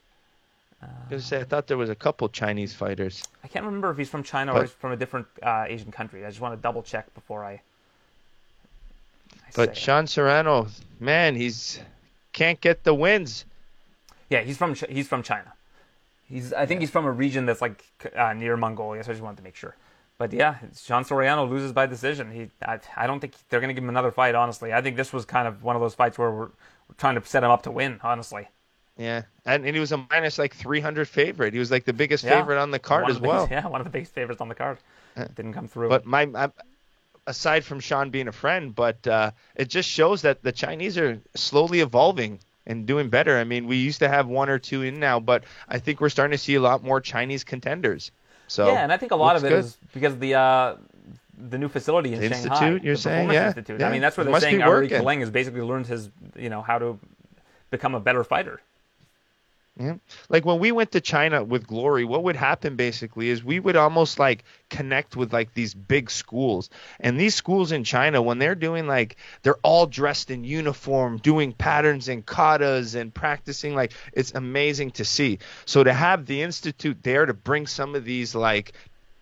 I 0.81 1.13
was 1.13 1.25
say 1.25 1.39
I 1.41 1.43
thought 1.43 1.67
there 1.67 1.77
was 1.77 1.89
a 1.89 1.95
couple 1.95 2.29
Chinese 2.29 2.73
fighters. 2.73 3.23
I 3.43 3.47
can't 3.49 3.65
remember 3.65 3.89
if 3.91 3.97
he's 3.97 4.09
from 4.09 4.23
China 4.23 4.53
or 4.53 4.61
he's 4.61 4.71
from 4.71 4.93
a 4.93 4.95
different 4.95 5.27
uh, 5.43 5.65
Asian 5.67 5.91
country. 5.91 6.25
I 6.25 6.29
just 6.29 6.39
want 6.39 6.55
to 6.55 6.61
double 6.61 6.81
check 6.83 7.13
before 7.13 7.43
I. 7.43 7.61
But. 9.55 9.75
Sean 9.77 10.05
Soriano, 10.05 10.69
man, 10.99 11.35
he's 11.35 11.79
can't 12.33 12.59
get 12.61 12.83
the 12.83 12.93
wins. 12.93 13.45
yeah, 14.29 14.41
he's 14.41 14.57
from 14.57 14.75
he's 14.89 15.07
from 15.07 15.23
China. 15.23 15.53
He's 16.27 16.53
I 16.53 16.65
think 16.65 16.81
he's 16.81 16.91
from 16.91 17.05
a 17.05 17.11
region 17.11 17.45
that's 17.45 17.61
like 17.61 17.83
uh, 18.15 18.33
near 18.33 18.55
Mongolia. 18.57 19.03
So 19.03 19.11
I 19.11 19.13
just 19.13 19.23
wanted 19.23 19.37
to 19.37 19.43
make 19.43 19.55
sure. 19.55 19.75
But 20.17 20.33
yeah, 20.33 20.57
Sean 20.77 21.03
Soriano 21.03 21.49
loses 21.49 21.71
by 21.71 21.85
decision. 21.85 22.31
He 22.31 22.49
I, 22.61 22.79
I 22.95 23.07
don't 23.07 23.19
think 23.19 23.33
they're 23.49 23.61
gonna 23.61 23.73
give 23.73 23.83
him 23.83 23.89
another 23.89 24.11
fight. 24.11 24.35
Honestly, 24.35 24.73
I 24.73 24.81
think 24.81 24.95
this 24.97 25.11
was 25.13 25.25
kind 25.25 25.47
of 25.47 25.63
one 25.63 25.75
of 25.75 25.81
those 25.81 25.95
fights 25.95 26.17
where 26.17 26.29
we're, 26.29 26.37
we're 26.87 26.95
trying 26.97 27.15
to 27.19 27.25
set 27.25 27.43
him 27.43 27.49
up 27.51 27.63
to 27.63 27.71
win. 27.71 27.99
Honestly. 28.03 28.47
Yeah, 28.97 29.21
and, 29.45 29.65
and 29.65 29.73
he 29.73 29.79
was 29.79 29.93
a 29.93 30.05
minus 30.11 30.37
like 30.37 30.53
300 30.53 31.07
favorite. 31.07 31.53
He 31.53 31.59
was 31.59 31.71
like 31.71 31.85
the 31.85 31.93
biggest 31.93 32.25
Yeah. 32.25 32.31
favorite 32.41 32.59
on 32.61 32.69
the 32.71 32.79
card 32.79 33.03
One 33.03 33.11
as 33.11 33.19
the 33.21 33.27
well. 33.29 33.45
biggest- 33.47 33.51
yeah, 33.63 33.69
one 33.69 33.79
of 33.79 33.85
the 33.85 33.91
biggest 33.91 34.13
favorites 34.13 34.41
on 34.41 34.49
the 34.49 34.55
card. 34.55 34.77
Didn't 35.35 35.53
come 35.53 35.69
through. 35.69 35.87
But 35.87 36.05
my, 36.05 36.27
I, 36.35 36.49
aside 37.27 37.63
from 37.63 37.79
Sean 37.79 38.09
being 38.09 38.27
a 38.27 38.31
friend, 38.31 38.73
but 38.73 39.05
uh, 39.07 39.31
it 39.55 39.69
just 39.69 39.89
shows 39.89 40.21
that 40.23 40.43
the 40.43 40.51
Chinese 40.51 40.97
are 40.97 41.19
slowly 41.35 41.79
evolving 41.81 42.39
and 42.65 42.85
doing 42.85 43.09
better. 43.09 43.37
I 43.37 43.43
mean, 43.43 43.67
we 43.67 43.77
used 43.77 43.99
to 43.99 44.09
have 44.09 44.27
one 44.27 44.49
or 44.49 44.59
two 44.59 44.83
in 44.83 44.99
now, 44.99 45.19
but 45.19 45.43
I 45.67 45.79
think 45.79 46.01
we're 46.01 46.09
starting 46.09 46.31
to 46.31 46.37
see 46.37 46.55
a 46.55 46.61
lot 46.61 46.83
more 46.83 47.01
Chinese 47.01 47.43
contenders. 47.43 48.11
So 48.47 48.67
yeah, 48.67 48.83
and 48.83 48.91
I 48.91 48.97
think 48.97 49.11
a 49.11 49.15
lot 49.15 49.35
of 49.35 49.43
it 49.43 49.51
looks 49.51 49.67
is 49.67 49.77
because 49.93 50.13
of 50.13 50.19
the 50.19 50.35
uh, 50.35 50.75
the 51.37 51.57
new 51.57 51.67
facility 51.69 52.13
in 52.13 52.19
The 52.19 52.29
Shanghai, 52.29 52.49
institute, 52.49 52.83
you're 52.83 52.95
saying? 52.95 53.31
Yeah, 53.31 53.47
Institute. 53.47 53.79
yeah. 53.79 53.87
I 53.87 53.91
mean, 53.91 54.01
that's 54.01 54.17
where 54.17 54.25
they're 54.25 54.39
saying 54.39 54.59
Aori. 54.59 54.89
Qileng 54.89 55.19
has 55.19 55.29
basically 55.29 55.61
learned 55.61 55.87
his, 55.87 56.09
you 56.35 56.49
know, 56.49 56.61
how 56.61 56.79
to 56.79 56.99
become 57.69 57.95
a 57.95 57.99
better 57.99 58.23
fighter. 58.23 58.59
Yeah. 59.79 59.95
Like 60.27 60.43
when 60.43 60.59
we 60.59 60.73
went 60.73 60.91
to 60.91 60.99
China 60.99 61.41
with 61.41 61.65
Glory, 61.65 62.03
what 62.03 62.23
would 62.23 62.35
happen 62.35 62.75
basically 62.75 63.29
is 63.29 63.41
we 63.41 63.61
would 63.61 63.77
almost 63.77 64.19
like 64.19 64.43
connect 64.69 65.15
with 65.15 65.31
like 65.31 65.53
these 65.53 65.73
big 65.73 66.11
schools. 66.11 66.69
And 66.99 67.17
these 67.17 67.33
schools 67.33 67.71
in 67.71 67.85
China, 67.85 68.21
when 68.21 68.39
they're 68.39 68.55
doing 68.55 68.87
like, 68.87 69.15
they're 69.41 69.55
all 69.63 69.87
dressed 69.87 70.31
in 70.31 70.43
uniform, 70.43 71.17
doing 71.17 71.53
patterns 71.53 72.09
and 72.09 72.25
katas 72.25 72.99
and 72.99 73.13
practicing, 73.13 73.73
like, 73.73 73.93
it's 74.11 74.33
amazing 74.33 74.91
to 74.91 75.05
see. 75.05 75.39
So 75.65 75.81
to 75.81 75.93
have 75.93 76.25
the 76.25 76.41
Institute 76.41 77.01
there 77.01 77.25
to 77.25 77.33
bring 77.33 77.65
some 77.65 77.95
of 77.95 78.03
these 78.03 78.35
like 78.35 78.73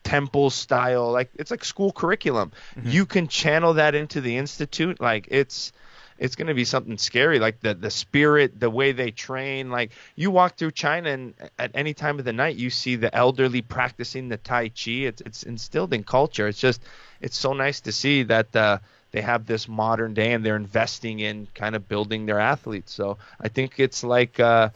temple 0.03 0.49
style, 0.49 1.11
like, 1.11 1.29
it's 1.35 1.51
like 1.51 1.63
school 1.63 1.91
curriculum, 1.91 2.51
mm-hmm. 2.75 2.89
you 2.89 3.05
can 3.05 3.27
channel 3.27 3.75
that 3.75 3.93
into 3.93 4.21
the 4.21 4.37
Institute. 4.37 4.99
Like, 4.99 5.27
it's, 5.29 5.71
it's 6.19 6.35
going 6.35 6.47
to 6.47 6.53
be 6.53 6.65
something 6.65 6.97
scary 6.97 7.39
like 7.39 7.59
the 7.61 7.73
the 7.73 7.89
spirit 7.89 8.59
the 8.59 8.69
way 8.69 8.91
they 8.91 9.11
train 9.11 9.69
like 9.69 9.91
you 10.15 10.31
walk 10.31 10.55
through 10.55 10.71
china 10.71 11.09
and 11.09 11.33
at 11.59 11.71
any 11.73 11.93
time 11.93 12.19
of 12.19 12.25
the 12.25 12.33
night 12.33 12.55
you 12.55 12.69
see 12.69 12.95
the 12.95 13.13
elderly 13.15 13.61
practicing 13.61 14.29
the 14.29 14.37
tai 14.37 14.69
chi 14.69 14.91
it's 14.91 15.21
it's 15.21 15.43
instilled 15.43 15.93
in 15.93 16.03
culture 16.03 16.47
it's 16.47 16.59
just 16.59 16.81
it's 17.21 17.37
so 17.37 17.53
nice 17.53 17.81
to 17.81 17.91
see 17.91 18.23
that 18.23 18.55
uh 18.55 18.77
they 19.11 19.21
have 19.21 19.45
this 19.45 19.67
modern 19.67 20.13
day 20.13 20.33
and 20.33 20.45
they're 20.45 20.55
investing 20.57 21.19
in 21.19 21.47
kind 21.55 21.75
of 21.75 21.87
building 21.87 22.25
their 22.25 22.39
athletes 22.39 22.91
so 22.93 23.17
i 23.39 23.47
think 23.47 23.79
it's 23.79 24.03
like 24.03 24.39
uh 24.39 24.69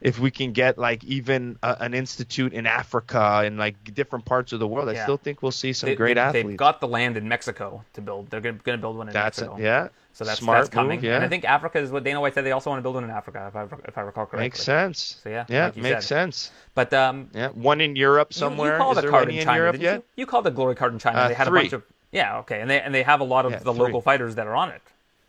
if 0.00 0.18
we 0.18 0.30
can 0.30 0.52
get 0.52 0.78
like 0.78 1.02
even 1.04 1.58
a, 1.62 1.76
an 1.80 1.94
institute 1.94 2.52
in 2.52 2.66
Africa 2.66 3.42
and 3.44 3.58
like 3.58 3.94
different 3.94 4.24
parts 4.24 4.52
of 4.52 4.60
the 4.60 4.66
world, 4.66 4.88
I 4.88 5.02
still 5.02 5.16
think 5.16 5.42
we'll 5.42 5.52
see 5.52 5.72
some 5.72 5.90
They, 5.90 5.96
great 5.96 6.14
they, 6.14 6.20
athletes. 6.20 6.48
They've 6.48 6.56
got 6.56 6.80
the 6.80 6.88
land 6.88 7.16
in 7.16 7.28
Mexico 7.28 7.84
to 7.94 8.00
build. 8.00 8.30
They're 8.30 8.40
going 8.40 8.58
to 8.58 8.78
build 8.78 8.96
one 8.96 9.08
in 9.08 9.14
That's 9.14 9.40
Mexico. 9.40 9.56
it. 9.56 9.62
Yeah. 9.62 9.88
So 10.18 10.24
that's 10.24 10.40
Smart 10.40 10.58
that's 10.58 10.68
coming. 10.68 10.96
move, 10.96 11.04
yeah. 11.04 11.14
And 11.14 11.24
I 11.24 11.28
think 11.28 11.44
Africa 11.44 11.78
is 11.78 11.92
what 11.92 12.02
Dana 12.02 12.20
White 12.20 12.34
said. 12.34 12.44
They 12.44 12.50
also 12.50 12.70
want 12.70 12.80
to 12.80 12.82
build 12.82 12.96
one 12.96 13.04
in 13.04 13.10
Africa, 13.10 13.46
if 13.48 13.54
I 13.54 13.62
if 13.86 13.96
I 13.96 14.00
recall 14.00 14.26
correctly. 14.26 14.46
Makes 14.46 14.62
sense. 14.64 15.16
So, 15.22 15.28
yeah, 15.30 15.44
yeah, 15.48 15.66
like 15.66 15.76
makes 15.76 16.06
said. 16.06 16.16
sense. 16.16 16.50
But 16.74 16.92
um, 16.92 17.30
Yeah, 17.32 17.50
one 17.50 17.80
in 17.80 17.94
Europe 17.94 18.32
somewhere. 18.32 18.72
You, 18.72 18.78
called 18.78 18.98
Is 18.98 19.04
a 19.04 19.08
card 19.08 19.28
in 19.28 19.36
in 19.36 19.44
China, 19.44 19.58
Europe 19.62 19.80
yet? 19.80 19.94
you? 19.94 20.04
You 20.16 20.26
called 20.26 20.46
a 20.48 20.50
glory 20.50 20.74
card 20.74 20.92
in 20.92 20.98
China. 20.98 21.18
Uh, 21.20 21.28
they 21.28 21.34
had 21.34 21.46
three. 21.46 21.60
a 21.60 21.62
bunch 21.62 21.72
of 21.74 21.84
yeah, 22.10 22.38
okay, 22.38 22.60
and 22.60 22.68
they 22.68 22.80
and 22.80 22.92
they 22.94 23.04
have 23.04 23.20
a 23.20 23.24
lot 23.24 23.46
of 23.46 23.52
Yeah, 23.52 23.58
the 23.58 23.72
three. 23.72 23.84
local 23.84 24.00
fighters 24.00 24.34
that 24.34 24.46
are 24.46 24.56
on 24.56 24.70
it, 24.70 24.82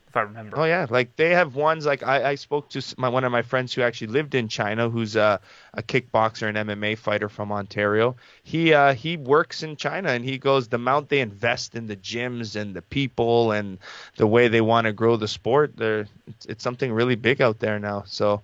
if 0.10 0.18
I 0.18 0.22
remember. 0.22 0.60
Oh 0.60 0.64
yeah, 0.64 0.88
like 0.90 1.16
they 1.16 1.30
have 1.30 1.56
ones 1.56 1.86
like 1.86 2.02
I, 2.04 2.32
I 2.32 2.36
spoke 2.36 2.70
to 2.70 2.84
my 2.98 3.10
one 3.10 3.24
of 3.24 3.32
my 3.32 3.44
friends 3.44 3.74
who 3.74 3.84
actually 3.84 4.08
lived 4.08 4.34
in 4.34 4.48
China, 4.48 4.90
who's 4.90 5.16
a, 5.16 5.40
a 5.74 5.84
kickboxer 5.84 6.50
and 6.50 6.58
MMA 6.58 6.98
fighter 6.98 7.30
from 7.30 7.52
Ontario. 7.52 8.16
He 8.44 8.74
uh, 8.74 8.94
he 8.94 9.18
works 9.18 9.62
in 9.62 9.76
China, 9.76 10.10
and 10.10 10.26
he 10.26 10.40
goes 10.40 10.68
the 10.68 10.78
amount 10.78 11.10
they 11.10 11.20
invest 11.20 11.76
in 11.76 11.86
the 11.86 11.96
gyms 11.96 12.60
and 12.60 12.76
the 12.76 12.82
people 12.82 13.52
and 13.52 13.78
the 14.18 14.28
way 14.28 14.48
they 14.48 14.62
want 14.62 14.86
to 14.86 14.94
grow 14.94 15.16
the 15.16 15.28
sport. 15.28 15.78
They're 15.78 16.08
it's, 16.28 16.46
it's 16.48 16.64
something 16.64 16.92
really 16.92 17.16
big 17.16 17.42
out 17.42 17.60
there 17.60 17.78
now. 17.80 18.04
So 18.08 18.42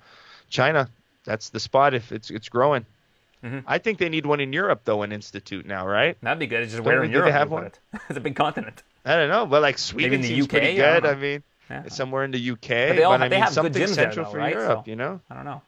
China, 0.49 0.87
that's 1.23 1.49
the 1.49 1.59
spot 1.59 1.95
if 1.95 2.11
it's 2.11 2.29
it's 2.29 2.47
growing. 2.47 2.85
Mm-hmm. 3.43 3.59
I 3.67 3.77
think 3.77 3.99
they 3.99 4.09
need 4.09 4.25
one 4.25 4.39
in 4.39 4.53
Europe 4.53 4.81
though, 4.85 5.01
an 5.01 5.11
institute 5.11 5.65
now, 5.65 5.87
right? 5.87 6.17
That'd 6.21 6.39
be 6.39 6.47
good. 6.47 6.61
It's 6.61 6.71
just 6.71 6.83
Don't 6.83 6.93
where 6.93 7.03
in 7.03 7.11
do 7.11 7.21
they 7.21 7.31
have 7.31 7.51
one? 7.51 7.65
it. 7.65 7.79
it's 8.09 8.17
a 8.17 8.21
big 8.21 8.35
continent. 8.35 8.83
I 9.03 9.15
don't 9.15 9.29
know, 9.29 9.45
but 9.45 9.61
like 9.61 9.77
Sweden 9.77 10.13
in 10.13 10.21
the 10.21 10.27
seems 10.27 10.45
UK? 10.45 10.49
pretty 10.49 10.75
good. 10.75 11.03
know. 11.03 11.09
I, 11.09 11.15
mean, 11.15 11.43
Yeah. 11.69 11.87
somewhere 11.87 12.23
in 12.23 12.31
the 12.31 12.51
UK, 12.51 12.59
But 12.89 12.95
they 12.95 13.03
all 13.03 13.13
I 13.13 13.17
have- 13.17 13.29
they 13.29 13.35
mean 13.35 13.39
have 13.41 13.49
good 13.49 13.53
something 13.55 13.73
gyms 13.73 13.95
there, 13.95 14.05
central 14.05 14.25
though, 14.25 14.31
for 14.31 14.37
right? 14.37 14.53
Europe, 14.53 14.83
So- 14.85 14.89
you 14.89 14.95
know? 14.95 15.19
I 15.29 15.33
don't 15.35 15.45
know. 15.45 15.61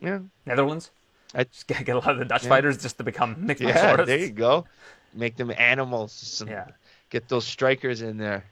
Yeah. 0.00 0.18
Netherlands. 0.46 0.90
I- 1.34 1.44
Just 1.44 1.66
get, 1.66 1.84
get 1.84 1.96
a 1.96 1.98
lot 2.00 2.10
of 2.10 2.18
the 2.18 2.24
Dutch 2.24 2.46
fighters 2.46 2.78
just 2.78 2.98
to 2.98 3.04
become 3.04 3.36
mixed 3.46 3.62
martial 3.62 3.80
Yeah, 3.82 3.90
artists. 3.90 4.08
there 4.08 4.18
you 4.18 4.30
go. 4.30 4.66
Make 5.14 5.36
them 5.36 5.52
animals. 5.56 6.12
Some, 6.12 6.48
Yeah. 6.48 6.66
Get 7.10 7.28
those 7.28 7.46
strikers 7.46 8.02
in 8.02 8.18
there. 8.18 8.44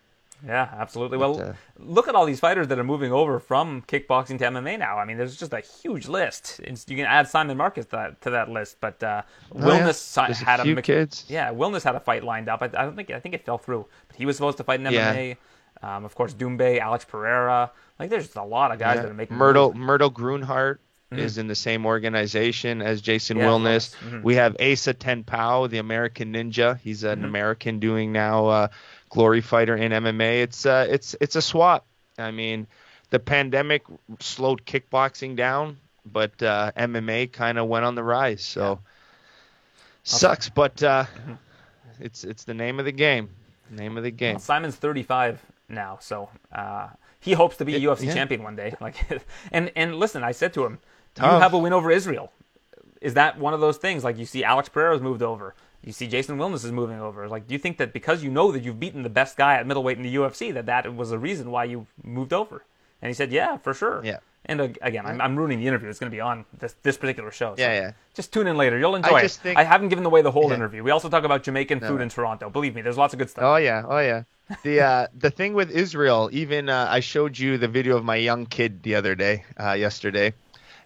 Yeah, 0.46 0.68
absolutely. 0.78 1.16
Well, 1.16 1.40
uh, 1.40 1.52
look 1.78 2.08
at 2.08 2.14
all 2.14 2.26
these 2.26 2.40
fighters 2.40 2.68
that 2.68 2.78
are 2.78 2.84
moving 2.84 3.10
over 3.10 3.38
from 3.40 3.82
kickboxing 3.82 4.38
to 4.38 4.44
MMA 4.46 4.78
now. 4.78 4.98
I 4.98 5.06
mean, 5.06 5.16
there's 5.16 5.36
just 5.36 5.52
a 5.54 5.60
huge 5.60 6.08
list. 6.08 6.60
It's, 6.62 6.84
you 6.88 6.96
can 6.96 7.06
add 7.06 7.26
Simon 7.26 7.56
Marcus 7.56 7.86
to 7.86 7.90
that, 7.92 8.20
to 8.22 8.30
that 8.30 8.50
list, 8.50 8.76
but 8.80 9.02
uh, 9.02 9.22
Oh, 9.54 9.58
yeah. 9.58 9.64
Wilnis 9.88 9.94
si- 9.94 10.44
had 10.44 10.60
a 10.60 10.62
few 10.64 10.74
mix- 10.74 10.86
kids. 10.86 11.24
Yeah, 11.28 11.52
Wilnis 11.52 11.82
had 11.82 11.94
a 11.94 12.00
fight 12.00 12.22
lined 12.22 12.50
up. 12.50 12.60
I, 12.62 12.66
I 12.66 12.68
don't 12.84 12.94
think 12.96 13.10
I 13.10 13.18
think 13.18 13.34
it 13.34 13.44
fell 13.46 13.56
through, 13.58 13.86
but 14.08 14.16
he 14.16 14.26
was 14.26 14.36
supposed 14.36 14.58
to 14.58 14.64
fight 14.64 14.80
in 14.80 14.92
Yeah. 14.92 15.14
MMA. 15.14 15.36
Um, 15.82 16.04
of 16.04 16.14
course, 16.14 16.32
Doumbé, 16.34 16.78
Alex 16.78 17.04
Pereira. 17.04 17.70
Like, 17.98 18.10
there's 18.10 18.24
just 18.24 18.36
a 18.36 18.42
lot 18.42 18.72
of 18.72 18.78
guys 18.78 18.96
Yeah. 18.96 19.02
that 19.02 19.10
are 19.10 19.14
making 19.14 19.36
Myrtle 19.36 19.72
moves. 19.74 19.86
Murthel 19.86 20.10
Groenhart 20.12 20.78
is 21.12 21.38
in 21.38 21.46
the 21.46 21.54
same 21.54 21.86
organization 21.86 22.82
as 22.82 23.00
Jason 23.00 23.36
Mm-hmm. 23.38 23.46
Yeah, 23.46 23.70
Wilnis. 23.72 23.94
Mhm. 23.96 24.22
We 24.22 24.34
have 24.36 24.56
Asa 24.60 24.92
Ten 24.94 25.22
Pow, 25.22 25.66
the 25.68 25.78
American 25.78 26.32
Ninja. 26.32 26.78
He's 26.80 27.04
an 27.04 27.18
Mm-hmm. 27.18 27.24
American 27.24 27.78
doing 27.78 28.12
now 28.12 28.46
uh, 28.48 28.68
glory 29.08 29.40
fighter 29.40 29.76
in 29.76 29.92
MMA. 29.92 30.42
It's 30.42 30.66
uh, 30.66 30.86
it's 30.90 31.14
it's 31.20 31.36
a 31.36 31.42
swap. 31.42 31.86
I 32.18 32.30
mean, 32.32 32.66
the 33.10 33.18
pandemic 33.20 33.84
slowed 34.20 34.64
kickboxing 34.66 35.36
down, 35.36 35.76
but 36.04 36.42
uh, 36.42 36.72
MMA 36.76 37.30
kind 37.32 37.58
of 37.58 37.68
went 37.68 37.84
on 37.84 37.94
the 37.94 38.02
rise. 38.02 38.42
So 38.42 38.80
sucks, 40.02 40.48
but 40.48 40.82
uh, 40.82 41.04
Mm-hmm. 41.04 41.32
it's 42.00 42.24
it's 42.24 42.44
the 42.44 42.54
name 42.54 42.78
of 42.78 42.84
the 42.84 42.92
game. 42.92 43.30
Name 43.70 43.96
of 43.96 44.02
the 44.04 44.10
game. 44.10 44.34
Well, 44.34 44.40
Simon's 44.40 44.76
35 44.76 45.40
now, 45.68 45.98
so 46.00 46.28
uh, 46.52 46.88
he 47.20 47.32
hopes 47.32 47.56
to 47.56 47.64
be 47.64 47.74
a 47.74 47.80
UFC 47.80 48.04
yeah. 48.04 48.14
champion 48.14 48.42
one 48.42 48.56
day. 48.56 48.74
Like, 48.80 48.96
and 49.52 49.72
and 49.74 49.96
listen, 49.96 50.22
I 50.22 50.32
said 50.32 50.52
to 50.54 50.64
him, 50.64 50.78
Do 51.14 51.22
"You 51.22 51.28
have 51.28 51.54
a 51.54 51.58
win 51.58 51.72
over 51.72 51.90
Israel." 51.90 52.32
Is 53.00 53.14
that 53.14 53.38
one 53.38 53.54
of 53.54 53.60
those 53.60 53.76
things? 53.76 54.04
Like, 54.04 54.16
you 54.16 54.24
see 54.24 54.42
Alex 54.42 54.68
Pereira's 54.68 55.00
moved 55.00 55.22
over, 55.22 55.54
you 55.86 55.92
see 55.92 56.08
Jason 56.08 56.38
Wilnis 56.38 56.64
is 56.64 56.72
moving 56.72 57.00
over. 57.00 57.28
Like, 57.28 57.46
do 57.46 57.54
you 57.54 57.58
think 57.58 57.78
that 57.78 57.92
because 57.92 58.22
you 58.22 58.30
know 58.30 58.50
that 58.52 58.64
you've 58.64 58.80
beaten 58.80 59.02
the 59.02 59.08
best 59.08 59.36
guy 59.36 59.54
at 59.54 59.66
middleweight 59.66 59.96
in 59.96 60.02
the 60.02 60.14
UFC, 60.16 60.52
that 60.52 60.66
that 60.66 60.94
was 60.94 61.12
a 61.12 61.18
reason 61.18 61.50
why 61.50 61.64
you 61.64 61.86
moved 62.02 62.32
over? 62.32 62.64
And 63.00 63.08
he 63.08 63.14
said, 63.14 63.32
"Yeah, 63.32 63.56
for 63.58 63.72
sure." 63.72 64.02
Yeah. 64.04 64.18
And 64.48 64.60
uh, 64.60 64.68
again, 64.82 65.04
I'm, 65.06 65.20
I'm 65.20 65.36
ruining 65.36 65.58
the 65.60 65.66
interview. 65.66 65.88
It's 65.88 65.98
going 65.98 66.10
to 66.10 66.14
be 66.14 66.20
on 66.20 66.44
this, 66.58 66.74
this 66.82 66.96
particular 66.96 67.30
show. 67.30 67.54
so 67.56 67.62
Yeah, 67.62 67.72
yeah. 67.74 67.92
Just 68.14 68.32
tune 68.32 68.46
in 68.46 68.56
later. 68.56 68.78
You'll 68.78 68.94
enjoy 68.94 69.20
just 69.20 69.40
it. 69.40 69.42
think- 69.42 69.58
I 69.58 69.64
haven't 69.64 69.88
given 69.88 70.06
away 70.06 70.22
the 70.22 70.30
whole 70.30 70.48
Yeah. 70.48 70.54
interview. 70.56 70.82
We 70.82 70.90
also 70.92 71.08
talk 71.08 71.24
about 71.24 71.42
Jamaican 71.42 71.80
food 71.80 72.00
in 72.00 72.08
Toronto. 72.08 72.48
Believe 72.50 72.74
me, 72.74 72.82
there's 72.82 72.96
lots 72.96 73.12
of 73.12 73.18
good 73.18 73.28
stuff. 73.30 73.44
Oh 73.44 73.56
yeah, 73.56 73.82
oh 73.86 73.98
yeah. 73.98 74.22
The 74.62 74.80
uh, 74.80 75.06
the 75.18 75.30
thing 75.30 75.54
with 75.54 75.70
Israel, 75.72 76.30
even 76.32 76.68
uh, 76.68 76.86
I 76.88 77.00
showed 77.00 77.36
you 77.36 77.58
the 77.58 77.66
video 77.66 77.96
of 77.96 78.04
my 78.04 78.14
young 78.14 78.46
kid 78.46 78.84
the 78.84 78.94
other 78.94 79.16
day, 79.16 79.44
uh, 79.58 79.72
yesterday, 79.72 80.34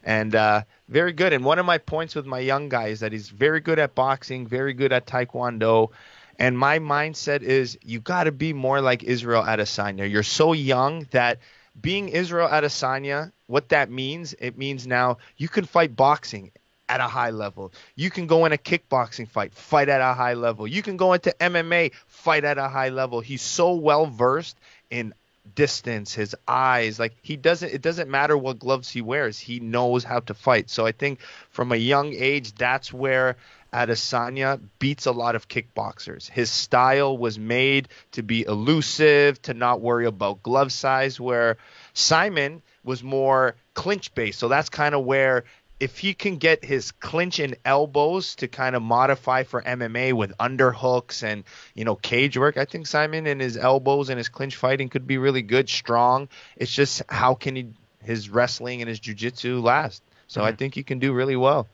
and 0.02 0.34
uh, 0.34 0.62
very 0.88 1.12
good. 1.12 1.34
And 1.34 1.44
one 1.44 1.58
of 1.58 1.66
my 1.66 1.76
points 1.76 2.14
with 2.14 2.24
my 2.24 2.38
young 2.38 2.70
guy 2.70 2.86
is 2.88 3.00
that 3.00 3.12
he's 3.12 3.28
very 3.28 3.60
good 3.60 3.78
at 3.78 3.94
boxing, 3.94 4.46
very 4.46 4.72
good 4.72 4.92
at 4.94 5.06
taekwondo. 5.06 5.90
And 6.38 6.56
my 6.58 6.78
mindset 6.78 7.42
is 7.42 7.78
you 7.84 8.00
got 8.00 8.24
to 8.24 8.32
be 8.32 8.54
more 8.54 8.80
like 8.80 9.02
Israel 9.02 9.44
at 9.44 9.58
Adesanya. 9.58 10.10
You're 10.10 10.22
so 10.22 10.54
young 10.54 11.06
that 11.10 11.38
being 11.80 12.08
Israel 12.08 12.48
Adesanya, 12.48 13.32
what 13.46 13.68
that 13.70 13.90
means, 13.90 14.34
it 14.38 14.56
means 14.56 14.86
now 14.86 15.18
you 15.36 15.48
can 15.48 15.64
fight 15.64 15.94
boxing 15.96 16.52
at 16.88 17.00
a 17.00 17.06
high 17.06 17.30
level. 17.30 17.72
You 17.94 18.10
can 18.10 18.26
go 18.26 18.44
in 18.46 18.52
a 18.52 18.58
kickboxing 18.58 19.28
fight, 19.28 19.54
fight 19.54 19.88
at 19.88 20.00
a 20.00 20.12
high 20.14 20.34
level. 20.34 20.66
You 20.66 20.82
can 20.82 20.96
go 20.96 21.12
into 21.12 21.34
MMA, 21.40 21.92
fight 22.06 22.44
at 22.44 22.58
a 22.58 22.68
high 22.68 22.88
level. 22.88 23.20
He's 23.20 23.42
so 23.42 23.74
well 23.74 24.06
versed 24.06 24.58
in 24.90 25.14
distance, 25.54 26.14
his 26.14 26.34
eyes, 26.46 26.98
like 26.98 27.16
he 27.22 27.36
doesn't 27.36 27.72
it 27.72 27.82
doesn't 27.82 28.10
matter 28.10 28.36
what 28.36 28.58
gloves 28.58 28.90
he 28.90 29.00
wears. 29.00 29.38
He 29.38 29.60
knows 29.60 30.04
how 30.04 30.20
to 30.20 30.34
fight. 30.34 30.68
So 30.70 30.86
I 30.86 30.92
think 30.92 31.20
from 31.50 31.72
a 31.72 31.76
young 31.76 32.12
age 32.12 32.54
that's 32.54 32.92
where 32.92 33.36
Adesanya 33.72 34.60
beats 34.78 35.06
a 35.06 35.12
lot 35.12 35.36
of 35.36 35.48
kickboxers. 35.48 36.28
His 36.28 36.50
style 36.50 37.16
was 37.16 37.38
made 37.38 37.88
to 38.12 38.22
be 38.22 38.42
elusive, 38.42 39.40
to 39.42 39.54
not 39.54 39.80
worry 39.80 40.06
about 40.06 40.42
glove 40.42 40.72
size, 40.72 41.20
where 41.20 41.56
Simon 41.92 42.62
was 42.84 43.02
more 43.02 43.54
clinch 43.74 44.14
based. 44.14 44.38
So 44.38 44.48
that's 44.48 44.68
kind 44.68 44.94
of 44.94 45.04
where 45.04 45.44
if 45.80 45.98
he 45.98 46.12
can 46.12 46.36
get 46.36 46.62
his 46.62 46.92
clinch 46.92 47.38
and 47.38 47.56
elbows 47.64 48.34
to 48.36 48.48
kind 48.48 48.76
of 48.76 48.82
modify 48.82 49.44
for 49.44 49.62
MMA 49.62 50.12
with 50.12 50.36
underhooks 50.38 51.22
and 51.22 51.44
you 51.74 51.84
know 51.84 51.96
cage 51.96 52.36
work, 52.36 52.58
I 52.58 52.66
think 52.66 52.86
Simon 52.86 53.26
and 53.26 53.40
his 53.40 53.56
elbows 53.56 54.10
and 54.10 54.18
his 54.18 54.28
clinch 54.28 54.56
fighting 54.56 54.90
could 54.90 55.06
be 55.06 55.16
really 55.16 55.42
good, 55.42 55.68
strong. 55.68 56.28
It's 56.56 56.72
just 56.72 57.02
how 57.08 57.34
can 57.34 57.56
he 57.56 57.68
his 58.02 58.30
wrestling 58.30 58.82
and 58.82 58.88
his 58.88 59.00
jiu-jitsu 59.00 59.60
last. 59.60 60.02
So 60.26 60.40
mm-hmm. 60.40 60.48
I 60.48 60.52
think 60.52 60.74
he 60.74 60.82
can 60.82 60.98
do 60.98 61.12
really 61.12 61.36
well. 61.36 61.66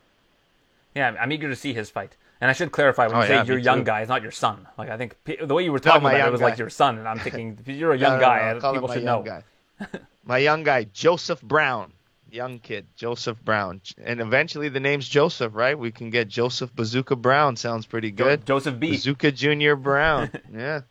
Yeah, 0.97 1.15
I'm 1.21 1.31
eager 1.31 1.49
to 1.49 1.57
see 1.57 1.73
his 1.73 1.91
fight. 1.91 2.17
And 2.41 2.51
I 2.51 2.55
should 2.55 2.73
clarify 2.73 3.07
when 3.07 3.17
oh, 3.17 3.21
you 3.21 3.27
say 3.29 3.35
yeah, 3.35 3.45
your 3.45 3.59
young 3.59 3.79
too. 3.79 3.85
guy, 3.85 4.01
it's 4.01 4.09
not 4.09 4.23
your 4.23 4.33
son. 4.33 4.67
Like 4.77 4.91
I 4.91 4.97
think 4.97 5.17
the 5.25 5.55
way 5.55 5.63
you 5.63 5.73
were 5.73 5.79
talking 5.79 6.03
no, 6.03 6.09
about 6.09 6.29
it 6.29 6.33
was 6.33 6.41
guy. 6.41 6.47
like 6.49 6.59
your 6.59 6.71
son, 6.71 6.99
and 6.99 7.07
I'm 7.07 7.19
thinking 7.19 7.59
you're 7.67 7.93
a 7.93 7.99
young 7.99 8.19
no, 8.19 8.27
no, 8.27 8.61
guy, 8.61 8.73
people 8.73 8.93
should 8.93 9.05
know. 9.05 9.43
my 10.25 10.39
young 10.39 10.65
guy, 10.65 10.85
Joseph 10.85 11.41
Brown 11.43 11.93
young 12.31 12.59
kid, 12.59 12.87
Joseph 12.95 13.43
Brown, 13.45 13.81
and 13.99 14.21
eventually 14.21 14.69
the 14.69 14.81
name's 14.81 15.09
Joseph, 15.09 15.53
right? 15.55 15.77
We 15.77 15.91
can 15.91 16.11
get 16.11 16.29
Joseph 16.29 16.75
Bazooka 16.75 17.17
Brown. 17.17 17.57
Sounds 17.57 17.87
pretty 17.87 18.11
good. 18.11 18.47
Joseph 18.47 18.79
B. 18.79 18.93
Bazooka 18.93 19.33
Junior 19.33 19.77
Brown. 19.77 20.31
yeah, 20.53 20.83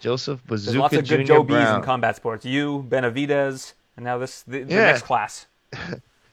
Joseph 0.00 0.40
Bazooka 0.46 0.72
There's 0.72 0.80
lots 0.80 0.96
of 0.96 1.08
good 1.08 1.26
Joe 1.26 1.42
Brown. 1.42 1.74
B's 1.74 1.76
in 1.76 1.82
combat 1.82 2.16
sports. 2.16 2.44
You, 2.44 2.86
Benavidez, 2.88 3.74
and 3.96 4.04
now 4.04 4.18
this 4.18 4.42
the, 4.42 4.62
the 4.62 4.74
yeah. 4.74 4.84
next 4.86 5.02
class. 5.02 5.46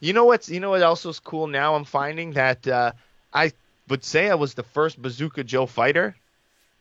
You 0.06 0.14
know 0.14 0.26
what's 0.26 0.50
you 0.50 0.60
know 0.60 0.72
what 0.72 0.82
also 0.84 1.10
is 1.10 1.20
cool 1.20 1.48
now? 1.48 1.76
I'm 1.76 1.86
finding 1.86 2.32
that 2.34 2.68
uh, 2.68 2.92
I 3.34 3.52
would 3.90 4.04
say 4.04 4.30
I 4.30 4.36
was 4.36 4.54
the 4.54 4.64
first 4.64 5.02
Bazooka 5.02 5.44
Joe 5.44 5.66
fighter. 5.66 6.16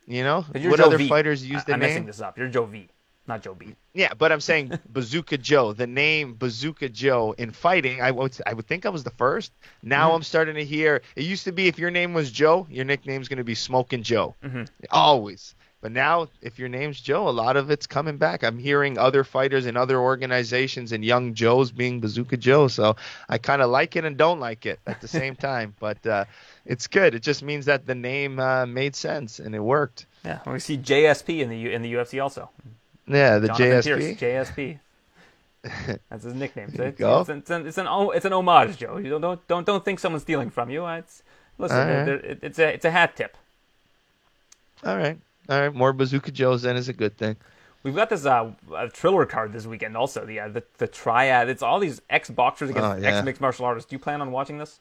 You 0.07 0.23
know 0.23 0.43
what 0.43 0.61
Joe 0.79 0.85
other 0.85 0.99
v. 0.99 1.09
fighters 1.09 1.45
use 1.45 1.65
the 1.65 1.75
I'm 1.75 1.81
name? 1.81 1.91
messing 1.91 2.07
this 2.07 2.21
up. 2.21 2.37
You're 2.39 2.49
Joe 2.49 2.67
V 2.67 2.89
not 3.27 3.43
Joe 3.43 3.55
B. 3.55 3.75
Yeah, 3.93 4.13
but 4.15 4.33
I'm 4.33 4.41
saying 4.41 4.79
Bazooka 4.89 5.39
Joe. 5.39 5.73
The 5.73 5.87
name 5.87 6.35
Bazooka 6.35 6.89
Joe 6.91 7.35
in 7.37 7.51
fighting, 7.51 8.01
I 8.01 8.11
would 8.11 8.37
I 8.47 8.53
would 8.53 8.67
think 8.67 8.87
I 8.87 8.91
was 8.91 9.05
the 9.05 9.11
first. 9.11 9.53
Now 9.83 10.09
mm-hmm. 10.09 10.17
I'm 10.17 10.23
starting 10.23 10.55
to 10.57 10.65
hear. 10.65 11.03
It 11.17 11.25
used 11.25 11.45
to 11.45 11.53
be 11.53 11.69
if 11.69 11.79
your 11.79 11.91
name 11.91 12.15
was 12.15 12.31
Joe, 12.31 12.67
your 12.71 12.85
nickname's 12.85 13.29
going 13.29 13.39
to 13.39 13.45
be 13.45 13.55
Smoking 13.55 14.03
Joe, 14.03 14.35
mm-hmm. 14.45 14.65
always. 14.91 15.55
But 15.85 15.93
now, 15.93 16.29
if 16.41 16.59
your 16.59 16.71
name's 16.71 16.99
Joe, 16.99 17.29
a 17.29 17.37
lot 17.45 17.59
of 17.59 17.71
it's 17.71 17.87
coming 17.87 18.17
back. 18.17 18.43
I'm 18.43 18.59
hearing 18.59 18.97
other 18.97 19.23
fighters 19.23 19.67
in 19.67 19.77
other 19.77 20.01
organizations 20.01 20.93
and 20.93 21.05
young 21.05 21.35
Joes 21.35 21.73
being 21.73 22.01
Bazooka 22.01 22.39
Joe. 22.39 22.69
So 22.69 22.97
I 23.29 23.37
kind 23.37 23.61
of 23.61 23.69
like 23.69 23.95
it 23.95 24.07
and 24.07 24.17
don't 24.17 24.41
like 24.41 24.65
it 24.65 24.81
at 24.87 25.03
the 25.03 25.09
same 25.21 25.37
time. 25.37 25.75
But 25.79 26.07
uh, 26.07 26.25
it's 26.65 26.87
good. 26.87 27.15
It 27.15 27.23
just 27.23 27.43
means 27.43 27.67
that 27.67 27.85
the 27.85 27.95
name 27.95 28.41
uh, 28.41 28.65
made 28.65 28.97
sense 28.97 29.39
and 29.39 29.55
it 29.55 29.61
worked. 29.61 30.07
Yeah, 30.25 30.39
we 30.47 30.59
see 30.59 30.79
JSP 30.79 31.41
in 31.41 31.51
the 31.51 31.75
in 31.75 31.83
the 31.83 31.93
UFC 31.93 32.23
also. 32.23 32.49
Yeah, 33.07 33.39
the 33.39 33.49
Jonathan 33.49 33.93
JSP. 33.99 34.19
Pearce, 34.19 34.49
JSP. 34.57 35.99
That's 36.09 36.25
his 36.25 36.33
nickname. 36.33 36.71
It's, 36.73 36.79
it's, 36.79 36.99
it's, 36.99 37.29
an, 37.29 37.37
it's, 37.37 37.51
an, 37.51 37.67
it's, 37.67 37.77
an, 37.77 37.87
it's 38.15 38.25
an 38.25 38.33
homage, 38.33 38.79
Joe. 38.79 38.97
You 38.97 39.11
don't 39.11 39.47
don't 39.47 39.67
don't 39.67 39.85
think 39.85 39.99
someone's 39.99 40.23
stealing 40.23 40.49
from 40.49 40.71
you. 40.71 40.87
It's 40.87 41.23
listen, 41.59 41.77
right. 41.77 42.39
it's 42.41 42.59
a 42.59 42.73
it's 42.73 42.87
a 42.87 42.91
hat 42.91 43.17
tip. 43.17 43.37
All 44.83 44.97
right, 44.97 45.19
all 45.49 45.61
right. 45.61 45.75
More 45.75 45.93
Bazooka 45.93 46.31
Joes 46.31 46.63
then 46.63 46.77
is 46.77 46.89
a 46.89 46.93
good 46.93 47.17
thing. 47.17 47.37
We've 47.83 47.95
got 47.95 48.09
this 48.09 48.25
uh, 48.25 48.53
Triller 48.93 49.27
card 49.27 49.53
this 49.53 49.67
weekend 49.67 49.97
also. 49.97 50.25
The 50.25 50.41
uh, 50.41 50.49
the, 50.49 50.65
the 50.79 50.87
triad. 50.87 51.51
It's 51.51 51.63
all 51.63 51.79
these 51.79 52.01
ex 52.09 52.31
boxers 52.31 52.71
against 52.71 52.87
oh, 52.87 52.97
yeah. 52.97 53.17
ex 53.17 53.25
mixed 53.25 53.41
martial 53.41 53.67
artists. 53.67 53.89
Do 53.89 53.95
you 53.95 54.01
plan 54.01 54.23
on 54.23 54.33
watching 54.33 54.59
this? 54.59 54.81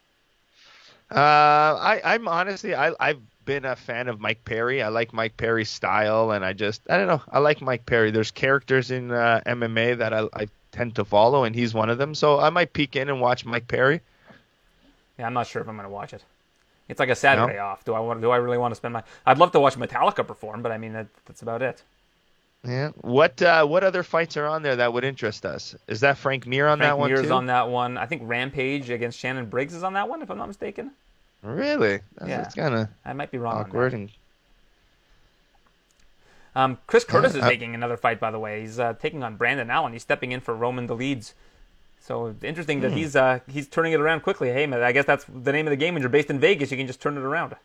Uh, 1.12 1.18
I 1.20 2.02
I'm 2.04 2.28
honestly 2.28 2.74
I 2.74 2.94
I've 3.00 3.20
been 3.46 3.66
a 3.66 3.76
fan 3.76 4.08
of 4.08 4.22
Mike 4.22 4.46
Perry. 4.46 4.82
I 4.82 4.88
like 4.88 5.14
Mike 5.14 5.36
Perry's 5.36 5.70
style, 5.70 6.32
and 6.32 6.46
I 6.46 6.54
just 6.54 6.82
I 6.90 6.98
don't 6.98 7.08
know. 7.08 7.22
I 7.30 7.40
like 7.40 7.62
Mike 7.62 7.86
Perry. 7.86 8.10
There's 8.10 8.32
characters 8.32 8.90
in 8.90 9.12
uh, 9.12 9.42
MMA 9.46 9.98
that 9.98 10.14
I, 10.14 10.28
I 10.34 10.48
tend 10.72 10.96
to 10.96 11.06
follow, 11.06 11.44
and 11.44 11.54
he's 11.54 11.74
one 11.74 11.90
of 11.90 11.98
them. 11.98 12.16
So 12.16 12.40
I 12.40 12.50
might 12.50 12.74
peek 12.74 12.96
in 12.96 13.10
and 13.10 13.20
watch 13.20 13.46
Mike 13.46 13.68
Perry. 13.68 14.02
Yeah, 15.20 15.28
I'm 15.28 15.34
not 15.34 15.48
sure 15.48 15.62
if 15.62 15.68
I'm 15.68 15.76
going 15.76 15.88
to 15.88 15.94
watch 15.94 16.14
it. 16.14 16.24
It's 16.90 17.00
like 17.00 17.10
a 17.10 17.16
Saturday 17.16 17.56
no? 17.56 17.64
off. 17.64 17.86
Do 17.86 17.94
I 17.94 18.00
want? 18.00 18.22
Do 18.22 18.32
I 18.32 18.38
really 18.38 18.58
want 18.58 18.72
to 18.72 18.76
spend 18.76 18.94
my? 18.94 19.04
I'd 19.26 19.38
love 19.38 19.52
to 19.54 19.60
watch 19.60 19.76
Metallica 19.76 20.26
perform, 20.28 20.62
but 20.62 20.72
I 20.72 20.78
mean 20.78 20.94
that, 20.94 21.08
that's 21.26 21.42
about 21.42 21.62
it. 21.62 21.82
Yeah. 22.66 22.90
What 23.02 23.42
uh, 23.42 23.66
what 23.66 23.84
other 23.84 24.04
fights 24.04 24.38
are 24.38 24.46
on 24.46 24.64
there 24.64 24.76
that 24.78 24.94
would 24.94 25.04
interest 25.04 25.46
us? 25.46 25.76
Is 25.88 26.02
that 26.02 26.18
Frank 26.18 26.48
Mir 26.48 26.68
on 26.68 26.78
Frank 26.78 26.92
that 26.92 26.98
one 27.00 27.12
Mir's 27.12 27.28
too? 27.28 27.34
on 27.34 27.48
that 27.48 27.70
one. 27.70 27.98
I 27.98 28.06
think 28.06 28.22
Rampage 28.26 28.90
against 28.90 29.20
Shannon 29.20 29.48
Briggs 29.48 29.74
is 29.74 29.84
on 29.84 29.94
that 29.94 30.08
one, 30.08 30.22
if 30.22 30.30
I'm 30.30 30.38
not 30.38 30.48
mistaken. 30.48 30.92
Really? 31.42 32.00
That's, 32.18 32.30
yeah. 32.30 32.42
It's 32.44 32.56
kind 32.56 32.74
of 32.74 32.88
I 33.06 33.14
might 33.14 33.32
be 33.32 33.38
wrong. 33.38 33.56
Awkward 33.56 33.94
and. 33.94 34.10
Um, 36.56 36.78
Chris 36.86 37.04
Curtis 37.04 37.34
is 37.34 37.42
uh, 37.42 37.48
making 37.48 37.74
another 37.74 37.98
fight, 37.98 38.20
by 38.20 38.30
the 38.30 38.38
way. 38.38 38.62
He's 38.62 38.80
uh, 38.80 38.94
taking 38.94 39.24
on 39.24 39.38
Brandon 39.38 39.72
Allen. 39.72 39.92
He's 39.92 40.04
stepping 40.04 40.32
in 40.32 40.40
for 40.40 40.54
Roman 40.54 40.88
Dolidze. 40.88 41.34
So 42.04 42.36
interesting 42.44 42.82
that 42.82 42.92
hmm. 42.92 42.98
he's 42.98 43.16
uh, 43.16 43.40
he's 43.48 43.68
turning 43.70 43.94
it 43.94 44.02
around 44.02 44.22
quickly. 44.24 44.52
Hey, 44.52 44.68
man, 44.68 44.84
I 44.84 44.92
guess 44.92 45.06
that's 45.06 45.26
the 45.34 45.54
name 45.54 45.68
of 45.68 45.72
the 45.72 45.78
game. 45.78 45.94
When 45.94 46.04
you're 46.04 46.10
based 46.10 46.30
in 46.30 46.38
Vegas, 46.38 46.70
you 46.70 46.76
can 46.76 46.86
just 46.86 47.02
turn 47.02 47.16
it 47.16 47.24
around. 47.24 47.56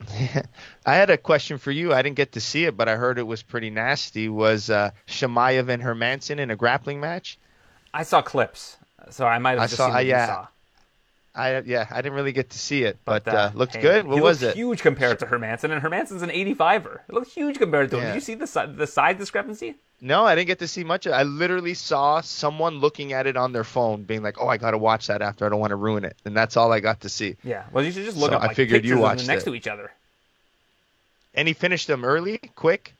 I 0.86 0.94
had 0.94 1.10
a 1.10 1.16
question 1.16 1.58
for 1.58 1.72
you. 1.72 1.92
I 1.92 2.02
didn't 2.02 2.16
get 2.16 2.32
to 2.32 2.40
see 2.40 2.66
it, 2.66 2.76
but 2.76 2.88
I 2.88 2.94
heard 2.94 3.18
it 3.18 3.26
was 3.26 3.42
pretty 3.42 3.70
nasty. 3.70 4.28
Was 4.28 4.70
uh, 4.70 4.92
Chimaev 5.08 5.68
and 5.68 5.82
Hermansson 5.82 6.38
in 6.38 6.52
a 6.52 6.56
grappling 6.56 7.00
match? 7.00 7.36
I 7.92 8.04
saw 8.04 8.22
clips, 8.22 8.76
so 9.10 9.26
I 9.26 9.38
might 9.38 9.52
have 9.52 9.60
I 9.60 9.64
just 9.64 9.76
saw, 9.76 9.86
seen 9.86 9.94
what 9.94 10.06
yeah. 10.06 10.26
saw. 10.26 10.46
I 11.34 11.58
yeah, 11.60 11.88
I 11.90 11.96
didn't 11.96 12.14
really 12.14 12.30
get 12.30 12.50
to 12.50 12.58
see 12.58 12.84
it, 12.84 12.98
but, 13.04 13.24
but 13.24 13.34
uh, 13.34 13.38
uh, 13.38 13.50
looked 13.54 13.74
hey, 13.74 13.82
good. 13.82 14.06
What 14.06 14.22
was 14.22 14.44
it? 14.44 14.54
Huge 14.54 14.82
compared 14.82 15.18
to 15.18 15.26
Hermansson, 15.26 15.72
and 15.72 15.82
Hermansson's 15.82 16.22
an 16.22 16.30
85er. 16.30 17.00
It 17.08 17.12
looked 17.12 17.32
huge 17.32 17.58
compared 17.58 17.90
to 17.90 17.98
him. 17.98 18.04
Did 18.04 18.14
you 18.14 18.20
see 18.20 18.34
the 18.34 18.72
the 18.72 18.86
size 18.86 19.16
discrepancy? 19.16 19.74
No, 20.00 20.24
I 20.24 20.34
didn't 20.34 20.48
get 20.48 20.58
to 20.58 20.68
see 20.68 20.84
much. 20.84 21.06
I 21.06 21.22
literally 21.22 21.74
saw 21.74 22.20
someone 22.20 22.78
looking 22.78 23.12
at 23.12 23.26
it 23.26 23.36
on 23.36 23.52
their 23.52 23.64
phone, 23.64 24.02
being 24.02 24.22
like, 24.22 24.40
"Oh, 24.40 24.48
I 24.48 24.58
got 24.58 24.72
to 24.72 24.78
watch 24.78 25.06
that 25.06 25.22
after. 25.22 25.46
I 25.46 25.48
don't 25.48 25.60
want 25.60 25.70
to 25.70 25.76
ruin 25.76 26.04
it." 26.04 26.16
And 26.24 26.36
that's 26.36 26.56
all 26.56 26.72
I 26.72 26.80
got 26.80 27.00
to 27.00 27.08
see. 27.08 27.36
Yeah. 27.42 27.64
Well, 27.72 27.84
you 27.84 27.90
should 27.90 28.04
just 28.04 28.18
look 28.18 28.30
so 28.30 28.36
up. 28.36 28.42
Like, 28.42 28.50
I 28.50 28.54
figured 28.54 28.84
you 28.84 28.98
watched 28.98 29.26
next 29.26 29.44
it. 29.44 29.46
to 29.46 29.54
each 29.54 29.66
other. 29.66 29.92
And 31.34 31.48
he 31.48 31.54
finished 31.54 31.86
them 31.86 32.04
early, 32.04 32.38
quick, 32.54 32.94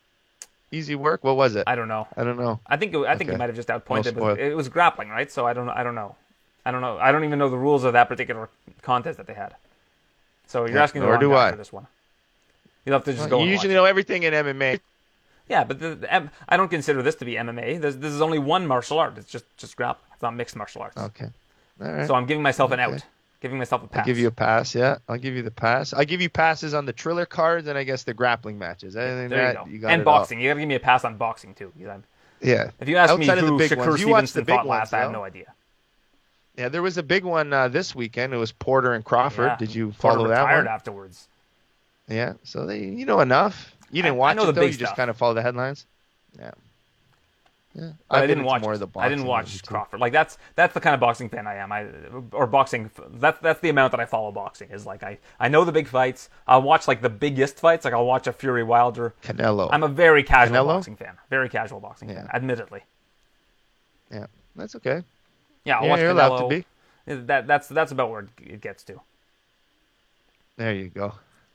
easy 0.72 0.94
work. 0.94 1.22
What 1.22 1.36
was 1.36 1.56
it? 1.56 1.64
I 1.66 1.74
don't 1.74 1.88
know. 1.88 2.08
I 2.16 2.24
don't 2.24 2.38
know. 2.38 2.60
I 2.66 2.76
think 2.76 2.94
it, 2.94 2.98
I 3.00 3.16
think 3.16 3.28
okay. 3.28 3.36
he 3.36 3.38
might 3.38 3.48
have 3.48 3.56
just 3.56 3.70
outpointed. 3.70 4.16
No 4.16 4.30
it 4.30 4.54
was 4.54 4.68
grappling, 4.68 5.08
right? 5.08 5.30
So 5.30 5.46
I 5.46 5.52
don't 5.52 5.68
I 5.68 5.82
don't 5.82 5.94
know. 5.94 6.16
I 6.66 6.70
don't 6.70 6.80
know. 6.80 6.98
I 6.98 7.12
don't 7.12 7.24
even 7.24 7.38
know 7.38 7.50
the 7.50 7.58
rules 7.58 7.84
of 7.84 7.92
that 7.92 8.08
particular 8.08 8.48
contest 8.82 9.18
that 9.18 9.26
they 9.26 9.34
had. 9.34 9.54
So 10.46 10.64
you're 10.64 10.76
yeah, 10.76 10.82
asking 10.82 11.02
the 11.02 11.08
wrong 11.08 11.20
guy 11.20 11.48
I. 11.48 11.50
for 11.50 11.56
this 11.56 11.72
one. 11.72 11.86
You'll 12.84 12.94
have 12.94 13.04
to 13.04 13.12
just 13.12 13.30
well, 13.30 13.40
go. 13.40 13.44
You 13.44 13.50
usually 13.50 13.74
know 13.74 13.84
everything 13.84 14.24
in 14.24 14.32
MMA. 14.32 14.80
Yeah, 15.48 15.64
but 15.64 15.78
the, 15.78 15.94
the, 15.94 16.30
I 16.48 16.56
don't 16.56 16.70
consider 16.70 17.02
this 17.02 17.16
to 17.16 17.24
be 17.24 17.34
MMA. 17.34 17.80
This, 17.80 17.96
this, 17.96 18.12
is 18.12 18.22
only 18.22 18.38
one 18.38 18.66
martial 18.66 18.98
art. 18.98 19.18
It's 19.18 19.30
just 19.30 19.44
just 19.56 19.76
grappling. 19.76 20.10
It's 20.14 20.22
not 20.22 20.34
mixed 20.34 20.56
martial 20.56 20.82
arts. 20.82 20.96
Okay. 20.96 21.28
All 21.82 21.92
right. 21.92 22.06
So 22.06 22.14
I'm 22.14 22.26
giving 22.26 22.42
myself 22.42 22.70
an 22.72 22.80
out. 22.80 23.04
Giving 23.40 23.58
myself 23.58 23.84
a 23.84 23.86
pass. 23.88 23.98
I'll 23.98 24.06
give 24.06 24.18
you 24.18 24.28
a 24.28 24.30
pass. 24.30 24.74
Yeah, 24.74 24.96
I'll 25.06 25.18
give 25.18 25.34
you 25.34 25.42
the 25.42 25.50
pass. 25.50 25.92
I 25.92 26.06
give 26.06 26.22
you 26.22 26.30
passes 26.30 26.72
on 26.72 26.86
the 26.86 26.94
Triller 26.94 27.26
cards 27.26 27.68
and 27.68 27.76
I 27.76 27.84
guess 27.84 28.04
the 28.04 28.14
grappling 28.14 28.58
matches. 28.58 28.96
Anything 28.96 29.28
there 29.28 29.52
that, 29.52 29.52
you, 29.52 29.64
go. 29.66 29.70
you 29.72 29.78
got 29.80 29.92
and 29.92 30.02
boxing. 30.02 30.38
All. 30.38 30.42
You 30.44 30.48
got 30.48 30.54
to 30.54 30.60
give 30.60 30.68
me 30.68 30.74
a 30.76 30.80
pass 30.80 31.04
on 31.04 31.18
boxing 31.18 31.52
too. 31.52 31.70
Yeah. 32.44 32.70
If 32.80 32.88
you 32.88 32.96
ask 32.96 33.12
Outside 33.12 33.42
me 33.42 33.48
who 33.48 33.58
Shakur 33.58 33.98
Stevenson 33.98 34.44
fought 34.44 34.66
last, 34.66 34.90
though. 34.90 34.98
I 34.98 35.00
have 35.00 35.12
no 35.12 35.24
idea. 35.24 35.52
Yeah, 36.56 36.68
there 36.68 36.82
was 36.82 36.98
a 36.98 37.02
big 37.02 37.24
one 37.24 37.52
uh, 37.52 37.68
this 37.68 37.94
weekend. 37.94 38.32
It 38.32 38.36
was 38.36 38.52
Porter 38.52 38.94
and 38.94 39.04
Crawford. 39.04 39.46
Yeah. 39.46 39.56
Did 39.56 39.74
you 39.74 39.92
follow 39.92 40.18
Porter 40.18 40.34
that 40.34 40.42
one? 40.44 40.68
afterwards. 40.68 41.28
Yeah, 42.08 42.34
so 42.44 42.66
they, 42.66 42.84
you 42.84 43.06
know 43.06 43.20
enough. 43.20 43.73
You 43.90 44.02
didn't 44.02 44.16
watch 44.16 44.38
I 44.38 44.48
it 44.48 44.52
though. 44.54 44.62
You 44.62 44.72
stuff. 44.72 44.88
just 44.88 44.96
kind 44.96 45.10
of 45.10 45.16
follow 45.16 45.34
the 45.34 45.42
headlines. 45.42 45.86
Yeah. 46.38 46.52
Yeah, 47.76 47.90
I 48.08 48.24
didn't 48.24 48.44
watch. 48.44 48.62
More 48.62 48.74
of 48.74 48.78
the 48.78 48.86
I 48.96 49.08
didn't 49.08 49.26
watch 49.26 49.60
Crawford. 49.64 49.98
Like 49.98 50.12
that's 50.12 50.38
that's 50.54 50.72
the 50.74 50.80
kind 50.80 50.94
of 50.94 51.00
boxing 51.00 51.28
fan 51.28 51.48
I 51.48 51.56
am. 51.56 51.72
I 51.72 51.86
or 52.30 52.46
boxing. 52.46 52.88
That's 53.14 53.40
that's 53.40 53.58
the 53.60 53.68
amount 53.68 53.90
that 53.90 53.98
I 53.98 54.04
follow 54.06 54.30
boxing. 54.30 54.70
Is 54.70 54.86
like 54.86 55.02
I 55.02 55.18
I 55.40 55.48
know 55.48 55.64
the 55.64 55.72
big 55.72 55.88
fights. 55.88 56.30
I'll 56.46 56.62
watch 56.62 56.86
like 56.86 57.02
the 57.02 57.10
biggest 57.10 57.58
fights. 57.58 57.84
Like 57.84 57.92
I'll 57.92 58.06
watch 58.06 58.28
a 58.28 58.32
Fury 58.32 58.62
Wilder. 58.62 59.12
Canelo. 59.24 59.68
I'm 59.72 59.82
a 59.82 59.88
very 59.88 60.22
casual 60.22 60.58
Canelo? 60.58 60.66
boxing 60.66 60.94
fan. 60.94 61.16
Very 61.30 61.48
casual 61.48 61.80
boxing 61.80 62.10
yeah. 62.10 62.20
fan. 62.20 62.30
Admittedly. 62.32 62.82
Yeah, 64.08 64.26
that's 64.54 64.76
okay. 64.76 65.02
Yeah, 65.64 65.78
I'll 65.78 65.84
yeah, 65.84 65.90
watch 65.90 66.00
you're 66.00 66.14
Canelo. 66.14 66.28
allowed 66.28 66.48
to 66.48 66.48
be. 66.48 66.64
That 67.26 67.48
that's 67.48 67.66
that's 67.66 67.90
about 67.90 68.08
where 68.08 68.28
it 68.40 68.60
gets 68.60 68.84
to. 68.84 69.00
There 70.56 70.72
you 70.72 70.90
go. 70.90 71.14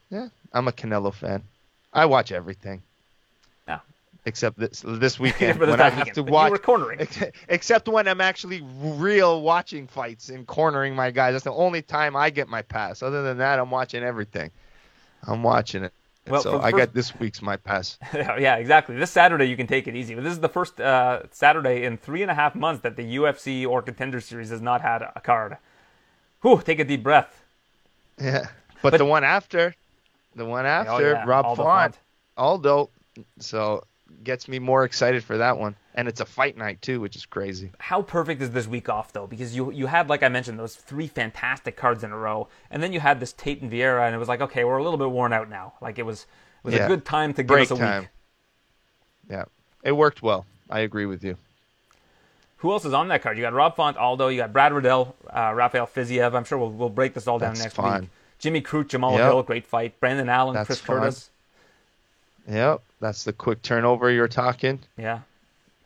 Yeah, 0.10 0.28
I'm 0.52 0.68
a 0.68 0.74
Canelo 0.74 1.14
fan. 1.14 1.44
I 1.94 2.06
watch 2.06 2.32
everything. 2.32 2.82
Yeah. 3.68 3.80
Except 4.26 4.58
this 4.60 4.84
this 4.86 5.20
weekend 5.20 5.60
when 5.60 5.80
I 5.82 5.90
have 5.90 6.14
to 6.14 6.24
watch. 6.24 6.62
cornering. 6.62 7.08
Except 7.48 7.88
when 7.88 8.08
I'm 8.08 8.22
actually 8.22 8.62
real 8.82 9.42
watching 9.42 9.88
fights 9.88 10.30
and 10.30 10.46
cornering 10.46 10.96
my 10.96 11.12
guys. 11.12 11.34
That's 11.34 11.44
the 11.44 11.54
only 11.54 11.82
time 11.82 12.16
I 12.16 12.30
get 12.30 12.48
my 12.48 12.62
pass. 12.62 13.02
Other 13.02 13.24
than 13.24 13.38
that, 13.40 13.60
I'm 13.60 13.72
watching 13.72 14.04
everything. 14.04 14.52
I'm 15.28 15.44
watching 15.44 15.84
it. 15.84 15.94
Well, 16.28 16.42
so 16.42 16.60
I 16.60 16.72
got 16.72 16.94
this 16.94 17.18
week's 17.20 17.42
my 17.42 17.58
pass. 17.58 17.98
yeah, 18.14 18.56
exactly. 18.58 18.96
This 18.96 19.10
Saturday 19.10 19.46
you 19.46 19.58
can 19.58 19.68
take 19.68 19.88
it 19.88 19.96
easy. 19.96 20.14
But 20.14 20.24
this 20.24 20.34
is 20.34 20.40
the 20.40 20.50
first 20.50 20.80
uh, 20.80 21.24
Saturday 21.32 21.86
in 21.86 21.98
three 21.98 22.22
and 22.22 22.30
a 22.30 22.36
half 22.36 22.56
months 22.56 22.84
that 22.84 22.96
the 22.96 23.16
UFC 23.16 23.68
or 23.68 23.82
Contender 23.82 24.22
Series 24.22 24.50
has 24.50 24.62
not 24.62 24.82
had 24.82 25.02
a 25.02 25.20
card. 25.22 25.58
Whew, 26.42 26.62
take 26.64 26.80
a 26.80 26.84
deep 26.84 27.04
breath. 27.04 27.44
Yeah. 28.22 28.48
But, 28.82 28.98
the 28.98 29.06
one 29.06 29.24
after, 29.24 29.76
the 30.36 30.46
one 30.46 30.66
after, 30.66 31.12
yeah, 31.12 31.26
Rob 31.26 31.46
Aldo 31.46 31.64
Font, 31.64 31.96
Font. 31.96 32.00
Aldo. 32.38 32.90
So 33.40 33.84
gets 34.24 34.48
me 34.48 34.60
more 34.60 34.84
excited 34.86 35.24
for 35.24 35.38
that 35.38 35.58
one. 35.58 35.76
And 35.96 36.08
it's 36.08 36.22
a 36.22 36.26
fight 36.26 36.56
night 36.58 36.82
too, 36.82 37.02
which 37.02 37.16
is 37.16 37.26
crazy. 37.26 37.72
how 37.80 38.02
perfect 38.02 38.42
is 38.42 38.52
this 38.52 38.68
week 38.68 38.88
off 38.88 39.12
though? 39.12 39.28
Because 39.28 39.56
you 39.56 39.72
you 39.72 39.88
had 39.88 40.08
like 40.10 40.24
I 40.24 40.30
mentioned 40.30 40.58
those 40.58 40.76
three 40.76 41.08
fantastic 41.08 41.76
cards 41.76 42.04
in 42.04 42.12
a 42.12 42.18
row, 42.18 42.48
and 42.72 42.82
then 42.82 42.94
you 42.94 43.00
had 43.02 43.20
this 43.20 43.34
Tate 43.34 43.62
and 43.62 43.72
Vieira, 43.72 44.06
and 44.06 44.16
it 44.16 44.18
was 44.18 44.30
like 44.30 44.40
okay, 44.42 44.64
we're 44.64 44.78
a 44.78 44.84
little 44.84 44.98
bit 44.98 45.12
worn 45.12 45.34
out 45.34 45.50
now. 45.50 45.74
Like 45.82 46.00
it 46.00 46.04
was 46.04 46.26
it 46.64 46.68
was 46.68 46.76
a 46.76 46.88
good 46.88 47.04
time 47.06 47.34
to 47.34 47.44
give 47.44 47.48
Break 47.48 47.72
us 47.72 47.78
a 47.78 47.82
time. 47.82 48.02
week. 48.04 48.10
Yeah, 49.30 49.46
it 49.84 49.92
worked 49.92 50.22
well. 50.22 50.46
I 50.70 50.80
agree 50.80 51.06
with 51.06 51.24
you. 51.24 51.36
Who 52.58 52.72
else 52.72 52.84
is 52.86 52.94
on 52.94 53.08
that 53.10 53.22
card? 53.22 53.38
You 53.38 53.44
got 53.44 53.54
Rob 53.54 53.76
Font, 53.76 53.96
Aldo, 53.98 54.28
you 54.28 54.38
got 54.38 54.52
Brad 54.52 54.74
Riddell, 54.74 55.16
uh, 55.30 55.54
Rafael 55.56 55.88
Fiziev. 55.88 56.34
I'm 56.34 56.44
sure 56.44 56.58
we'll 56.58 56.72
we'll 56.72 56.90
break 56.90 57.14
this 57.14 57.28
all 57.28 57.40
down 57.40 57.52
That's 57.54 57.64
next 57.64 57.76
fun. 57.76 58.02
week. 58.02 58.10
Jimmy 58.40 58.62
Crute, 58.62 58.88
Jamahal 58.88 59.18
Yep. 59.18 59.22
Hill, 59.32 59.44
great 59.44 59.66
fight. 59.68 60.00
Brandon 60.00 60.30
Allen, 60.30 60.56
That's 60.56 60.66
Chris 60.68 60.80
fun. 60.80 61.00
Curtis. 61.00 61.30
Yep, 62.48 62.82
that's 63.00 63.24
the 63.26 63.34
quick 63.34 63.62
turnover 63.62 64.10
you're 64.10 64.28
talking. 64.28 64.80
Yeah, 64.98 65.20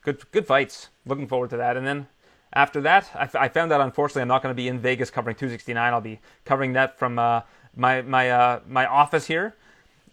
good 0.04 0.22
good 0.32 0.46
fights. 0.48 0.90
Looking 1.06 1.28
forward 1.28 1.50
to 1.50 1.58
that. 1.58 1.76
And 1.76 1.86
then 1.86 2.08
after 2.54 2.80
that, 2.82 3.10
I, 3.16 3.24
f- 3.24 3.36
I 3.36 3.50
found 3.50 3.74
out 3.74 3.82
unfortunately 3.82 4.22
I'm 4.22 4.28
not 4.30 4.42
going 4.44 4.54
to 4.54 4.56
be 4.56 4.68
in 4.70 4.80
Vegas 4.80 5.10
covering 5.10 5.36
269. 5.36 5.94
I'll 5.94 6.00
be 6.00 6.20
covering 6.46 6.74
that 6.74 6.98
from 6.98 7.20
uh, 7.20 7.42
my 7.76 8.02
my 8.04 8.30
uh, 8.30 8.60
my 8.68 8.86
office 8.86 9.26
here, 9.28 9.56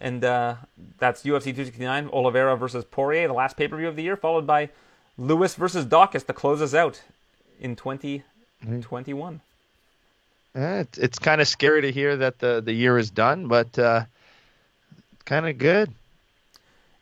and 0.01 0.25
uh, 0.25 0.55
that's 0.97 1.21
UFC 1.23 1.43
269 1.55 2.09
Oliveira 2.11 2.57
versus 2.57 2.83
Poirier, 2.83 3.27
the 3.27 3.33
last 3.33 3.55
pay 3.55 3.67
per 3.69 3.77
view 3.77 3.87
of 3.87 3.95
the 3.95 4.03
year, 4.03 4.17
followed 4.17 4.45
by 4.47 4.69
Lewis 5.17 5.55
versus 5.55 5.85
Daukaus 5.85 6.25
to 6.25 6.33
close 6.33 6.61
us 6.61 6.73
out 6.73 7.01
in 7.61 7.75
2021. 7.77 9.41
It's, 10.53 10.97
it's 10.97 11.19
kind 11.19 11.39
of 11.41 11.47
scary 11.47 11.81
to 11.83 11.91
hear 11.91 12.17
that 12.17 12.39
the, 12.39 12.61
the 12.61 12.73
year 12.73 12.97
is 12.97 13.09
done, 13.09 13.47
but 13.47 13.77
uh, 13.79 14.05
kind 15.25 15.47
of 15.47 15.57
good. 15.57 15.91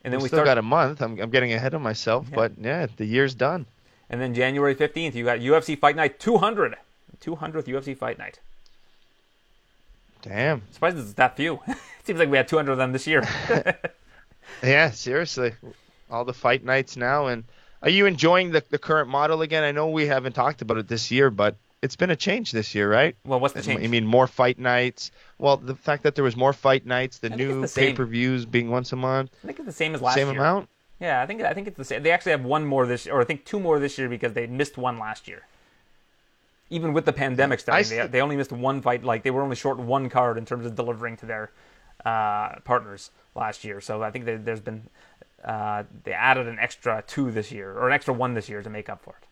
And 0.03 0.13
then 0.13 0.19
we 0.19 0.23
we 0.23 0.27
still 0.29 0.37
start. 0.37 0.45
got 0.45 0.57
a 0.57 0.61
month. 0.63 1.01
I'm, 1.01 1.19
I'm 1.19 1.29
getting 1.29 1.51
ahead 1.53 1.73
of 1.73 1.81
myself, 1.81 2.27
Yeah. 2.29 2.35
but 2.35 2.51
yeah, 2.59 2.87
the 2.97 3.05
year's 3.05 3.33
done. 3.35 3.65
And 4.09 4.21
then 4.21 4.33
January 4.33 4.75
15th, 4.75 5.13
you 5.15 5.25
got 5.25 5.39
UFC 5.39 5.77
Fight 5.77 5.95
Night 5.95 6.19
200. 6.19 6.75
200th 7.21 7.65
UFC 7.65 7.97
Fight 7.97 8.17
Night. 8.17 8.39
Damn. 10.21 10.61
Surprised 10.71 10.97
it's 10.97 11.13
that 11.13 11.35
few. 11.35 11.59
it 11.67 11.77
Seems 12.03 12.19
like 12.19 12.29
we 12.29 12.37
had 12.37 12.47
200 12.47 12.71
of 12.71 12.77
them 12.77 12.91
this 12.91 13.07
year. 13.07 13.27
Yeah, 14.63 14.89
seriously. 14.89 15.53
All 16.09 16.25
the 16.25 16.33
fight 16.33 16.65
nights 16.65 16.97
now. 16.97 17.27
And 17.27 17.43
are 17.83 17.89
you 17.89 18.07
enjoying 18.07 18.51
the, 18.51 18.63
the 18.71 18.79
current 18.79 19.07
model 19.07 19.41
again? 19.43 19.63
I 19.63 19.71
know 19.71 19.89
we 19.89 20.07
haven't 20.07 20.33
talked 20.33 20.61
about 20.63 20.77
it 20.77 20.87
this 20.87 21.11
year, 21.11 21.29
but 21.29 21.55
it's 21.81 21.95
been 21.95 22.09
a 22.09 22.15
change 22.15 22.51
this 22.51 22.75
year, 22.75 22.91
right? 22.91 23.15
well, 23.25 23.39
what's 23.39 23.53
the 23.53 23.61
change? 23.61 23.81
You 23.81 23.89
mean 23.89 24.05
more 24.05 24.27
fight 24.27 24.59
nights? 24.59 25.11
Well, 25.37 25.57
the 25.57 25.75
fact 25.75 26.03
that 26.03 26.15
there 26.15 26.23
was 26.23 26.35
more 26.35 26.53
fight 26.53 26.85
nights, 26.85 27.19
the 27.19 27.29
new 27.29 27.61
the 27.61 27.73
pay 27.73 27.93
per 27.93 28.05
views 28.05 28.45
being 28.45 28.69
once 28.69 28.91
a 28.91 28.95
month, 28.95 29.31
I 29.43 29.47
think 29.47 29.59
it's 29.59 29.65
the 29.65 29.71
same 29.71 29.95
as 29.95 30.01
last 30.01 30.15
same 30.15 30.27
year. 30.27 30.37
amount. 30.37 30.69
Yeah, 30.99 31.21
I 31.21 31.25
think 31.25 31.41
I 31.41 31.53
think 31.53 31.67
it's 31.67 31.77
the 31.77 31.85
same. 31.85 32.03
They 32.03 32.11
actually 32.11 32.33
have 32.33 32.43
one 32.43 32.65
more 32.65 32.85
this, 32.85 33.07
or 33.07 33.21
I 33.21 33.23
think 33.23 33.45
two 33.45 33.59
more 33.59 33.79
this 33.79 33.97
year 33.97 34.09
because 34.09 34.33
they 34.33 34.47
missed 34.47 34.77
one 34.77 34.99
last 34.99 35.27
year. 35.27 35.43
Even 36.69 36.93
with 36.93 37.05
the 37.05 37.13
pandemic 37.13 37.59
starting, 37.59 37.89
they, 37.89 37.97
st- 37.97 38.11
they 38.11 38.21
only 38.21 38.35
missed 38.35 38.51
one 38.51 38.81
fight. 38.81 39.03
Like 39.03 39.23
they 39.23 39.31
were 39.31 39.41
only 39.41 39.55
short 39.55 39.79
one 39.79 40.09
card 40.09 40.37
in 40.37 40.45
terms 40.45 40.65
of 40.65 40.75
delivering 40.75 41.17
to 41.17 41.25
their 41.25 41.51
uh, 42.05 42.59
partners 42.59 43.11
last 43.35 43.63
year. 43.63 43.81
So 43.81 44.03
I 44.03 44.11
think 44.11 44.25
that 44.25 44.45
there's 44.45 44.59
been 44.59 44.83
uh, 45.43 45.83
they 46.03 46.11
added 46.11 46.47
an 46.47 46.59
extra 46.59 47.03
two 47.07 47.31
this 47.31 47.51
year, 47.51 47.71
or 47.71 47.87
an 47.87 47.93
extra 47.93 48.13
one 48.13 48.33
this 48.33 48.49
year 48.49 48.61
to 48.61 48.69
make 48.69 48.89
up 48.89 49.01
for 49.01 49.11
it. 49.11 49.25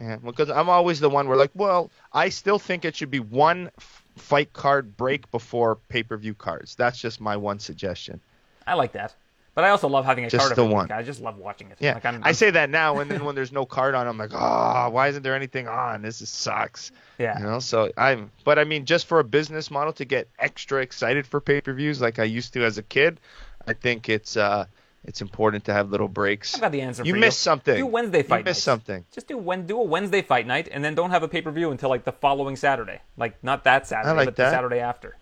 Yeah, 0.00 0.16
because 0.16 0.50
I'm 0.50 0.68
always 0.68 0.98
the 1.00 1.08
one 1.08 1.28
where 1.28 1.36
like, 1.36 1.52
well, 1.54 1.90
I 2.12 2.28
still 2.28 2.58
think 2.58 2.84
it 2.84 2.96
should 2.96 3.10
be 3.10 3.20
one 3.20 3.70
fight 4.16 4.52
card 4.52 4.96
break 4.96 5.30
before 5.30 5.76
pay 5.88 6.02
per 6.02 6.16
view 6.16 6.34
cards. 6.34 6.74
That's 6.74 6.98
just 6.98 7.20
my 7.20 7.36
one 7.36 7.58
suggestion. 7.60 8.20
I 8.66 8.74
like 8.74 8.92
that, 8.92 9.14
but 9.54 9.62
I 9.64 9.68
also 9.70 9.88
love 9.88 10.04
having 10.04 10.24
a 10.24 10.30
Just 10.30 10.46
card 10.46 10.56
the 10.56 10.64
one. 10.64 10.90
I 10.90 11.02
just 11.02 11.20
love 11.20 11.36
watching 11.38 11.70
it. 11.70 11.76
Yeah, 11.80 11.94
like 11.94 12.04
I'm, 12.06 12.22
I 12.24 12.26
I'm- 12.28 12.34
say 12.34 12.50
that 12.50 12.70
now, 12.70 12.98
and 12.98 13.08
then 13.10 13.24
when 13.24 13.34
there's 13.36 13.52
no 13.52 13.64
card 13.66 13.94
on, 13.94 14.08
I'm 14.08 14.18
like, 14.18 14.30
oh, 14.32 14.88
why 14.90 15.08
isn't 15.08 15.22
there 15.22 15.36
anything 15.36 15.68
on? 15.68 16.02
This 16.02 16.20
is 16.22 16.28
sucks. 16.28 16.90
yeah. 17.18 17.38
You 17.38 17.44
know, 17.44 17.58
so 17.60 17.92
I'm, 17.96 18.30
but 18.44 18.58
I 18.58 18.64
mean, 18.64 18.86
just 18.86 19.06
for 19.06 19.20
a 19.20 19.24
business 19.24 19.70
model 19.70 19.92
to 19.94 20.04
get 20.04 20.28
extra 20.38 20.80
excited 20.82 21.26
for 21.26 21.40
pay 21.40 21.60
per 21.60 21.72
views 21.72 22.00
like 22.00 22.18
I 22.18 22.24
used 22.24 22.52
to 22.54 22.64
as 22.64 22.78
a 22.78 22.82
kid, 22.82 23.20
I 23.66 23.74
think 23.74 24.08
it's 24.08 24.36
uh, 24.36 24.66
it's 25.04 25.20
important 25.20 25.64
to 25.66 25.72
have 25.72 25.90
little 25.90 26.08
breaks. 26.08 26.54
I've 26.54 26.60
got 26.60 26.72
the 26.72 26.80
answer 26.80 27.04
You 27.04 27.14
missed 27.14 27.40
something. 27.40 27.76
Do 27.76 27.86
Wednesday 27.86 28.22
fight 28.22 28.38
You 28.38 28.44
missed 28.44 28.64
something. 28.64 29.04
Just 29.12 29.28
do 29.28 29.36
when 29.36 29.66
do 29.66 29.78
a 29.78 29.84
Wednesday 29.84 30.22
fight 30.22 30.46
night 30.46 30.68
and 30.70 30.84
then 30.84 30.94
don't 30.94 31.10
have 31.10 31.22
a 31.22 31.28
pay 31.28 31.42
per 31.42 31.50
view 31.50 31.70
until 31.70 31.90
like 31.90 32.04
the 32.04 32.12
following 32.12 32.56
Saturday. 32.56 33.00
Like 33.16 33.42
not 33.42 33.64
that 33.64 33.86
Saturday, 33.86 34.16
like 34.16 34.26
but 34.26 34.36
the. 34.36 34.50
Saturday 34.50 34.78
after. 34.78 35.16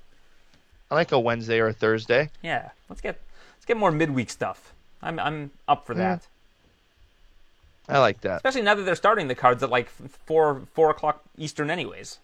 I 0.90 0.94
like 0.94 1.12
a 1.12 1.18
Wednesday 1.18 1.58
or 1.58 1.68
a 1.68 1.72
Thursday. 1.72 2.30
Yeah. 2.42 2.70
Let's 2.88 3.00
get 3.00 3.20
let's 3.56 3.66
get 3.66 3.76
more 3.76 3.90
midweek 3.90 4.30
stuff. 4.30 4.72
I'm 5.02 5.18
I'm 5.18 5.50
up 5.66 5.86
for 5.86 5.94
that. 5.94 6.26
I 7.88 7.98
like 7.98 8.20
that. 8.20 8.36
Especially 8.36 8.62
now 8.62 8.74
that 8.74 8.82
they're 8.82 8.94
starting 8.94 9.28
the 9.28 9.34
cards 9.34 9.62
at 9.62 9.70
like 9.70 9.88
four 10.26 10.62
four 10.72 10.90
o'clock 10.90 11.22
Eastern 11.36 11.70
anyways. 11.70 12.18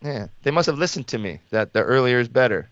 Yeah, 0.00 0.28
they 0.42 0.50
must 0.50 0.66
have 0.66 0.78
listened 0.78 1.06
to 1.08 1.18
me 1.18 1.38
that 1.50 1.72
the 1.72 1.82
earlier 1.82 2.18
is 2.18 2.28
better, 2.28 2.68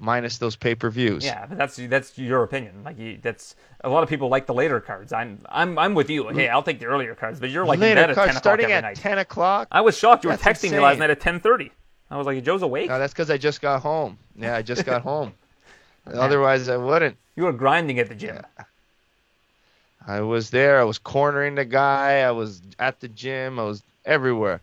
minus 0.00 0.38
those 0.38 0.56
pay 0.56 0.74
per 0.74 0.90
views. 0.90 1.24
Yeah, 1.24 1.46
but 1.46 1.56
that's 1.58 1.76
that's 1.76 2.18
your 2.18 2.42
opinion. 2.42 2.82
Like 2.84 2.98
you, 2.98 3.18
that's 3.22 3.54
a 3.84 3.88
lot 3.88 4.02
of 4.02 4.08
people 4.08 4.28
like 4.28 4.46
the 4.46 4.54
later 4.54 4.80
cards. 4.80 5.12
I'm 5.12 5.38
I'm 5.48 5.78
I'm 5.78 5.94
with 5.94 6.10
you. 6.10 6.26
Hey, 6.28 6.48
I'll 6.48 6.62
take 6.64 6.80
the 6.80 6.86
earlier 6.86 7.14
cards, 7.14 7.38
but 7.38 7.50
you're 7.50 7.64
like 7.66 7.78
later 7.78 8.12
cards 8.14 8.36
starting 8.36 8.72
at 8.72 8.80
night. 8.82 8.96
ten 8.96 9.18
o'clock. 9.18 9.68
I 9.70 9.82
was 9.82 9.96
shocked 9.96 10.24
you 10.24 10.30
were 10.30 10.36
texting 10.36 10.72
me 10.72 10.80
last 10.80 10.98
night 10.98 11.10
at 11.10 11.20
ten 11.20 11.38
thirty. 11.38 11.70
I 12.10 12.16
was 12.16 12.26
like, 12.26 12.42
Joe's 12.42 12.62
awake. 12.62 12.88
No, 12.88 12.98
that's 12.98 13.12
because 13.12 13.30
I 13.30 13.36
just 13.38 13.60
got 13.60 13.82
home. 13.82 14.18
Yeah, 14.34 14.56
I 14.56 14.62
just 14.62 14.84
got 14.84 15.02
home. 15.10 15.32
Otherwise, 16.12 16.68
I 16.68 16.76
wouldn't. 16.76 17.16
You 17.36 17.44
were 17.44 17.52
grinding 17.52 18.00
at 18.00 18.08
the 18.08 18.16
gym. 18.16 18.40
I 20.06 20.20
was 20.22 20.50
there. 20.50 20.80
I 20.80 20.84
was 20.84 20.98
cornering 20.98 21.54
the 21.54 21.64
guy. 21.64 22.22
I 22.22 22.30
was 22.32 22.62
at 22.78 23.00
the 23.00 23.08
gym. 23.08 23.58
I 23.60 23.64
was 23.64 23.82
everywhere. 24.04 24.60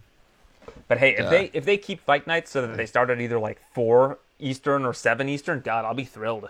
But 0.87 0.97
hey, 0.97 1.11
if 1.11 1.19
Yeah. 1.19 1.29
they 1.29 1.49
if 1.53 1.63
they 1.65 1.77
keep 1.77 2.01
fight 2.01 2.27
nights 2.27 2.51
so 2.51 2.65
that 2.65 2.75
they 2.75 2.85
start 2.85 3.09
at 3.09 3.21
either 3.21 3.39
like 3.39 3.61
four 3.73 4.17
Eastern 4.39 4.85
or 4.85 4.93
seven 4.93 5.29
Eastern, 5.29 5.61
God, 5.61 5.85
I'll 5.85 5.93
be 5.93 6.03
thrilled. 6.05 6.49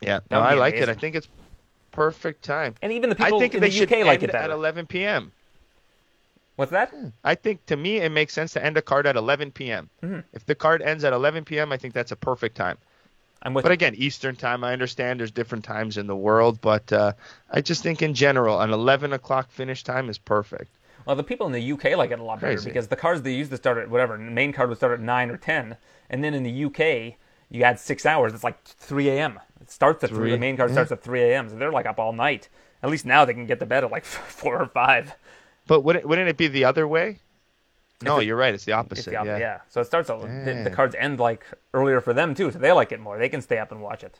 Yeah, 0.00 0.20
no, 0.30 0.40
I 0.40 0.54
be 0.54 0.60
like 0.60 0.74
it. 0.74 0.88
I 0.88 0.94
think 0.94 1.14
it's 1.16 1.28
perfect 1.92 2.44
time. 2.44 2.74
And 2.82 2.92
even 2.92 3.08
the 3.10 3.16
people 3.16 3.36
I 3.36 3.40
think 3.40 3.54
in 3.54 3.60
they 3.60 3.68
the 3.68 3.74
should 3.74 3.92
UK 3.92 4.04
like 4.04 4.22
it 4.22 4.32
better. 4.32 4.44
at 4.44 4.50
11 4.50 4.86
p.m. 4.86 5.32
What's 6.56 6.70
that? 6.72 6.92
I 7.24 7.34
think 7.34 7.64
to 7.66 7.76
me 7.76 7.98
it 7.98 8.10
makes 8.10 8.32
sense 8.32 8.52
to 8.54 8.64
end 8.64 8.76
a 8.76 8.82
card 8.82 9.06
at 9.06 9.16
11 9.16 9.52
p.m. 9.52 9.88
Mm-hmm. 10.02 10.20
If 10.32 10.46
the 10.46 10.54
card 10.54 10.82
ends 10.82 11.04
at 11.04 11.12
11 11.12 11.44
p.m., 11.44 11.72
I 11.72 11.76
think 11.76 11.94
that's 11.94 12.12
a 12.12 12.16
perfect 12.16 12.56
time. 12.56 12.78
I'm 13.42 13.52
with 13.54 13.62
But 13.62 13.70
you. 13.70 13.74
again, 13.74 13.94
Eastern 13.94 14.34
time, 14.36 14.64
I 14.64 14.72
understand 14.72 15.20
there's 15.20 15.30
different 15.30 15.64
times 15.64 15.98
in 15.98 16.06
the 16.06 16.16
world, 16.16 16.60
but 16.60 16.90
uh, 16.92 17.12
I 17.50 17.60
just 17.60 17.82
think 17.82 18.00
in 18.02 18.14
general, 18.14 18.60
an 18.60 18.72
11 18.72 19.12
o'clock 19.12 19.50
finish 19.50 19.84
time 19.84 20.08
is 20.08 20.18
perfect. 20.18 20.70
Well, 21.06 21.16
the 21.16 21.22
people 21.22 21.46
in 21.46 21.52
the 21.52 21.72
UK 21.72 21.96
like 21.96 22.10
it 22.10 22.18
a 22.18 22.22
lot 22.24 22.40
better 22.40 22.54
Crazy. 22.54 22.68
because 22.68 22.88
the 22.88 22.96
cards 22.96 23.22
they 23.22 23.32
used 23.32 23.50
to 23.52 23.56
start 23.56 23.78
at 23.78 23.88
whatever, 23.88 24.16
the 24.16 24.24
main 24.24 24.52
card 24.52 24.68
would 24.68 24.78
start 24.78 24.92
at 24.92 25.00
nine 25.00 25.30
or 25.30 25.36
ten, 25.36 25.76
and 26.10 26.22
then 26.24 26.34
in 26.34 26.42
the 26.42 26.64
UK 26.64 27.16
you 27.48 27.62
add 27.62 27.78
six 27.78 28.04
hours. 28.04 28.34
It's 28.34 28.42
like 28.42 28.62
3 28.64 29.08
a.m. 29.10 29.38
It 29.60 29.70
starts 29.70 30.02
at 30.02 30.10
three. 30.10 30.18
Three, 30.18 30.30
The 30.32 30.38
main 30.38 30.56
card 30.56 30.70
yeah. 30.70 30.74
starts 30.74 30.90
at 30.92 31.02
3 31.02 31.22
a.m. 31.22 31.48
So 31.48 31.54
they're 31.56 31.70
like 31.70 31.86
up 31.86 32.00
all 32.00 32.12
night. 32.12 32.48
At 32.82 32.90
least 32.90 33.06
now 33.06 33.24
they 33.24 33.34
can 33.34 33.46
get 33.46 33.60
to 33.60 33.66
bed 33.66 33.84
at 33.84 33.90
like 33.92 34.04
four 34.04 34.60
or 34.60 34.66
five. 34.66 35.14
But 35.68 35.82
wouldn't, 35.82 36.04
wouldn't 36.06 36.28
it 36.28 36.36
be 36.36 36.48
the 36.48 36.64
other 36.64 36.88
way? 36.88 37.20
No, 38.02 38.18
it- 38.18 38.24
you're 38.26 38.36
right. 38.36 38.52
It's 38.52 38.64
the 38.64 38.72
It's 38.72 38.78
opposite. 38.78 39.10
the 39.10 39.16
op- 39.16 39.26
yeah. 39.26 39.38
yeah. 39.38 39.60
So 39.68 39.80
it 39.80 39.84
starts. 39.86 40.08
The, 40.08 40.60
the 40.64 40.70
cards 40.70 40.96
end 40.98 41.20
like 41.20 41.44
earlier 41.72 42.00
for 42.00 42.12
them 42.12 42.34
too, 42.34 42.50
so 42.50 42.58
they 42.58 42.72
like 42.72 42.90
it 42.90 42.98
more. 43.00 43.16
They 43.16 43.28
can 43.28 43.40
stay 43.40 43.58
up 43.58 43.70
and 43.70 43.80
watch 43.80 44.02
it. 44.02 44.18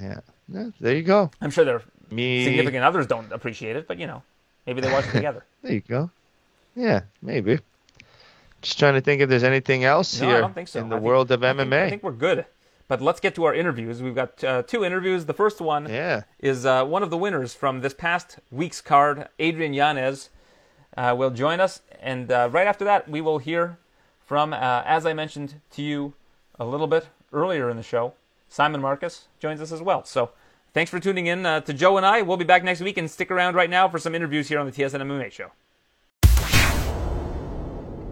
yeah. 0.00 0.20
Yeah, 0.52 0.68
There 0.78 0.94
you 0.94 1.02
go. 1.02 1.30
I'm 1.40 1.50
sure 1.50 1.64
their 1.64 1.80
Me. 2.10 2.44
significant 2.44 2.84
others 2.84 3.06
don't 3.06 3.32
appreciate 3.32 3.76
it, 3.76 3.88
but 3.88 3.98
you 3.98 4.06
know, 4.06 4.22
maybe 4.66 4.80
they 4.80 4.92
watch 4.92 5.06
it 5.06 5.12
together. 5.12 5.44
There 5.62 5.72
you 5.72 5.80
go. 5.80 6.10
Yeah, 6.76 7.00
maybe. 7.22 7.58
Just 8.60 8.78
trying 8.78 8.94
to 8.94 9.00
think 9.00 9.22
if 9.22 9.28
there's 9.30 9.42
anything 9.44 9.84
else 9.84 10.20
No, 10.20 10.28
here 10.28 10.36
I 10.36 10.40
don't 10.40 10.54
think 10.54 10.68
so. 10.68 10.80
in 10.80 10.88
the 10.90 10.96
I 10.96 10.98
think- 10.98 11.06
world 11.06 11.30
of 11.30 11.42
I 11.42 11.52
MMA. 11.52 11.58
think, 11.58 11.72
I 11.72 11.90
think 11.90 12.02
we're 12.02 12.12
good. 12.12 12.44
But 12.86 13.00
let's 13.00 13.18
get 13.18 13.34
to 13.36 13.44
our 13.44 13.54
interviews. 13.54 14.02
We've 14.02 14.14
got 14.14 14.44
uh, 14.44 14.62
two 14.62 14.84
interviews. 14.84 15.24
The 15.24 15.32
first 15.32 15.58
one 15.62 15.88
yeah. 15.88 16.24
is 16.38 16.66
uh, 16.66 16.84
one 16.84 17.02
of 17.02 17.08
the 17.08 17.16
winners 17.16 17.54
from 17.54 17.80
this 17.80 17.94
past 17.94 18.38
week's 18.50 18.82
card, 18.82 19.28
Adrian 19.38 19.72
Yanez, 19.72 20.28
uh, 20.96 21.14
will 21.16 21.30
join 21.30 21.60
us. 21.60 21.80
And 22.02 22.30
uh, 22.30 22.50
right 22.52 22.66
after 22.66 22.84
that, 22.84 23.08
we 23.08 23.22
will 23.22 23.38
hear 23.38 23.78
from, 24.26 24.52
uh, 24.52 24.82
as 24.84 25.06
I 25.06 25.14
mentioned 25.14 25.54
to 25.72 25.82
you 25.82 26.12
a 26.60 26.66
little 26.66 26.86
bit 26.86 27.08
earlier 27.32 27.70
in 27.70 27.78
the 27.78 27.82
show, 27.82 28.12
Simon 28.50 28.82
Marcus 28.82 29.28
joins 29.40 29.62
us 29.62 29.72
as 29.72 29.80
well. 29.80 30.04
So 30.04 30.30
thanks 30.74 30.90
for 30.90 31.00
tuning 31.00 31.28
in 31.28 31.46
uh, 31.46 31.60
to 31.60 31.72
Joe 31.72 31.96
and 31.96 32.04
I. 32.04 32.22
We'll 32.22 32.36
be 32.36 32.44
back 32.44 32.62
next 32.64 32.80
week 32.80 32.98
and 32.98 33.10
stick 33.10 33.30
around 33.30 33.54
right 33.54 33.70
now 33.70 33.88
for 33.88 33.98
some 33.98 34.14
interviews 34.14 34.48
here 34.48 34.58
on 34.58 34.66
the 34.66 34.72
TSN 34.72 35.00
MMA 35.00 35.32
show. 35.32 35.50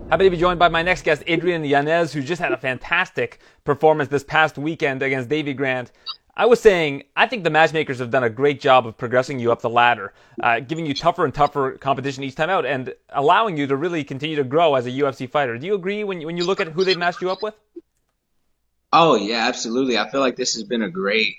Happy 0.09 0.25
to 0.25 0.31
be 0.31 0.37
joined 0.37 0.59
by 0.59 0.69
my 0.69 0.83
next 0.83 1.03
guest, 1.03 1.23
Adrian 1.27 1.65
Yanez, 1.65 2.13
who 2.13 2.23
just 2.23 2.41
had 2.41 2.53
a 2.53 2.57
fantastic 2.57 3.41
performance 3.65 4.11
this 4.11 4.23
past 4.23 4.59
weekend 4.59 5.03
against 5.03 5.29
Davey 5.29 5.55
Grant. 5.55 5.91
I 6.35 6.47
was 6.47 6.61
saying, 6.61 7.05
I 7.15 7.27
think 7.27 7.45
the 7.45 7.51
matchmakers 7.51 7.99
have 7.99 8.11
done 8.11 8.25
a 8.25 8.31
great 8.31 8.61
job 8.61 8.87
of 8.87 8.97
progressing 8.97 9.39
you 9.39 9.53
up 9.53 9.61
the 9.61 9.69
ladder, 9.69 10.15
uh, 10.43 10.61
giving 10.61 10.87
you 10.87 10.95
tougher 10.95 11.25
and 11.25 11.35
tougher 11.35 11.73
competition 11.73 12.25
each 12.25 12.35
time 12.35 12.49
out, 12.49 12.65
and 12.65 12.95
allowing 13.11 13.57
you 13.59 13.67
to 13.67 13.77
really 13.77 14.03
continue 14.05 14.37
to 14.37 14.45
grow 14.45 14.75
as 14.75 14.87
a 14.87 14.91
UFC 14.91 15.29
fighter. 15.29 15.59
Do 15.59 15.67
you 15.67 15.75
agree 15.75 16.05
when 16.05 16.21
you, 16.21 16.27
when 16.27 16.37
you 16.39 16.45
look 16.45 16.61
at 16.61 16.69
who 16.69 16.85
they've 16.85 16.97
matched 16.97 17.21
you 17.21 17.31
up 17.31 17.43
with? 17.43 17.55
Oh 18.93 19.15
yeah, 19.15 19.47
absolutely. 19.49 19.99
I 19.99 20.11
feel 20.11 20.21
like 20.21 20.37
this 20.37 20.55
has 20.55 20.65
been 20.65 20.83
a 20.83 20.91
great. 20.91 21.37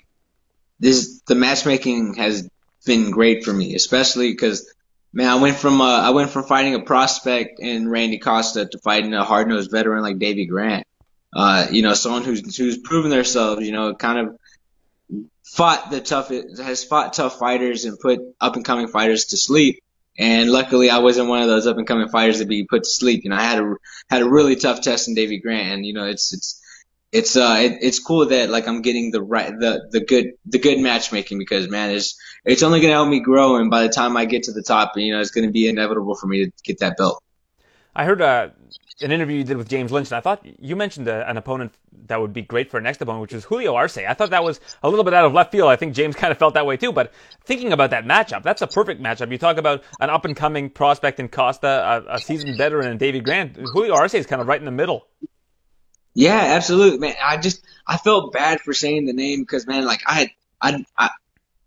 This 0.80 1.20
the 1.26 1.34
matchmaking 1.34 2.14
has 2.14 2.48
been 2.84 3.10
great 3.10 3.44
for 3.44 3.52
me, 3.52 3.74
especially 3.74 4.30
because 4.30 4.72
man, 5.12 5.28
I 5.28 5.36
went 5.36 5.56
from 5.56 5.80
uh, 5.80 6.00
I 6.00 6.10
went 6.10 6.30
from 6.30 6.44
fighting 6.44 6.74
a 6.74 6.80
prospect 6.80 7.60
in 7.60 7.88
Randy 7.88 8.18
Costa 8.18 8.66
to 8.66 8.78
fighting 8.78 9.14
a 9.14 9.24
hard 9.24 9.48
nosed 9.48 9.70
veteran 9.70 10.02
like 10.02 10.18
Davey 10.18 10.46
Grant. 10.46 10.86
Uh, 11.34 11.66
you 11.70 11.82
know, 11.82 11.94
someone 11.94 12.24
who's 12.24 12.56
who's 12.56 12.78
proven 12.78 13.10
themselves. 13.10 13.64
You 13.64 13.72
know, 13.72 13.94
kind 13.94 14.18
of 14.18 15.20
fought 15.44 15.90
the 15.90 16.00
tough 16.00 16.28
has 16.28 16.84
fought 16.84 17.12
tough 17.12 17.38
fighters 17.38 17.84
and 17.84 17.98
put 17.98 18.20
up 18.40 18.56
and 18.56 18.64
coming 18.64 18.88
fighters 18.88 19.26
to 19.26 19.36
sleep. 19.36 19.80
And 20.16 20.50
luckily, 20.50 20.90
I 20.90 20.98
wasn't 20.98 21.28
one 21.28 21.42
of 21.42 21.48
those 21.48 21.66
up 21.66 21.76
and 21.76 21.86
coming 21.86 22.08
fighters 22.08 22.38
to 22.38 22.44
be 22.44 22.66
put 22.68 22.84
to 22.84 22.88
sleep. 22.90 23.24
You 23.24 23.30
know, 23.30 23.36
I 23.36 23.42
had 23.42 23.58
a 23.58 23.74
had 24.08 24.22
a 24.22 24.28
really 24.28 24.54
tough 24.56 24.80
test 24.80 25.08
in 25.08 25.14
Davey 25.14 25.38
Grant, 25.38 25.72
and 25.72 25.86
you 25.86 25.92
know, 25.92 26.04
it's 26.04 26.32
it's 26.32 26.60
it's 27.14 27.36
uh 27.36 27.56
it, 27.60 27.78
it's 27.80 28.00
cool 28.00 28.26
that 28.26 28.50
like 28.50 28.66
I'm 28.66 28.82
getting 28.82 29.12
the 29.12 29.22
right 29.22 29.48
the 29.48 29.88
the 29.90 30.00
good 30.00 30.32
the 30.46 30.58
good 30.58 30.80
matchmaking 30.80 31.38
because 31.38 31.68
man, 31.68 31.90
it's 31.90 32.18
it's 32.44 32.64
only 32.64 32.80
gonna 32.80 32.92
help 32.92 33.08
me 33.08 33.20
grow, 33.20 33.56
and 33.56 33.70
by 33.70 33.82
the 33.82 33.88
time 33.88 34.16
I 34.16 34.24
get 34.24 34.42
to 34.44 34.52
the 34.52 34.62
top, 34.62 34.92
you 34.96 35.14
know, 35.14 35.20
it's 35.20 35.30
gonna 35.30 35.52
be 35.52 35.68
inevitable 35.68 36.16
for 36.16 36.26
me 36.26 36.44
to 36.44 36.52
get 36.64 36.80
that 36.80 36.96
belt. 36.96 37.22
I 37.94 38.04
heard 38.04 38.20
uh, 38.20 38.48
an 39.00 39.12
interview 39.12 39.38
you 39.38 39.44
did 39.44 39.56
with 39.56 39.68
James 39.68 39.92
Lynch, 39.92 40.08
and 40.08 40.16
I 40.16 40.20
thought 40.20 40.44
you 40.58 40.74
mentioned 40.74 41.06
a, 41.06 41.28
an 41.30 41.36
opponent 41.36 41.72
that 42.08 42.20
would 42.20 42.32
be 42.32 42.42
great 42.42 42.68
for 42.68 42.78
a 42.78 42.80
next 42.80 43.00
opponent, 43.00 43.22
which 43.22 43.32
was 43.32 43.44
Julio 43.44 43.76
Arce. 43.76 43.96
I 43.98 44.12
thought 44.14 44.30
that 44.30 44.42
was 44.42 44.58
a 44.82 44.90
little 44.90 45.04
bit 45.04 45.14
out 45.14 45.24
of 45.24 45.32
left 45.32 45.52
field. 45.52 45.70
I 45.70 45.76
think 45.76 45.94
James 45.94 46.16
kind 46.22 46.32
of 46.32 46.38
felt 46.38 46.54
that 46.54 46.66
way 46.66 46.76
too. 46.76 46.90
But 46.90 47.12
thinking 47.44 47.72
about 47.72 47.90
that 47.90 48.04
matchup, 48.04 48.42
that's 48.42 48.60
a 48.60 48.66
perfect 48.66 49.00
matchup. 49.00 49.30
You 49.30 49.38
talk 49.38 49.56
about 49.56 49.84
an 50.00 50.10
up 50.10 50.24
and 50.24 50.34
coming 50.34 50.68
prospect 50.68 51.20
in 51.20 51.28
Costa, 51.28 52.04
a, 52.08 52.16
a 52.16 52.18
seasoned 52.18 52.58
veteran 52.58 52.88
in 52.88 52.98
Davey 52.98 53.20
Grant. 53.20 53.56
Julio 53.56 53.94
Arce 53.94 54.14
is 54.14 54.26
kind 54.26 54.42
of 54.42 54.48
right 54.48 54.58
in 54.58 54.64
the 54.64 54.72
middle. 54.72 55.06
Yeah, 56.14 56.38
absolutely, 56.38 56.98
man. 56.98 57.14
I 57.22 57.36
just 57.36 57.64
I 57.86 57.96
felt 57.96 58.32
bad 58.32 58.60
for 58.60 58.72
saying 58.72 59.06
the 59.06 59.12
name 59.12 59.40
because 59.40 59.66
man, 59.66 59.84
like 59.84 60.00
I 60.06 60.30
I, 60.60 60.84
I 60.96 61.10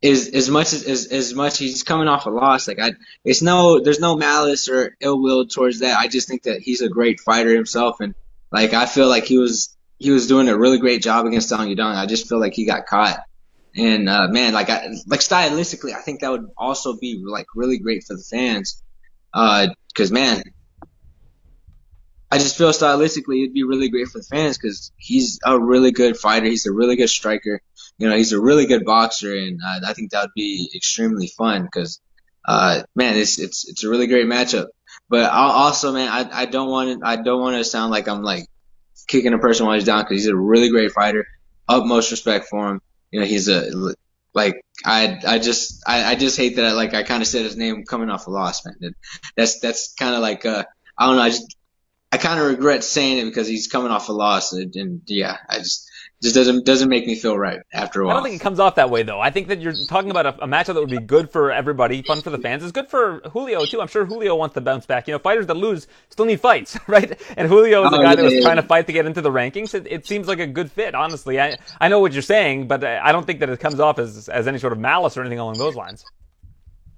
as 0.04 0.30
as 0.30 0.50
much 0.50 0.74
as, 0.74 0.84
as 0.84 1.08
as 1.08 1.34
much 1.34 1.58
he's 1.58 1.84
coming 1.84 2.08
off 2.08 2.26
a 2.26 2.30
loss, 2.30 2.68
like 2.68 2.80
I, 2.80 2.94
it's 3.24 3.42
no, 3.42 3.80
there's 3.80 4.00
no 4.00 4.16
malice 4.16 4.70
or 4.70 4.96
ill 5.02 5.22
will 5.22 5.48
towards 5.48 5.80
that. 5.80 5.98
I 6.00 6.08
just 6.08 6.28
think 6.28 6.44
that 6.44 6.62
he's 6.62 6.82
a 6.82 6.90
great 6.90 7.20
fighter 7.20 7.54
himself, 7.54 8.00
and 8.00 8.16
like 8.52 8.74
I 8.74 8.86
feel 8.86 9.08
like 9.08 9.26
he 9.26 9.38
was 9.38 9.76
he 10.00 10.12
was 10.12 10.28
doing 10.28 10.48
a 10.48 10.58
really 10.58 10.78
great 10.78 11.02
job 11.02 11.26
against 11.26 11.50
Song 11.50 11.68
Yadong. 11.68 11.96
I 11.96 12.06
just 12.06 12.30
feel 12.30 12.40
like 12.40 12.54
he 12.54 12.66
got 12.66 12.86
caught, 12.86 13.20
and 13.76 14.08
uh, 14.08 14.28
man, 14.30 14.54
like 14.54 14.70
I 14.70 14.88
like 15.08 15.20
stylistically, 15.20 15.94
I 15.94 16.02
think 16.02 16.22
that 16.22 16.32
would 16.32 16.52
also 16.58 16.96
be 16.96 17.22
like 17.26 17.48
really 17.56 17.80
great 17.80 18.04
for 18.04 18.16
the 18.16 18.24
fans, 18.24 18.82
because 19.34 20.12
uh, 20.12 20.14
man, 20.14 20.44
I 22.30 22.38
just 22.40 22.58
feel 22.58 22.70
stylistically 22.72 23.44
it'd 23.44 23.54
be 23.54 23.64
really 23.64 23.90
great 23.90 24.08
for 24.08 24.20
the 24.20 24.24
fans 24.26 24.58
because 24.58 24.92
he's 24.98 25.40
a 25.46 25.58
really 25.58 25.92
good 25.92 26.18
fighter. 26.18 26.46
He's 26.46 26.66
a 26.66 26.74
really 26.74 26.96
good 26.96 27.10
striker 27.10 27.62
you 27.98 28.08
know, 28.10 28.16
he's 28.16 28.32
a 28.32 28.40
really 28.40 28.66
good 28.66 28.86
boxer, 28.86 29.36
and 29.36 29.60
uh, 29.66 29.80
I 29.88 29.94
think 29.94 30.12
that 30.12 30.22
would 30.22 30.34
be 30.36 30.70
extremely 30.76 31.28
fun 31.28 31.64
because, 31.64 32.00
uh, 32.48 32.84
man, 32.96 33.18
it's 33.18 33.40
it's 33.40 33.68
it's 33.68 33.84
a 33.84 33.90
really 33.90 34.08
great 34.08 34.28
matchup. 34.28 34.68
But 35.10 35.32
I'll 35.32 35.52
also, 35.52 35.94
man, 35.94 36.08
I 36.08 36.42
I 36.42 36.46
don't 36.46 36.70
want 36.70 37.02
I 37.04 37.16
don't 37.16 37.42
want 37.42 37.58
to 37.58 37.64
sound 37.64 37.92
like 37.92 38.08
I'm 38.08 38.22
like 38.22 38.48
kicking 39.08 39.34
a 39.34 39.40
person 39.40 39.66
while 39.66 39.76
he's 39.76 39.84
down 39.84 40.04
because 40.04 40.22
he's 40.22 40.28
a 40.28 40.36
really 40.36 40.70
great 40.70 40.92
fighter. 40.92 41.26
Utmost 41.68 42.12
respect 42.12 42.48
for 42.50 42.70
him. 42.70 42.82
You 43.12 43.22
know, 43.22 43.26
he's 43.26 43.50
a 43.50 43.96
like 44.34 44.64
I 44.86 45.20
I 45.26 45.40
just 45.40 45.84
I, 45.88 46.12
I 46.12 46.16
just 46.16 46.38
hate 46.38 46.58
that 46.58 46.66
I 46.66 46.74
like 46.74 46.94
I 46.94 47.02
kind 47.02 47.24
of 47.24 47.28
said 47.28 47.46
his 47.46 47.58
name 47.58 47.84
coming 47.84 48.12
off 48.12 48.28
a 48.28 48.30
loss, 48.30 48.64
man. 48.64 48.94
That's 49.36 49.60
that's 49.60 49.94
kind 49.96 50.14
of 50.14 50.22
like 50.22 50.46
uh 50.46 50.66
I 50.98 51.08
don't 51.08 51.16
know 51.16 51.24
I 51.24 51.30
just 51.30 51.57
I 52.18 52.20
kind 52.20 52.40
of 52.40 52.48
regret 52.48 52.84
saying 52.84 53.20
it 53.20 53.26
because 53.26 53.48
he's 53.48 53.68
coming 53.68 53.92
off 53.92 54.10
a 54.10 54.12
loss 54.12 54.52
and, 54.52 54.76
and 54.76 55.02
yeah 55.06 55.38
I 55.48 55.60
just 55.60 55.88
just 56.20 56.34
doesn't 56.34 56.66
doesn't 56.66 56.90
make 56.90 57.06
me 57.06 57.14
feel 57.14 57.38
right 57.38 57.60
after 57.72 58.02
a 58.02 58.08
while. 58.08 58.16
I 58.16 58.20
don't 58.20 58.24
think 58.24 58.42
it 58.42 58.44
comes 58.44 58.60
off 58.60 58.74
that 58.76 58.90
way 58.90 59.04
though. 59.04 59.22
I 59.22 59.30
think 59.30 59.50
that 59.50 59.62
you're 59.62 59.76
talking 59.88 60.10
about 60.10 60.26
a, 60.26 60.44
a 60.44 60.48
matchup 60.48 60.74
that 60.74 60.80
would 60.80 60.90
be 60.90 60.98
good 60.98 61.30
for 61.30 61.52
everybody, 61.52 62.02
fun 62.02 62.24
for 62.24 62.32
the 62.32 62.40
fans. 62.40 62.64
It's 62.64 62.72
good 62.72 62.90
for 62.90 63.22
Julio 63.32 63.66
too. 63.66 63.82
I'm 63.82 63.88
sure 63.88 64.04
Julio 64.04 64.36
wants 64.36 64.56
to 64.56 64.62
bounce 64.62 64.88
back. 64.88 65.08
You 65.08 65.12
know, 65.12 65.20
fighters 65.20 65.46
that 65.46 65.58
lose 65.58 65.86
still 66.10 66.26
need 66.26 66.42
fights, 66.42 66.76
right? 66.88 67.22
And 67.38 67.48
Julio 67.48 67.86
is 67.86 67.92
the 67.92 67.98
oh, 67.98 68.02
guy 68.02 68.10
yeah, 68.10 68.16
that 68.16 68.24
was 68.24 68.34
yeah, 68.34 68.42
trying 68.42 68.56
to 68.56 68.64
fight 68.64 68.88
to 68.88 68.94
get 68.94 69.06
into 69.06 69.22
the 69.22 69.30
rankings. 69.30 69.76
It, 69.76 69.86
it, 69.88 70.08
seems 70.08 70.28
like 70.28 70.40
a 70.40 70.48
good 70.48 70.72
fit, 70.72 70.96
honestly. 70.96 71.40
I 71.40 71.58
I 71.80 71.88
know 71.88 72.00
what 72.00 72.14
you're 72.14 72.24
saying, 72.24 72.68
but 72.68 72.84
I 72.84 73.12
don't 73.12 73.28
think 73.28 73.42
that 73.42 73.50
it 73.52 73.60
comes 73.60 73.80
off 73.80 74.00
as 74.00 74.28
as 74.28 74.48
any 74.48 74.58
sort 74.58 74.74
of 74.74 74.80
malice 74.80 75.18
or 75.18 75.22
anything 75.22 75.40
along 75.40 75.60
those 75.60 75.76
lines. 75.76 76.04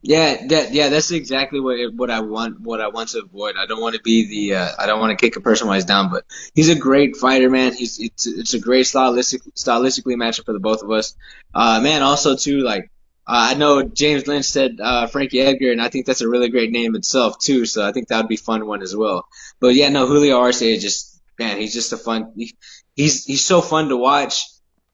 Yeah, 0.02 0.47
that 0.47 0.74
yeah, 0.74 0.88
that's 0.88 1.12
exactly 1.12 1.60
what 1.60 1.93
what 1.93 2.10
I 2.10 2.22
want 2.22 2.62
what 2.62 2.80
I 2.80 2.88
want 2.88 3.10
to 3.10 3.20
avoid. 3.20 3.56
I 3.58 3.66
don't 3.66 3.82
want 3.82 3.95
to 3.95 4.02
be 4.02 4.28
the 4.28 4.56
uh, 4.56 4.70
I 4.80 4.86
don't 4.86 5.02
want 5.02 5.12
to 5.12 5.22
kick 5.22 5.36
a 5.36 5.41
person 5.41 5.68
while 5.68 5.76
he's 5.76 5.84
down, 5.84 6.10
but 6.10 6.26
he's 6.56 6.70
a 6.70 6.76
great 6.76 7.18
fighter, 7.18 7.50
man. 7.50 7.74
He's 7.74 8.00
it's 8.00 8.26
it's 8.26 8.54
a 8.54 8.60
great 8.60 8.88
stylistic 8.88 9.41
stylistically 9.56 10.16
matchup 10.16 10.45
for 10.45 10.54
the 10.54 10.60
both 10.60 10.84
of 10.84 10.91
us. 10.91 11.16
Uh, 11.54 11.82
man, 11.82 12.02
also 12.02 12.38
too 12.38 12.60
like 12.60 12.91
uh, 13.28 13.52
I 13.52 13.56
know 13.56 13.84
James 13.84 14.26
Lynch 14.26 14.45
said 14.45 14.80
uh, 14.82 15.08
Frankie 15.08 15.41
Edgar, 15.41 15.74
and 15.74 15.82
I 15.82 15.89
think 15.89 16.06
that's 16.06 16.22
a 16.22 16.30
really 16.30 16.47
great 16.47 16.72
name 16.72 16.95
itself 16.95 17.38
too. 17.38 17.66
So 17.66 17.86
I 17.86 17.91
think 17.91 18.08
that 18.08 18.20
would 18.22 18.30
be 18.30 18.38
fun 18.38 18.66
one 18.66 18.82
as 18.82 18.95
well. 18.95 19.28
But 19.60 19.76
yeah, 19.76 19.89
no, 19.89 20.08
Julio 20.08 20.38
Arce 20.39 20.62
is 20.62 20.82
just 20.82 21.22
man, 21.38 21.58
he's 21.58 21.74
just 21.74 21.91
a 21.91 21.97
fun. 21.97 22.32
He, 22.38 22.56
he's 22.95 23.26
he's 23.26 23.45
so 23.45 23.62
fun 23.62 23.89
to 23.89 23.97
watch. 23.97 24.45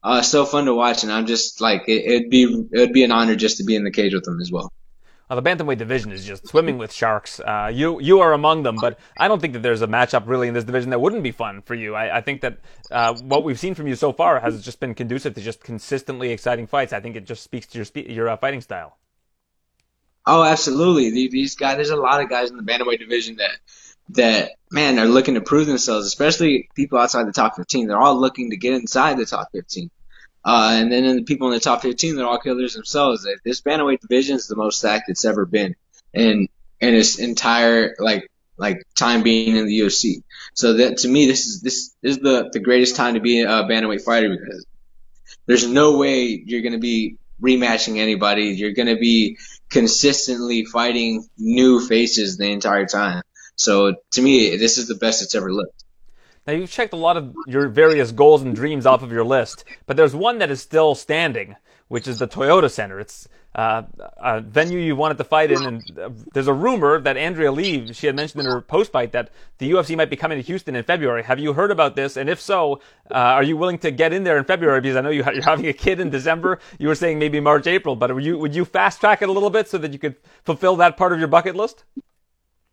Uh, 0.02 0.22
so 0.22 0.44
fun 0.44 0.64
to 0.64 0.74
watch, 0.74 1.04
and 1.04 1.12
I'm 1.12 1.26
just 1.26 1.60
like 1.60 1.84
it, 1.86 2.04
it'd 2.04 2.30
be 2.30 2.66
it'd 2.72 2.92
be 2.92 3.04
an 3.04 3.12
honor 3.12 3.36
just 3.36 3.58
to 3.58 3.64
be 3.64 3.76
in 3.76 3.84
the 3.84 3.92
cage 3.92 4.14
with 4.14 4.26
him 4.26 4.40
as 4.40 4.50
well. 4.50 4.72
The 5.28 5.42
bantamweight 5.42 5.78
division 5.78 6.12
is 6.12 6.24
just 6.24 6.46
swimming 6.46 6.78
with 6.78 6.92
sharks. 6.92 7.40
Uh, 7.40 7.68
you 7.72 8.00
you 8.00 8.20
are 8.20 8.32
among 8.32 8.62
them, 8.62 8.76
but 8.80 8.96
I 9.18 9.26
don't 9.26 9.40
think 9.40 9.54
that 9.54 9.62
there's 9.62 9.82
a 9.82 9.88
matchup 9.88 10.22
really 10.26 10.46
in 10.46 10.54
this 10.54 10.62
division 10.62 10.90
that 10.90 11.00
wouldn't 11.00 11.24
be 11.24 11.32
fun 11.32 11.62
for 11.62 11.74
you. 11.74 11.96
I, 11.96 12.18
I 12.18 12.20
think 12.20 12.42
that 12.42 12.58
uh, 12.92 13.14
what 13.22 13.42
we've 13.42 13.58
seen 13.58 13.74
from 13.74 13.88
you 13.88 13.96
so 13.96 14.12
far 14.12 14.38
has 14.38 14.64
just 14.64 14.78
been 14.78 14.94
conducive 14.94 15.34
to 15.34 15.40
just 15.40 15.64
consistently 15.64 16.30
exciting 16.30 16.68
fights. 16.68 16.92
I 16.92 17.00
think 17.00 17.16
it 17.16 17.24
just 17.24 17.42
speaks 17.42 17.66
to 17.68 17.78
your 17.78 17.84
spe- 17.84 18.08
your 18.08 18.28
uh, 18.28 18.36
fighting 18.36 18.60
style. 18.60 18.98
Oh, 20.24 20.44
absolutely. 20.44 21.10
These 21.28 21.56
guys, 21.56 21.76
there's 21.76 21.90
a 21.90 21.96
lot 21.96 22.20
of 22.20 22.28
guys 22.28 22.50
in 22.50 22.56
the 22.56 22.62
bantamweight 22.62 23.00
division 23.00 23.36
that 23.36 23.58
that 24.10 24.52
man 24.70 24.98
are 25.00 25.06
looking 25.06 25.34
to 25.34 25.40
prove 25.40 25.66
themselves, 25.66 26.06
especially 26.06 26.68
people 26.76 26.98
outside 26.98 27.26
the 27.26 27.32
top 27.32 27.56
15. 27.56 27.88
They're 27.88 27.98
all 27.98 28.20
looking 28.20 28.50
to 28.50 28.56
get 28.56 28.74
inside 28.74 29.16
the 29.18 29.26
top 29.26 29.48
15. 29.52 29.90
Uh, 30.46 30.78
and 30.80 30.92
then 30.92 31.16
the 31.16 31.24
people 31.24 31.48
in 31.48 31.54
the 31.54 31.60
top 31.60 31.82
15, 31.82 32.14
they're 32.14 32.24
all 32.24 32.38
killers 32.38 32.74
themselves. 32.74 33.26
This 33.44 33.60
bantamweight 33.62 34.00
division 34.00 34.36
is 34.36 34.46
the 34.46 34.54
most 34.54 34.78
stacked 34.78 35.08
it's 35.08 35.24
ever 35.24 35.44
been 35.44 35.74
in 36.14 36.48
in 36.80 36.94
its 36.94 37.18
entire 37.18 37.96
like 37.98 38.30
like 38.56 38.84
time 38.94 39.24
being 39.24 39.56
in 39.56 39.66
the 39.66 39.80
UFC. 39.80 40.22
So 40.54 40.74
that 40.74 40.98
to 40.98 41.08
me, 41.08 41.26
this 41.26 41.46
is 41.46 41.62
this, 41.62 41.96
is 42.00 42.18
the 42.18 42.48
the 42.52 42.60
greatest 42.60 42.94
time 42.94 43.14
to 43.14 43.20
be 43.20 43.40
a 43.40 43.64
bantamweight 43.64 44.04
fighter 44.04 44.28
because 44.28 44.64
there's 45.46 45.66
no 45.66 45.98
way 45.98 46.40
you're 46.46 46.62
gonna 46.62 46.78
be 46.78 47.16
rematching 47.42 47.98
anybody. 47.98 48.44
You're 48.50 48.72
gonna 48.72 48.96
be 48.96 49.38
consistently 49.68 50.64
fighting 50.64 51.26
new 51.36 51.84
faces 51.84 52.36
the 52.36 52.46
entire 52.52 52.86
time. 52.86 53.22
So 53.56 53.96
to 54.12 54.22
me, 54.22 54.56
this 54.56 54.78
is 54.78 54.86
the 54.86 54.94
best 54.94 55.22
it's 55.22 55.34
ever 55.34 55.52
looked. 55.52 55.82
Now 56.46 56.52
you've 56.52 56.70
checked 56.70 56.92
a 56.92 56.96
lot 56.96 57.16
of 57.16 57.34
your 57.46 57.68
various 57.68 58.12
goals 58.12 58.42
and 58.42 58.54
dreams 58.54 58.86
off 58.86 59.02
of 59.02 59.10
your 59.10 59.24
list, 59.24 59.64
but 59.86 59.96
there's 59.96 60.14
one 60.14 60.38
that 60.38 60.50
is 60.50 60.60
still 60.60 60.94
standing, 60.94 61.56
which 61.88 62.06
is 62.06 62.20
the 62.20 62.28
Toyota 62.28 62.70
Center. 62.70 63.00
It's 63.00 63.28
uh, 63.56 63.82
a 64.18 64.42
venue 64.42 64.78
you 64.78 64.94
wanted 64.94 65.16
to 65.18 65.24
fight 65.24 65.50
in, 65.50 65.64
and 65.64 65.98
uh, 65.98 66.10
there's 66.34 66.46
a 66.46 66.52
rumor 66.52 67.00
that 67.00 67.16
Andrea 67.16 67.50
Lee, 67.50 67.92
she 67.92 68.06
had 68.06 68.14
mentioned 68.14 68.40
in 68.40 68.46
her 68.46 68.60
post-fight 68.60 69.12
that 69.12 69.30
the 69.58 69.70
UFC 69.70 69.96
might 69.96 70.10
be 70.10 70.16
coming 70.16 70.36
to 70.36 70.42
Houston 70.42 70.76
in 70.76 70.84
February. 70.84 71.24
Have 71.24 71.40
you 71.40 71.54
heard 71.54 71.70
about 71.70 71.96
this? 71.96 72.18
And 72.18 72.28
if 72.28 72.38
so, 72.38 72.80
uh, 73.10 73.14
are 73.14 73.42
you 73.42 73.56
willing 73.56 73.78
to 73.78 73.90
get 73.90 74.12
in 74.12 74.24
there 74.24 74.36
in 74.36 74.44
February? 74.44 74.82
Because 74.82 74.96
I 74.96 75.00
know 75.00 75.08
you 75.08 75.24
are 75.24 75.40
having 75.42 75.66
a 75.66 75.72
kid 75.72 76.00
in 76.00 76.10
December. 76.10 76.60
You 76.78 76.88
were 76.88 76.94
saying 76.94 77.18
maybe 77.18 77.40
March, 77.40 77.66
April, 77.66 77.96
but 77.96 78.14
would 78.14 78.24
you 78.24 78.38
would 78.38 78.54
you 78.54 78.66
fast 78.66 79.00
track 79.00 79.22
it 79.22 79.28
a 79.30 79.32
little 79.32 79.50
bit 79.50 79.68
so 79.68 79.78
that 79.78 79.92
you 79.92 79.98
could 79.98 80.16
fulfill 80.44 80.76
that 80.76 80.98
part 80.98 81.14
of 81.14 81.18
your 81.18 81.28
bucket 81.28 81.56
list? 81.56 81.84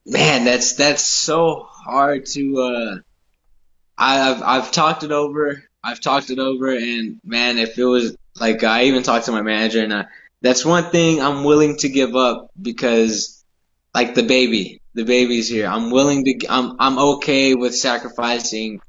Man, 0.06 0.44
that's 0.44 0.74
that's 0.74 1.04
so 1.04 1.66
hard 1.70 2.26
to 2.26 2.58
uh, 2.62 2.96
I've 3.98 4.42
I've 4.42 4.72
talked 4.72 5.04
it 5.04 5.12
over. 5.12 5.64
I've 5.84 6.00
talked 6.00 6.30
it 6.30 6.40
over, 6.40 6.70
and 6.76 7.20
man, 7.24 7.58
if 7.58 7.78
it 7.78 7.86
was 7.86 8.16
like 8.40 8.64
I 8.64 8.86
even 8.86 9.04
talked 9.04 9.26
to 9.26 9.32
my 9.32 9.42
manager, 9.42 9.84
and 9.84 9.94
I, 9.94 10.06
that's 10.42 10.66
one 10.66 10.86
thing 10.86 11.22
I'm 11.22 11.44
willing 11.44 11.78
to 11.78 11.90
give 11.90 12.16
up 12.16 12.50
because, 12.60 13.44
like 13.94 14.16
the 14.16 14.24
baby, 14.24 14.82
the 14.94 15.04
baby's 15.04 15.50
here. 15.50 15.68
I'm 15.68 15.92
willing 15.92 16.26
to. 16.26 16.48
I'm 16.50 16.76
I'm 16.80 16.98
okay 16.98 17.56
with 17.56 17.76
sacrificing 17.76 18.80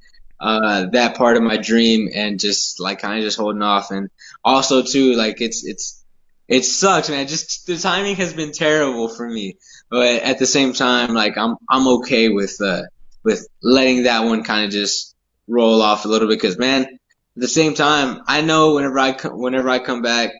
uh, 0.40 0.86
that 0.92 1.16
part 1.16 1.36
of 1.36 1.42
my 1.42 1.56
dream 1.56 2.08
and 2.14 2.40
just 2.40 2.80
like 2.80 3.00
kind 3.00 3.18
of 3.18 3.24
just 3.24 3.38
holding 3.38 3.62
off. 3.62 3.90
And 3.90 4.10
also 4.44 4.82
too, 4.82 5.14
like 5.14 5.40
it's 5.40 5.64
it's 5.64 6.04
it 6.48 6.64
sucks, 6.64 7.08
man. 7.08 7.26
Just 7.26 7.66
the 7.66 7.76
timing 7.78 8.16
has 8.16 8.32
been 8.34 8.52
terrible 8.52 9.08
for 9.08 9.28
me, 9.28 9.56
but 9.90 10.22
at 10.22 10.38
the 10.38 10.46
same 10.46 10.72
time, 10.72 11.14
like 11.14 11.36
I'm 11.38 11.56
I'm 11.68 11.88
okay 11.98 12.28
with 12.28 12.60
uh 12.60 12.82
with 13.24 13.48
letting 13.62 14.04
that 14.04 14.24
one 14.24 14.44
kind 14.44 14.66
of 14.66 14.70
just 14.70 15.14
roll 15.48 15.82
off 15.82 16.04
a 16.04 16.08
little 16.08 16.28
bit 16.28 16.40
because 16.40 16.58
man, 16.58 16.84
at 16.84 16.98
the 17.34 17.48
same 17.48 17.74
time, 17.74 18.22
I 18.28 18.42
know 18.42 18.74
whenever 18.74 18.98
I 18.98 19.12
whenever 19.12 19.68
I 19.68 19.80
come 19.80 20.02
back, 20.02 20.32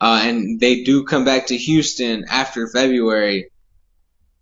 uh, 0.00 0.20
and 0.24 0.60
they 0.60 0.82
do 0.82 1.04
come 1.04 1.24
back 1.24 1.46
to 1.46 1.56
Houston 1.56 2.24
after 2.28 2.68
February, 2.68 3.50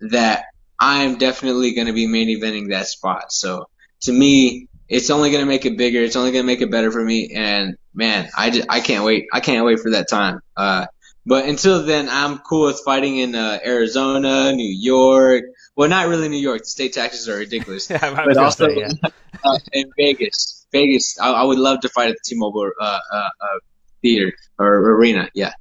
that 0.00 0.46
I 0.80 1.04
am 1.04 1.18
definitely 1.18 1.74
going 1.74 1.86
to 1.86 1.92
be 1.92 2.08
main 2.08 2.28
eventing 2.28 2.70
that 2.70 2.88
spot. 2.88 3.32
So 3.32 3.68
to 4.02 4.12
me, 4.12 4.68
it's 4.88 5.10
only 5.10 5.30
going 5.30 5.44
to 5.44 5.48
make 5.48 5.64
it 5.64 5.78
bigger. 5.78 6.00
It's 6.00 6.16
only 6.16 6.32
going 6.32 6.42
to 6.42 6.46
make 6.46 6.60
it 6.60 6.70
better 6.70 6.90
for 6.90 7.02
me. 7.02 7.30
And 7.34 7.76
man, 7.94 8.28
I, 8.36 8.50
just, 8.50 8.68
I 8.68 8.80
can't 8.80 9.04
wait. 9.04 9.26
I 9.32 9.40
can't 9.40 9.64
wait 9.64 9.78
for 9.78 9.92
that 9.92 10.08
time. 10.08 10.40
Uh, 10.56 10.86
but 11.24 11.46
until 11.46 11.84
then, 11.84 12.08
I'm 12.08 12.38
cool 12.38 12.66
with 12.66 12.80
fighting 12.84 13.16
in 13.18 13.34
uh, 13.36 13.60
Arizona, 13.64 14.52
New 14.52 14.68
York. 14.68 15.44
Well, 15.76 15.88
not 15.88 16.08
really 16.08 16.28
New 16.28 16.38
York. 16.38 16.60
The 16.60 16.66
state 16.66 16.92
taxes 16.92 17.28
are 17.28 17.36
ridiculous. 17.36 17.88
yeah, 17.90 18.14
but 18.14 18.36
also 18.36 18.68
say, 18.68 18.76
yeah. 18.80 19.10
uh, 19.44 19.58
in 19.72 19.90
Vegas. 19.96 20.66
Vegas. 20.72 21.18
I, 21.18 21.32
I, 21.32 21.42
would 21.44 21.58
love 21.58 21.80
to 21.80 21.88
fight 21.88 22.10
at 22.10 22.16
the 22.16 22.34
T-Mobile 22.34 22.70
uh, 22.80 22.98
uh, 23.12 23.16
uh, 23.16 23.58
theater 24.02 24.32
or 24.58 24.96
arena. 24.96 25.30
Yeah. 25.34 25.52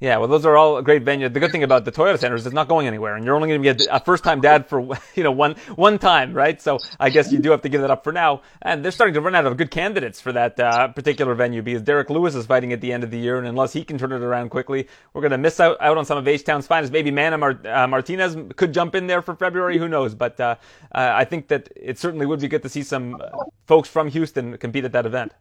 Yeah, 0.00 0.16
well, 0.16 0.28
those 0.28 0.46
are 0.46 0.56
all 0.56 0.80
great 0.80 1.04
venues. 1.04 1.34
The 1.34 1.40
good 1.40 1.52
thing 1.52 1.62
about 1.62 1.84
the 1.84 1.92
Toyota 1.92 2.18
Center 2.18 2.34
is 2.34 2.46
it's 2.46 2.54
not 2.54 2.68
going 2.68 2.86
anywhere, 2.86 3.16
and 3.16 3.24
you're 3.24 3.34
only 3.34 3.48
going 3.48 3.62
to 3.62 3.74
be 3.74 3.86
a 3.90 4.00
first-time 4.00 4.40
dad 4.40 4.66
for 4.66 4.80
you 5.14 5.22
know 5.22 5.30
one 5.30 5.56
one 5.76 5.98
time, 5.98 6.32
right? 6.32 6.60
So 6.60 6.78
I 6.98 7.10
guess 7.10 7.30
you 7.30 7.38
do 7.38 7.50
have 7.50 7.60
to 7.62 7.68
give 7.68 7.82
that 7.82 7.90
up 7.90 8.02
for 8.02 8.10
now. 8.10 8.40
And 8.62 8.82
they're 8.82 8.92
starting 8.92 9.12
to 9.12 9.20
run 9.20 9.34
out 9.34 9.44
of 9.44 9.58
good 9.58 9.70
candidates 9.70 10.18
for 10.18 10.32
that 10.32 10.58
uh, 10.58 10.88
particular 10.88 11.34
venue 11.34 11.60
because 11.60 11.82
Derrick 11.82 12.08
Lewis 12.08 12.34
is 12.34 12.46
fighting 12.46 12.72
at 12.72 12.80
the 12.80 12.94
end 12.94 13.04
of 13.04 13.10
the 13.10 13.18
year, 13.18 13.36
and 13.36 13.46
unless 13.46 13.74
he 13.74 13.84
can 13.84 13.98
turn 13.98 14.12
it 14.12 14.22
around 14.22 14.48
quickly, 14.48 14.88
we're 15.12 15.20
going 15.20 15.32
to 15.32 15.38
miss 15.38 15.60
out, 15.60 15.76
out 15.82 15.98
on 15.98 16.06
some 16.06 16.16
of 16.16 16.26
H 16.26 16.44
Town's 16.44 16.66
finest. 16.66 16.94
Maybe 16.94 17.10
Manny 17.10 17.36
Mar- 17.36 17.60
uh, 17.66 17.86
Martinez 17.86 18.38
could 18.56 18.72
jump 18.72 18.94
in 18.94 19.06
there 19.06 19.20
for 19.20 19.36
February. 19.36 19.76
Who 19.76 19.86
knows? 19.86 20.14
But 20.14 20.40
uh, 20.40 20.56
I 20.92 21.26
think 21.26 21.48
that 21.48 21.68
it 21.76 21.98
certainly 21.98 22.24
would 22.24 22.40
be 22.40 22.48
good 22.48 22.62
to 22.62 22.70
see 22.70 22.82
some 22.82 23.20
uh, 23.20 23.28
folks 23.66 23.90
from 23.90 24.08
Houston 24.08 24.56
compete 24.56 24.86
at 24.86 24.92
that 24.92 25.04
event. 25.04 25.34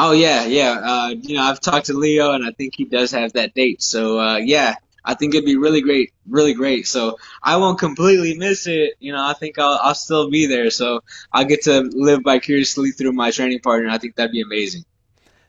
Oh 0.00 0.12
yeah, 0.12 0.44
yeah. 0.44 0.70
Uh, 0.70 1.08
you 1.08 1.36
know, 1.36 1.42
I've 1.42 1.60
talked 1.60 1.86
to 1.86 1.92
Leo, 1.92 2.30
and 2.30 2.46
I 2.46 2.52
think 2.52 2.76
he 2.76 2.84
does 2.84 3.10
have 3.10 3.32
that 3.32 3.52
date. 3.52 3.82
So 3.82 4.20
uh, 4.20 4.36
yeah, 4.36 4.76
I 5.04 5.14
think 5.14 5.34
it'd 5.34 5.44
be 5.44 5.56
really 5.56 5.80
great, 5.80 6.12
really 6.28 6.54
great. 6.54 6.86
So 6.86 7.18
I 7.42 7.56
won't 7.56 7.80
completely 7.80 8.38
miss 8.38 8.68
it. 8.68 8.94
You 9.00 9.10
know, 9.12 9.26
I 9.26 9.32
think 9.32 9.58
I'll, 9.58 9.76
I'll 9.82 9.96
still 9.96 10.30
be 10.30 10.46
there. 10.46 10.70
So 10.70 11.02
I'll 11.32 11.46
get 11.46 11.62
to 11.62 11.80
live 11.80 12.20
vicariously 12.22 12.92
through 12.92 13.10
my 13.10 13.32
training 13.32 13.58
partner. 13.58 13.88
I 13.90 13.98
think 13.98 14.14
that'd 14.14 14.30
be 14.30 14.40
amazing. 14.40 14.84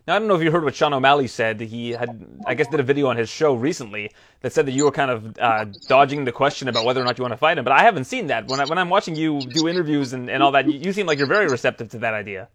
Now, 0.08 0.16
I 0.16 0.20
don't 0.20 0.28
know 0.28 0.34
if 0.34 0.42
you 0.42 0.50
heard 0.50 0.64
what 0.64 0.74
Sean 0.74 0.94
O'Malley 0.94 1.28
said. 1.28 1.62
He 1.62 1.92
had, 1.92 2.26
I 2.48 2.56
guess, 2.56 2.68
did 2.70 2.80
a 2.80 2.84
video 2.84 3.06
on 3.06 3.18
his 3.18 3.30
show 3.30 3.54
recently 3.54 4.10
that 4.42 4.52
said 4.52 4.66
that 4.66 4.72
you 4.72 4.86
were 4.86 4.92
kind 4.92 5.12
of 5.12 5.38
uh, 5.38 5.66
dodging 5.88 6.26
the 6.26 6.32
question 6.32 6.68
about 6.68 6.86
whether 6.86 7.00
or 7.00 7.04
not 7.04 7.20
you 7.20 7.22
want 7.22 7.34
to 7.34 7.38
fight 7.38 7.60
him. 7.60 7.64
But 7.64 7.74
I 7.74 7.84
haven't 7.84 8.06
seen 8.06 8.28
that. 8.28 8.48
When, 8.48 8.60
I, 8.60 8.66
when 8.66 8.80
I'm 8.80 8.90
watching 8.90 9.16
you 9.16 9.42
do 9.42 9.68
interviews 9.68 10.14
and, 10.14 10.28
and 10.28 10.42
all 10.42 10.54
that, 10.54 10.66
you, 10.66 10.80
you 10.80 10.94
seem 10.94 11.06
like 11.06 11.20
you're 11.20 11.28
very 11.28 11.48
receptive 11.48 11.90
to 11.90 12.00
that 12.00 12.16
idea. 12.16 12.48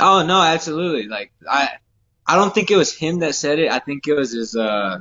Oh 0.00 0.24
no, 0.24 0.40
absolutely. 0.40 1.08
Like 1.08 1.32
I, 1.48 1.68
I 2.26 2.36
don't 2.36 2.54
think 2.54 2.70
it 2.70 2.76
was 2.76 2.94
him 2.94 3.20
that 3.20 3.34
said 3.34 3.58
it. 3.58 3.70
I 3.70 3.78
think 3.78 4.06
it 4.06 4.14
was 4.14 4.32
his 4.32 4.56
uh 4.56 4.98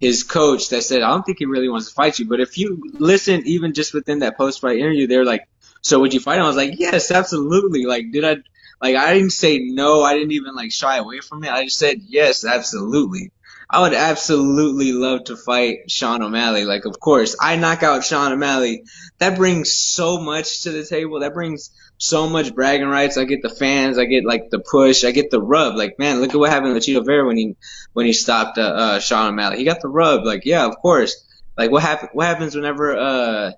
his 0.00 0.22
coach 0.22 0.68
that 0.68 0.82
said, 0.82 1.02
I 1.02 1.10
don't 1.10 1.24
think 1.24 1.38
he 1.38 1.46
really 1.46 1.68
wants 1.68 1.88
to 1.88 1.94
fight 1.94 2.18
you. 2.18 2.26
But 2.26 2.40
if 2.40 2.56
you 2.56 2.90
listen, 2.94 3.42
even 3.46 3.74
just 3.74 3.94
within 3.94 4.20
that 4.20 4.36
post 4.36 4.60
fight 4.60 4.78
interview, 4.78 5.06
they're 5.08 5.24
like, 5.24 5.48
so 5.82 6.00
would 6.00 6.14
you 6.14 6.20
fight 6.20 6.38
him? 6.38 6.44
I 6.44 6.48
was 6.48 6.56
like, 6.56 6.78
yes, 6.78 7.10
absolutely. 7.10 7.84
Like, 7.84 8.12
did 8.12 8.24
I? 8.24 8.36
Like, 8.80 8.94
I 8.94 9.14
didn't 9.14 9.32
say 9.32 9.58
no. 9.58 10.02
I 10.02 10.14
didn't 10.14 10.32
even 10.32 10.54
like 10.54 10.70
shy 10.70 10.98
away 10.98 11.18
from 11.20 11.42
it. 11.42 11.50
I 11.50 11.64
just 11.64 11.78
said 11.78 11.98
yes, 12.06 12.44
absolutely. 12.44 13.32
I 13.70 13.82
would 13.82 13.92
absolutely 13.92 14.92
love 14.92 15.24
to 15.24 15.36
fight 15.36 15.90
Sean 15.90 16.22
O'Malley. 16.22 16.64
Like, 16.64 16.86
of 16.86 16.98
course, 16.98 17.36
I 17.38 17.56
knock 17.56 17.82
out 17.82 18.02
Sean 18.02 18.32
O'Malley. 18.32 18.84
That 19.18 19.36
brings 19.36 19.74
so 19.74 20.18
much 20.18 20.62
to 20.62 20.70
the 20.70 20.86
table. 20.86 21.20
That 21.20 21.34
brings 21.34 21.70
so 21.98 22.30
much 22.30 22.54
bragging 22.54 22.88
rights. 22.88 23.18
I 23.18 23.24
get 23.24 23.42
the 23.42 23.50
fans. 23.50 23.98
I 23.98 24.06
get 24.06 24.24
like 24.24 24.48
the 24.48 24.58
push. 24.58 25.04
I 25.04 25.10
get 25.10 25.30
the 25.30 25.42
rub. 25.42 25.76
Like, 25.76 25.98
man, 25.98 26.20
look 26.20 26.30
at 26.30 26.38
what 26.38 26.50
happened 26.50 26.72
with 26.72 26.82
Chito 26.82 27.04
Vera 27.04 27.26
when 27.26 27.36
he 27.36 27.56
when 27.92 28.06
he 28.06 28.14
stopped 28.14 28.56
uh, 28.56 28.62
uh, 28.62 29.00
Sean 29.00 29.32
O'Malley. 29.32 29.58
He 29.58 29.64
got 29.64 29.82
the 29.82 29.88
rub. 29.88 30.24
Like, 30.24 30.46
yeah, 30.46 30.64
of 30.64 30.78
course. 30.78 31.26
Like, 31.56 31.70
what 31.70 31.82
happen? 31.82 32.08
What 32.14 32.26
happens 32.26 32.54
whenever 32.54 32.96
uh 32.96 33.52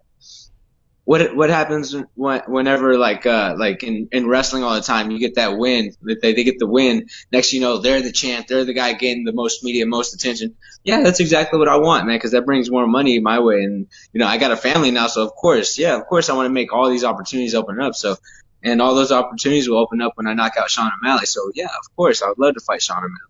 what 1.11 1.35
what 1.35 1.51
happens 1.51 1.93
when, 2.15 2.41
whenever 2.47 2.97
like 2.97 3.27
uh 3.27 3.57
like 3.59 3.83
in, 3.83 4.09
in 4.13 4.29
wrestling 4.29 4.63
all 4.63 4.77
the 4.77 4.81
time 4.81 5.11
you 5.11 5.19
get 5.19 5.35
that 5.35 5.59
win 5.59 5.93
they 6.01 6.35
they 6.35 6.45
get 6.45 6.61
the 6.61 6.69
win. 6.69 7.09
Next 7.33 7.53
you 7.53 7.61
know 7.61 7.79
they're 7.79 8.01
the 8.01 8.13
champ 8.13 8.47
they're 8.47 8.65
the 8.65 8.75
guy 8.75 8.93
getting 8.93 9.25
the 9.25 9.33
most 9.33 9.65
media 9.65 9.87
most 9.87 10.15
attention. 10.15 10.55
Yeah 10.85 11.03
that's 11.03 11.19
exactly 11.19 11.59
what 11.59 11.67
I 11.67 11.79
want 11.79 12.07
man 12.07 12.15
because 12.15 12.31
that 12.31 12.47
brings 12.47 12.71
more 12.71 12.87
money 12.87 13.19
my 13.19 13.41
way. 13.41 13.65
And 13.65 13.89
you 14.13 14.21
know 14.21 14.27
I 14.29 14.37
got 14.37 14.53
a 14.53 14.57
family 14.57 14.93
now 14.93 15.09
so 15.09 15.25
of 15.25 15.35
course 15.35 15.81
yeah 15.81 15.97
of 15.97 16.07
course 16.07 16.31
I 16.31 16.35
want 16.35 16.47
to 16.47 16.53
make 16.53 16.73
all 16.73 16.89
these 16.89 17.03
opportunities 17.03 17.57
open 17.57 17.81
up. 17.81 17.97
So 17.97 18.15
and 18.63 18.81
all 18.81 18.95
those 18.95 19.11
opportunities 19.11 19.69
will 19.69 19.79
open 19.79 20.01
up 20.01 20.13
when 20.15 20.29
I 20.29 20.35
knock 20.35 20.53
out 20.57 20.71
Sean 20.71 20.93
O'Malley. 20.97 21.27
So 21.27 21.51
yeah 21.57 21.65
of 21.65 21.97
course 21.97 22.23
I 22.23 22.29
would 22.29 22.39
love 22.39 22.55
to 22.55 22.61
fight 22.61 22.83
Sean 22.83 22.99
O'Malley 22.99 23.30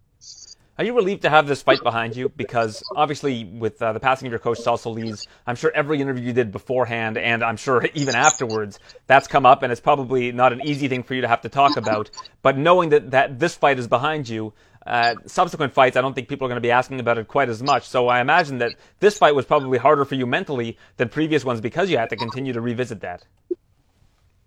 are 0.80 0.84
you 0.84 0.94
relieved 0.94 1.20
to 1.22 1.28
have 1.28 1.46
this 1.46 1.60
fight 1.60 1.82
behind 1.82 2.16
you? 2.16 2.30
Because 2.30 2.82
obviously, 2.96 3.44
with 3.44 3.82
uh, 3.82 3.92
the 3.92 4.00
passing 4.00 4.26
of 4.26 4.32
your 4.32 4.38
coach, 4.38 4.60
Saul 4.60 4.78
Soliz, 4.78 5.26
I'm 5.46 5.54
sure 5.54 5.70
every 5.74 6.00
interview 6.00 6.24
you 6.24 6.32
did 6.32 6.52
beforehand, 6.52 7.18
and 7.18 7.44
I'm 7.44 7.58
sure 7.58 7.86
even 7.94 8.14
afterwards, 8.14 8.78
that's 9.06 9.28
come 9.28 9.44
up, 9.44 9.62
and 9.62 9.70
it's 9.70 9.80
probably 9.82 10.32
not 10.32 10.54
an 10.54 10.62
easy 10.64 10.88
thing 10.88 11.02
for 11.02 11.12
you 11.12 11.20
to 11.20 11.28
have 11.28 11.42
to 11.42 11.50
talk 11.50 11.76
about. 11.76 12.10
But 12.40 12.56
knowing 12.56 12.88
that, 12.88 13.10
that 13.10 13.38
this 13.38 13.54
fight 13.54 13.78
is 13.78 13.88
behind 13.88 14.26
you, 14.26 14.54
uh, 14.86 15.16
subsequent 15.26 15.74
fights, 15.74 15.98
I 15.98 16.00
don't 16.00 16.14
think 16.14 16.28
people 16.28 16.46
are 16.46 16.48
going 16.48 16.56
to 16.56 16.66
be 16.66 16.70
asking 16.70 16.98
about 16.98 17.18
it 17.18 17.28
quite 17.28 17.50
as 17.50 17.62
much. 17.62 17.86
So 17.86 18.08
I 18.08 18.22
imagine 18.22 18.56
that 18.58 18.72
this 19.00 19.18
fight 19.18 19.34
was 19.34 19.44
probably 19.44 19.76
harder 19.76 20.06
for 20.06 20.14
you 20.14 20.24
mentally 20.24 20.78
than 20.96 21.10
previous 21.10 21.44
ones 21.44 21.60
because 21.60 21.90
you 21.90 21.98
had 21.98 22.08
to 22.08 22.16
continue 22.16 22.54
to 22.54 22.60
revisit 22.62 23.02
that. 23.02 23.22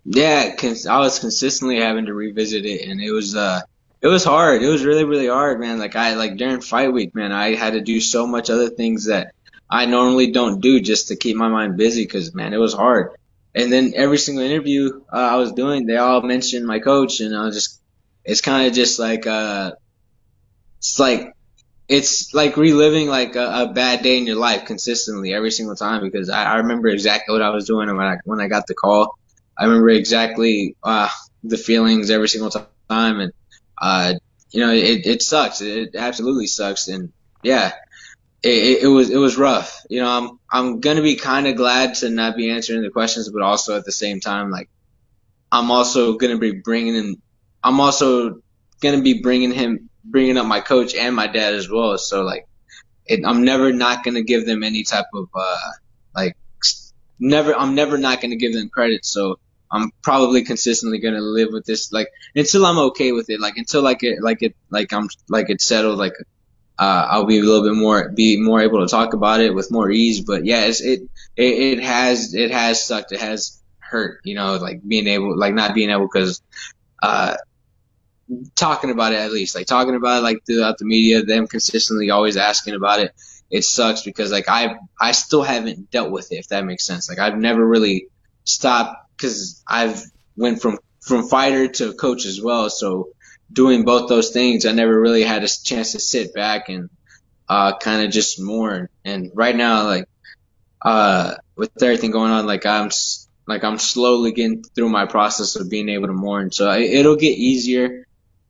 Yeah, 0.04 0.56
I 0.90 0.98
was 0.98 1.20
consistently 1.20 1.80
having 1.80 2.08
to 2.08 2.14
revisit 2.16 2.66
it, 2.66 2.90
and 2.90 3.00
it 3.00 3.12
was. 3.12 3.36
Uh, 3.36 3.62
it 4.04 4.08
was 4.08 4.26
hard. 4.26 4.62
It 4.62 4.68
was 4.68 4.84
really, 4.84 5.06
really 5.06 5.28
hard, 5.28 5.62
man. 5.62 5.80
Like 5.80 5.96
I 5.96 6.16
like 6.16 6.36
during 6.36 6.60
fight 6.60 6.92
week, 6.92 7.16
man, 7.16 7.32
I 7.32 7.56
had 7.56 7.74
to 7.74 7.82
do 7.82 8.02
so 8.02 8.28
much 8.28 8.50
other 8.50 8.70
things 8.70 9.06
that 9.06 9.34
I 9.70 9.86
normally 9.86 10.32
don't 10.32 10.60
do 10.60 10.82
just 10.82 11.08
to 11.08 11.16
keep 11.16 11.38
my 11.38 11.48
mind 11.48 11.78
busy 11.78 12.04
because 12.04 12.36
man, 12.36 12.54
it 12.54 12.58
was 12.58 12.74
hard. 12.74 13.12
And 13.56 13.72
then 13.72 13.94
every 13.96 14.18
single 14.18 14.44
interview 14.44 15.02
uh, 15.12 15.16
I 15.16 15.36
was 15.38 15.54
doing, 15.54 15.86
they 15.86 15.96
all 15.96 16.22
mentioned 16.22 16.66
my 16.66 16.80
coach, 16.80 17.22
and 17.22 17.36
I 17.36 17.46
was 17.46 17.56
just, 17.56 17.82
it's 18.26 18.42
kind 18.42 18.68
of 18.68 18.74
just 18.74 19.00
like, 19.00 19.26
uh, 19.26 19.72
it's 20.80 21.00
like, 21.00 21.34
it's 21.88 22.34
like 22.34 22.58
reliving 22.58 23.08
like 23.08 23.36
a, 23.36 23.64
a, 23.64 23.74
bad 23.74 24.04
day 24.04 24.18
in 24.18 24.26
your 24.26 24.38
life 24.38 24.66
consistently 24.66 25.34
every 25.34 25.52
single 25.52 25.76
time 25.76 26.02
because 26.02 26.30
I, 26.30 26.44
I 26.44 26.56
remember 26.56 26.88
exactly 26.88 27.34
what 27.34 27.42
I 27.42 27.50
was 27.50 27.68
doing 27.68 27.88
when 27.96 28.06
I 28.06 28.18
when 28.24 28.42
I 28.42 28.48
got 28.48 28.68
the 28.68 28.74
call. 28.74 29.18
I 29.58 29.66
remember 29.66 29.90
exactly 29.90 30.76
uh, 30.82 31.10
the 31.44 31.58
feelings 31.58 32.10
every 32.10 32.30
single 32.30 32.50
time, 32.50 33.20
and 33.20 33.34
uh, 33.82 34.14
you 34.52 34.66
know, 34.66 34.72
it, 34.72 35.06
it 35.06 35.22
sucks. 35.22 35.62
It 35.62 35.96
absolutely 35.96 36.48
sucks. 36.48 36.88
And 36.88 37.12
yeah, 37.42 37.74
it, 38.44 38.84
it 38.84 38.88
was, 38.88 39.10
it 39.10 39.18
was 39.18 39.38
rough. 39.38 39.82
You 39.90 40.02
know, 40.02 40.10
I'm, 40.10 40.40
I'm 40.52 40.80
to 40.98 41.04
be 41.04 41.16
kind 41.16 41.48
of 41.48 41.56
glad 41.56 41.96
to 41.96 42.10
not 42.10 42.36
be 42.36 42.52
answering 42.52 42.84
the 42.84 42.90
questions, 42.90 43.30
but 43.30 43.42
also 43.42 43.76
at 43.76 43.86
the 43.86 43.92
same 43.92 44.20
time, 44.20 44.52
like, 44.52 44.70
I'm 45.52 45.72
also 45.72 46.18
to 46.34 46.40
be 46.40 46.62
bringing 46.62 46.96
in, 46.96 47.22
I'm 47.64 47.80
also 47.80 48.42
to 48.98 49.04
be 49.04 49.22
bringing 49.22 49.52
him, 49.52 49.90
bringing 50.04 50.38
up 50.38 50.46
my 50.46 50.60
coach 50.60 50.96
and 50.96 51.16
my 51.16 51.28
dad 51.28 51.54
as 51.54 51.70
well. 51.70 51.98
So 51.98 52.24
like, 52.24 52.48
it, 53.06 53.22
I'm 53.26 53.44
never 53.44 53.74
not 53.74 54.04
to 54.16 54.24
give 54.24 54.46
them 54.46 54.64
any 54.64 54.84
type 54.84 55.06
of, 55.14 55.30
uh, 55.34 55.72
like, 56.16 56.38
never, 57.20 57.56
I'm 57.56 57.76
never 57.76 57.98
not 57.98 58.22
to 58.32 58.38
give 58.38 58.54
them 58.54 58.70
credit. 58.70 59.06
So, 59.06 59.40
I'm 59.74 59.92
probably 60.04 60.44
consistently 60.44 61.00
gonna 61.00 61.20
live 61.20 61.50
with 61.52 61.66
this 61.66 61.92
like 61.92 62.08
until 62.36 62.66
I'm 62.66 62.78
okay 62.90 63.12
with 63.12 63.30
it. 63.32 63.40
Like 63.40 63.58
until 63.58 63.82
like 63.82 64.04
it 64.04 64.22
like 64.22 64.44
it 64.44 64.56
like 64.70 64.94
I'm 64.94 65.08
like 65.30 65.50
it's 65.50 65.66
settled. 65.66 65.98
Like 65.98 66.14
uh, 66.78 67.08
I'll 67.10 67.26
be 67.26 67.40
a 67.40 67.44
little 67.44 67.64
bit 67.64 67.76
more 67.76 68.10
be 68.10 68.40
more 68.40 68.62
able 68.62 68.86
to 68.86 68.88
talk 68.88 69.14
about 69.14 69.42
it 69.42 69.54
with 69.54 69.72
more 69.72 69.90
ease. 69.90 70.22
But 70.22 70.46
yeah, 70.46 70.66
it's, 70.66 70.82
it 70.82 71.02
it 71.36 71.80
it 71.80 71.84
has 71.84 72.36
it 72.36 72.52
has 72.52 72.86
sucked. 72.86 73.12
It 73.12 73.20
has 73.20 73.62
hurt. 73.80 74.20
You 74.24 74.36
know, 74.36 74.58
like 74.58 74.88
being 74.88 75.08
able 75.08 75.36
like 75.38 75.56
not 75.56 75.74
being 75.74 75.90
able 75.90 76.08
because 76.08 76.42
uh 77.02 77.36
talking 78.56 78.92
about 78.92 79.12
it 79.12 79.20
at 79.20 79.32
least 79.32 79.56
like 79.56 79.68
talking 79.68 79.96
about 79.96 80.20
it 80.20 80.24
like 80.24 80.46
throughout 80.46 80.78
the 80.78 80.86
media 80.86 81.24
them 81.24 81.46
consistently 81.46 82.10
always 82.10 82.38
asking 82.38 82.74
about 82.74 83.00
it 83.00 83.14
it 83.52 83.64
sucks 83.64 84.02
because 84.04 84.32
like 84.32 84.48
i 84.48 84.76
i 85.00 85.12
still 85.12 85.44
haven't 85.44 85.92
dealt 85.92 86.10
with 86.10 86.32
it 86.32 86.38
if 86.38 86.48
that 86.48 86.66
makes 86.66 86.86
sense 86.86 87.10
like 87.10 87.20
i've 87.20 87.38
never 87.38 87.64
really 87.66 88.08
stopped 88.46 89.03
because 89.16 89.64
I've 89.68 90.02
went 90.36 90.62
from 90.62 90.80
from 91.02 91.28
fighter 91.28 91.68
to 91.68 91.94
coach 91.94 92.26
as 92.26 92.42
well. 92.42 92.70
So 92.70 93.10
doing 93.52 93.84
both 93.84 94.10
those 94.10 94.32
things, 94.32 94.66
I 94.66 94.72
never 94.72 95.00
really 95.00 95.24
had 95.24 95.44
a 95.44 95.48
chance 95.48 95.92
to 95.92 96.00
sit 96.00 96.34
back 96.34 96.70
and 96.70 96.90
uh, 97.48 97.78
kind 97.78 98.06
of 98.06 98.12
just 98.12 98.42
mourn. 98.42 98.90
And 99.04 99.32
right 99.34 99.56
now, 99.56 99.86
like 99.86 100.08
uh, 100.82 101.36
with 101.56 101.72
everything 101.82 102.12
going 102.12 102.32
on, 102.32 102.46
like 102.46 102.66
I'm 102.66 102.90
like 103.48 103.64
I'm 103.64 103.80
slowly 103.80 104.32
getting 104.32 104.64
through 104.64 104.90
my 104.90 105.06
process 105.06 105.56
of 105.56 105.70
being 105.70 105.90
able 105.90 106.08
to 106.08 106.14
mourn. 106.14 106.52
So 106.52 106.70
I, 106.70 106.80
it'll 106.80 107.18
get 107.18 107.38
easier. 107.38 108.06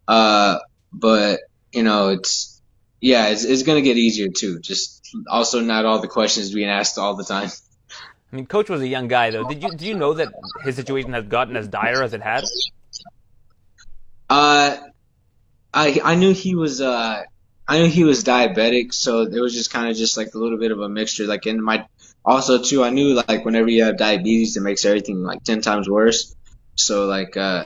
Uh, 0.08 0.60
but 0.92 1.42
you 1.72 1.84
know, 1.84 2.10
it's 2.10 2.62
yeah, 3.02 3.28
it's, 3.30 3.44
it's 3.44 3.64
gonna 3.64 3.82
get 3.82 3.98
easier 3.98 4.30
too. 4.30 4.60
Just 4.60 5.02
also 5.28 5.60
not 5.62 5.86
all 5.86 6.00
the 6.00 6.08
questions 6.08 6.54
being 6.54 6.70
asked 6.70 6.98
all 6.98 7.16
the 7.16 7.24
time. 7.24 7.50
I 8.34 8.36
mean, 8.36 8.48
Coach 8.48 8.68
was 8.68 8.82
a 8.82 8.88
young 8.88 9.08
guy, 9.08 9.30
though. 9.30 9.48
Did 9.48 9.62
you 9.62 9.76
do 9.76 9.86
you 9.86 9.94
know 9.94 10.16
that 10.16 10.34
his 10.64 10.76
situation 10.76 11.14
has 11.14 11.26
gotten 11.26 11.56
as 11.56 11.68
dire 11.68 12.02
as 12.02 12.16
it 12.16 12.24
had? 12.24 12.44
Uh, 14.28 14.76
I 15.72 16.02
I 16.04 16.16
knew 16.16 16.34
he 16.34 16.56
was 16.56 16.82
uh 16.82 17.22
I 17.68 17.80
knew 17.80 17.88
he 17.88 18.04
was 18.04 18.24
diabetic, 18.24 18.92
so 18.92 19.22
it 19.22 19.40
was 19.40 19.54
just 19.54 19.72
kind 19.72 19.88
of 19.88 19.96
just 19.96 20.18
like 20.18 20.34
a 20.34 20.40
little 20.40 20.58
bit 20.58 20.72
of 20.72 20.80
a 20.80 20.90
mixture. 20.90 21.28
Like 21.28 21.46
in 21.46 21.62
my 21.62 21.86
also 22.26 22.60
too, 22.60 22.84
I 22.84 22.90
knew 22.90 23.14
like 23.14 23.46
whenever 23.46 23.70
you 23.70 23.84
have 23.84 23.98
diabetes, 23.98 24.58
it 24.58 24.62
makes 24.62 24.84
everything 24.84 25.22
like 25.22 25.44
ten 25.44 25.62
times 25.62 25.88
worse. 25.88 26.36
So 26.74 27.06
like 27.06 27.38
uh 27.38 27.66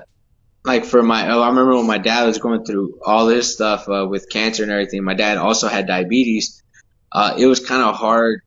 like 0.66 0.84
for 0.84 1.02
my 1.02 1.32
oh 1.32 1.42
I 1.44 1.48
remember 1.48 1.78
when 1.78 1.88
my 1.88 1.98
dad 1.98 2.26
was 2.26 2.40
going 2.40 2.66
through 2.66 3.00
all 3.06 3.26
this 3.26 3.54
stuff 3.54 3.88
uh, 3.88 4.06
with 4.06 4.30
cancer 4.30 4.64
and 4.64 4.72
everything. 4.74 5.02
My 5.06 5.14
dad 5.14 5.38
also 5.38 5.70
had 5.70 5.88
diabetes. 5.88 6.62
Uh, 7.10 7.36
it 7.38 7.46
was 7.46 7.66
kind 7.66 7.82
of 7.82 7.96
hard 7.96 8.42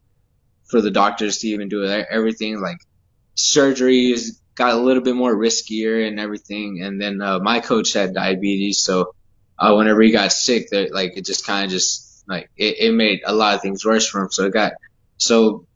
for 0.70 0.80
the 0.80 0.90
doctors 0.90 1.38
to 1.38 1.48
even 1.48 1.68
do 1.68 1.84
everything. 1.84 2.60
Like 2.60 2.78
surgeries 3.36 4.40
got 4.54 4.74
a 4.74 4.76
little 4.76 5.02
bit 5.02 5.16
more 5.16 5.34
riskier 5.34 6.06
and 6.06 6.20
everything. 6.20 6.82
And 6.82 7.00
then 7.00 7.20
uh, 7.20 7.38
my 7.38 7.60
coach 7.60 7.92
had 7.92 8.14
diabetes, 8.14 8.80
so 8.80 9.14
uh, 9.58 9.74
whenever 9.74 10.02
he 10.02 10.10
got 10.10 10.32
sick, 10.32 10.70
that 10.70 10.92
like 10.92 11.16
it 11.16 11.24
just 11.24 11.46
kind 11.46 11.64
of 11.64 11.70
just 11.70 12.24
like 12.26 12.50
it, 12.56 12.76
it 12.78 12.94
made 12.94 13.20
a 13.24 13.34
lot 13.34 13.54
of 13.54 13.62
things 13.62 13.84
worse 13.84 14.08
for 14.08 14.22
him. 14.22 14.30
So 14.30 14.44
it 14.44 14.52
got 14.52 14.72
so 15.18 15.66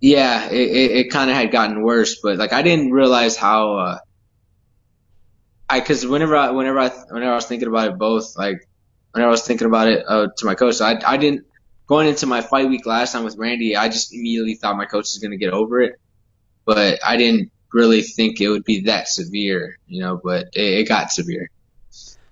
yeah, 0.00 0.48
it, 0.50 0.70
it, 0.70 0.90
it 0.92 1.10
kind 1.10 1.30
of 1.30 1.36
had 1.36 1.50
gotten 1.50 1.82
worse, 1.82 2.20
but 2.22 2.38
like 2.38 2.52
I 2.52 2.62
didn't 2.62 2.92
realize 2.92 3.36
how 3.36 3.76
uh, 3.76 3.98
I 5.68 5.80
because 5.80 6.06
whenever 6.06 6.36
I 6.36 6.50
whenever 6.50 6.78
I 6.78 6.88
whenever 6.88 7.32
I 7.32 7.36
was 7.36 7.46
thinking 7.46 7.68
about 7.68 7.88
it 7.88 7.98
both 7.98 8.36
like 8.36 8.66
whenever 9.12 9.28
I 9.28 9.30
was 9.30 9.42
thinking 9.42 9.66
about 9.66 9.88
it 9.88 10.04
uh, 10.06 10.28
to 10.38 10.46
my 10.46 10.54
coach, 10.54 10.80
I 10.80 11.00
I 11.06 11.16
didn't 11.16 11.46
going 11.90 12.06
into 12.06 12.24
my 12.24 12.40
fight 12.40 12.68
week 12.68 12.86
last 12.86 13.12
time 13.12 13.24
with 13.24 13.36
Randy, 13.36 13.76
I 13.76 13.88
just 13.88 14.14
immediately 14.14 14.54
thought 14.54 14.76
my 14.76 14.84
coach 14.84 15.06
was 15.12 15.18
gonna 15.18 15.36
get 15.36 15.52
over 15.52 15.80
it, 15.80 16.00
but 16.64 17.00
I 17.04 17.16
didn't 17.16 17.50
really 17.72 18.02
think 18.02 18.40
it 18.40 18.48
would 18.48 18.64
be 18.64 18.82
that 18.82 19.08
severe, 19.08 19.76
you 19.88 20.00
know, 20.00 20.20
but 20.22 20.46
it, 20.54 20.78
it 20.78 20.88
got 20.88 21.10
severe. 21.10 21.50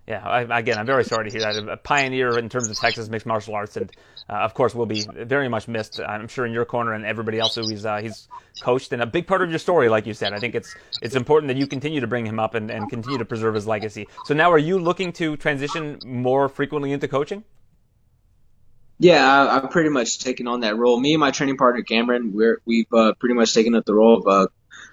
Yeah, 0.07 0.27
I, 0.27 0.59
again, 0.59 0.79
I'm 0.79 0.87
very 0.87 1.05
sorry 1.05 1.29
to 1.29 1.37
hear 1.37 1.53
that. 1.53 1.69
A 1.69 1.77
pioneer 1.77 2.39
in 2.39 2.49
terms 2.49 2.71
of 2.71 2.79
Texas 2.79 3.09
mixed 3.09 3.27
martial 3.27 3.55
arts, 3.55 3.77
and 3.77 3.91
uh, 4.31 4.35
of 4.35 4.55
course, 4.55 4.77
will 4.77 4.87
be 4.87 5.05
very 5.13 5.49
much 5.49 5.69
missed. 5.69 6.01
I'm 6.01 6.29
sure 6.29 6.47
in 6.47 6.53
your 6.53 6.65
corner 6.65 6.95
and 6.95 7.05
everybody 7.05 7.39
else 7.39 7.57
who 7.57 7.69
he's 7.69 7.85
uh, 7.85 7.99
he's 7.99 8.27
coached, 8.63 8.93
and 8.93 9.03
a 9.03 9.07
big 9.07 9.27
part 9.27 9.43
of 9.43 9.51
your 9.51 9.59
story, 9.59 9.91
like 9.91 10.07
you 10.07 10.15
said. 10.15 10.33
I 10.33 10.39
think 10.39 10.55
it's 10.55 10.75
it's 11.03 11.15
important 11.15 11.49
that 11.49 11.59
you 11.59 11.67
continue 11.67 12.01
to 12.01 12.07
bring 12.07 12.25
him 12.25 12.39
up 12.39 12.55
and, 12.55 12.71
and 12.71 12.89
continue 12.89 13.19
to 13.19 13.25
preserve 13.27 13.55
his 13.55 13.67
legacy. 13.67 14.09
So 14.25 14.33
now, 14.33 14.51
are 14.51 14.59
you 14.59 14.79
looking 14.79 15.13
to 15.15 15.37
transition 15.37 15.99
more 16.07 16.49
frequently 16.49 16.93
into 16.93 17.07
coaching? 17.07 17.45
Yeah, 18.99 19.25
I, 19.51 19.55
have 19.55 19.71
pretty 19.71 19.91
much 19.91 20.19
taken 20.19 20.49
on 20.49 20.61
that 20.61 20.77
role. 20.77 20.99
Me 20.99 21.15
and 21.15 21.21
my 21.21 21.31
training 21.31 21.57
partner 21.57 21.83
Cameron, 21.83 22.33
we're 22.33 22.61
we've 22.65 22.93
uh, 22.93 23.15
pretty 23.15 23.35
much 23.35 23.55
taken 23.55 23.75
up 23.75 23.85
the 23.85 23.95
role 23.95 24.19
of 24.19 24.27
uh, 24.27 24.47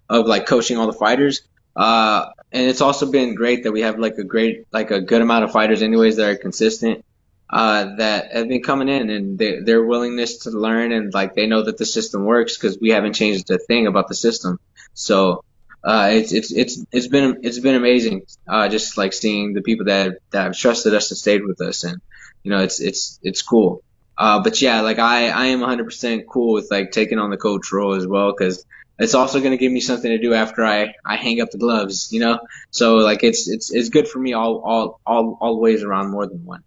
of 0.10 0.28
like 0.28 0.45
coaching 0.45 0.78
all 0.78 0.88
the 0.88 0.93
fighters. 0.93 1.41
Uh, 1.76 2.28
and 2.51 2.70
it's 2.70 2.82
also 2.82 3.12
been 3.12 3.36
great 3.36 3.64
that 3.64 3.72
we 3.72 3.82
have 3.82 3.99
like 3.99 4.18
a 4.18 4.24
great, 4.24 4.66
like 4.72 4.91
a 4.91 5.01
good 5.01 5.22
amount 5.22 5.43
of 5.43 5.51
fighters 5.51 5.82
anyways 5.82 6.16
that 6.16 6.30
are 6.30 6.36
consistent, 6.38 7.03
uh, 7.49 7.95
that 7.97 8.32
have 8.32 8.47
been 8.47 8.64
coming 8.64 8.88
in 8.88 9.10
and 9.10 9.38
they, 9.38 9.60
their 9.60 9.84
willingness 9.84 10.38
to 10.39 10.51
learn 10.51 10.91
and 10.91 11.14
like 11.14 11.34
they 11.36 11.47
know 11.47 11.64
that 11.64 11.78
the 11.78 11.86
system 11.86 12.24
works 12.24 12.58
because 12.58 12.80
we 12.80 12.89
haven't 12.89 13.14
changed 13.14 13.49
a 13.51 13.58
thing 13.58 13.88
about 13.88 14.08
the 14.08 14.16
system. 14.16 14.60
So, 14.93 15.43
uh, 15.84 16.10
it's, 16.14 16.32
it's, 16.32 16.51
it's, 16.51 16.84
it's 16.91 17.08
been, 17.08 17.41
it's 17.43 17.60
been 17.60 17.76
amazing, 17.76 18.24
uh, 18.47 18.70
just 18.70 18.97
like 18.97 19.14
seeing 19.14 19.53
the 19.53 19.62
people 19.62 19.86
that, 19.86 20.20
that 20.32 20.43
have 20.43 20.58
trusted 20.58 20.93
us 20.93 21.12
and 21.12 21.18
stayed 21.18 21.43
with 21.43 21.62
us 21.62 21.84
and, 21.84 22.01
you 22.43 22.51
know, 22.51 22.60
it's, 22.60 22.80
it's, 22.80 23.20
it's 23.22 23.41
cool. 23.41 23.84
Uh, 24.18 24.41
but 24.41 24.61
yeah, 24.61 24.82
like 24.82 24.99
I, 24.99 25.30
I 25.30 25.45
am 25.47 25.59
100% 25.59 26.26
cool 26.28 26.53
with 26.53 26.70
like 26.72 26.91
taking 26.91 27.20
on 27.20 27.30
the 27.30 27.38
coach 27.38 27.72
role 27.72 27.95
as 27.95 28.07
well 28.07 28.32
because 28.32 28.66
it's 28.97 29.13
also 29.13 29.39
going 29.39 29.51
to 29.51 29.57
give 29.57 29.72
me 29.72 29.82
something 29.82 30.09
to 30.09 30.18
do 30.18 30.34
after 30.34 30.63
I, 30.63 30.93
I 31.05 31.18
hang 31.18 31.41
up 31.41 31.51
the 31.51 31.57
gloves, 31.57 32.11
you 32.11 32.22
know? 32.22 32.39
So 32.72 32.95
like 32.95 33.24
it's, 33.24 33.49
it's, 33.49 33.74
it's 33.74 33.89
good 33.89 34.07
for 34.07 34.20
me 34.20 34.34
all, 34.34 34.59
all, 34.59 35.01
all, 35.05 35.38
all 35.41 35.59
ways 35.59 35.84
around 35.84 36.11
more 36.11 36.26
than 36.26 36.45
one. 36.45 36.63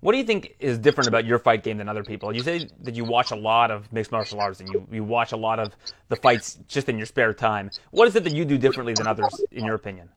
What 0.00 0.12
do 0.12 0.18
you 0.18 0.24
think 0.24 0.56
is 0.58 0.78
different 0.78 1.06
about 1.06 1.26
your 1.26 1.38
fight 1.38 1.62
game 1.62 1.78
than 1.78 1.88
other 1.88 2.02
people? 2.02 2.34
You 2.34 2.42
say 2.42 2.68
that 2.80 2.96
you 2.96 3.04
watch 3.04 3.30
a 3.30 3.36
lot 3.36 3.70
of 3.70 3.92
mixed 3.92 4.10
martial 4.10 4.40
arts 4.40 4.58
and 4.58 4.68
you, 4.68 4.86
you 4.90 5.04
watch 5.04 5.30
a 5.30 5.36
lot 5.36 5.60
of 5.60 5.76
the 6.08 6.16
fights 6.16 6.58
just 6.66 6.88
in 6.88 6.96
your 6.96 7.06
spare 7.06 7.32
time. 7.32 7.70
What 7.92 8.08
is 8.08 8.16
it 8.16 8.24
that 8.24 8.34
you 8.34 8.44
do 8.44 8.58
differently 8.58 8.94
than 8.94 9.06
others, 9.06 9.40
in 9.52 9.64
your 9.64 9.76
opinion? 9.76 10.08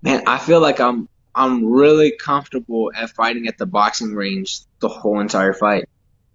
Man, 0.00 0.22
I 0.26 0.38
feel 0.38 0.60
like 0.60 0.80
I'm 0.80 1.10
I'm 1.36 1.66
really 1.66 2.12
comfortable 2.12 2.90
at 2.96 3.10
fighting 3.10 3.46
at 3.46 3.58
the 3.58 3.66
boxing 3.66 4.14
range 4.14 4.60
the 4.80 4.88
whole 4.88 5.20
entire 5.20 5.52
fight 5.52 5.88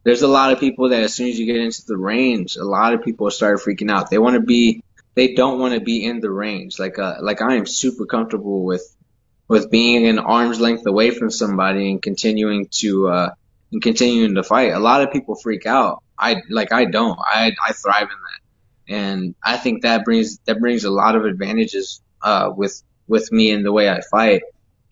there's 0.04 0.22
a 0.22 0.28
lot 0.28 0.52
of 0.52 0.60
people 0.60 0.89
that 0.89 1.04
as 1.04 1.14
soon 1.14 1.30
as 1.30 1.39
you 1.39 1.45
get 1.45 1.58
into 1.58 1.84
the 1.86 1.97
range, 1.97 2.56
a 2.56 2.64
lot 2.64 2.93
of 2.93 3.04
people 3.04 3.30
start 3.30 3.60
freaking 3.60 3.91
out. 3.91 4.10
They 4.10 4.18
want 4.18 4.36
to 4.36 4.41
be, 4.41 4.84
they 5.14 5.36
don't 5.36 5.60
want 5.60 5.74
to 5.76 5.80
be 5.80 6.04
in 6.04 6.20
the 6.22 6.32
range. 6.32 6.80
Like, 6.80 6.97
uh, 6.97 7.18
like 7.22 7.41
I 7.41 7.56
am 7.56 7.66
super 7.66 8.06
comfortable 8.06 8.64
with, 8.64 8.95
with 9.47 9.70
being 9.70 10.08
an 10.08 10.18
arm's 10.18 10.60
length 10.60 10.86
away 10.88 11.12
from 11.12 11.30
somebody 11.30 11.91
and 11.91 12.02
continuing 12.02 12.68
to, 12.72 13.10
uh, 13.10 13.30
and 13.72 13.82
continuing 13.82 14.36
to 14.36 14.43
fight. 14.43 14.74
A 14.74 14.80
lot 14.80 15.04
of 15.04 15.12
people 15.12 15.36
freak 15.36 15.66
out. 15.66 16.04
I, 16.18 16.41
like, 16.49 16.72
I 16.72 16.86
don't. 16.86 17.20
I, 17.20 17.52
I 17.66 17.74
thrive 17.74 18.04
in 18.04 18.08
that. 18.10 18.95
And 18.95 19.36
I 19.43 19.58
think 19.58 19.84
that 19.84 20.04
brings, 20.04 20.39
that 20.45 20.60
brings 20.60 20.84
a 20.84 20.91
lot 20.91 21.16
of 21.16 21.26
advantages, 21.26 22.02
uh, 22.22 22.52
with, 22.56 22.82
with 23.08 23.32
me 23.32 23.52
and 23.52 23.64
the 23.64 23.72
way 23.72 23.89
I 23.89 24.02
fight. 24.02 24.41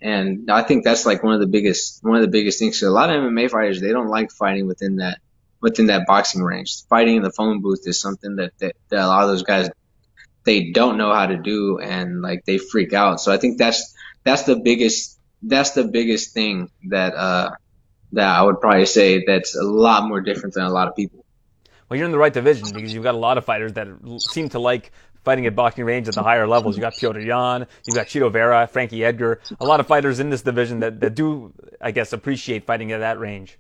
And 0.02 0.50
I 0.50 0.64
think 0.64 0.84
that's 0.84 1.06
like 1.06 1.24
one 1.24 1.34
of 1.34 1.42
the 1.42 1.48
biggest 1.48 2.04
one 2.04 2.16
of 2.16 2.22
the 2.22 2.30
biggest 2.30 2.60
things. 2.60 2.82
A 2.82 2.90
lot 2.90 3.10
of 3.10 3.22
MMA 3.22 3.50
fighters 3.50 3.82
they 3.82 3.92
don't 3.92 4.08
like 4.08 4.32
fighting 4.32 4.68
within 4.68 4.98
that 4.98 5.20
within 5.62 5.88
that 5.88 6.08
boxing 6.08 6.42
range. 6.42 6.86
Fighting 6.88 7.18
in 7.18 7.24
the 7.24 7.32
phone 7.32 7.62
booth 7.62 7.82
is 7.86 8.00
something 8.00 8.38
that, 8.38 8.58
that, 8.60 8.76
that 8.90 9.00
a 9.00 9.08
lot 9.08 9.24
of 9.24 9.30
those 9.30 9.44
guys 9.44 9.70
they 10.46 10.72
don't 10.72 10.98
know 10.98 11.14
how 11.14 11.26
to 11.26 11.38
do 11.38 11.80
and 11.80 12.22
like 12.22 12.46
they 12.46 12.58
freak 12.58 12.94
out. 12.94 13.20
So 13.20 13.32
I 13.32 13.38
think 13.38 13.58
that's 13.58 13.94
that's 14.24 14.44
the 14.44 14.56
biggest 14.56 15.20
that's 15.44 15.72
the 15.72 15.86
biggest 15.86 16.34
thing 16.34 16.70
that 16.90 17.14
uh 17.14 17.52
that 18.14 18.28
I 18.28 18.42
would 18.42 18.60
probably 18.60 18.86
say 18.86 19.24
that's 19.26 19.56
a 19.56 19.64
lot 19.64 20.08
more 20.08 20.22
different 20.22 20.56
than 20.56 20.64
a 20.64 20.70
lot 20.70 20.88
of 20.88 20.96
people. 20.96 21.26
Well, 21.88 21.98
you're 21.98 22.06
in 22.06 22.12
the 22.12 22.20
right 22.20 22.34
division 22.34 22.70
because 22.74 22.94
you've 22.94 23.04
got 23.04 23.16
a 23.16 23.20
lot 23.20 23.38
of 23.38 23.46
fighters 23.46 23.74
that 23.74 23.88
seem 24.32 24.50
to 24.50 24.60
like 24.60 24.92
fighting 25.24 25.46
at 25.46 25.56
boxing 25.56 25.86
range 25.86 26.08
at 26.08 26.16
the 26.16 26.24
higher 26.24 26.48
levels. 26.48 26.76
You 26.76 26.82
got 26.82 26.94
Petr 26.94 27.24
Yan, 27.26 27.68
you 27.86 27.94
got 27.94 28.08
Chito 28.08 28.32
Vera, 28.32 28.68
Frankie 28.68 29.04
Edgar, 29.04 29.42
a 29.60 29.66
lot 29.66 29.80
of 29.80 29.88
fighters 29.88 30.20
in 30.20 30.30
this 30.30 30.42
division 30.42 30.80
that, 30.80 31.00
that 31.00 31.16
do, 31.16 31.54
I 31.82 31.92
guess, 31.92 32.14
appreciate 32.14 32.66
fighting 32.66 32.92
at 32.92 33.00
that 33.00 33.20
range. 33.20 33.58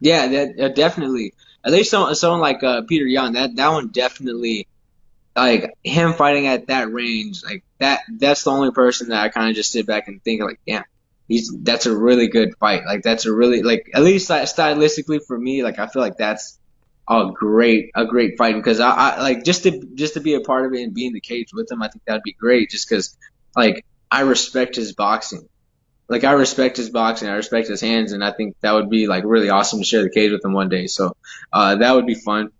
Yeah, 0.00 0.28
that, 0.28 0.60
uh, 0.60 0.68
definitely. 0.68 1.34
At 1.64 1.72
least 1.72 1.90
someone, 1.90 2.14
someone 2.14 2.40
like 2.40 2.62
uh, 2.62 2.82
Petr 2.82 3.10
Yan, 3.10 3.32
that 3.32 3.56
that 3.56 3.68
one 3.70 3.88
definitely, 3.88 4.68
like 5.34 5.74
him 5.82 6.12
fighting 6.14 6.46
at 6.46 6.68
that 6.68 6.92
range, 6.92 7.42
like 7.44 7.64
that. 7.78 8.02
That's 8.08 8.44
the 8.44 8.50
only 8.50 8.70
person 8.70 9.08
that 9.08 9.20
I 9.20 9.28
kind 9.28 9.50
of 9.50 9.56
just 9.56 9.72
sit 9.72 9.86
back 9.86 10.06
and 10.06 10.22
think 10.22 10.40
like, 10.40 10.60
yeah, 10.64 10.84
he's 11.26 11.52
that's 11.62 11.86
a 11.86 11.96
really 11.96 12.28
good 12.28 12.54
fight. 12.58 12.84
Like 12.86 13.02
that's 13.02 13.26
a 13.26 13.32
really 13.32 13.62
like 13.62 13.90
at 13.92 14.02
least 14.02 14.30
stylistically 14.30 15.20
for 15.26 15.36
me, 15.36 15.62
like 15.62 15.78
I 15.78 15.88
feel 15.88 16.02
like 16.02 16.16
that's 16.16 16.58
a 17.08 17.30
great 17.32 17.90
a 17.94 18.04
great 18.04 18.36
fight 18.36 18.54
because 18.54 18.80
I, 18.80 18.90
I 18.90 19.20
like 19.20 19.44
just 19.44 19.62
to 19.64 19.80
just 19.94 20.14
to 20.14 20.20
be 20.20 20.34
a 20.34 20.40
part 20.40 20.66
of 20.66 20.74
it 20.74 20.82
and 20.82 20.94
be 20.94 21.06
in 21.06 21.12
the 21.12 21.20
cage 21.20 21.48
with 21.52 21.70
him. 21.70 21.82
I 21.82 21.88
think 21.88 22.04
that'd 22.06 22.22
be 22.22 22.32
great 22.32 22.70
just 22.70 22.88
because 22.88 23.16
like 23.56 23.84
I 24.10 24.22
respect 24.22 24.76
his 24.76 24.94
boxing. 24.94 25.48
Like 26.08 26.24
I 26.24 26.32
respect 26.32 26.78
his 26.78 26.90
boxing, 26.90 27.28
I 27.28 27.34
respect 27.34 27.68
his 27.68 27.80
hands, 27.80 28.12
and 28.12 28.24
I 28.24 28.32
think 28.32 28.56
that 28.62 28.72
would 28.72 28.88
be 28.88 29.06
like 29.06 29.24
really 29.26 29.50
awesome 29.50 29.80
to 29.80 29.84
share 29.84 30.02
the 30.02 30.10
cage 30.10 30.32
with 30.32 30.44
him 30.44 30.52
one 30.52 30.68
day. 30.70 30.86
So 30.86 31.16
uh, 31.52 31.76
that 31.76 31.94
would 31.94 32.06
be 32.06 32.14
fun. 32.14 32.50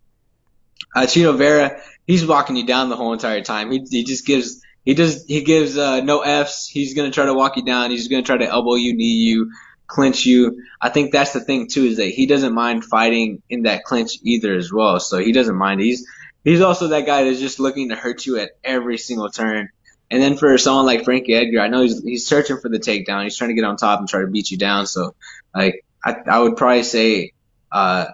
Uh, 0.95 1.03
Chito 1.03 1.37
Vera, 1.37 1.81
he's 2.07 2.27
walking 2.27 2.57
you 2.57 2.67
down 2.67 2.89
the 2.89 2.97
whole 2.97 3.13
entire 3.13 3.43
time. 3.43 3.71
He 3.71 3.85
he 3.91 4.05
just 4.05 4.27
gives 4.27 4.63
he 4.85 4.95
does 4.95 5.25
he 5.27 5.43
gives 5.43 5.77
uh, 5.79 6.01
no 6.01 6.21
f's. 6.21 6.69
He's 6.69 6.95
gonna 6.95 7.11
try 7.11 7.27
to 7.27 7.35
walk 7.35 7.57
you 7.57 7.65
down. 7.65 7.91
He's 7.91 8.09
gonna 8.09 8.23
try 8.23 8.37
to 8.37 8.47
elbow 8.47 8.75
you, 8.75 8.95
knee 8.95 9.17
you, 9.17 9.51
clinch 9.89 10.27
you. 10.27 10.63
I 10.81 10.91
think 10.91 11.11
that's 11.11 11.33
the 11.33 11.41
thing 11.41 11.67
too 11.67 11.85
is 11.85 11.97
that 11.97 12.11
he 12.11 12.27
doesn't 12.27 12.55
mind 12.55 12.85
fighting 12.85 13.43
in 13.49 13.63
that 13.63 13.83
clinch 13.83 14.19
either 14.23 14.55
as 14.55 14.73
well. 14.73 15.01
So 15.01 15.19
he 15.19 15.33
doesn't 15.33 15.57
mind. 15.57 15.81
He's 15.81 16.07
he's 16.45 16.61
also 16.61 16.89
that 16.89 17.07
guy 17.07 17.25
that's 17.25 17.41
just 17.41 17.59
looking 17.59 17.89
to 17.89 17.97
hurt 17.97 18.25
you 18.25 18.39
at 18.39 18.51
every 18.63 18.99
single 18.99 19.31
turn. 19.31 19.71
And 20.11 20.23
then 20.23 20.37
for 20.37 20.57
someone 20.59 20.87
like 20.87 21.05
Frankie 21.05 21.35
Edgar, 21.35 21.61
I 21.61 21.69
know 21.69 21.83
he's 21.83 22.03
he's 22.03 22.27
searching 22.27 22.59
for 22.59 22.69
the 22.69 22.79
takedown. 22.79 23.25
He's 23.25 23.37
trying 23.37 23.51
to 23.51 23.55
get 23.55 23.65
on 23.65 23.77
top 23.77 23.99
and 23.99 24.09
try 24.09 24.21
to 24.21 24.29
beat 24.29 24.51
you 24.51 24.59
down. 24.59 24.87
So 24.87 25.15
like 25.55 25.85
I 26.05 26.17
I 26.31 26.39
would 26.39 26.57
probably 26.57 26.85
say 26.85 27.33
uh 27.73 28.07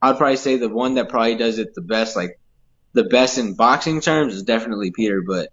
I'd 0.00 0.18
probably 0.18 0.36
say 0.36 0.56
the 0.56 0.68
one 0.68 0.94
that 0.94 1.08
probably 1.08 1.36
does 1.36 1.58
it 1.58 1.74
the 1.74 1.80
best, 1.80 2.16
like 2.16 2.38
the 2.92 3.04
best 3.04 3.38
in 3.38 3.54
boxing 3.54 4.00
terms, 4.00 4.34
is 4.34 4.42
definitely 4.44 4.92
Peter. 4.92 5.22
But 5.22 5.50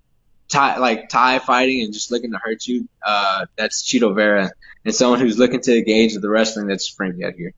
Thai, 0.53 0.77
like 0.77 1.09
Thai 1.09 1.39
fighting 1.39 1.81
and 1.81 1.93
just 1.93 2.11
looking 2.11 2.31
to 2.31 2.37
hurt 2.37 2.65
you, 2.67 2.87
uh, 3.05 3.47
that's 3.57 3.83
Chito 3.83 4.13
Vera. 4.15 4.51
And 4.85 4.93
someone 4.93 5.19
who's 5.19 5.39
looking 5.39 5.61
to 5.61 5.77
engage 5.77 6.13
with 6.13 6.21
the 6.21 6.29
wrestling, 6.29 6.67
that's 6.67 6.87
Frankie 6.87 7.23
Edgar. 7.23 7.53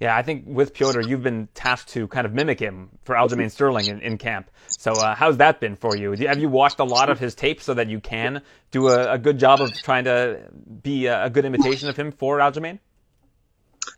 Yeah, 0.00 0.16
I 0.16 0.22
think 0.22 0.44
with 0.48 0.74
Piotr, 0.74 1.00
you've 1.00 1.22
been 1.22 1.48
tasked 1.54 1.90
to 1.90 2.08
kind 2.08 2.26
of 2.26 2.34
mimic 2.34 2.58
him 2.58 2.88
for 3.04 3.14
Aljamain 3.14 3.52
Sterling 3.52 3.86
in, 3.86 4.00
in 4.00 4.18
camp. 4.18 4.50
So 4.66 4.92
uh, 4.92 5.14
how's 5.14 5.36
that 5.36 5.60
been 5.60 5.76
for 5.76 5.96
you? 5.96 6.10
Have 6.26 6.40
you 6.40 6.48
watched 6.48 6.80
a 6.80 6.84
lot 6.84 7.08
of 7.08 7.20
his 7.20 7.36
tapes 7.36 7.64
so 7.64 7.74
that 7.74 7.88
you 7.88 8.00
can 8.00 8.42
do 8.72 8.88
a, 8.88 9.12
a 9.12 9.18
good 9.18 9.38
job 9.38 9.60
of 9.60 9.72
trying 9.72 10.04
to 10.04 10.40
be 10.82 11.06
a, 11.06 11.26
a, 11.26 11.30
good 11.30 11.44
imitation 11.44 11.88
of 11.88 11.96
him 11.96 12.10
for 12.10 12.38
Aljamain? 12.38 12.80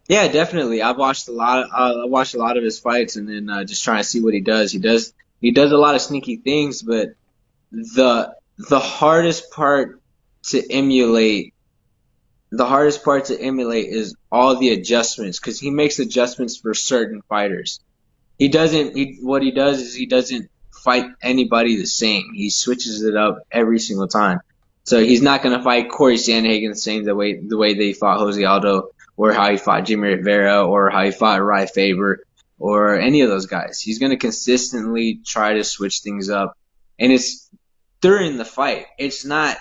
Yeah, 0.06 0.28
definitely. 0.28 0.82
I've 0.82 0.98
watched 0.98 1.28
a 1.28 1.32
lot. 1.32 1.64
Of, 1.64 1.70
uh, 1.72 2.02
I 2.02 2.04
watched 2.04 2.34
a 2.34 2.38
lot 2.38 2.58
of 2.58 2.64
his 2.64 2.78
fights, 2.78 3.16
and 3.16 3.26
then 3.26 3.48
uh, 3.48 3.64
just 3.64 3.82
trying 3.82 4.02
to 4.02 4.04
see 4.04 4.20
what 4.20 4.34
he 4.34 4.40
does. 4.40 4.72
He 4.72 4.78
does 4.78 5.14
he 5.40 5.52
does 5.52 5.72
a 5.72 5.78
lot 5.78 5.94
of 5.94 6.02
sneaky 6.02 6.36
things, 6.36 6.82
but 6.82 7.14
the 7.74 8.34
the 8.56 8.80
hardest 8.80 9.50
part 9.50 10.00
to 10.44 10.62
emulate. 10.70 11.54
The 12.50 12.66
hardest 12.66 13.04
part 13.04 13.26
to 13.26 13.40
emulate 13.40 13.86
is 13.86 14.14
all 14.30 14.56
the 14.56 14.70
adjustments 14.70 15.40
because 15.40 15.58
he 15.58 15.70
makes 15.70 15.98
adjustments 15.98 16.56
for 16.56 16.72
certain 16.72 17.22
fighters. 17.22 17.80
He 18.38 18.48
doesn't. 18.48 18.96
He, 18.96 19.18
what 19.20 19.42
he 19.42 19.50
does 19.50 19.80
is 19.80 19.94
he 19.94 20.06
doesn't 20.06 20.50
fight 20.84 21.06
anybody 21.22 21.76
the 21.76 21.86
same. 21.86 22.32
He 22.34 22.50
switches 22.50 23.02
it 23.02 23.16
up 23.16 23.38
every 23.50 23.80
single 23.80 24.06
time. 24.06 24.40
So 24.84 25.00
he's 25.00 25.22
not 25.22 25.42
going 25.42 25.56
to 25.56 25.64
fight 25.64 25.90
Corey 25.90 26.16
Sandhagen 26.16 26.70
the 26.70 26.76
same 26.76 27.04
the 27.04 27.14
way 27.14 27.40
the 27.40 27.56
way 27.56 27.74
they 27.74 27.92
fought 27.92 28.18
Jose 28.18 28.42
Aldo, 28.42 28.90
or 29.16 29.32
how 29.32 29.50
he 29.50 29.56
fought 29.56 29.86
Jimmy 29.86 30.08
Rivera, 30.08 30.64
or 30.64 30.90
how 30.90 31.04
he 31.04 31.10
fought 31.10 31.42
Rai 31.42 31.66
Faber, 31.66 32.22
or 32.58 32.94
any 32.94 33.22
of 33.22 33.30
those 33.30 33.46
guys. 33.46 33.80
He's 33.80 33.98
going 33.98 34.10
to 34.10 34.16
consistently 34.16 35.20
try 35.24 35.54
to 35.54 35.64
switch 35.64 36.00
things 36.00 36.28
up, 36.28 36.56
and 36.98 37.10
it's 37.10 37.50
during 38.04 38.36
the 38.36 38.44
fight. 38.44 38.84
It's 38.98 39.24
not. 39.24 39.56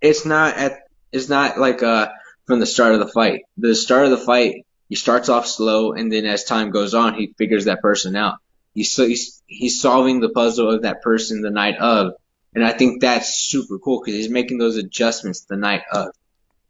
It's 0.00 0.24
not 0.24 0.56
at. 0.56 0.82
It's 1.10 1.28
not 1.28 1.58
like 1.58 1.82
uh 1.82 2.08
from 2.46 2.60
the 2.60 2.66
start 2.66 2.94
of 2.94 3.00
the 3.00 3.08
fight. 3.08 3.42
The 3.56 3.74
start 3.74 4.04
of 4.04 4.12
the 4.12 4.24
fight, 4.24 4.64
he 4.88 4.94
starts 4.94 5.28
off 5.28 5.46
slow, 5.46 5.92
and 5.92 6.12
then 6.12 6.24
as 6.24 6.44
time 6.44 6.70
goes 6.70 6.94
on, 6.94 7.14
he 7.14 7.34
figures 7.36 7.64
that 7.64 7.82
person 7.82 8.14
out. 8.14 8.36
He's 8.74 8.94
he's, 8.94 9.42
he's 9.46 9.80
solving 9.80 10.20
the 10.20 10.28
puzzle 10.28 10.70
of 10.70 10.82
that 10.82 11.02
person 11.02 11.42
the 11.42 11.50
night 11.50 11.78
of, 11.78 12.12
and 12.54 12.64
I 12.64 12.70
think 12.70 13.00
that's 13.00 13.34
super 13.34 13.80
cool 13.80 14.00
because 14.00 14.14
he's 14.14 14.30
making 14.30 14.58
those 14.58 14.76
adjustments 14.76 15.40
the 15.40 15.56
night 15.56 15.82
of, 15.90 16.08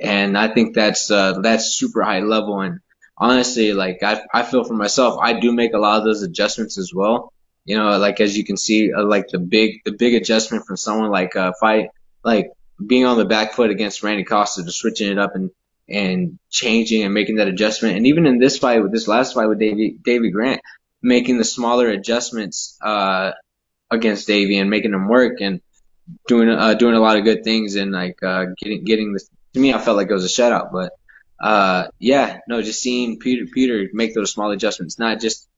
and 0.00 0.38
I 0.38 0.54
think 0.54 0.74
that's 0.74 1.10
uh, 1.10 1.40
that's 1.40 1.74
super 1.74 2.02
high 2.02 2.20
level. 2.20 2.60
And 2.60 2.80
honestly, 3.18 3.74
like 3.74 4.02
I 4.02 4.22
I 4.32 4.42
feel 4.42 4.64
for 4.64 4.72
myself, 4.74 5.18
I 5.20 5.38
do 5.38 5.52
make 5.52 5.74
a 5.74 5.78
lot 5.78 5.98
of 5.98 6.04
those 6.04 6.22
adjustments 6.22 6.78
as 6.78 6.94
well. 6.94 7.33
You 7.64 7.78
know, 7.78 7.98
like 7.98 8.20
as 8.20 8.36
you 8.36 8.44
can 8.44 8.56
see, 8.56 8.92
uh, 8.92 9.04
like 9.04 9.28
the 9.28 9.38
big 9.38 9.82
the 9.84 9.92
big 9.92 10.14
adjustment 10.14 10.66
from 10.66 10.76
someone 10.76 11.10
like 11.10 11.34
uh, 11.36 11.52
fight 11.60 11.88
like 12.22 12.50
being 12.84 13.06
on 13.06 13.18
the 13.18 13.24
back 13.24 13.52
foot 13.52 13.70
against 13.70 14.02
Randy 14.02 14.24
Costa, 14.24 14.64
just 14.64 14.78
switching 14.78 15.10
it 15.10 15.18
up 15.18 15.34
and 15.34 15.50
and 15.88 16.38
changing 16.50 17.02
and 17.02 17.14
making 17.14 17.36
that 17.36 17.48
adjustment. 17.48 17.96
And 17.96 18.06
even 18.06 18.26
in 18.26 18.38
this 18.38 18.58
fight, 18.58 18.82
with 18.82 18.92
this 18.92 19.08
last 19.08 19.34
fight 19.34 19.46
with 19.46 19.58
Davey 19.58 19.96
Davey 20.02 20.30
Grant, 20.30 20.60
making 21.02 21.38
the 21.38 21.44
smaller 21.44 21.88
adjustments 21.88 22.78
uh, 22.82 23.32
against 23.90 24.26
Davey 24.26 24.58
and 24.58 24.70
making 24.70 24.90
them 24.92 25.08
work 25.08 25.40
and 25.40 25.60
doing 26.26 26.48
uh, 26.48 26.74
doing 26.74 26.94
a 26.94 27.00
lot 27.00 27.16
of 27.16 27.24
good 27.24 27.44
things 27.44 27.76
and 27.76 27.92
like 27.92 28.22
uh, 28.22 28.46
getting 28.58 28.84
getting 28.84 29.12
the 29.12 29.20
to 29.54 29.60
me 29.60 29.72
I 29.72 29.78
felt 29.78 29.96
like 29.96 30.10
it 30.10 30.14
was 30.14 30.24
a 30.24 30.28
shutout, 30.42 30.72
but 30.72 30.92
uh, 31.40 31.88
yeah, 31.98 32.40
no, 32.48 32.62
just 32.62 32.80
seeing 32.80 33.18
Peter 33.18 33.46
Peter 33.52 33.88
make 33.92 34.14
those 34.14 34.32
small 34.32 34.50
adjustments, 34.50 34.98
not 34.98 35.20
just 35.20 35.48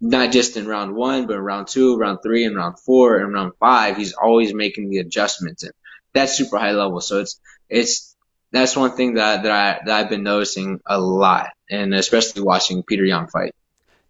not 0.00 0.32
just 0.32 0.56
in 0.56 0.66
round 0.66 0.94
one, 0.94 1.26
but 1.26 1.40
round 1.40 1.68
two, 1.68 1.96
round 1.96 2.20
three, 2.22 2.44
and 2.44 2.56
round 2.56 2.78
four, 2.78 3.18
and 3.18 3.32
round 3.32 3.52
five, 3.60 3.96
he's 3.96 4.14
always 4.14 4.54
making 4.54 4.88
the 4.90 4.98
adjustments, 4.98 5.62
and 5.62 5.72
that's 6.14 6.36
super 6.36 6.58
high 6.58 6.72
level. 6.72 7.00
So 7.00 7.20
it's 7.20 7.40
it's 7.68 8.16
that's 8.52 8.76
one 8.76 8.96
thing 8.96 9.14
that 9.14 9.42
that 9.42 9.52
I 9.52 9.80
that 9.84 10.04
I've 10.04 10.10
been 10.10 10.22
noticing 10.22 10.80
a 10.86 10.98
lot, 10.98 11.50
and 11.70 11.94
especially 11.94 12.42
watching 12.42 12.82
Peter 12.82 13.04
Yan 13.04 13.28
fight. 13.28 13.54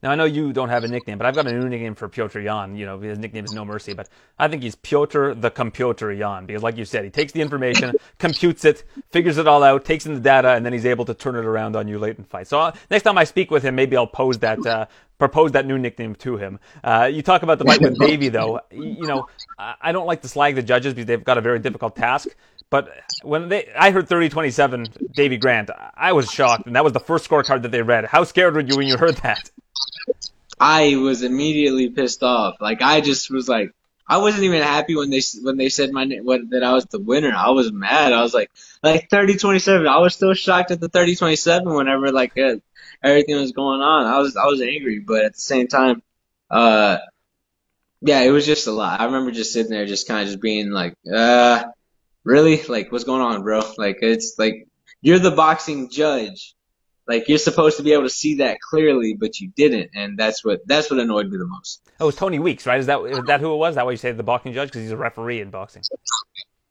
Now 0.02 0.10
I 0.10 0.14
know 0.14 0.24
you 0.24 0.52
don't 0.52 0.70
have 0.70 0.84
a 0.84 0.88
nickname, 0.88 1.18
but 1.18 1.26
I've 1.26 1.34
got 1.34 1.46
a 1.46 1.52
new 1.52 1.68
nickname 1.68 1.94
for 1.94 2.08
Piotr 2.08 2.40
Yan. 2.40 2.74
You 2.74 2.86
know, 2.86 2.98
his 2.98 3.18
nickname 3.18 3.44
is 3.44 3.52
No 3.52 3.64
Mercy, 3.64 3.92
but 3.92 4.08
I 4.38 4.48
think 4.48 4.62
he's 4.62 4.74
Piotr 4.74 5.34
the 5.34 5.50
Computer 5.50 6.10
Yan 6.12 6.46
because, 6.46 6.62
like 6.62 6.78
you 6.78 6.86
said, 6.86 7.04
he 7.04 7.10
takes 7.10 7.32
the 7.32 7.42
information, 7.42 7.94
computes 8.18 8.64
it, 8.64 8.84
figures 9.10 9.36
it 9.36 9.46
all 9.46 9.62
out, 9.62 9.84
takes 9.84 10.06
in 10.06 10.14
the 10.14 10.20
data, 10.20 10.50
and 10.50 10.64
then 10.64 10.72
he's 10.72 10.86
able 10.86 11.04
to 11.04 11.14
turn 11.14 11.36
it 11.36 11.44
around 11.44 11.76
on 11.76 11.86
you 11.86 11.98
late 11.98 12.16
in 12.16 12.24
fight. 12.24 12.48
So 12.48 12.58
uh, 12.58 12.72
next 12.90 13.02
time 13.02 13.18
I 13.18 13.24
speak 13.24 13.50
with 13.50 13.62
him, 13.62 13.74
maybe 13.74 13.94
I'll 13.94 14.06
pose 14.06 14.38
that, 14.38 14.64
uh, 14.64 14.86
propose 15.18 15.52
that 15.52 15.66
new 15.66 15.76
nickname 15.76 16.14
to 16.16 16.38
him. 16.38 16.58
Uh, 16.82 17.10
you 17.12 17.20
talk 17.20 17.42
about 17.42 17.58
the 17.58 17.66
fight 17.66 17.82
with 17.82 17.98
Davey, 17.98 18.30
though. 18.30 18.60
You 18.70 19.06
know, 19.06 19.26
I 19.58 19.92
don't 19.92 20.06
like 20.06 20.22
to 20.22 20.28
slag 20.28 20.54
the 20.54 20.62
judges 20.62 20.94
because 20.94 21.06
they've 21.06 21.22
got 21.22 21.36
a 21.36 21.42
very 21.42 21.58
difficult 21.58 21.94
task. 21.94 22.28
But 22.70 22.88
when 23.22 23.48
they, 23.48 23.68
I 23.76 23.90
heard 23.90 24.08
30-27 24.08 25.12
Davey 25.12 25.36
Grant, 25.36 25.70
I 25.94 26.12
was 26.12 26.30
shocked, 26.30 26.66
and 26.66 26.76
that 26.76 26.84
was 26.84 26.92
the 26.92 27.00
first 27.00 27.28
scorecard 27.28 27.62
that 27.62 27.72
they 27.72 27.82
read. 27.82 28.06
How 28.06 28.24
scared 28.24 28.54
were 28.54 28.60
you 28.60 28.76
when 28.76 28.86
you 28.86 28.96
heard 28.96 29.16
that? 29.18 29.50
I 30.58 30.96
was 30.96 31.22
immediately 31.22 31.88
pissed 31.88 32.22
off. 32.22 32.56
Like 32.60 32.82
I 32.82 33.00
just 33.00 33.30
was 33.30 33.48
like, 33.48 33.72
I 34.06 34.18
wasn't 34.18 34.44
even 34.44 34.62
happy 34.62 34.96
when 34.96 35.08
they 35.10 35.22
when 35.42 35.56
they 35.56 35.68
said 35.68 35.92
my 35.92 36.04
what, 36.22 36.50
that 36.50 36.64
I 36.64 36.72
was 36.72 36.84
the 36.86 36.98
winner. 36.98 37.32
I 37.34 37.50
was 37.50 37.72
mad. 37.72 38.12
I 38.12 38.22
was 38.22 38.34
like, 38.34 38.50
like 38.82 39.08
30-27. 39.08 39.88
I 39.88 39.98
was 39.98 40.14
still 40.14 40.34
shocked 40.34 40.72
at 40.72 40.80
the 40.80 40.88
30-27 40.88 41.74
whenever 41.74 42.10
like 42.10 42.36
uh, 42.36 42.56
everything 43.02 43.36
was 43.36 43.52
going 43.52 43.80
on. 43.80 44.06
I 44.06 44.18
was 44.18 44.36
I 44.36 44.46
was 44.46 44.60
angry, 44.60 44.98
but 44.98 45.24
at 45.24 45.34
the 45.34 45.40
same 45.40 45.68
time, 45.68 46.02
uh, 46.50 46.98
yeah, 48.02 48.22
it 48.22 48.30
was 48.30 48.44
just 48.44 48.66
a 48.66 48.72
lot. 48.72 49.00
I 49.00 49.04
remember 49.04 49.30
just 49.30 49.52
sitting 49.52 49.70
there, 49.70 49.86
just 49.86 50.08
kind 50.08 50.22
of 50.22 50.26
just 50.26 50.40
being 50.40 50.70
like, 50.70 50.94
uh, 51.10 51.64
really, 52.24 52.62
like 52.64 52.90
what's 52.90 53.04
going 53.04 53.22
on, 53.22 53.42
bro? 53.42 53.62
Like 53.78 53.98
it's 54.02 54.38
like 54.38 54.66
you're 55.00 55.18
the 55.18 55.30
boxing 55.30 55.90
judge 55.90 56.54
like 57.10 57.28
you're 57.28 57.38
supposed 57.38 57.76
to 57.78 57.82
be 57.82 57.92
able 57.92 58.04
to 58.04 58.10
see 58.10 58.36
that 58.36 58.60
clearly, 58.60 59.16
but 59.18 59.40
you 59.40 59.50
didn't, 59.56 59.90
and 59.94 60.16
that's 60.16 60.44
what 60.44 60.60
that's 60.64 60.90
what 60.90 61.00
annoyed 61.00 61.28
me 61.28 61.38
the 61.38 61.46
most. 61.46 61.82
Oh, 61.98 62.04
it 62.04 62.06
was 62.06 62.16
Tony 62.16 62.38
Weeks, 62.38 62.66
right? 62.66 62.78
Is 62.78 62.86
that 62.86 63.00
is 63.00 63.24
that 63.26 63.40
who 63.40 63.52
it 63.52 63.56
was? 63.56 63.74
That 63.74 63.84
why 63.84 63.90
you 63.90 63.96
say 63.96 64.12
the 64.12 64.22
boxing 64.22 64.52
judge 64.52 64.68
because 64.68 64.82
he's 64.82 64.92
a 64.92 64.96
referee 64.96 65.40
in 65.40 65.50
boxing. 65.50 65.82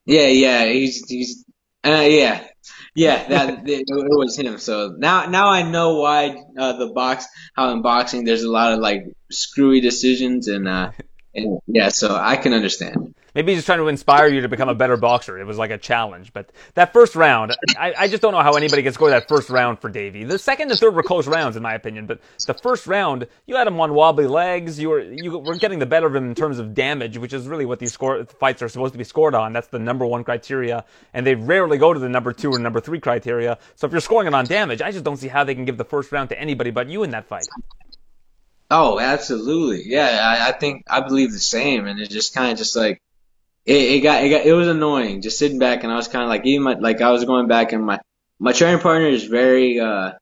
Yeah, 0.05 0.27
yeah, 0.27 0.65
he's 0.65 1.05
he's 1.09 1.43
uh, 1.83 2.07
yeah, 2.07 2.47
yeah. 2.95 3.27
That 3.27 3.49
it, 3.69 3.83
it, 3.85 3.85
was 3.89 4.37
him. 4.37 4.57
So 4.59 4.95
now 4.97 5.25
now 5.25 5.49
I 5.49 5.63
know 5.63 5.99
why 5.99 6.41
uh, 6.57 6.77
the 6.77 6.87
box 6.87 7.27
how 7.53 7.71
in 7.71 7.81
boxing 7.81 8.23
there's 8.23 8.43
a 8.43 8.51
lot 8.51 8.71
of 8.71 8.79
like 8.79 9.03
screwy 9.29 9.81
decisions 9.81 10.47
and 10.47 10.69
uh 10.69 10.91
and 11.35 11.59
yeah, 11.67 11.89
so 11.89 12.15
I 12.15 12.37
can 12.37 12.53
understand. 12.53 13.13
Maybe 13.35 13.51
he's 13.51 13.59
just 13.59 13.67
trying 13.67 13.79
to 13.79 13.87
inspire 13.87 14.27
you 14.27 14.41
to 14.41 14.49
become 14.49 14.69
a 14.69 14.75
better 14.75 14.97
boxer. 14.97 15.39
It 15.39 15.45
was 15.45 15.59
like 15.59 15.69
a 15.69 15.77
challenge. 15.77 16.33
But 16.33 16.51
that 16.73 16.91
first 16.93 17.15
round, 17.15 17.55
I, 17.77 17.93
I 17.97 18.07
just 18.07 18.21
don't 18.23 18.33
know 18.33 18.41
how 18.41 18.53
anybody 18.55 18.81
can 18.81 18.91
score 18.91 19.11
that 19.11 19.27
first 19.27 19.49
round 19.51 19.79
for 19.79 19.89
Davey. 19.89 20.23
The 20.23 20.39
second 20.39 20.71
and 20.71 20.79
third 20.79 20.95
were 20.95 21.03
close 21.03 21.27
rounds, 21.27 21.55
in 21.55 21.61
my 21.61 21.75
opinion. 21.75 22.07
But 22.07 22.21
the 22.47 22.55
first 22.55 22.87
round, 22.87 23.27
you 23.45 23.55
had 23.55 23.67
him 23.67 23.79
on 23.79 23.93
wobbly 23.93 24.25
legs. 24.25 24.79
You 24.79 24.89
were 24.89 25.01
you 25.01 25.37
were 25.37 25.55
getting 25.55 25.77
the 25.77 25.85
better 25.85 26.07
of 26.07 26.15
him 26.15 26.27
in 26.27 26.35
terms 26.35 26.57
of 26.57 26.73
damage, 26.73 27.17
which 27.19 27.33
is 27.33 27.47
really 27.47 27.65
what 27.65 27.79
these 27.79 27.93
score, 27.93 28.25
fights 28.25 28.63
are 28.63 28.69
supposed 28.69 28.93
to 28.93 28.97
be 28.97 29.03
scored 29.03 29.35
on. 29.35 29.53
That's 29.53 29.67
the 29.67 29.79
number 29.79 30.05
one 30.07 30.23
criteria, 30.23 30.83
and 31.13 31.25
they 31.25 31.35
rarely 31.35 31.77
go 31.77 31.93
to 31.93 31.99
the 31.99 32.09
number 32.09 32.33
two 32.33 32.51
or 32.51 32.59
number 32.59 32.79
three 32.79 32.99
criteria. 32.99 33.59
So 33.75 33.85
if 33.85 33.93
you're 33.93 34.01
scoring 34.01 34.27
it 34.27 34.33
on 34.33 34.45
damage, 34.47 34.81
I 34.81 34.91
just 34.91 35.05
don't 35.05 35.17
see 35.17 35.27
how 35.27 35.43
they 35.43 35.53
can 35.53 35.65
give 35.65 35.77
the 35.77 35.85
first 35.85 36.11
round 36.11 36.29
to 36.29 36.39
anybody 36.39 36.71
but 36.71 36.89
you 36.89 37.03
in 37.03 37.11
that 37.11 37.27
fight. 37.27 37.47
Oh, 38.71 38.99
absolutely. 38.99 39.83
Yeah, 39.87 40.07
I, 40.21 40.49
I 40.49 40.51
think 40.51 40.83
I 40.87 41.01
believe 41.01 41.31
the 41.31 41.39
same, 41.39 41.87
and 41.87 41.99
it's 41.99 42.13
just 42.13 42.35
kind 42.35 42.51
of 42.51 42.57
just 42.57 42.75
like 42.75 43.01
it, 43.65 43.73
it 43.75 44.01
got 44.01 44.23
it 44.23 44.29
got 44.29 44.45
it 44.45 44.53
was 44.53 44.67
annoying 44.67 45.21
just 45.21 45.39
sitting 45.39 45.59
back, 45.59 45.83
and 45.83 45.91
I 45.91 45.95
was 45.95 46.07
kind 46.07 46.23
of 46.23 46.29
like 46.29 46.45
even 46.45 46.63
my 46.63 46.73
like 46.73 47.01
I 47.01 47.11
was 47.11 47.25
going 47.25 47.47
back, 47.47 47.73
and 47.73 47.85
my 47.85 47.99
my 48.39 48.53
training 48.53 48.81
partner 48.81 49.07
is 49.07 49.23
very 49.25 49.79
uh 49.79 50.13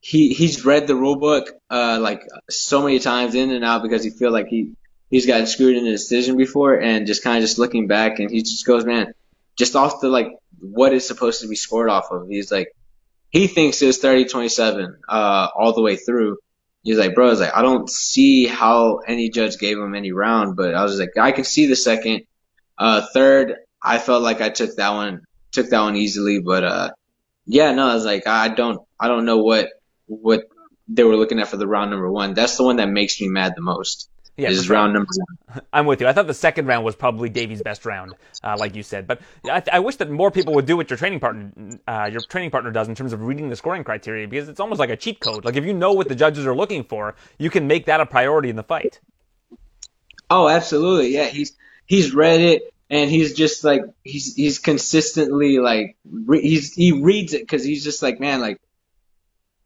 he 0.00 0.32
he's 0.32 0.64
read 0.64 0.86
the 0.86 0.94
rule 0.94 1.16
book 1.16 1.48
uh 1.70 1.98
like 2.00 2.22
so 2.48 2.82
many 2.82 2.98
times 3.00 3.34
in 3.34 3.50
and 3.50 3.64
out 3.64 3.82
because 3.82 4.04
he 4.04 4.10
feel 4.10 4.32
like 4.32 4.46
he 4.46 4.72
he's 5.10 5.26
gotten 5.26 5.46
screwed 5.46 5.76
in 5.76 5.86
a 5.86 5.90
decision 5.90 6.36
before, 6.36 6.74
and 6.80 7.06
just 7.06 7.24
kind 7.24 7.38
of 7.38 7.42
just 7.42 7.58
looking 7.58 7.88
back, 7.88 8.20
and 8.20 8.30
he 8.30 8.42
just 8.42 8.64
goes, 8.64 8.84
man, 8.84 9.12
just 9.56 9.74
off 9.74 10.00
the 10.00 10.08
like 10.08 10.28
what 10.60 10.92
is 10.92 11.06
supposed 11.06 11.40
to 11.42 11.48
be 11.48 11.56
scored 11.56 11.90
off 11.90 12.12
of. 12.12 12.28
He's 12.28 12.52
like 12.52 12.68
he 13.30 13.48
thinks 13.48 13.82
it's 13.82 13.98
30-27 13.98 14.98
uh 15.08 15.48
all 15.56 15.72
the 15.72 15.82
way 15.82 15.96
through 15.96 16.38
he's 16.82 16.98
like, 16.98 17.14
bro, 17.14 17.26
I 17.26 17.30
was 17.30 17.40
like, 17.40 17.54
I 17.54 17.62
don't 17.62 17.88
see 17.88 18.46
how 18.46 18.98
any 18.98 19.30
judge 19.30 19.58
gave 19.58 19.78
him 19.78 19.94
any 19.94 20.12
round, 20.12 20.56
but 20.56 20.74
I 20.74 20.82
was 20.82 20.98
like, 20.98 21.16
I 21.18 21.32
can 21.32 21.44
see 21.44 21.66
the 21.66 21.76
second. 21.76 22.22
Uh, 22.78 23.02
third, 23.12 23.56
I 23.82 23.98
felt 23.98 24.22
like 24.22 24.40
I 24.40 24.50
took 24.50 24.76
that 24.76 24.90
one, 24.90 25.22
took 25.52 25.68
that 25.70 25.80
one 25.80 25.96
easily, 25.96 26.40
but, 26.40 26.64
uh, 26.64 26.90
yeah, 27.46 27.72
no, 27.72 27.88
I 27.88 27.94
was 27.94 28.04
like, 28.04 28.26
I 28.26 28.48
don't, 28.48 28.80
I 28.98 29.08
don't 29.08 29.24
know 29.24 29.38
what, 29.38 29.68
what 30.06 30.44
they 30.88 31.04
were 31.04 31.16
looking 31.16 31.40
at 31.40 31.48
for 31.48 31.56
the 31.56 31.66
round 31.66 31.90
number 31.90 32.10
one. 32.10 32.34
That's 32.34 32.56
the 32.56 32.64
one 32.64 32.76
that 32.76 32.88
makes 32.88 33.20
me 33.20 33.28
mad 33.28 33.54
the 33.56 33.62
most. 33.62 34.08
Yeah, 34.36 34.48
this 34.48 34.60
is 34.60 34.64
sure. 34.66 34.76
round 34.76 34.94
number 34.94 35.08
one. 35.14 35.60
I'm 35.72 35.86
with 35.86 36.00
you. 36.00 36.08
I 36.08 36.12
thought 36.12 36.26
the 36.26 36.34
second 36.34 36.66
round 36.66 36.84
was 36.84 36.96
probably 36.96 37.28
Davey's 37.28 37.62
best 37.62 37.84
round, 37.84 38.14
uh, 38.42 38.56
like 38.58 38.74
you 38.74 38.82
said. 38.82 39.06
But 39.06 39.20
I, 39.44 39.62
I, 39.70 39.78
wish 39.80 39.96
that 39.96 40.10
more 40.10 40.30
people 40.30 40.54
would 40.54 40.64
do 40.64 40.76
what 40.76 40.88
your 40.88 40.96
training 40.96 41.20
partner, 41.20 41.52
uh, 41.86 42.08
your 42.10 42.22
training 42.22 42.50
partner 42.50 42.70
does 42.70 42.88
in 42.88 42.94
terms 42.94 43.12
of 43.12 43.22
reading 43.22 43.50
the 43.50 43.56
scoring 43.56 43.84
criteria, 43.84 44.26
because 44.26 44.48
it's 44.48 44.60
almost 44.60 44.78
like 44.80 44.90
a 44.90 44.96
cheat 44.96 45.20
code. 45.20 45.44
Like 45.44 45.56
if 45.56 45.66
you 45.66 45.74
know 45.74 45.92
what 45.92 46.08
the 46.08 46.14
judges 46.14 46.46
are 46.46 46.54
looking 46.54 46.84
for, 46.84 47.14
you 47.38 47.50
can 47.50 47.66
make 47.66 47.86
that 47.86 48.00
a 48.00 48.06
priority 48.06 48.48
in 48.48 48.56
the 48.56 48.62
fight. 48.62 49.00
Oh, 50.30 50.48
absolutely. 50.48 51.14
Yeah, 51.14 51.26
he's 51.26 51.52
he's 51.84 52.14
read 52.14 52.40
it 52.40 52.72
and 52.92 53.10
he's 53.10 53.34
just 53.34 53.64
like 53.64 53.82
he's 54.04 54.34
he's 54.34 54.58
consistently 54.58 55.58
like 55.58 55.96
re- 56.04 56.42
he's 56.42 56.74
he 56.74 56.92
reads 56.92 57.32
it 57.32 57.40
because 57.40 57.64
he's 57.64 57.82
just 57.82 58.02
like 58.02 58.20
man 58.20 58.40
like 58.40 58.60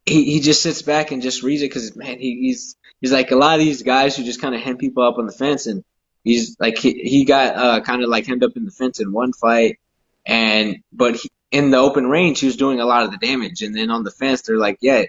he 0.07 0.23
he 0.23 0.39
just 0.39 0.63
sits 0.63 0.81
back 0.81 1.11
and 1.11 1.21
just 1.21 1.43
reads 1.43 1.61
it 1.61 1.69
because 1.69 1.95
man 1.95 2.19
he, 2.19 2.39
he's 2.41 2.75
he's 3.01 3.11
like 3.11 3.31
a 3.31 3.35
lot 3.35 3.59
of 3.59 3.65
these 3.65 3.83
guys 3.83 4.15
who 4.15 4.23
just 4.23 4.41
kind 4.41 4.55
of 4.55 4.61
hem 4.61 4.77
people 4.77 5.03
up 5.03 5.17
on 5.17 5.25
the 5.25 5.31
fence, 5.31 5.67
and 5.67 5.83
he's 6.23 6.55
like 6.59 6.77
he, 6.77 6.93
he 6.93 7.25
got 7.25 7.55
uh, 7.55 7.81
kind 7.81 8.03
of 8.03 8.09
like 8.09 8.25
hemmed 8.25 8.43
up 8.43 8.55
in 8.55 8.65
the 8.65 8.71
fence 8.71 8.99
in 8.99 9.11
one 9.11 9.33
fight, 9.33 9.79
and 10.25 10.77
but 10.91 11.15
he, 11.15 11.29
in 11.51 11.71
the 11.71 11.77
open 11.77 12.07
range 12.07 12.39
he 12.39 12.45
was 12.45 12.57
doing 12.57 12.79
a 12.79 12.85
lot 12.85 13.03
of 13.03 13.11
the 13.11 13.17
damage, 13.17 13.61
and 13.61 13.75
then 13.75 13.91
on 13.91 14.03
the 14.03 14.11
fence 14.11 14.41
they're 14.41 14.57
like, 14.57 14.77
yeah, 14.81 15.03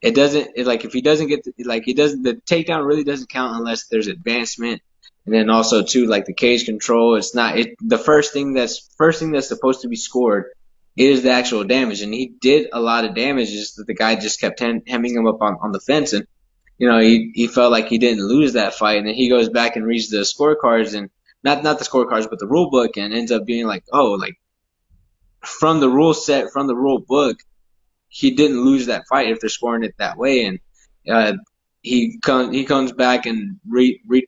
it 0.00 0.14
doesn't 0.14 0.50
it, 0.54 0.66
like 0.66 0.84
if 0.84 0.92
he 0.92 1.00
doesn't 1.00 1.28
get 1.28 1.44
the, 1.44 1.64
like 1.64 1.84
he 1.84 1.94
doesn't 1.94 2.22
the 2.22 2.34
takedown 2.34 2.86
really 2.86 3.04
doesn't 3.04 3.30
count 3.30 3.56
unless 3.56 3.86
there's 3.86 4.08
advancement, 4.08 4.82
and 5.24 5.34
then 5.34 5.48
also 5.48 5.82
too 5.82 6.06
like 6.06 6.26
the 6.26 6.34
cage 6.34 6.66
control. 6.66 7.16
It's 7.16 7.34
not 7.34 7.58
it 7.58 7.76
the 7.80 7.98
first 7.98 8.32
thing 8.32 8.52
that's 8.52 8.90
first 8.98 9.18
thing 9.18 9.32
that's 9.32 9.48
supposed 9.48 9.82
to 9.82 9.88
be 9.88 9.96
scored 9.96 10.46
is 10.96 11.22
the 11.22 11.30
actual 11.30 11.64
damage, 11.64 12.02
and 12.02 12.12
he 12.12 12.34
did 12.40 12.68
a 12.72 12.80
lot 12.80 13.04
of 13.04 13.14
damage. 13.14 13.50
Just 13.50 13.76
that 13.76 13.86
the 13.86 13.94
guy 13.94 14.14
just 14.16 14.40
kept 14.40 14.60
hem- 14.60 14.82
hemming 14.86 15.14
him 15.14 15.26
up 15.26 15.40
on, 15.40 15.56
on 15.60 15.72
the 15.72 15.80
fence, 15.80 16.12
and 16.12 16.26
you 16.78 16.88
know 16.88 16.98
he 16.98 17.32
he 17.34 17.46
felt 17.46 17.72
like 17.72 17.88
he 17.88 17.98
didn't 17.98 18.26
lose 18.26 18.54
that 18.54 18.74
fight, 18.74 18.98
and 18.98 19.06
then 19.06 19.14
he 19.14 19.28
goes 19.28 19.48
back 19.48 19.76
and 19.76 19.86
reads 19.86 20.10
the 20.10 20.18
scorecards 20.18 20.94
and 20.94 21.10
not 21.42 21.62
not 21.62 21.78
the 21.78 21.84
scorecards 21.84 22.28
but 22.28 22.38
the 22.38 22.46
rule 22.46 22.70
book, 22.70 22.96
and 22.96 23.14
ends 23.14 23.32
up 23.32 23.46
being 23.46 23.66
like 23.66 23.84
oh 23.92 24.12
like 24.12 24.34
from 25.40 25.80
the 25.80 25.88
rule 25.88 26.14
set 26.14 26.52
from 26.52 26.66
the 26.66 26.76
rule 26.76 27.00
book 27.00 27.38
he 28.12 28.32
didn't 28.32 28.62
lose 28.62 28.86
that 28.86 29.06
fight 29.08 29.30
if 29.30 29.40
they're 29.40 29.48
scoring 29.48 29.84
it 29.84 29.94
that 29.98 30.18
way, 30.18 30.44
and 30.44 30.58
uh, 31.10 31.32
he 31.80 32.18
comes 32.20 32.54
he 32.54 32.64
comes 32.64 32.92
back 32.92 33.24
and 33.24 33.58
re, 33.66 34.00
re, 34.06 34.26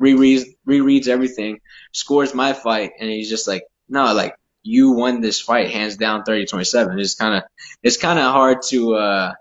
rereads 0.00 0.44
rereads 0.68 1.08
everything, 1.08 1.58
scores 1.92 2.34
my 2.34 2.52
fight, 2.52 2.92
and 3.00 3.08
he's 3.08 3.30
just 3.30 3.48
like, 3.48 3.62
no, 3.88 4.12
like 4.12 4.34
you 4.62 4.92
won 4.92 5.20
this 5.20 5.40
fight 5.40 5.70
hands 5.70 5.96
down 5.96 6.22
30-27. 6.22 7.00
It's 7.00 7.14
kind 7.14 7.36
of 7.36 7.42
it's 7.82 7.96
kind 7.96 8.18
of 8.18 8.32
hard 8.32 8.62
to 8.68 8.94
uh, 8.94 9.32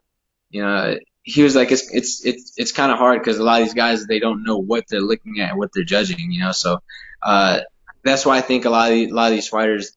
you 0.50 0.62
know. 0.62 0.98
He 1.24 1.44
was 1.44 1.56
like, 1.56 1.72
it's 1.72 1.94
it's 1.94 2.26
it's 2.26 2.54
it's 2.58 2.72
kind 2.72 2.92
of 2.92 2.98
hard 2.98 3.20
because 3.20 3.38
a 3.38 3.44
lot 3.44 3.62
of 3.62 3.68
these 3.68 3.76
guys 3.76 4.08
they 4.08 4.18
don't 4.18 4.44
know 4.44 4.58
what 4.58 4.86
they're 4.90 5.02
looking 5.02 5.40
at 5.40 5.52
and 5.52 5.60
what 5.60 5.70
they're 5.72 5.84
judging, 5.84 6.32
you 6.32 6.40
know. 6.40 6.52
So 6.52 6.80
uh, 7.22 7.60
that's 8.04 8.26
why 8.26 8.38
I 8.38 8.42
think 8.42 8.66
a 8.66 8.72
lot 8.72 8.92
of 8.92 8.98
a 8.98 9.08
lot 9.10 9.28
of 9.28 9.36
these 9.36 9.48
fighters 9.48 9.96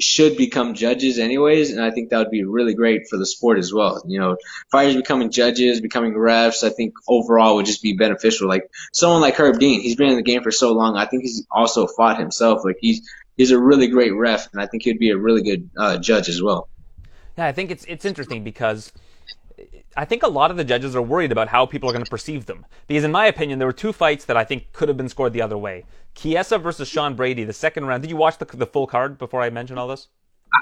should 0.00 0.36
become 0.36 0.74
judges 0.74 1.18
anyways, 1.18 1.72
and 1.72 1.82
I 1.82 1.90
think 1.90 2.10
that 2.10 2.18
would 2.18 2.30
be 2.30 2.44
really 2.44 2.74
great 2.74 3.08
for 3.08 3.18
the 3.18 3.26
sport 3.26 3.58
as 3.58 3.72
well. 3.72 4.02
You 4.06 4.18
know, 4.18 4.36
fighters 4.70 4.96
becoming 4.96 5.30
judges, 5.30 5.80
becoming 5.80 6.14
refs, 6.14 6.64
I 6.64 6.70
think 6.70 6.94
overall 7.06 7.56
would 7.56 7.66
just 7.66 7.82
be 7.82 7.92
beneficial. 7.94 8.48
Like 8.48 8.70
someone 8.92 9.20
like 9.20 9.34
Herb 9.34 9.58
Dean, 9.58 9.80
he's 9.80 9.96
been 9.96 10.10
in 10.10 10.16
the 10.16 10.22
game 10.22 10.42
for 10.42 10.50
so 10.50 10.72
long. 10.72 10.96
I 10.96 11.06
think 11.06 11.24
he's 11.24 11.46
also 11.50 11.86
fought 11.86 12.18
himself. 12.18 12.64
Like 12.64 12.78
he's 12.80 13.08
he's 13.40 13.52
a 13.52 13.58
really 13.58 13.88
great 13.88 14.12
ref, 14.12 14.52
and 14.52 14.60
I 14.60 14.66
think 14.66 14.82
he'd 14.82 14.98
be 14.98 15.08
a 15.08 15.16
really 15.16 15.42
good 15.42 15.70
uh, 15.74 15.96
judge 15.96 16.28
as 16.28 16.42
well. 16.42 16.68
Yeah, 17.38 17.46
I 17.46 17.52
think 17.52 17.70
it's 17.70 17.84
it's 17.88 18.04
interesting 18.04 18.44
because. 18.44 18.92
I 19.96 20.04
think 20.04 20.22
a 20.22 20.28
lot 20.28 20.52
of 20.52 20.56
the 20.56 20.62
judges 20.64 20.94
are 20.94 21.02
worried 21.02 21.32
about 21.32 21.48
how 21.48 21.66
people 21.66 21.90
are 21.90 21.92
going 21.92 22.04
to 22.04 22.10
perceive 22.10 22.46
them. 22.46 22.64
Because, 22.86 23.02
in 23.02 23.10
my 23.10 23.26
opinion, 23.26 23.58
there 23.58 23.66
were 23.66 23.72
two 23.72 23.92
fights 23.92 24.24
that 24.26 24.36
I 24.36 24.44
think 24.44 24.72
could 24.72 24.86
have 24.86 24.96
been 24.96 25.08
scored 25.08 25.32
the 25.32 25.42
other 25.42 25.58
way. 25.58 25.84
Chiesa 26.14 26.58
versus 26.58 26.86
Sean 26.86 27.16
Brady, 27.16 27.42
the 27.42 27.52
second 27.52 27.86
round. 27.86 28.02
Did 28.02 28.10
you 28.10 28.16
watch 28.16 28.38
the, 28.38 28.44
the 28.44 28.66
full 28.66 28.86
card 28.86 29.18
before 29.18 29.42
I 29.42 29.50
mentioned 29.50 29.80
all 29.80 29.88
this? 29.88 30.06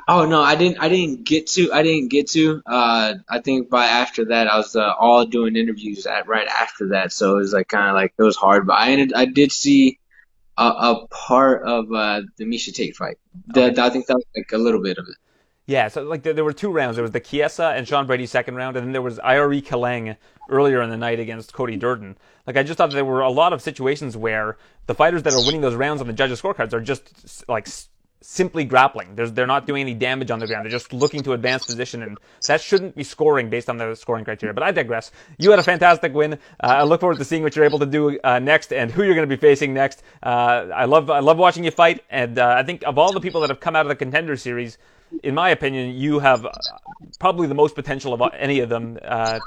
Oh 0.09 0.25
no, 0.25 0.41
I 0.41 0.55
didn't. 0.55 0.79
I 0.81 0.89
didn't 0.89 1.27
get 1.27 1.47
to. 1.49 1.71
I 1.73 1.83
didn't 1.83 2.09
get 2.09 2.31
to. 2.31 2.63
Uh, 2.65 3.15
I 3.29 3.41
think 3.41 3.69
by 3.69 3.85
after 3.85 4.25
that, 4.27 4.49
I 4.49 4.57
was 4.57 4.75
uh, 4.75 4.95
all 4.99 5.27
doing 5.27 5.57
interviews 5.57 6.07
at 6.07 6.27
right 6.27 6.49
after 6.49 6.89
that, 6.89 7.13
so 7.13 7.33
it 7.33 7.41
was 7.41 7.53
like 7.53 7.69
kind 7.69 7.89
of 7.89 7.95
like 7.95 8.15
it 8.19 8.23
was 8.23 8.37
hard. 8.37 8.67
But 8.67 8.79
I 8.79 8.93
ended. 8.93 9.13
I 9.15 9.27
did 9.27 9.53
see 9.53 9.99
a, 10.59 10.65
a 10.65 11.07
part 11.09 11.63
of 11.63 11.91
uh, 11.93 12.23
the 12.37 12.45
Miesha 12.45 12.75
Tate 12.75 12.97
fight. 12.97 13.17
The, 13.49 13.71
okay. 13.71 13.81
I 13.81 13.91
think 13.91 14.07
that 14.07 14.17
was 14.17 14.27
like 14.37 14.51
a 14.53 14.59
little 14.59 14.83
bit 14.83 14.99
of 14.99 15.07
it. 15.09 15.17
Yeah, 15.67 15.89
so 15.89 16.03
like 16.03 16.23
there 16.23 16.45
were 16.45 16.55
two 16.55 16.71
rounds. 16.71 16.97
There 16.97 17.03
was 17.03 17.13
the 17.13 17.21
Chiesa 17.21 17.75
and 17.77 17.87
Sean 17.87 18.07
Brady 18.07 18.25
second 18.25 18.55
round, 18.55 18.77
and 18.77 18.87
then 18.87 18.93
there 18.93 19.03
was 19.03 19.19
Aori 19.19 19.63
Qileng 19.63 20.17
earlier 20.49 20.81
in 20.81 20.89
the 20.89 20.97
night 20.97 21.21
against 21.21 21.53
Cody 21.53 21.77
Durden. 21.77 22.17
Like 22.47 22.57
I 22.57 22.63
just 22.63 22.79
thought 22.79 22.91
there 22.91 23.05
were 23.05 23.21
a 23.21 23.31
lot 23.31 23.53
of 23.53 23.61
situations 23.61 24.17
where 24.17 24.57
the 24.87 24.95
fighters 24.95 25.23
that 25.25 25.35
are 25.35 25.45
winning 25.45 25.61
those 25.61 25.75
rounds 25.75 26.01
on 26.01 26.07
the 26.07 26.15
judges' 26.15 26.41
scorecards 26.41 26.73
are 26.73 26.81
just 26.81 27.45
like 27.49 27.69
simply 28.21 28.65
grappling. 28.65 29.15
There's, 29.15 29.33
they're 29.33 29.47
not 29.47 29.67
doing 29.67 29.83
any 29.83 29.95
damage 29.95 30.31
on 30.31 30.39
the 30.39 30.47
ground. 30.47 30.65
They're 30.65 30.71
just 30.71 30.93
looking 30.93 31.23
to 31.25 31.33
advance 31.33 31.67
position, 31.67 32.03
and 32.03 32.19
that 32.47 32.61
shouldn't 32.61 32.95
be 32.97 33.05
scoring 33.05 33.49
based 33.51 33.71
on 33.71 33.77
the 33.77 33.95
scoring 33.95 34.25
criteria. 34.25 34.53
But 34.53 34.65
I 34.65 34.73
digress. 34.73 35.13
You 35.39 35.51
had 35.51 35.59
a 35.59 35.63
fantastic 35.63 36.13
win. 36.15 36.35
Uh, 36.35 36.37
I 36.61 36.83
look 36.83 37.01
forward 37.01 37.19
to 37.19 37.25
seeing 37.25 37.43
what 37.43 37.55
you're 37.55 37.65
able 37.65 37.79
to 37.79 37.87
do 37.87 38.19
uh, 38.25 38.39
next 38.39 38.73
and 38.73 38.91
who 38.91 39.03
you're 39.05 39.15
going 39.15 39.29
to 39.29 39.37
be 39.37 39.41
facing 39.41 39.73
next. 39.75 40.03
Uh, 40.23 40.69
I 40.75 40.85
love 40.85 41.11
I 41.11 41.21
love 41.21 41.39
watching 41.39 41.65
you 41.65 41.71
fight, 41.71 42.05
and 42.11 42.39
uh, 42.39 42.55
I 42.59 42.63
think 42.63 42.83
of 42.87 42.99
all 42.99 43.13
the 43.13 43.21
people 43.21 43.41
that 43.43 43.51
have 43.51 43.61
come 43.61 43.77
out 43.77 43.87
of 43.87 43.89
the 43.89 43.97
contender 43.97 44.37
series 44.37 44.79
in 45.23 45.35
my 45.35 45.51
opinion, 45.51 45.97
you 45.97 46.19
have 46.19 46.45
uh, 46.45 46.51
probably 47.19 47.47
the 47.47 47.55
most 47.55 47.75
potential 47.75 48.15
of 48.15 48.23
any 48.37 48.61
of 48.61 48.69
them, 48.69 48.99
uh, 49.03 49.39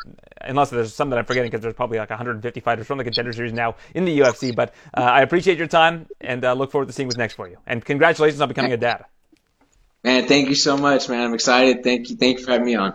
unless 0.42 0.70
there's 0.70 0.94
some 0.94 1.10
that 1.10 1.20
I'm 1.20 1.26
forgetting 1.26 1.50
because 1.50 1.62
there's 1.62 1.74
probably 1.74 1.98
like 1.98 2.10
150 2.10 2.60
fighters 2.60 2.88
from 2.88 2.98
the 2.98 3.04
contender 3.04 3.34
series 3.34 3.54
now 3.54 3.76
in 3.94 4.06
the 4.06 4.20
UFC. 4.20 4.56
But 4.56 4.74
uh, 4.94 5.02
I 5.02 5.22
appreciate 5.22 5.58
your 5.58 5.68
time 5.68 6.08
and 6.20 6.44
uh, 6.44 6.54
look 6.54 6.72
forward 6.72 6.88
to 6.88 6.94
seeing 6.94 7.08
what's 7.08 7.18
next 7.18 7.36
for 7.36 7.48
you. 7.48 7.58
And 7.66 7.84
congratulations 7.84 8.42
on 8.42 8.48
becoming 8.48 8.74
a 8.74 8.78
dad. 8.78 9.06
Man, 10.04 10.28
thank 10.28 10.50
you 10.50 10.56
so 10.56 10.78
much, 10.78 11.10
man. 11.10 11.28
I'm 11.28 11.34
excited. 11.34 11.84
Thank 11.84 12.10
you. 12.10 12.18
Thank 12.18 12.40
you 12.40 12.46
for 12.46 12.52
having 12.52 12.66
me 12.66 12.76
on. 12.76 12.94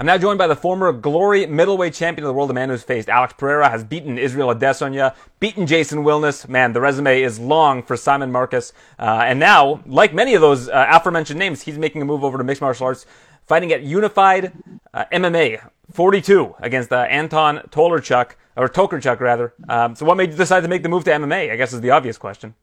I'm 0.00 0.06
now 0.06 0.16
joined 0.16 0.38
by 0.38 0.46
the 0.46 0.54
former 0.54 0.92
Glory 0.92 1.44
middleweight 1.46 1.92
champion 1.92 2.24
of 2.24 2.28
the 2.28 2.32
world, 2.32 2.52
a 2.52 2.54
man 2.54 2.68
who's 2.68 2.84
faced 2.84 3.08
Alex 3.08 3.34
Pereira, 3.36 3.68
has 3.68 3.82
beaten 3.82 4.16
Israel 4.16 4.54
Adesanya, 4.54 5.16
beaten 5.40 5.66
Jason 5.66 6.04
Wilnis. 6.04 6.48
Man, 6.48 6.72
the 6.72 6.80
resume 6.80 7.20
is 7.20 7.40
long 7.40 7.82
for 7.82 7.96
Simon 7.96 8.30
Marcus. 8.30 8.72
Uh, 8.96 9.22
and 9.26 9.40
now, 9.40 9.82
like 9.86 10.14
many 10.14 10.34
of 10.34 10.40
those 10.40 10.68
uh, 10.68 10.86
aforementioned 10.88 11.36
names, 11.36 11.62
he's 11.62 11.78
making 11.78 12.00
a 12.00 12.04
move 12.04 12.22
over 12.22 12.38
to 12.38 12.44
mixed 12.44 12.62
martial 12.62 12.86
arts, 12.86 13.06
fighting 13.44 13.72
at 13.72 13.82
Unified 13.82 14.52
uh, 14.94 15.04
MMA 15.10 15.68
42 15.90 16.54
against 16.60 16.92
uh, 16.92 17.00
Anton 17.10 17.58
Tolarchuk, 17.70 18.36
or 18.56 18.68
Tokarchuk 18.68 19.18
rather. 19.18 19.52
Um, 19.68 19.96
so 19.96 20.06
what 20.06 20.16
made 20.16 20.30
you 20.30 20.36
decide 20.36 20.60
to 20.60 20.68
make 20.68 20.84
the 20.84 20.88
move 20.88 21.02
to 21.04 21.10
MMA? 21.10 21.50
I 21.50 21.56
guess 21.56 21.72
is 21.72 21.80
the 21.80 21.90
obvious 21.90 22.18
question. 22.18 22.54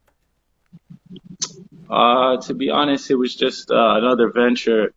Uh, 1.90 2.38
to 2.38 2.54
be 2.54 2.70
honest, 2.70 3.12
it 3.12 3.16
was 3.16 3.36
just 3.36 3.72
uh, 3.72 3.96
another 3.98 4.32
venture 4.32 4.94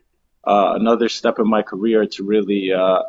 uh, 0.48 0.72
another 0.76 1.10
step 1.10 1.38
in 1.38 1.46
my 1.46 1.60
career 1.60 2.06
to 2.06 2.24
really 2.24 2.72
uh, 2.72 3.02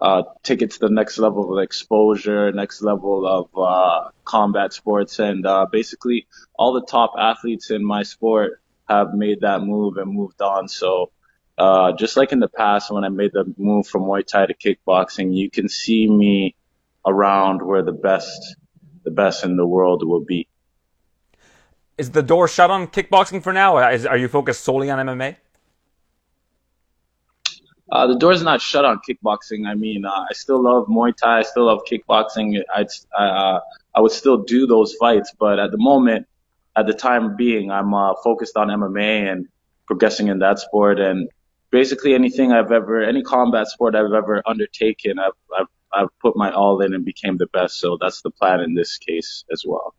uh, 0.00 0.22
take 0.44 0.62
it 0.62 0.70
to 0.70 0.78
the 0.78 0.88
next 0.88 1.18
level 1.18 1.52
of 1.52 1.62
exposure, 1.62 2.52
next 2.52 2.80
level 2.80 3.26
of 3.26 3.48
uh, 3.58 4.10
combat 4.24 4.72
sports, 4.72 5.18
and 5.18 5.44
uh, 5.44 5.66
basically 5.70 6.28
all 6.54 6.72
the 6.74 6.86
top 6.86 7.14
athletes 7.18 7.70
in 7.70 7.84
my 7.84 8.04
sport 8.04 8.60
have 8.88 9.14
made 9.14 9.40
that 9.40 9.62
move 9.62 9.96
and 9.96 10.12
moved 10.12 10.40
on. 10.40 10.68
So. 10.68 11.10
Uh, 11.58 11.90
just 11.92 12.18
like 12.18 12.32
in 12.32 12.38
the 12.38 12.48
past, 12.48 12.92
when 12.92 13.02
I 13.02 13.08
made 13.08 13.32
the 13.32 13.50
move 13.56 13.86
from 13.86 14.02
Muay 14.02 14.26
Thai 14.26 14.44
to 14.44 14.52
kickboxing, 14.52 15.34
you 15.34 15.48
can 15.50 15.70
see 15.70 16.06
me 16.06 16.54
around 17.06 17.62
where 17.62 17.82
the 17.82 17.92
best, 17.92 18.56
the 19.04 19.10
best 19.10 19.42
in 19.42 19.56
the 19.56 19.66
world 19.66 20.06
will 20.06 20.20
be. 20.20 20.46
Is 21.96 22.10
the 22.10 22.22
door 22.22 22.46
shut 22.46 22.70
on 22.70 22.88
kickboxing 22.88 23.42
for 23.42 23.54
now? 23.54 23.78
Is, 23.88 24.04
are 24.04 24.18
you 24.18 24.28
focused 24.28 24.64
solely 24.64 24.90
on 24.90 24.98
MMA? 25.06 25.36
Uh, 27.90 28.06
the 28.08 28.16
door's 28.16 28.42
not 28.42 28.60
shut 28.60 28.84
on 28.84 29.00
kickboxing. 29.08 29.66
I 29.66 29.74
mean, 29.74 30.04
uh, 30.04 30.10
I 30.28 30.32
still 30.32 30.62
love 30.62 30.86
Muay 30.86 31.16
Thai. 31.16 31.38
I 31.38 31.42
still 31.42 31.66
love 31.66 31.82
kickboxing. 31.90 32.60
I'd, 32.74 32.88
uh, 33.16 33.60
I 33.94 34.00
would 34.00 34.12
still 34.12 34.38
do 34.38 34.66
those 34.66 34.94
fights, 34.94 35.32
but 35.38 35.58
at 35.58 35.70
the 35.70 35.78
moment, 35.78 36.26
at 36.76 36.86
the 36.86 36.92
time 36.92 37.36
being, 37.36 37.70
I'm 37.70 37.94
uh, 37.94 38.14
focused 38.22 38.56
on 38.56 38.68
MMA 38.68 39.30
and 39.30 39.46
progressing 39.86 40.28
in 40.28 40.40
that 40.40 40.58
sport. 40.58 40.98
And 40.98 41.28
basically, 41.70 42.14
anything 42.14 42.52
I've 42.52 42.72
ever, 42.72 43.02
any 43.02 43.22
combat 43.22 43.68
sport 43.68 43.94
I've 43.94 44.12
ever 44.12 44.42
undertaken, 44.46 45.18
I've, 45.20 45.32
I've, 45.56 45.66
I've 45.92 46.18
put 46.20 46.36
my 46.36 46.52
all 46.52 46.82
in 46.82 46.92
and 46.92 47.04
became 47.04 47.38
the 47.38 47.46
best. 47.46 47.78
So 47.78 47.96
that's 48.00 48.20
the 48.22 48.30
plan 48.30 48.60
in 48.60 48.74
this 48.74 48.98
case 48.98 49.44
as 49.52 49.62
well. 49.64 49.94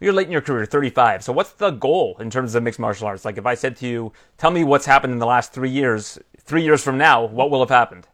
You're 0.00 0.14
late 0.14 0.26
in 0.26 0.32
your 0.32 0.40
career, 0.40 0.64
35. 0.64 1.22
So 1.22 1.32
what's 1.32 1.52
the 1.52 1.70
goal 1.70 2.16
in 2.20 2.30
terms 2.30 2.54
of 2.54 2.62
mixed 2.62 2.80
martial 2.80 3.06
arts? 3.06 3.26
Like 3.26 3.36
if 3.36 3.44
I 3.44 3.54
said 3.54 3.76
to 3.76 3.86
you, 3.86 4.12
tell 4.38 4.50
me 4.50 4.64
what's 4.64 4.86
happened 4.86 5.12
in 5.12 5.18
the 5.18 5.26
last 5.26 5.52
three 5.52 5.68
years, 5.68 6.18
three 6.50 6.64
years 6.64 6.82
from 6.82 6.98
now, 6.98 7.26
what 7.26 7.48
will 7.48 7.60
have 7.60 7.70
happened? 7.70 8.08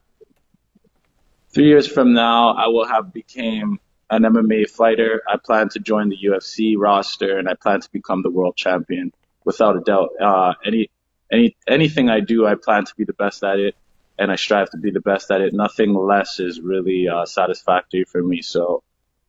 Three 1.54 1.68
years 1.68 1.88
from 1.88 2.12
now, 2.12 2.50
I 2.50 2.66
will 2.66 2.84
have 2.84 3.10
became 3.10 3.80
an 4.10 4.24
MMA 4.24 4.68
fighter. 4.68 5.22
I 5.26 5.38
plan 5.38 5.70
to 5.70 5.78
join 5.78 6.10
the 6.10 6.18
UFC 6.22 6.74
roster 6.76 7.38
and 7.38 7.48
I 7.48 7.54
plan 7.54 7.80
to 7.80 7.90
become 7.90 8.22
the 8.22 8.28
world 8.30 8.54
champion 8.54 9.10
without 9.46 9.74
a 9.78 9.80
doubt. 9.80 10.10
Uh, 10.20 10.52
any, 10.66 10.90
any, 11.32 11.56
anything 11.66 12.10
I 12.10 12.20
do, 12.20 12.46
I 12.46 12.56
plan 12.56 12.84
to 12.84 12.94
be 12.94 13.04
the 13.04 13.14
best 13.14 13.42
at 13.42 13.58
it 13.58 13.74
and 14.18 14.30
I 14.30 14.36
strive 14.36 14.68
to 14.72 14.76
be 14.76 14.90
the 14.90 15.00
best 15.00 15.30
at 15.30 15.40
it. 15.40 15.54
Nothing 15.54 15.94
less 15.94 16.38
is 16.38 16.60
really 16.60 17.08
uh, 17.08 17.24
satisfactory 17.24 18.04
for 18.04 18.22
me. 18.22 18.42
So 18.42 18.82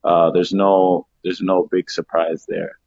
uh, 0.04 0.32
there's 0.32 0.52
no 0.52 1.08
there's 1.24 1.40
no 1.40 1.66
big 1.72 1.90
surprise 1.90 2.46
there. 2.46 2.78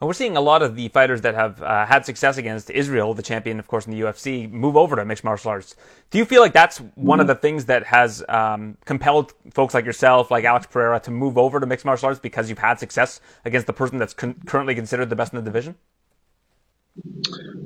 Well, 0.00 0.08
we're 0.08 0.14
seeing 0.14 0.38
a 0.38 0.40
lot 0.40 0.62
of 0.62 0.76
the 0.76 0.88
fighters 0.88 1.20
that 1.20 1.34
have 1.34 1.60
uh, 1.60 1.84
had 1.84 2.06
success 2.06 2.38
against 2.38 2.70
Israel, 2.70 3.12
the 3.12 3.22
champion, 3.22 3.58
of 3.58 3.68
course, 3.68 3.84
in 3.84 3.92
the 3.92 4.00
UFC, 4.00 4.50
move 4.50 4.74
over 4.74 4.96
to 4.96 5.04
mixed 5.04 5.24
martial 5.24 5.50
arts. 5.50 5.76
Do 6.08 6.16
you 6.16 6.24
feel 6.24 6.40
like 6.40 6.54
that's 6.54 6.78
one 6.78 7.18
mm-hmm. 7.18 7.20
of 7.20 7.26
the 7.26 7.34
things 7.34 7.66
that 7.66 7.84
has 7.84 8.24
um, 8.30 8.78
compelled 8.86 9.34
folks 9.52 9.74
like 9.74 9.84
yourself, 9.84 10.30
like 10.30 10.44
Alex 10.44 10.66
Pereira, 10.70 11.00
to 11.00 11.10
move 11.10 11.36
over 11.36 11.60
to 11.60 11.66
mixed 11.66 11.84
martial 11.84 12.06
arts 12.06 12.18
because 12.18 12.48
you've 12.48 12.58
had 12.58 12.78
success 12.78 13.20
against 13.44 13.66
the 13.66 13.74
person 13.74 13.98
that's 13.98 14.14
con- 14.14 14.40
currently 14.46 14.74
considered 14.74 15.10
the 15.10 15.16
best 15.16 15.34
in 15.34 15.36
the 15.36 15.44
division? 15.44 15.74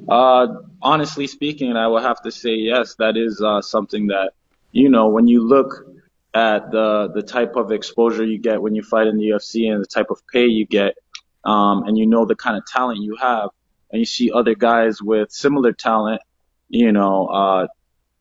Uh, 0.08 0.46
honestly 0.82 1.28
speaking, 1.28 1.76
I 1.76 1.86
will 1.86 2.02
have 2.02 2.20
to 2.22 2.32
say 2.32 2.54
yes. 2.54 2.96
That 2.96 3.16
is 3.16 3.40
uh, 3.40 3.62
something 3.62 4.08
that 4.08 4.32
you 4.72 4.88
know 4.88 5.08
when 5.08 5.28
you 5.28 5.46
look 5.46 5.86
at 6.34 6.72
the 6.72 7.12
the 7.14 7.22
type 7.22 7.54
of 7.54 7.70
exposure 7.70 8.24
you 8.24 8.38
get 8.38 8.60
when 8.60 8.74
you 8.74 8.82
fight 8.82 9.06
in 9.06 9.16
the 9.16 9.28
UFC 9.28 9.72
and 9.72 9.80
the 9.80 9.86
type 9.86 10.10
of 10.10 10.26
pay 10.26 10.46
you 10.46 10.66
get, 10.66 10.96
um, 11.44 11.84
and 11.84 11.96
you 11.98 12.06
know 12.06 12.24
the 12.24 12.36
kind 12.36 12.56
of 12.56 12.64
talent 12.66 13.00
you 13.00 13.16
have, 13.16 13.50
and 13.90 14.00
you 14.00 14.06
see 14.06 14.30
other 14.30 14.54
guys 14.54 15.02
with 15.02 15.30
similar 15.30 15.72
talent, 15.72 16.20
you 16.68 16.92
know, 16.92 17.26
uh, 17.26 17.66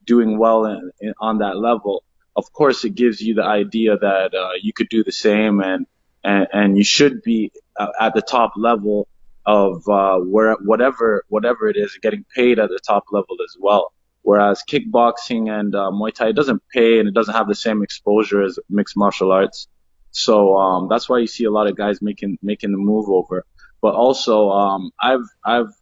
doing 0.04 0.38
well 0.38 0.66
in, 0.66 0.90
in, 1.00 1.14
on 1.20 1.38
that 1.38 1.56
level. 1.56 2.04
of 2.36 2.52
course, 2.52 2.84
it 2.84 2.94
gives 2.94 3.20
you 3.20 3.34
the 3.34 3.44
idea 3.44 3.96
that 3.96 4.34
uh, 4.34 4.50
you 4.60 4.72
could 4.72 4.88
do 4.88 5.04
the 5.04 5.12
same 5.12 5.60
and 5.60 5.86
and, 6.24 6.46
and 6.52 6.78
you 6.78 6.84
should 6.84 7.22
be 7.22 7.52
uh, 7.78 7.88
at 8.00 8.14
the 8.14 8.22
top 8.22 8.52
level 8.56 9.08
of 9.46 9.86
uh, 9.88 10.18
where 10.18 10.54
whatever 10.54 11.24
whatever 11.28 11.68
it 11.68 11.76
is, 11.76 11.98
getting 12.02 12.24
paid 12.34 12.58
at 12.58 12.70
the 12.70 12.80
top 12.86 13.04
level 13.12 13.36
as 13.44 13.56
well. 13.60 13.92
Whereas 14.22 14.62
kickboxing 14.68 15.50
and 15.50 15.74
uh, 15.74 15.90
Muay 15.92 16.12
Thai 16.14 16.32
doesn't 16.32 16.62
pay 16.72 16.98
and 16.98 17.06
it 17.06 17.14
doesn't 17.14 17.34
have 17.34 17.46
the 17.46 17.54
same 17.54 17.82
exposure 17.82 18.42
as 18.42 18.58
mixed 18.70 18.96
martial 18.96 19.32
arts. 19.32 19.68
So 20.14 20.56
um, 20.56 20.88
that's 20.88 21.08
why 21.08 21.18
you 21.18 21.26
see 21.26 21.44
a 21.44 21.50
lot 21.50 21.68
of 21.68 21.76
guys 21.76 22.00
making 22.00 22.38
making 22.42 22.72
the 22.72 22.78
move 22.78 23.08
over. 23.08 23.44
But 23.82 23.94
also, 23.94 24.50
um, 24.50 24.90
I've 25.00 25.26
I've 25.44 25.72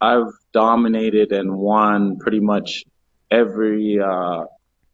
I've 0.00 0.32
dominated 0.52 1.32
and 1.32 1.56
won 1.58 2.18
pretty 2.18 2.40
much 2.40 2.84
every 3.30 4.00
uh, 4.00 4.44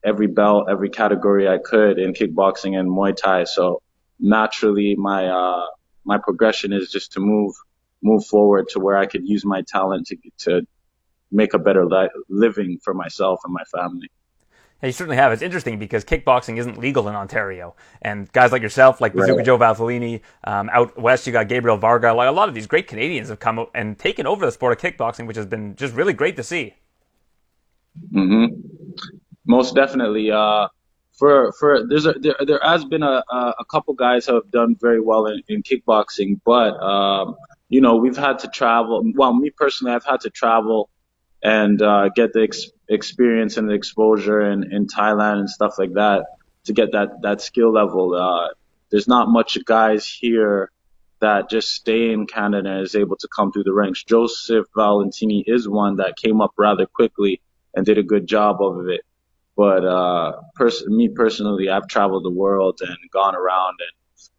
every 0.04 0.26
belt, 0.28 0.68
every 0.70 0.88
category 0.88 1.46
I 1.46 1.58
could 1.58 1.98
in 1.98 2.14
kickboxing 2.14 2.78
and 2.78 2.88
Muay 2.88 3.14
Thai. 3.14 3.44
So 3.44 3.82
naturally, 4.18 4.96
my 4.96 5.28
uh, 5.28 5.66
my 6.04 6.18
progression 6.18 6.72
is 6.72 6.90
just 6.90 7.12
to 7.12 7.20
move 7.20 7.54
move 8.02 8.24
forward 8.24 8.68
to 8.70 8.80
where 8.80 8.96
I 8.96 9.06
could 9.06 9.28
use 9.28 9.44
my 9.44 9.62
talent 9.68 10.06
to 10.08 10.16
to 10.38 10.62
make 11.30 11.52
a 11.52 11.58
better 11.58 11.84
li- 11.86 12.08
living 12.30 12.78
for 12.82 12.94
myself 12.94 13.40
and 13.44 13.52
my 13.52 13.64
family. 13.64 14.10
You 14.86 14.92
certainly 14.92 15.16
have. 15.16 15.32
It's 15.32 15.42
interesting 15.42 15.78
because 15.78 16.04
kickboxing 16.04 16.58
isn't 16.58 16.78
legal 16.78 17.08
in 17.08 17.14
Ontario, 17.14 17.74
and 18.02 18.30
guys 18.32 18.52
like 18.52 18.62
yourself, 18.62 19.00
like 19.00 19.14
Bazooka 19.14 19.38
right. 19.38 19.46
Joe 19.46 19.58
Valtellini, 19.58 20.20
um, 20.44 20.70
out 20.72 20.98
west 20.98 21.26
you 21.26 21.32
got 21.32 21.48
Gabriel 21.48 21.76
Varga. 21.76 22.14
Like 22.14 22.28
a 22.28 22.32
lot 22.32 22.48
of 22.48 22.54
these 22.54 22.66
great 22.66 22.86
Canadians 22.86 23.28
have 23.28 23.40
come 23.40 23.66
and 23.74 23.98
taken 23.98 24.26
over 24.26 24.46
the 24.46 24.52
sport 24.52 24.72
of 24.72 24.78
kickboxing, 24.80 25.26
which 25.26 25.36
has 25.36 25.46
been 25.46 25.76
just 25.76 25.94
really 25.94 26.12
great 26.12 26.36
to 26.36 26.42
see. 26.42 26.74
hmm 28.12 28.46
Most 29.46 29.74
definitely. 29.74 30.30
Uh, 30.30 30.68
for 31.18 31.52
for 31.58 31.86
there's 31.88 32.06
a 32.06 32.12
there, 32.12 32.36
there 32.46 32.60
has 32.62 32.84
been 32.84 33.02
a 33.02 33.22
a 33.30 33.64
couple 33.70 33.94
guys 33.94 34.26
who 34.26 34.34
have 34.34 34.50
done 34.50 34.76
very 34.80 35.00
well 35.00 35.26
in, 35.26 35.42
in 35.48 35.62
kickboxing, 35.62 36.40
but 36.44 36.74
um, 36.82 37.36
you 37.68 37.80
know 37.80 37.96
we've 37.96 38.16
had 38.16 38.40
to 38.40 38.48
travel. 38.48 39.02
Well, 39.14 39.34
me 39.34 39.50
personally, 39.50 39.94
I've 39.94 40.04
had 40.04 40.20
to 40.22 40.30
travel 40.30 40.90
and 41.42 41.80
uh, 41.80 42.10
get 42.10 42.32
the 42.32 42.42
ex- 42.42 42.70
experience 42.88 43.56
and 43.56 43.70
exposure 43.70 44.40
in, 44.40 44.72
in 44.72 44.86
Thailand 44.86 45.40
and 45.40 45.50
stuff 45.50 45.78
like 45.78 45.94
that 45.94 46.24
to 46.64 46.72
get 46.72 46.92
that 46.92 47.22
that 47.22 47.40
skill 47.40 47.72
level. 47.72 48.14
Uh, 48.14 48.48
there's 48.90 49.08
not 49.08 49.28
much 49.28 49.58
guys 49.64 50.06
here 50.06 50.70
that 51.20 51.48
just 51.48 51.70
stay 51.70 52.12
in 52.12 52.26
Canada 52.26 52.70
and 52.70 52.82
is 52.82 52.94
able 52.94 53.16
to 53.16 53.28
come 53.34 53.50
through 53.50 53.64
the 53.64 53.72
ranks. 53.72 54.04
Joseph 54.04 54.66
Valtellini 54.76 55.42
is 55.46 55.68
one 55.68 55.96
that 55.96 56.16
came 56.16 56.40
up 56.40 56.52
rather 56.56 56.86
quickly 56.86 57.40
and 57.74 57.86
did 57.86 57.98
a 57.98 58.02
good 58.02 58.26
job 58.26 58.60
of 58.60 58.88
it. 58.88 59.00
But 59.56 59.84
uh, 59.84 60.32
pers- 60.54 60.86
me 60.86 61.08
personally, 61.08 61.70
I've 61.70 61.88
traveled 61.88 62.24
the 62.24 62.30
world 62.30 62.80
and 62.82 62.96
gone 63.12 63.34
around 63.34 63.76
and 63.80 63.90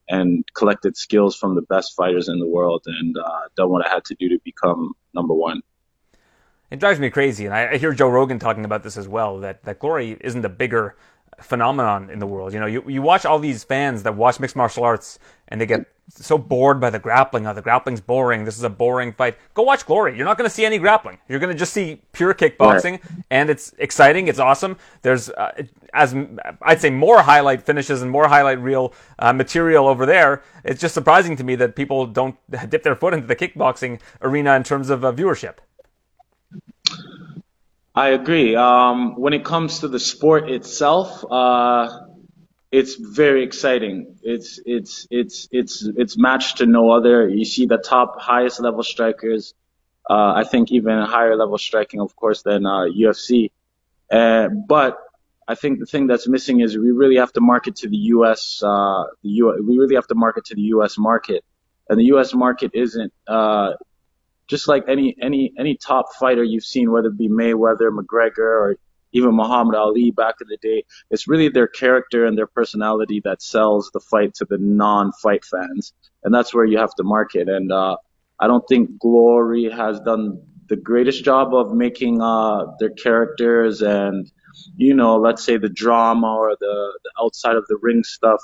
and 0.10 0.46
collected 0.54 0.96
skills 0.96 1.36
from 1.36 1.56
the 1.56 1.62
best 1.64 1.94
fighters 1.96 2.30
in 2.30 2.40
the 2.40 2.48
world 2.48 2.82
and 2.86 3.18
uh, 3.18 3.42
done 3.58 3.70
what 3.70 3.86
I 3.86 3.90
had 3.90 4.06
to 4.06 4.16
do 4.18 4.30
to 4.30 4.40
become 4.46 4.94
number 5.14 5.34
one. 5.34 5.62
It 6.70 6.80
drives 6.80 7.00
me 7.00 7.10
crazy, 7.10 7.46
and 7.46 7.54
I, 7.54 7.72
I 7.72 7.78
hear 7.78 7.94
Joe 7.94 8.10
Rogan 8.10 8.40
talking 8.40 8.66
about 8.66 8.84
this 8.84 8.98
as 8.98 9.08
well. 9.08 9.40
That 9.40 9.64
that 9.64 9.80
glory 9.80 10.18
isn't 10.22 10.44
a 10.44 10.50
bigger 10.50 10.96
phenomenon 11.40 12.10
in 12.10 12.20
the 12.20 12.28
world. 12.28 12.54
You 12.54 12.60
know, 12.60 12.66
you, 12.66 12.84
you 12.88 13.02
watch 13.02 13.26
all 13.26 13.40
these 13.40 13.64
fans 13.64 14.04
that 14.04 14.16
watch 14.16 14.40
mixed 14.40 14.56
martial 14.56 14.84
arts 14.84 15.20
and 15.50 15.62
they 15.62 15.66
get 15.66 15.86
so 16.10 16.38
bored 16.38 16.80
by 16.80 16.90
the 16.90 17.00
grappling. 17.00 17.46
Oh, 17.48 17.54
the 17.54 17.62
grappling's 17.62 18.02
boring. 18.02 18.44
This 18.44 18.58
is 18.58 18.64
a 18.64 18.70
boring 18.70 19.14
fight. 19.14 19.38
Go 19.54 19.64
watch 19.64 19.86
Glory. 19.86 20.16
You're 20.16 20.26
not 20.26 20.38
going 20.38 20.50
to 20.50 20.54
see 20.54 20.66
any 20.66 20.78
grappling. 20.78 21.20
You're 21.28 21.40
going 21.40 21.52
to 21.52 21.58
just 21.58 21.74
see 21.74 22.02
pure 22.12 22.34
kickboxing, 22.34 22.92
right. 22.92 23.02
and 23.30 23.50
it's 23.50 23.74
exciting. 23.78 24.28
It's 24.28 24.40
awesome. 24.40 24.78
There's 25.02 25.30
uh, 25.30 25.64
as 25.94 26.16
I'd 26.62 26.82
say 26.82 26.90
more 26.90 27.22
highlight 27.22 27.64
finishes 27.64 28.02
and 28.02 28.10
more 28.10 28.28
highlight 28.28 28.60
reel 28.60 28.94
uh, 29.20 29.34
material 29.34 29.88
over 29.88 30.06
there. 30.06 30.44
It's 30.64 30.82
just 30.82 30.94
surprising 30.94 31.36
to 31.38 31.44
me 31.44 31.56
that 31.56 31.76
people 31.76 32.06
don't 32.08 32.36
dip 32.70 32.84
their 32.84 32.96
foot 32.96 33.14
into 33.14 33.28
the 33.28 33.36
kickboxing 33.36 34.00
arena 34.22 34.56
in 34.56 34.64
terms 34.64 34.90
of 34.90 35.04
uh, 35.04 35.12
viewership. 35.12 35.56
I 37.98 38.10
agree. 38.10 38.56
Um, 38.56 39.16
when 39.16 39.34
it 39.34 39.44
comes 39.44 39.80
to 39.80 39.88
the 39.88 40.00
sport 40.00 40.52
itself, 40.52 41.26
uh, 41.32 42.02
it's 42.72 42.94
very 42.94 43.42
exciting. 43.42 44.18
It's 44.22 44.60
it's 44.64 45.08
it's 45.10 45.48
it's 45.52 45.82
it's 45.82 46.16
matched 46.16 46.58
to 46.58 46.68
no 46.68 46.92
other. 46.92 47.28
You 47.28 47.44
see 47.44 47.66
the 47.66 47.80
top 47.80 48.22
highest 48.22 48.60
level 48.60 48.84
strikers. 48.84 49.56
Uh, 50.08 50.32
I 50.36 50.44
think 50.44 50.72
even 50.72 51.00
higher 51.00 51.36
level 51.36 51.58
striking, 51.58 52.00
of 52.00 52.16
course, 52.16 52.44
than 52.44 52.68
uh, 52.68 52.86
UFC. 52.86 53.50
Uh, 54.12 54.50
but 54.50 55.00
I 55.48 55.56
think 55.56 55.80
the 55.80 55.88
thing 55.88 56.06
that's 56.06 56.28
missing 56.28 56.60
is 56.60 56.78
we 56.78 56.92
really 56.92 57.16
have 57.16 57.34
to 57.34 57.42
market 57.42 57.78
to 57.78 57.90
the 57.90 57.98
U.S. 58.18 58.62
Uh, 58.64 59.06
the 59.24 59.30
U. 59.42 59.66
We 59.68 59.80
really 59.80 59.96
have 59.96 60.06
to 60.08 60.16
market 60.16 60.46
to 60.46 60.56
the 60.56 60.68
U.S. 60.76 61.00
market, 61.00 61.44
and 61.90 62.00
the 62.00 62.06
U.S. 62.14 62.36
market 62.36 62.72
isn't 62.76 63.12
uh, 63.28 63.74
just 64.48 64.68
like 64.68 64.86
any 64.88 65.16
any 65.22 65.54
any 65.58 65.78
top 65.78 66.14
fighter 66.20 66.44
you've 66.44 66.64
seen, 66.66 66.92
whether 66.92 67.10
it 67.10 67.18
be 67.18 67.30
Mayweather, 67.30 67.90
McGregor, 67.92 68.40
or 68.40 68.78
even 69.14 69.36
Muhammad 69.36 69.76
Ali 69.76 70.12
back 70.12 70.36
in 70.42 70.48
the 70.48 70.58
day, 70.58 70.84
it's 71.10 71.28
really 71.28 71.50
their 71.50 71.68
character 71.68 72.26
and 72.26 72.38
their 72.38 72.48
personality 72.48 73.22
that 73.24 73.42
sells 73.42 73.90
the 73.94 74.00
fight 74.00 74.34
to 74.36 74.46
the 74.46 74.58
non-fight 74.60 75.46
fans, 75.46 75.94
and 76.24 76.34
that's 76.34 76.54
where 76.54 76.66
you 76.66 76.78
have 76.78 76.94
to 76.96 77.04
market. 77.04 77.50
And 77.50 77.72
uh, 77.72 77.98
I 78.40 78.48
don't 78.48 78.68
think 78.68 79.00
Glory 79.00 79.70
has 79.70 80.00
done 80.02 80.42
the 80.70 80.76
greatest 80.76 81.24
job 81.24 81.54
of 81.54 81.74
making 81.74 82.22
uh, 82.22 82.66
their 82.80 82.90
characters 82.90 83.82
and 83.82 84.30
you 84.76 84.94
know, 84.94 85.18
let's 85.18 85.44
say 85.44 85.58
the 85.58 85.70
drama 85.70 86.36
or 86.36 86.56
the, 86.60 87.00
the 87.04 87.12
outside 87.22 87.56
of 87.56 87.66
the 87.68 87.78
ring 87.82 88.04
stuff 88.04 88.42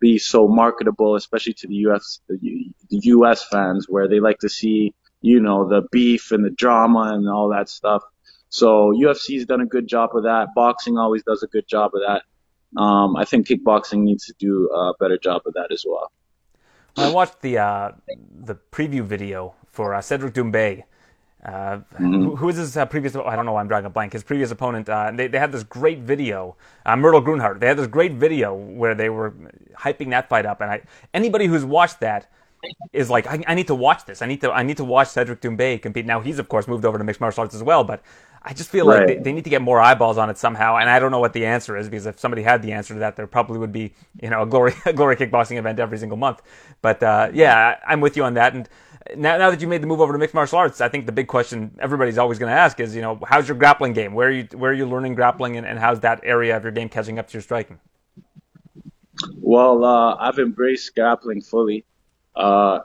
be 0.00 0.18
so 0.18 0.46
marketable, 0.46 1.16
especially 1.16 1.54
to 1.54 1.66
the 1.66 1.74
US 1.88 2.20
the 2.28 2.72
US 2.90 3.44
fans, 3.44 3.86
where 3.88 4.08
they 4.08 4.20
like 4.20 4.38
to 4.38 4.48
see 4.48 4.94
you 5.20 5.40
know, 5.40 5.68
the 5.68 5.82
beef 5.90 6.32
and 6.32 6.44
the 6.44 6.50
drama 6.50 7.12
and 7.14 7.28
all 7.28 7.48
that 7.48 7.68
stuff. 7.68 8.02
So 8.50 8.92
UFC's 8.92 9.46
done 9.46 9.60
a 9.60 9.66
good 9.66 9.86
job 9.86 10.10
of 10.14 10.24
that. 10.24 10.48
Boxing 10.54 10.96
always 10.96 11.22
does 11.22 11.42
a 11.42 11.46
good 11.46 11.68
job 11.68 11.92
of 11.94 12.00
that. 12.06 12.80
Um, 12.80 13.16
I 13.16 13.24
think 13.24 13.48
kickboxing 13.48 14.00
needs 14.00 14.26
to 14.26 14.34
do 14.38 14.68
a 14.70 14.92
better 15.00 15.18
job 15.18 15.42
of 15.46 15.54
that 15.54 15.68
as 15.72 15.84
well. 15.86 16.10
I 16.96 17.10
watched 17.10 17.40
the 17.42 17.58
uh, 17.58 17.92
the 18.40 18.56
preview 18.72 19.02
video 19.02 19.54
for 19.70 19.94
uh, 19.94 20.00
Cedric 20.00 20.34
Doumbé. 20.34 20.84
Uh, 21.44 21.50
mm-hmm. 21.50 22.24
who, 22.24 22.36
who 22.36 22.48
is 22.48 22.56
his 22.56 22.76
uh, 22.76 22.84
previous? 22.86 23.14
I 23.14 23.36
don't 23.36 23.46
know. 23.46 23.52
why 23.52 23.60
I'm 23.60 23.68
drawing 23.68 23.84
a 23.84 23.90
blank. 23.90 24.12
His 24.12 24.24
previous 24.24 24.50
opponent. 24.50 24.88
Uh, 24.88 25.12
they 25.14 25.28
they 25.28 25.38
had 25.38 25.52
this 25.52 25.62
great 25.62 26.00
video. 26.00 26.56
Uh, 26.84 26.96
Murthel 26.96 27.24
Groenhart. 27.24 27.60
They 27.60 27.68
had 27.68 27.78
this 27.78 27.86
great 27.86 28.14
video 28.14 28.54
where 28.54 28.96
they 28.96 29.08
were 29.08 29.32
hyping 29.78 30.10
that 30.10 30.28
fight 30.28 30.46
up, 30.46 30.60
and 30.60 30.70
I 30.70 30.82
anybody 31.14 31.46
who's 31.46 31.64
watched 31.64 32.00
that 32.00 32.28
is 32.92 33.10
like, 33.10 33.26
I, 33.26 33.42
I, 33.46 33.54
need 33.54 33.68
to 33.68 33.74
watch 33.74 34.04
this. 34.04 34.22
I 34.22 34.26
need 34.26 34.40
to 34.40 34.52
I 34.52 34.62
need 34.62 34.78
to 34.78 34.84
watch 34.84 35.08
Cedric 35.08 35.40
Doumbé 35.40 35.80
compete. 35.80 36.06
Now 36.06 36.20
he's 36.20 36.38
of 36.38 36.48
course 36.48 36.66
moved 36.66 36.84
over 36.84 36.98
to 36.98 37.04
mixed 37.04 37.20
martial 37.20 37.42
arts 37.42 37.54
as 37.54 37.62
well, 37.62 37.84
but 37.84 38.02
I 38.42 38.54
just 38.54 38.70
feel 38.70 38.86
right. 38.86 38.98
like 38.98 39.06
they, 39.06 39.16
they, 39.22 39.32
need 39.32 39.44
to 39.44 39.50
get 39.50 39.62
more 39.62 39.80
eyeballs 39.80 40.16
on 40.16 40.30
it 40.30 40.38
somehow. 40.38 40.76
And 40.76 40.88
I 40.88 40.98
don't 40.98 41.10
know 41.10 41.18
what 41.18 41.32
the 41.32 41.46
answer 41.46 41.76
is 41.76 41.88
because 41.88 42.06
if 42.06 42.18
somebody 42.18 42.42
had 42.42 42.62
the 42.62 42.72
answer 42.72 42.94
to 42.94 43.00
that, 43.00 43.16
there 43.16 43.26
probably 43.26 43.58
would 43.58 43.72
be 43.72 43.92
you 44.20 44.30
know 44.30 44.42
a 44.42 44.46
glory 44.46 44.74
a 44.86 44.92
glory 44.92 45.16
kickboxing 45.16 45.58
event 45.58 45.78
every 45.78 45.98
single 45.98 46.16
month. 46.16 46.42
But 46.82 47.02
uh, 47.02 47.30
yeah, 47.32 47.78
I'm 47.86 48.00
with 48.00 48.16
you 48.16 48.24
on 48.24 48.34
that. 48.34 48.54
And 48.54 48.68
now 49.16 49.36
now 49.38 49.50
that 49.50 49.60
you 49.60 49.68
made 49.68 49.82
the 49.82 49.86
move 49.86 50.00
over 50.00 50.12
to 50.12 50.18
mixed 50.18 50.34
martial 50.34 50.58
arts, 50.58 50.80
I 50.80 50.88
think 50.88 51.06
the 51.06 51.12
big 51.12 51.28
question 51.28 51.76
everybody's 51.78 52.18
always 52.18 52.38
going 52.38 52.50
to 52.50 52.58
ask 52.58 52.80
is 52.80 52.94
you 52.94 53.02
know 53.02 53.20
how's 53.26 53.48
your 53.48 53.56
grappling 53.56 53.92
game? 53.92 54.14
Where 54.14 54.28
are 54.28 54.32
you 54.32 54.48
where 54.54 54.70
are 54.70 54.74
you 54.74 54.86
learning 54.86 55.14
grappling 55.14 55.56
and, 55.56 55.66
and 55.66 55.78
how's 55.78 56.00
that 56.00 56.20
area 56.22 56.56
of 56.56 56.62
your 56.62 56.72
game 56.72 56.88
catching 56.88 57.18
up 57.18 57.28
to 57.28 57.34
your 57.34 57.42
striking? 57.42 57.78
Well, 59.36 59.84
uh, 59.84 60.16
I've 60.16 60.38
embraced 60.38 60.94
grappling 60.94 61.40
fully. 61.40 61.84
Uh, 62.38 62.80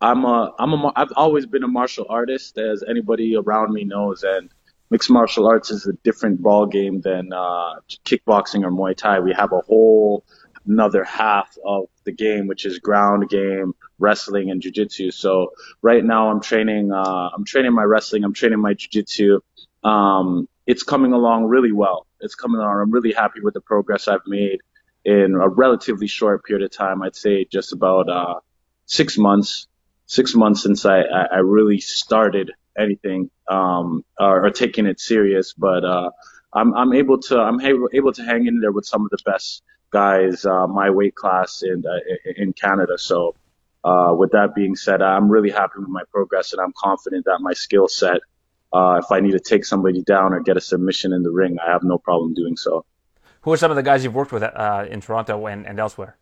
I'm 0.00 0.24
a 0.24 0.54
I'm 0.58 0.72
a 0.72 0.92
I've 0.96 1.12
always 1.16 1.46
been 1.46 1.64
a 1.64 1.68
martial 1.68 2.06
artist, 2.08 2.56
as 2.58 2.82
anybody 2.88 3.36
around 3.36 3.72
me 3.72 3.84
knows, 3.84 4.22
and 4.22 4.50
mixed 4.90 5.10
martial 5.10 5.46
arts 5.46 5.70
is 5.70 5.86
a 5.86 5.92
different 6.04 6.40
ball 6.40 6.66
game 6.66 7.00
than 7.00 7.32
uh, 7.32 7.74
kickboxing 8.04 8.64
or 8.64 8.70
Muay 8.70 8.96
Thai. 8.96 9.20
We 9.20 9.32
have 9.34 9.52
a 9.52 9.60
whole 9.60 10.24
another 10.66 11.02
half 11.02 11.56
of 11.64 11.86
the 12.04 12.12
game, 12.12 12.46
which 12.46 12.64
is 12.64 12.78
ground 12.78 13.28
game, 13.28 13.74
wrestling, 13.98 14.50
and 14.50 14.62
jujitsu. 14.62 15.12
So 15.12 15.52
right 15.82 16.04
now 16.04 16.30
I'm 16.30 16.40
training 16.40 16.92
uh, 16.92 17.30
I'm 17.34 17.44
training 17.44 17.74
my 17.74 17.84
wrestling, 17.84 18.24
I'm 18.24 18.34
training 18.34 18.60
my 18.60 18.74
jujitsu. 18.74 19.40
Um, 19.84 20.48
it's 20.66 20.84
coming 20.84 21.12
along 21.12 21.46
really 21.46 21.72
well. 21.72 22.06
It's 22.20 22.36
coming 22.36 22.60
along. 22.60 22.80
I'm 22.80 22.90
really 22.92 23.12
happy 23.12 23.40
with 23.40 23.54
the 23.54 23.60
progress 23.60 24.06
I've 24.06 24.26
made 24.26 24.60
in 25.04 25.34
a 25.34 25.48
relatively 25.48 26.06
short 26.06 26.44
period 26.44 26.64
of 26.64 26.70
time. 26.70 27.02
I'd 27.02 27.16
say 27.16 27.44
just 27.44 27.72
about 27.72 28.08
uh, 28.08 28.36
six 28.92 29.16
months 29.16 29.66
six 30.12 30.34
months 30.34 30.62
since 30.62 30.84
I, 30.84 31.00
I 31.00 31.38
really 31.38 31.80
started 31.80 32.52
anything 32.78 33.30
um, 33.48 34.04
or, 34.18 34.46
or 34.46 34.50
taking 34.50 34.86
it 34.86 35.00
serious. 35.00 35.54
But 35.54 35.84
uh, 35.84 36.10
I'm, 36.52 36.74
I'm 36.74 36.92
able 36.92 37.18
to 37.22 37.38
I'm 37.38 37.60
able, 37.60 38.12
to 38.12 38.22
hang 38.22 38.46
in 38.46 38.60
there 38.60 38.72
with 38.72 38.84
some 38.86 39.04
of 39.04 39.10
the 39.10 39.18
best 39.24 39.62
guys 39.90 40.44
uh, 40.44 40.66
my 40.66 40.90
weight 40.90 41.14
class 41.14 41.62
in 41.62 41.82
uh, 41.86 42.32
in 42.36 42.52
Canada. 42.52 42.98
So 42.98 43.34
uh, 43.84 44.14
with 44.16 44.32
that 44.32 44.54
being 44.54 44.76
said, 44.76 45.00
I'm 45.00 45.28
really 45.30 45.50
happy 45.50 45.78
with 45.78 45.88
my 45.88 46.02
progress, 46.12 46.52
and 46.52 46.60
I'm 46.60 46.72
confident 46.76 47.24
that 47.24 47.38
my 47.40 47.54
skill 47.54 47.88
set. 47.88 48.20
Uh, 48.74 49.00
if 49.02 49.12
I 49.12 49.20
need 49.20 49.32
to 49.32 49.40
take 49.40 49.66
somebody 49.66 50.02
down 50.02 50.32
or 50.32 50.40
get 50.40 50.56
a 50.56 50.60
submission 50.60 51.12
in 51.12 51.22
the 51.22 51.30
ring, 51.30 51.58
I 51.58 51.70
have 51.70 51.82
no 51.82 51.98
problem 51.98 52.32
doing 52.32 52.56
so. 52.56 52.86
Who 53.42 53.52
are 53.52 53.58
some 53.58 53.70
of 53.70 53.76
the 53.76 53.82
guys 53.82 54.02
you've 54.02 54.14
worked 54.14 54.32
with 54.32 54.42
uh, 54.42 54.86
in 54.88 55.02
Toronto 55.02 55.46
and, 55.46 55.66
and 55.66 55.78
elsewhere? 55.78 56.16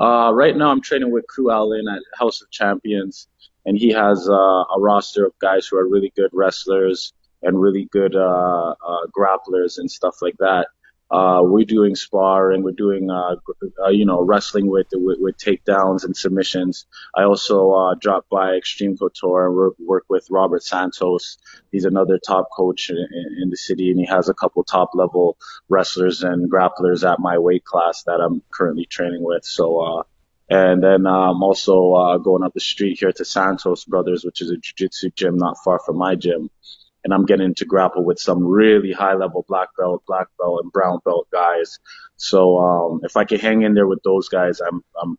Uh, 0.00 0.32
right 0.34 0.56
now, 0.56 0.70
I'm 0.70 0.80
training 0.80 1.10
with 1.10 1.26
Crew 1.26 1.50
Allen 1.50 1.86
at 1.88 2.02
House 2.18 2.42
of 2.42 2.50
Champions, 2.50 3.28
and 3.66 3.78
he 3.78 3.90
has 3.90 4.28
uh, 4.28 4.32
a 4.32 4.78
roster 4.78 5.26
of 5.26 5.38
guys 5.38 5.66
who 5.66 5.76
are 5.76 5.88
really 5.88 6.12
good 6.16 6.30
wrestlers 6.32 7.12
and 7.42 7.60
really 7.60 7.88
good 7.92 8.14
uh, 8.16 8.74
uh, 8.86 9.06
grapplers 9.16 9.78
and 9.78 9.90
stuff 9.90 10.16
like 10.22 10.36
that. 10.38 10.68
Uh, 11.14 11.42
we're 11.44 11.64
doing 11.64 11.94
sparring, 11.94 12.64
we're 12.64 12.72
doing, 12.72 13.08
uh, 13.08 13.36
uh, 13.84 13.88
you 13.88 14.04
know, 14.04 14.20
wrestling 14.20 14.66
with, 14.66 14.88
with, 14.94 15.18
with 15.20 15.36
takedowns 15.36 16.04
and 16.04 16.16
submissions. 16.16 16.86
I 17.14 17.22
also 17.22 17.70
uh, 17.70 17.94
dropped 17.94 18.28
by 18.30 18.54
Extreme 18.56 18.96
Couture 18.96 19.46
and 19.46 19.54
work, 19.86 20.04
with 20.08 20.26
Robert 20.28 20.64
Santos. 20.64 21.38
He's 21.70 21.84
another 21.84 22.18
top 22.18 22.48
coach 22.50 22.90
in, 22.90 22.96
in 23.42 23.48
the 23.48 23.56
city, 23.56 23.92
and 23.92 24.00
he 24.00 24.06
has 24.06 24.28
a 24.28 24.34
couple 24.34 24.64
top 24.64 24.90
level 24.94 25.36
wrestlers 25.68 26.24
and 26.24 26.50
grapplers 26.50 27.08
at 27.08 27.20
my 27.20 27.38
weight 27.38 27.64
class 27.64 28.02
that 28.08 28.20
I'm 28.20 28.42
currently 28.52 28.86
training 28.86 29.22
with. 29.22 29.44
So, 29.44 29.66
uh, 29.80 30.02
and 30.50 30.82
then 30.82 31.06
I'm 31.06 31.36
um, 31.36 31.42
also 31.44 31.92
uh, 31.92 32.18
going 32.18 32.42
up 32.42 32.54
the 32.54 32.60
street 32.60 32.98
here 32.98 33.12
to 33.12 33.24
Santos 33.24 33.84
Brothers, 33.84 34.24
which 34.24 34.42
is 34.42 34.50
a 34.50 34.56
jiu-jitsu 34.56 35.10
gym 35.14 35.36
not 35.36 35.58
far 35.64 35.78
from 35.78 35.96
my 35.96 36.16
gym 36.16 36.50
and 37.04 37.12
I'm 37.12 37.26
getting 37.26 37.54
to 37.54 37.64
grapple 37.64 38.02
with 38.02 38.18
some 38.18 38.42
really 38.42 38.92
high 38.92 39.14
level 39.14 39.44
black 39.46 39.68
belt, 39.78 40.02
black 40.06 40.26
belt, 40.38 40.60
and 40.62 40.72
brown 40.72 41.00
belt 41.04 41.28
guys. 41.30 41.78
So 42.16 42.58
um, 42.58 43.00
if 43.04 43.16
I 43.16 43.24
can 43.24 43.38
hang 43.38 43.62
in 43.62 43.74
there 43.74 43.86
with 43.86 44.02
those 44.02 44.28
guys, 44.28 44.60
I'm 44.60 44.82
I'm 45.00 45.18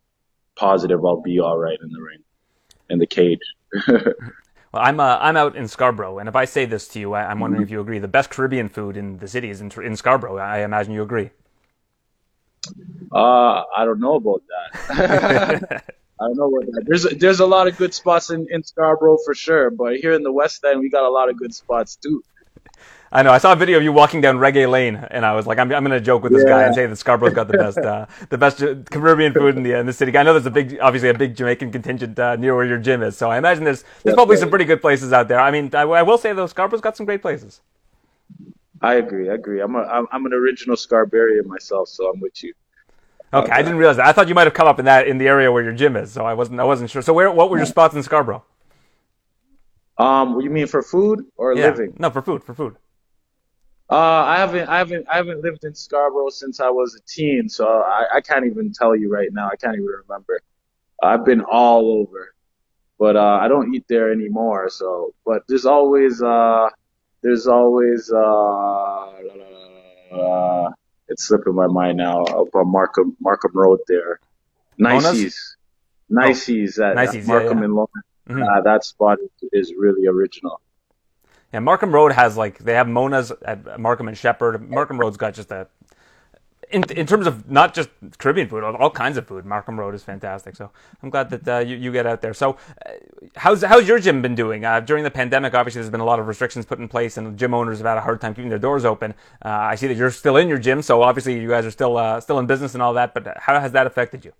positive 0.55 1.05
I'll 1.05 1.21
be 1.21 1.39
all 1.39 1.57
right 1.57 1.77
in 1.81 1.89
the 1.89 2.01
ring, 2.01 2.23
in 2.89 2.99
the 2.99 3.07
cage. 3.07 3.39
well, 3.87 4.03
I'm 4.73 4.99
uh, 4.99 5.17
I'm 5.21 5.37
out 5.37 5.55
in 5.55 5.67
Scarborough, 5.67 6.19
and 6.19 6.27
if 6.27 6.35
I 6.35 6.45
say 6.45 6.65
this 6.65 6.87
to 6.89 6.99
you, 6.99 7.13
I, 7.13 7.31
am 7.31 7.39
wondering 7.39 7.63
if 7.63 7.69
you 7.69 7.79
agree. 7.79 7.99
The 7.99 8.07
best 8.07 8.29
Caribbean 8.29 8.69
food 8.69 8.97
in 8.97 9.17
the 9.19 9.27
city 9.27 9.49
is 9.49 9.61
in, 9.61 9.71
in 9.83 9.95
Scarborough. 9.95 10.37
I 10.37 10.59
imagine 10.59 10.93
you 10.93 11.03
agree. 11.03 11.29
Uh, 13.11 13.63
I 13.77 13.85
don't 13.85 13.99
know 13.99 14.15
about 14.15 14.41
that. 14.49 15.83
I 16.19 16.25
don't 16.27 16.37
know 16.37 16.47
what 16.47 16.65
that. 16.67 16.83
There's 16.85 17.05
a, 17.05 17.15
there's 17.15 17.39
a 17.41 17.45
lot 17.45 17.67
of 17.67 17.77
good 17.77 17.93
spots 17.93 18.29
in, 18.29 18.47
in 18.49 18.63
Scarborough 18.63 19.17
for 19.25 19.33
sure, 19.33 19.69
but 19.69 19.97
here 19.97 20.13
in 20.13 20.23
the 20.23 20.31
West 20.31 20.63
End 20.63 20.79
we 20.79 20.89
got 20.89 21.03
a 21.03 21.09
lot 21.09 21.29
of 21.29 21.37
good 21.37 21.53
spots 21.53 21.97
too. 21.97 22.23
I 23.11 23.23
know. 23.23 23.31
I 23.31 23.37
saw 23.37 23.53
a 23.53 23.55
video 23.55 23.77
of 23.77 23.83
you 23.83 23.93
walking 23.93 24.19
down 24.19 24.37
Reggae 24.37 24.69
Lane, 24.69 24.95
and 24.95 25.25
I 25.25 25.35
was 25.35 25.47
like, 25.47 25.57
I'm, 25.57 25.71
I'm 25.71 25.85
going 25.85 25.97
to 25.97 26.01
joke 26.01 26.23
with 26.23 26.33
this 26.33 26.43
yeah. 26.43 26.49
guy 26.49 26.63
and 26.63 26.75
say 26.75 26.85
that 26.85 26.95
Scarborough's 26.97 27.33
got 27.33 27.47
the 27.47 27.57
best 27.57 27.77
uh, 27.77 28.07
the 28.29 28.37
best 28.37 28.57
Caribbean 28.91 29.33
food 29.33 29.55
in 29.55 29.63
the 29.63 29.73
in 29.73 29.85
the 29.85 29.93
city. 29.93 30.17
I 30.17 30.23
know 30.23 30.33
there's 30.33 30.45
a 30.45 30.51
big, 30.51 30.77
obviously 30.81 31.09
a 31.09 31.13
big 31.13 31.35
Jamaican 31.35 31.71
contingent 31.71 32.17
uh, 32.17 32.35
near 32.35 32.55
where 32.55 32.65
your 32.65 32.77
gym 32.77 33.03
is, 33.03 33.15
so 33.15 33.29
I 33.29 33.37
imagine 33.37 33.63
there's 33.63 33.83
there's 34.03 34.13
yeah, 34.13 34.13
probably 34.15 34.37
some 34.37 34.49
pretty 34.49 34.65
good 34.65 34.81
places 34.81 35.13
out 35.13 35.27
there. 35.27 35.39
I 35.39 35.51
mean, 35.51 35.69
I, 35.73 35.81
I 35.81 36.01
will 36.01 36.17
say 36.17 36.33
though, 36.33 36.47
Scarborough's 36.47 36.81
got 36.81 36.97
some 36.97 37.05
great 37.05 37.21
places. 37.21 37.61
I 38.81 38.95
agree. 38.95 39.29
I 39.29 39.35
agree. 39.35 39.61
I'm 39.61 39.75
a 39.75 39.83
I'm, 39.83 40.07
I'm 40.11 40.25
an 40.25 40.33
original 40.33 40.75
Scarbarian 40.75 41.45
myself, 41.45 41.89
so 41.89 42.09
I'm 42.09 42.19
with 42.19 42.43
you. 42.43 42.53
Okay, 43.35 43.51
I 43.51 43.61
didn't 43.61 43.77
realize 43.77 43.97
that. 43.97 44.05
I 44.05 44.13
thought 44.13 44.27
you 44.27 44.35
might 44.35 44.47
have 44.47 44.53
come 44.53 44.67
up 44.67 44.79
in 44.79 44.85
that 44.85 45.07
in 45.07 45.17
the 45.17 45.27
area 45.27 45.51
where 45.51 45.63
your 45.63 45.73
gym 45.73 45.95
is, 45.95 46.11
so 46.11 46.25
I 46.25 46.33
wasn't 46.33 46.59
I 46.59 46.63
wasn't 46.63 46.89
sure. 46.89 47.01
So 47.01 47.13
where 47.13 47.31
what 47.31 47.49
were 47.49 47.57
your 47.57 47.65
spots 47.65 47.95
in 47.95 48.03
Scarborough? 48.03 48.43
Um, 49.97 50.35
what 50.35 50.43
you 50.43 50.49
mean 50.49 50.67
for 50.67 50.81
food 50.81 51.25
or 51.37 51.55
yeah. 51.55 51.67
living? 51.67 51.95
No, 51.97 52.09
for 52.09 52.21
food, 52.21 52.43
for 52.43 52.53
food. 52.53 52.75
Uh, 53.89 53.95
I 53.95 54.37
haven't, 54.37 54.67
I 54.67 54.77
haven't, 54.79 55.07
I 55.09 55.15
haven't 55.17 55.41
lived 55.43 55.63
in 55.63 55.75
Scarborough 55.75 56.29
since 56.29 56.59
I 56.59 56.69
was 56.69 56.95
a 56.95 57.01
teen, 57.07 57.47
so 57.47 57.67
I, 57.67 58.05
I 58.15 58.21
can't 58.21 58.45
even 58.45 58.73
tell 58.73 58.95
you 58.95 59.11
right 59.11 59.29
now. 59.31 59.47
I 59.47 59.55
can't 59.55 59.75
even 59.75 59.85
remember. 59.85 60.41
I've 61.03 61.23
been 61.23 61.41
all 61.41 61.91
over, 61.91 62.33
but 62.97 63.15
uh, 63.15 63.39
I 63.41 63.47
don't 63.47 63.73
eat 63.75 63.85
there 63.87 64.11
anymore. 64.11 64.69
So, 64.69 65.13
but 65.25 65.43
there's 65.47 65.65
always, 65.65 66.21
uh, 66.21 66.69
there's 67.21 67.47
always, 67.47 68.11
uh, 68.11 69.11
uh 70.11 70.71
it's 71.07 71.23
slipping 71.23 71.55
my 71.55 71.67
mind 71.67 71.97
now 71.97 72.23
about 72.23 72.65
Markham 72.65 73.15
Markham 73.19 73.51
Road 73.53 73.79
there. 73.87 74.19
Nices. 74.77 75.57
Nices 76.09 76.79
oh, 76.79 76.85
at 76.85 76.95
Nices, 76.95 77.27
Markham 77.27 77.49
yeah, 77.49 77.59
yeah. 77.59 77.65
and 77.65 77.73
Lawrence. 77.73 77.91
Mm-hmm. 78.29 78.43
Uh, 78.43 78.61
that 78.61 78.83
spot 78.83 79.19
is, 79.51 79.73
really 79.77 80.07
original. 80.07 80.59
Yeah, 81.53 81.59
Markham 81.59 81.93
Road 81.93 82.11
has 82.11 82.35
like 82.35 82.57
they 82.57 82.73
have 82.73 82.87
Mona's 82.87 83.31
at 83.43 83.79
Markham 83.79 84.07
and 84.07 84.17
Sheppard. 84.17 84.67
Markham 84.69 84.99
Road's 84.99 85.17
got 85.17 85.35
just 85.35 85.51
a 85.51 85.67
in, 86.71 86.83
in 86.91 87.05
terms 87.05 87.27
of 87.27 87.49
not 87.49 87.73
just 87.73 87.89
Caribbean 88.17 88.47
food, 88.47 88.63
all 88.63 88.89
kinds 88.89 89.17
of 89.17 89.27
food, 89.27 89.45
Markham 89.45 89.79
Road 89.79 89.93
is 89.93 90.03
fantastic. 90.03 90.55
So 90.55 90.71
I'm 91.01 91.09
glad 91.09 91.29
that 91.29 91.47
uh, 91.47 91.59
you, 91.59 91.75
you 91.75 91.91
get 91.91 92.05
out 92.05 92.21
there. 92.21 92.33
So 92.33 92.57
uh, 92.85 92.91
how's 93.35 93.63
how's 93.63 93.87
your 93.87 93.99
gym 93.99 94.21
been 94.21 94.35
doing 94.35 94.65
uh, 94.65 94.79
during 94.79 95.03
the 95.03 95.11
pandemic? 95.11 95.53
Obviously, 95.53 95.81
there's 95.81 95.91
been 95.91 95.99
a 95.99 96.05
lot 96.05 96.19
of 96.19 96.27
restrictions 96.27 96.65
put 96.65 96.79
in 96.79 96.87
place, 96.87 97.17
and 97.17 97.37
gym 97.37 97.53
owners 97.53 97.77
have 97.79 97.87
had 97.87 97.97
a 97.97 98.01
hard 98.01 98.21
time 98.21 98.33
keeping 98.33 98.49
their 98.49 98.59
doors 98.59 98.85
open. 98.85 99.13
Uh, 99.43 99.49
I 99.49 99.75
see 99.75 99.87
that 99.87 99.97
you're 99.97 100.11
still 100.11 100.37
in 100.37 100.47
your 100.47 100.57
gym, 100.57 100.81
so 100.81 101.01
obviously 101.01 101.39
you 101.39 101.49
guys 101.49 101.65
are 101.65 101.71
still 101.71 101.97
uh, 101.97 102.19
still 102.19 102.39
in 102.39 102.45
business 102.45 102.73
and 102.73 102.81
all 102.81 102.93
that. 102.93 103.13
But 103.13 103.37
how 103.37 103.59
has 103.59 103.71
that 103.73 103.87
affected 103.87 104.25
you? 104.25 104.33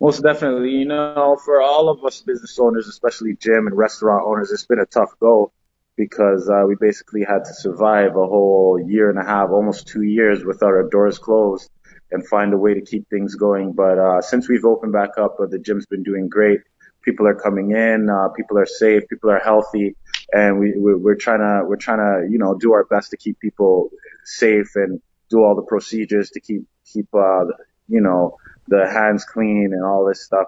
Most 0.00 0.22
definitely, 0.22 0.70
you 0.70 0.84
know, 0.84 1.38
for 1.44 1.62
all 1.62 1.88
of 1.88 2.04
us 2.04 2.20
business 2.20 2.58
owners, 2.58 2.88
especially 2.88 3.36
gym 3.36 3.66
and 3.66 3.76
restaurant 3.76 4.24
owners, 4.26 4.52
it's 4.52 4.66
been 4.66 4.80
a 4.80 4.86
tough 4.86 5.18
go 5.18 5.50
because 5.96 6.48
uh, 6.48 6.64
we 6.66 6.74
basically 6.80 7.22
had 7.22 7.44
to 7.44 7.54
survive 7.54 8.10
a 8.10 8.26
whole 8.26 8.80
year 8.84 9.10
and 9.10 9.18
a 9.18 9.24
half, 9.24 9.50
almost 9.50 9.86
two 9.86 10.02
years 10.02 10.44
without 10.44 10.68
our 10.68 10.88
doors 10.88 11.18
closed 11.18 11.70
and 12.10 12.26
find 12.26 12.52
a 12.52 12.58
way 12.58 12.74
to 12.74 12.80
keep 12.80 13.08
things 13.08 13.34
going. 13.34 13.72
But 13.72 13.98
uh, 13.98 14.20
since 14.20 14.48
we've 14.48 14.64
opened 14.64 14.92
back 14.92 15.10
up, 15.18 15.36
uh, 15.40 15.46
the 15.46 15.58
gym's 15.58 15.86
been 15.86 16.02
doing 16.02 16.28
great. 16.28 16.60
People 17.02 17.26
are 17.26 17.34
coming 17.34 17.72
in, 17.72 18.08
uh, 18.08 18.28
people 18.28 18.58
are 18.58 18.66
safe, 18.66 19.02
people 19.08 19.30
are 19.30 19.38
healthy, 19.38 19.94
and 20.32 20.58
we, 20.58 20.72
we're 20.76 21.16
trying 21.16 21.40
to 21.40 21.62
we're 21.66 21.76
trying 21.76 21.98
to 21.98 22.30
you 22.30 22.38
know 22.38 22.54
do 22.54 22.72
our 22.72 22.84
best 22.84 23.10
to 23.10 23.16
keep 23.16 23.38
people 23.40 23.90
safe 24.24 24.70
and 24.74 25.00
do 25.28 25.42
all 25.42 25.54
the 25.54 25.62
procedures 25.62 26.30
to 26.30 26.40
keep 26.40 26.62
keep 26.90 27.06
uh, 27.14 27.44
you 27.88 28.00
know 28.00 28.36
the 28.68 28.88
hands 28.88 29.24
clean 29.24 29.70
and 29.74 29.84
all 29.84 30.06
this 30.06 30.24
stuff. 30.24 30.46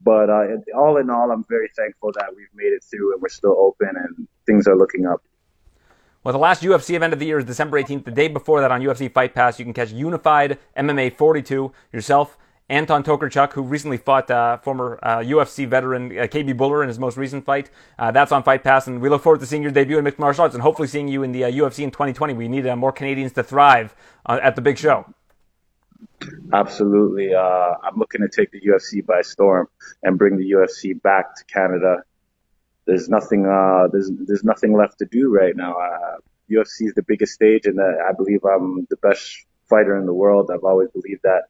But 0.00 0.30
uh, 0.30 0.44
all 0.76 0.96
in 0.98 1.10
all, 1.10 1.32
I'm 1.32 1.44
very 1.48 1.68
thankful 1.76 2.12
that 2.12 2.30
we've 2.36 2.46
made 2.54 2.72
it 2.72 2.84
through 2.84 3.14
and 3.14 3.20
we're 3.20 3.28
still 3.28 3.56
open 3.58 3.96
and 3.96 4.28
things 4.48 4.66
are 4.66 4.76
looking 4.76 5.06
up. 5.06 5.22
Well, 6.24 6.32
the 6.32 6.38
last 6.38 6.62
UFC 6.62 6.94
event 6.94 7.12
of 7.12 7.20
the 7.20 7.26
year 7.26 7.38
is 7.38 7.44
December 7.44 7.80
18th. 7.80 8.04
The 8.04 8.10
day 8.10 8.28
before 8.28 8.60
that 8.60 8.72
on 8.72 8.80
UFC 8.80 9.12
Fight 9.12 9.34
Pass, 9.34 9.58
you 9.58 9.64
can 9.64 9.72
catch 9.72 9.92
Unified 9.92 10.58
MMA 10.76 11.16
42 11.16 11.72
yourself. 11.92 12.36
Anton 12.70 13.02
Tokarczuk, 13.02 13.52
who 13.54 13.62
recently 13.62 13.96
fought 13.96 14.30
uh, 14.30 14.58
former 14.58 14.98
uh, 15.02 15.18
UFC 15.18 15.66
veteran 15.66 16.10
uh, 16.10 16.24
KB 16.24 16.54
Bhullar 16.54 16.82
in 16.82 16.88
his 16.88 16.98
most 16.98 17.16
recent 17.16 17.46
fight. 17.46 17.70
Uh, 17.98 18.10
that's 18.10 18.30
on 18.30 18.42
Fight 18.42 18.62
Pass, 18.62 18.86
and 18.86 19.00
we 19.00 19.08
look 19.08 19.22
forward 19.22 19.40
to 19.40 19.46
seeing 19.46 19.62
your 19.62 19.72
debut 19.72 19.96
in 19.96 20.04
mixed 20.04 20.18
martial 20.18 20.42
arts 20.42 20.54
and 20.54 20.62
hopefully 20.62 20.88
seeing 20.88 21.08
you 21.08 21.22
in 21.22 21.32
the 21.32 21.42
UFC 21.42 21.80
uh, 21.80 21.84
in 21.84 21.90
2020. 21.90 22.34
We 22.34 22.46
need 22.46 22.66
uh, 22.66 22.76
more 22.76 22.92
Canadians 22.92 23.32
to 23.34 23.42
thrive 23.42 23.94
at 24.26 24.54
the 24.54 24.60
big 24.60 24.76
show. 24.76 25.06
Absolutely. 26.52 27.34
Uh, 27.34 27.74
I'm 27.82 27.96
looking 27.96 28.20
to 28.20 28.28
take 28.28 28.50
the 28.50 28.60
UFC 28.60 29.04
by 29.04 29.22
storm 29.22 29.68
and 30.02 30.18
bring 30.18 30.36
the 30.36 30.50
UFC 30.50 31.00
back 31.00 31.36
to 31.36 31.44
Canada. 31.44 32.02
There's 32.88 33.08
nothing, 33.08 33.46
uh, 33.46 33.86
there's, 33.92 34.10
there's 34.26 34.42
nothing 34.42 34.76
left 34.76 34.98
to 34.98 35.06
do 35.06 35.30
right 35.30 35.54
now. 35.54 35.74
Uh, 35.74 36.16
UFC 36.50 36.88
is 36.88 36.94
the 36.94 37.04
biggest 37.06 37.34
stage 37.34 37.66
and 37.66 37.78
uh, 37.78 37.82
I 38.08 38.12
believe 38.16 38.40
I'm 38.44 38.86
the 38.88 38.96
best 38.96 39.44
fighter 39.68 39.96
in 39.98 40.06
the 40.06 40.14
world. 40.14 40.50
I've 40.52 40.64
always 40.64 40.88
believed 40.90 41.22
that. 41.22 41.42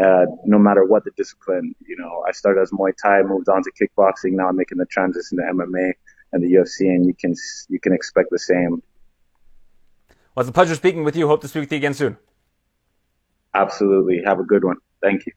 Uh, 0.00 0.26
no 0.46 0.58
matter 0.58 0.84
what 0.84 1.04
the 1.04 1.10
discipline, 1.16 1.74
you 1.86 1.96
know, 1.98 2.24
I 2.26 2.32
started 2.32 2.60
as 2.62 2.70
Muay 2.70 2.92
Thai, 3.02 3.22
moved 3.22 3.48
on 3.48 3.62
to 3.64 3.70
kickboxing. 3.72 4.32
Now 4.32 4.48
I'm 4.48 4.56
making 4.56 4.78
the 4.78 4.86
transition 4.86 5.38
to 5.38 5.44
MMA 5.44 5.92
and 6.32 6.42
the 6.42 6.54
UFC, 6.54 6.86
and 6.86 7.04
you 7.04 7.12
can 7.12 7.34
you 7.68 7.80
can 7.80 7.92
expect 7.92 8.28
the 8.30 8.38
same. 8.38 8.82
Well, 10.34 10.42
it's 10.42 10.48
a 10.48 10.52
pleasure 10.52 10.76
speaking 10.76 11.04
with 11.04 11.16
you. 11.16 11.26
Hope 11.26 11.42
to 11.42 11.48
speak 11.48 11.62
with 11.62 11.72
you 11.72 11.78
again 11.78 11.94
soon. 11.94 12.16
Absolutely. 13.52 14.22
Have 14.24 14.38
a 14.38 14.44
good 14.44 14.64
one. 14.64 14.76
Thank 15.02 15.26
you. 15.26 15.32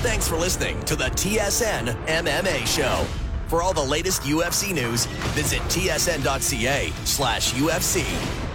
Thanks 0.00 0.26
for 0.26 0.36
listening 0.36 0.80
to 0.84 0.96
the 0.96 1.10
TSN 1.10 1.94
MMA 2.06 2.66
Show. 2.66 3.27
For 3.48 3.62
all 3.62 3.72
the 3.72 3.82
latest 3.82 4.22
UFC 4.22 4.74
news, 4.74 5.06
visit 5.34 5.60
tsn.ca 5.62 6.92
slash 7.04 7.54
UFC. 7.54 8.47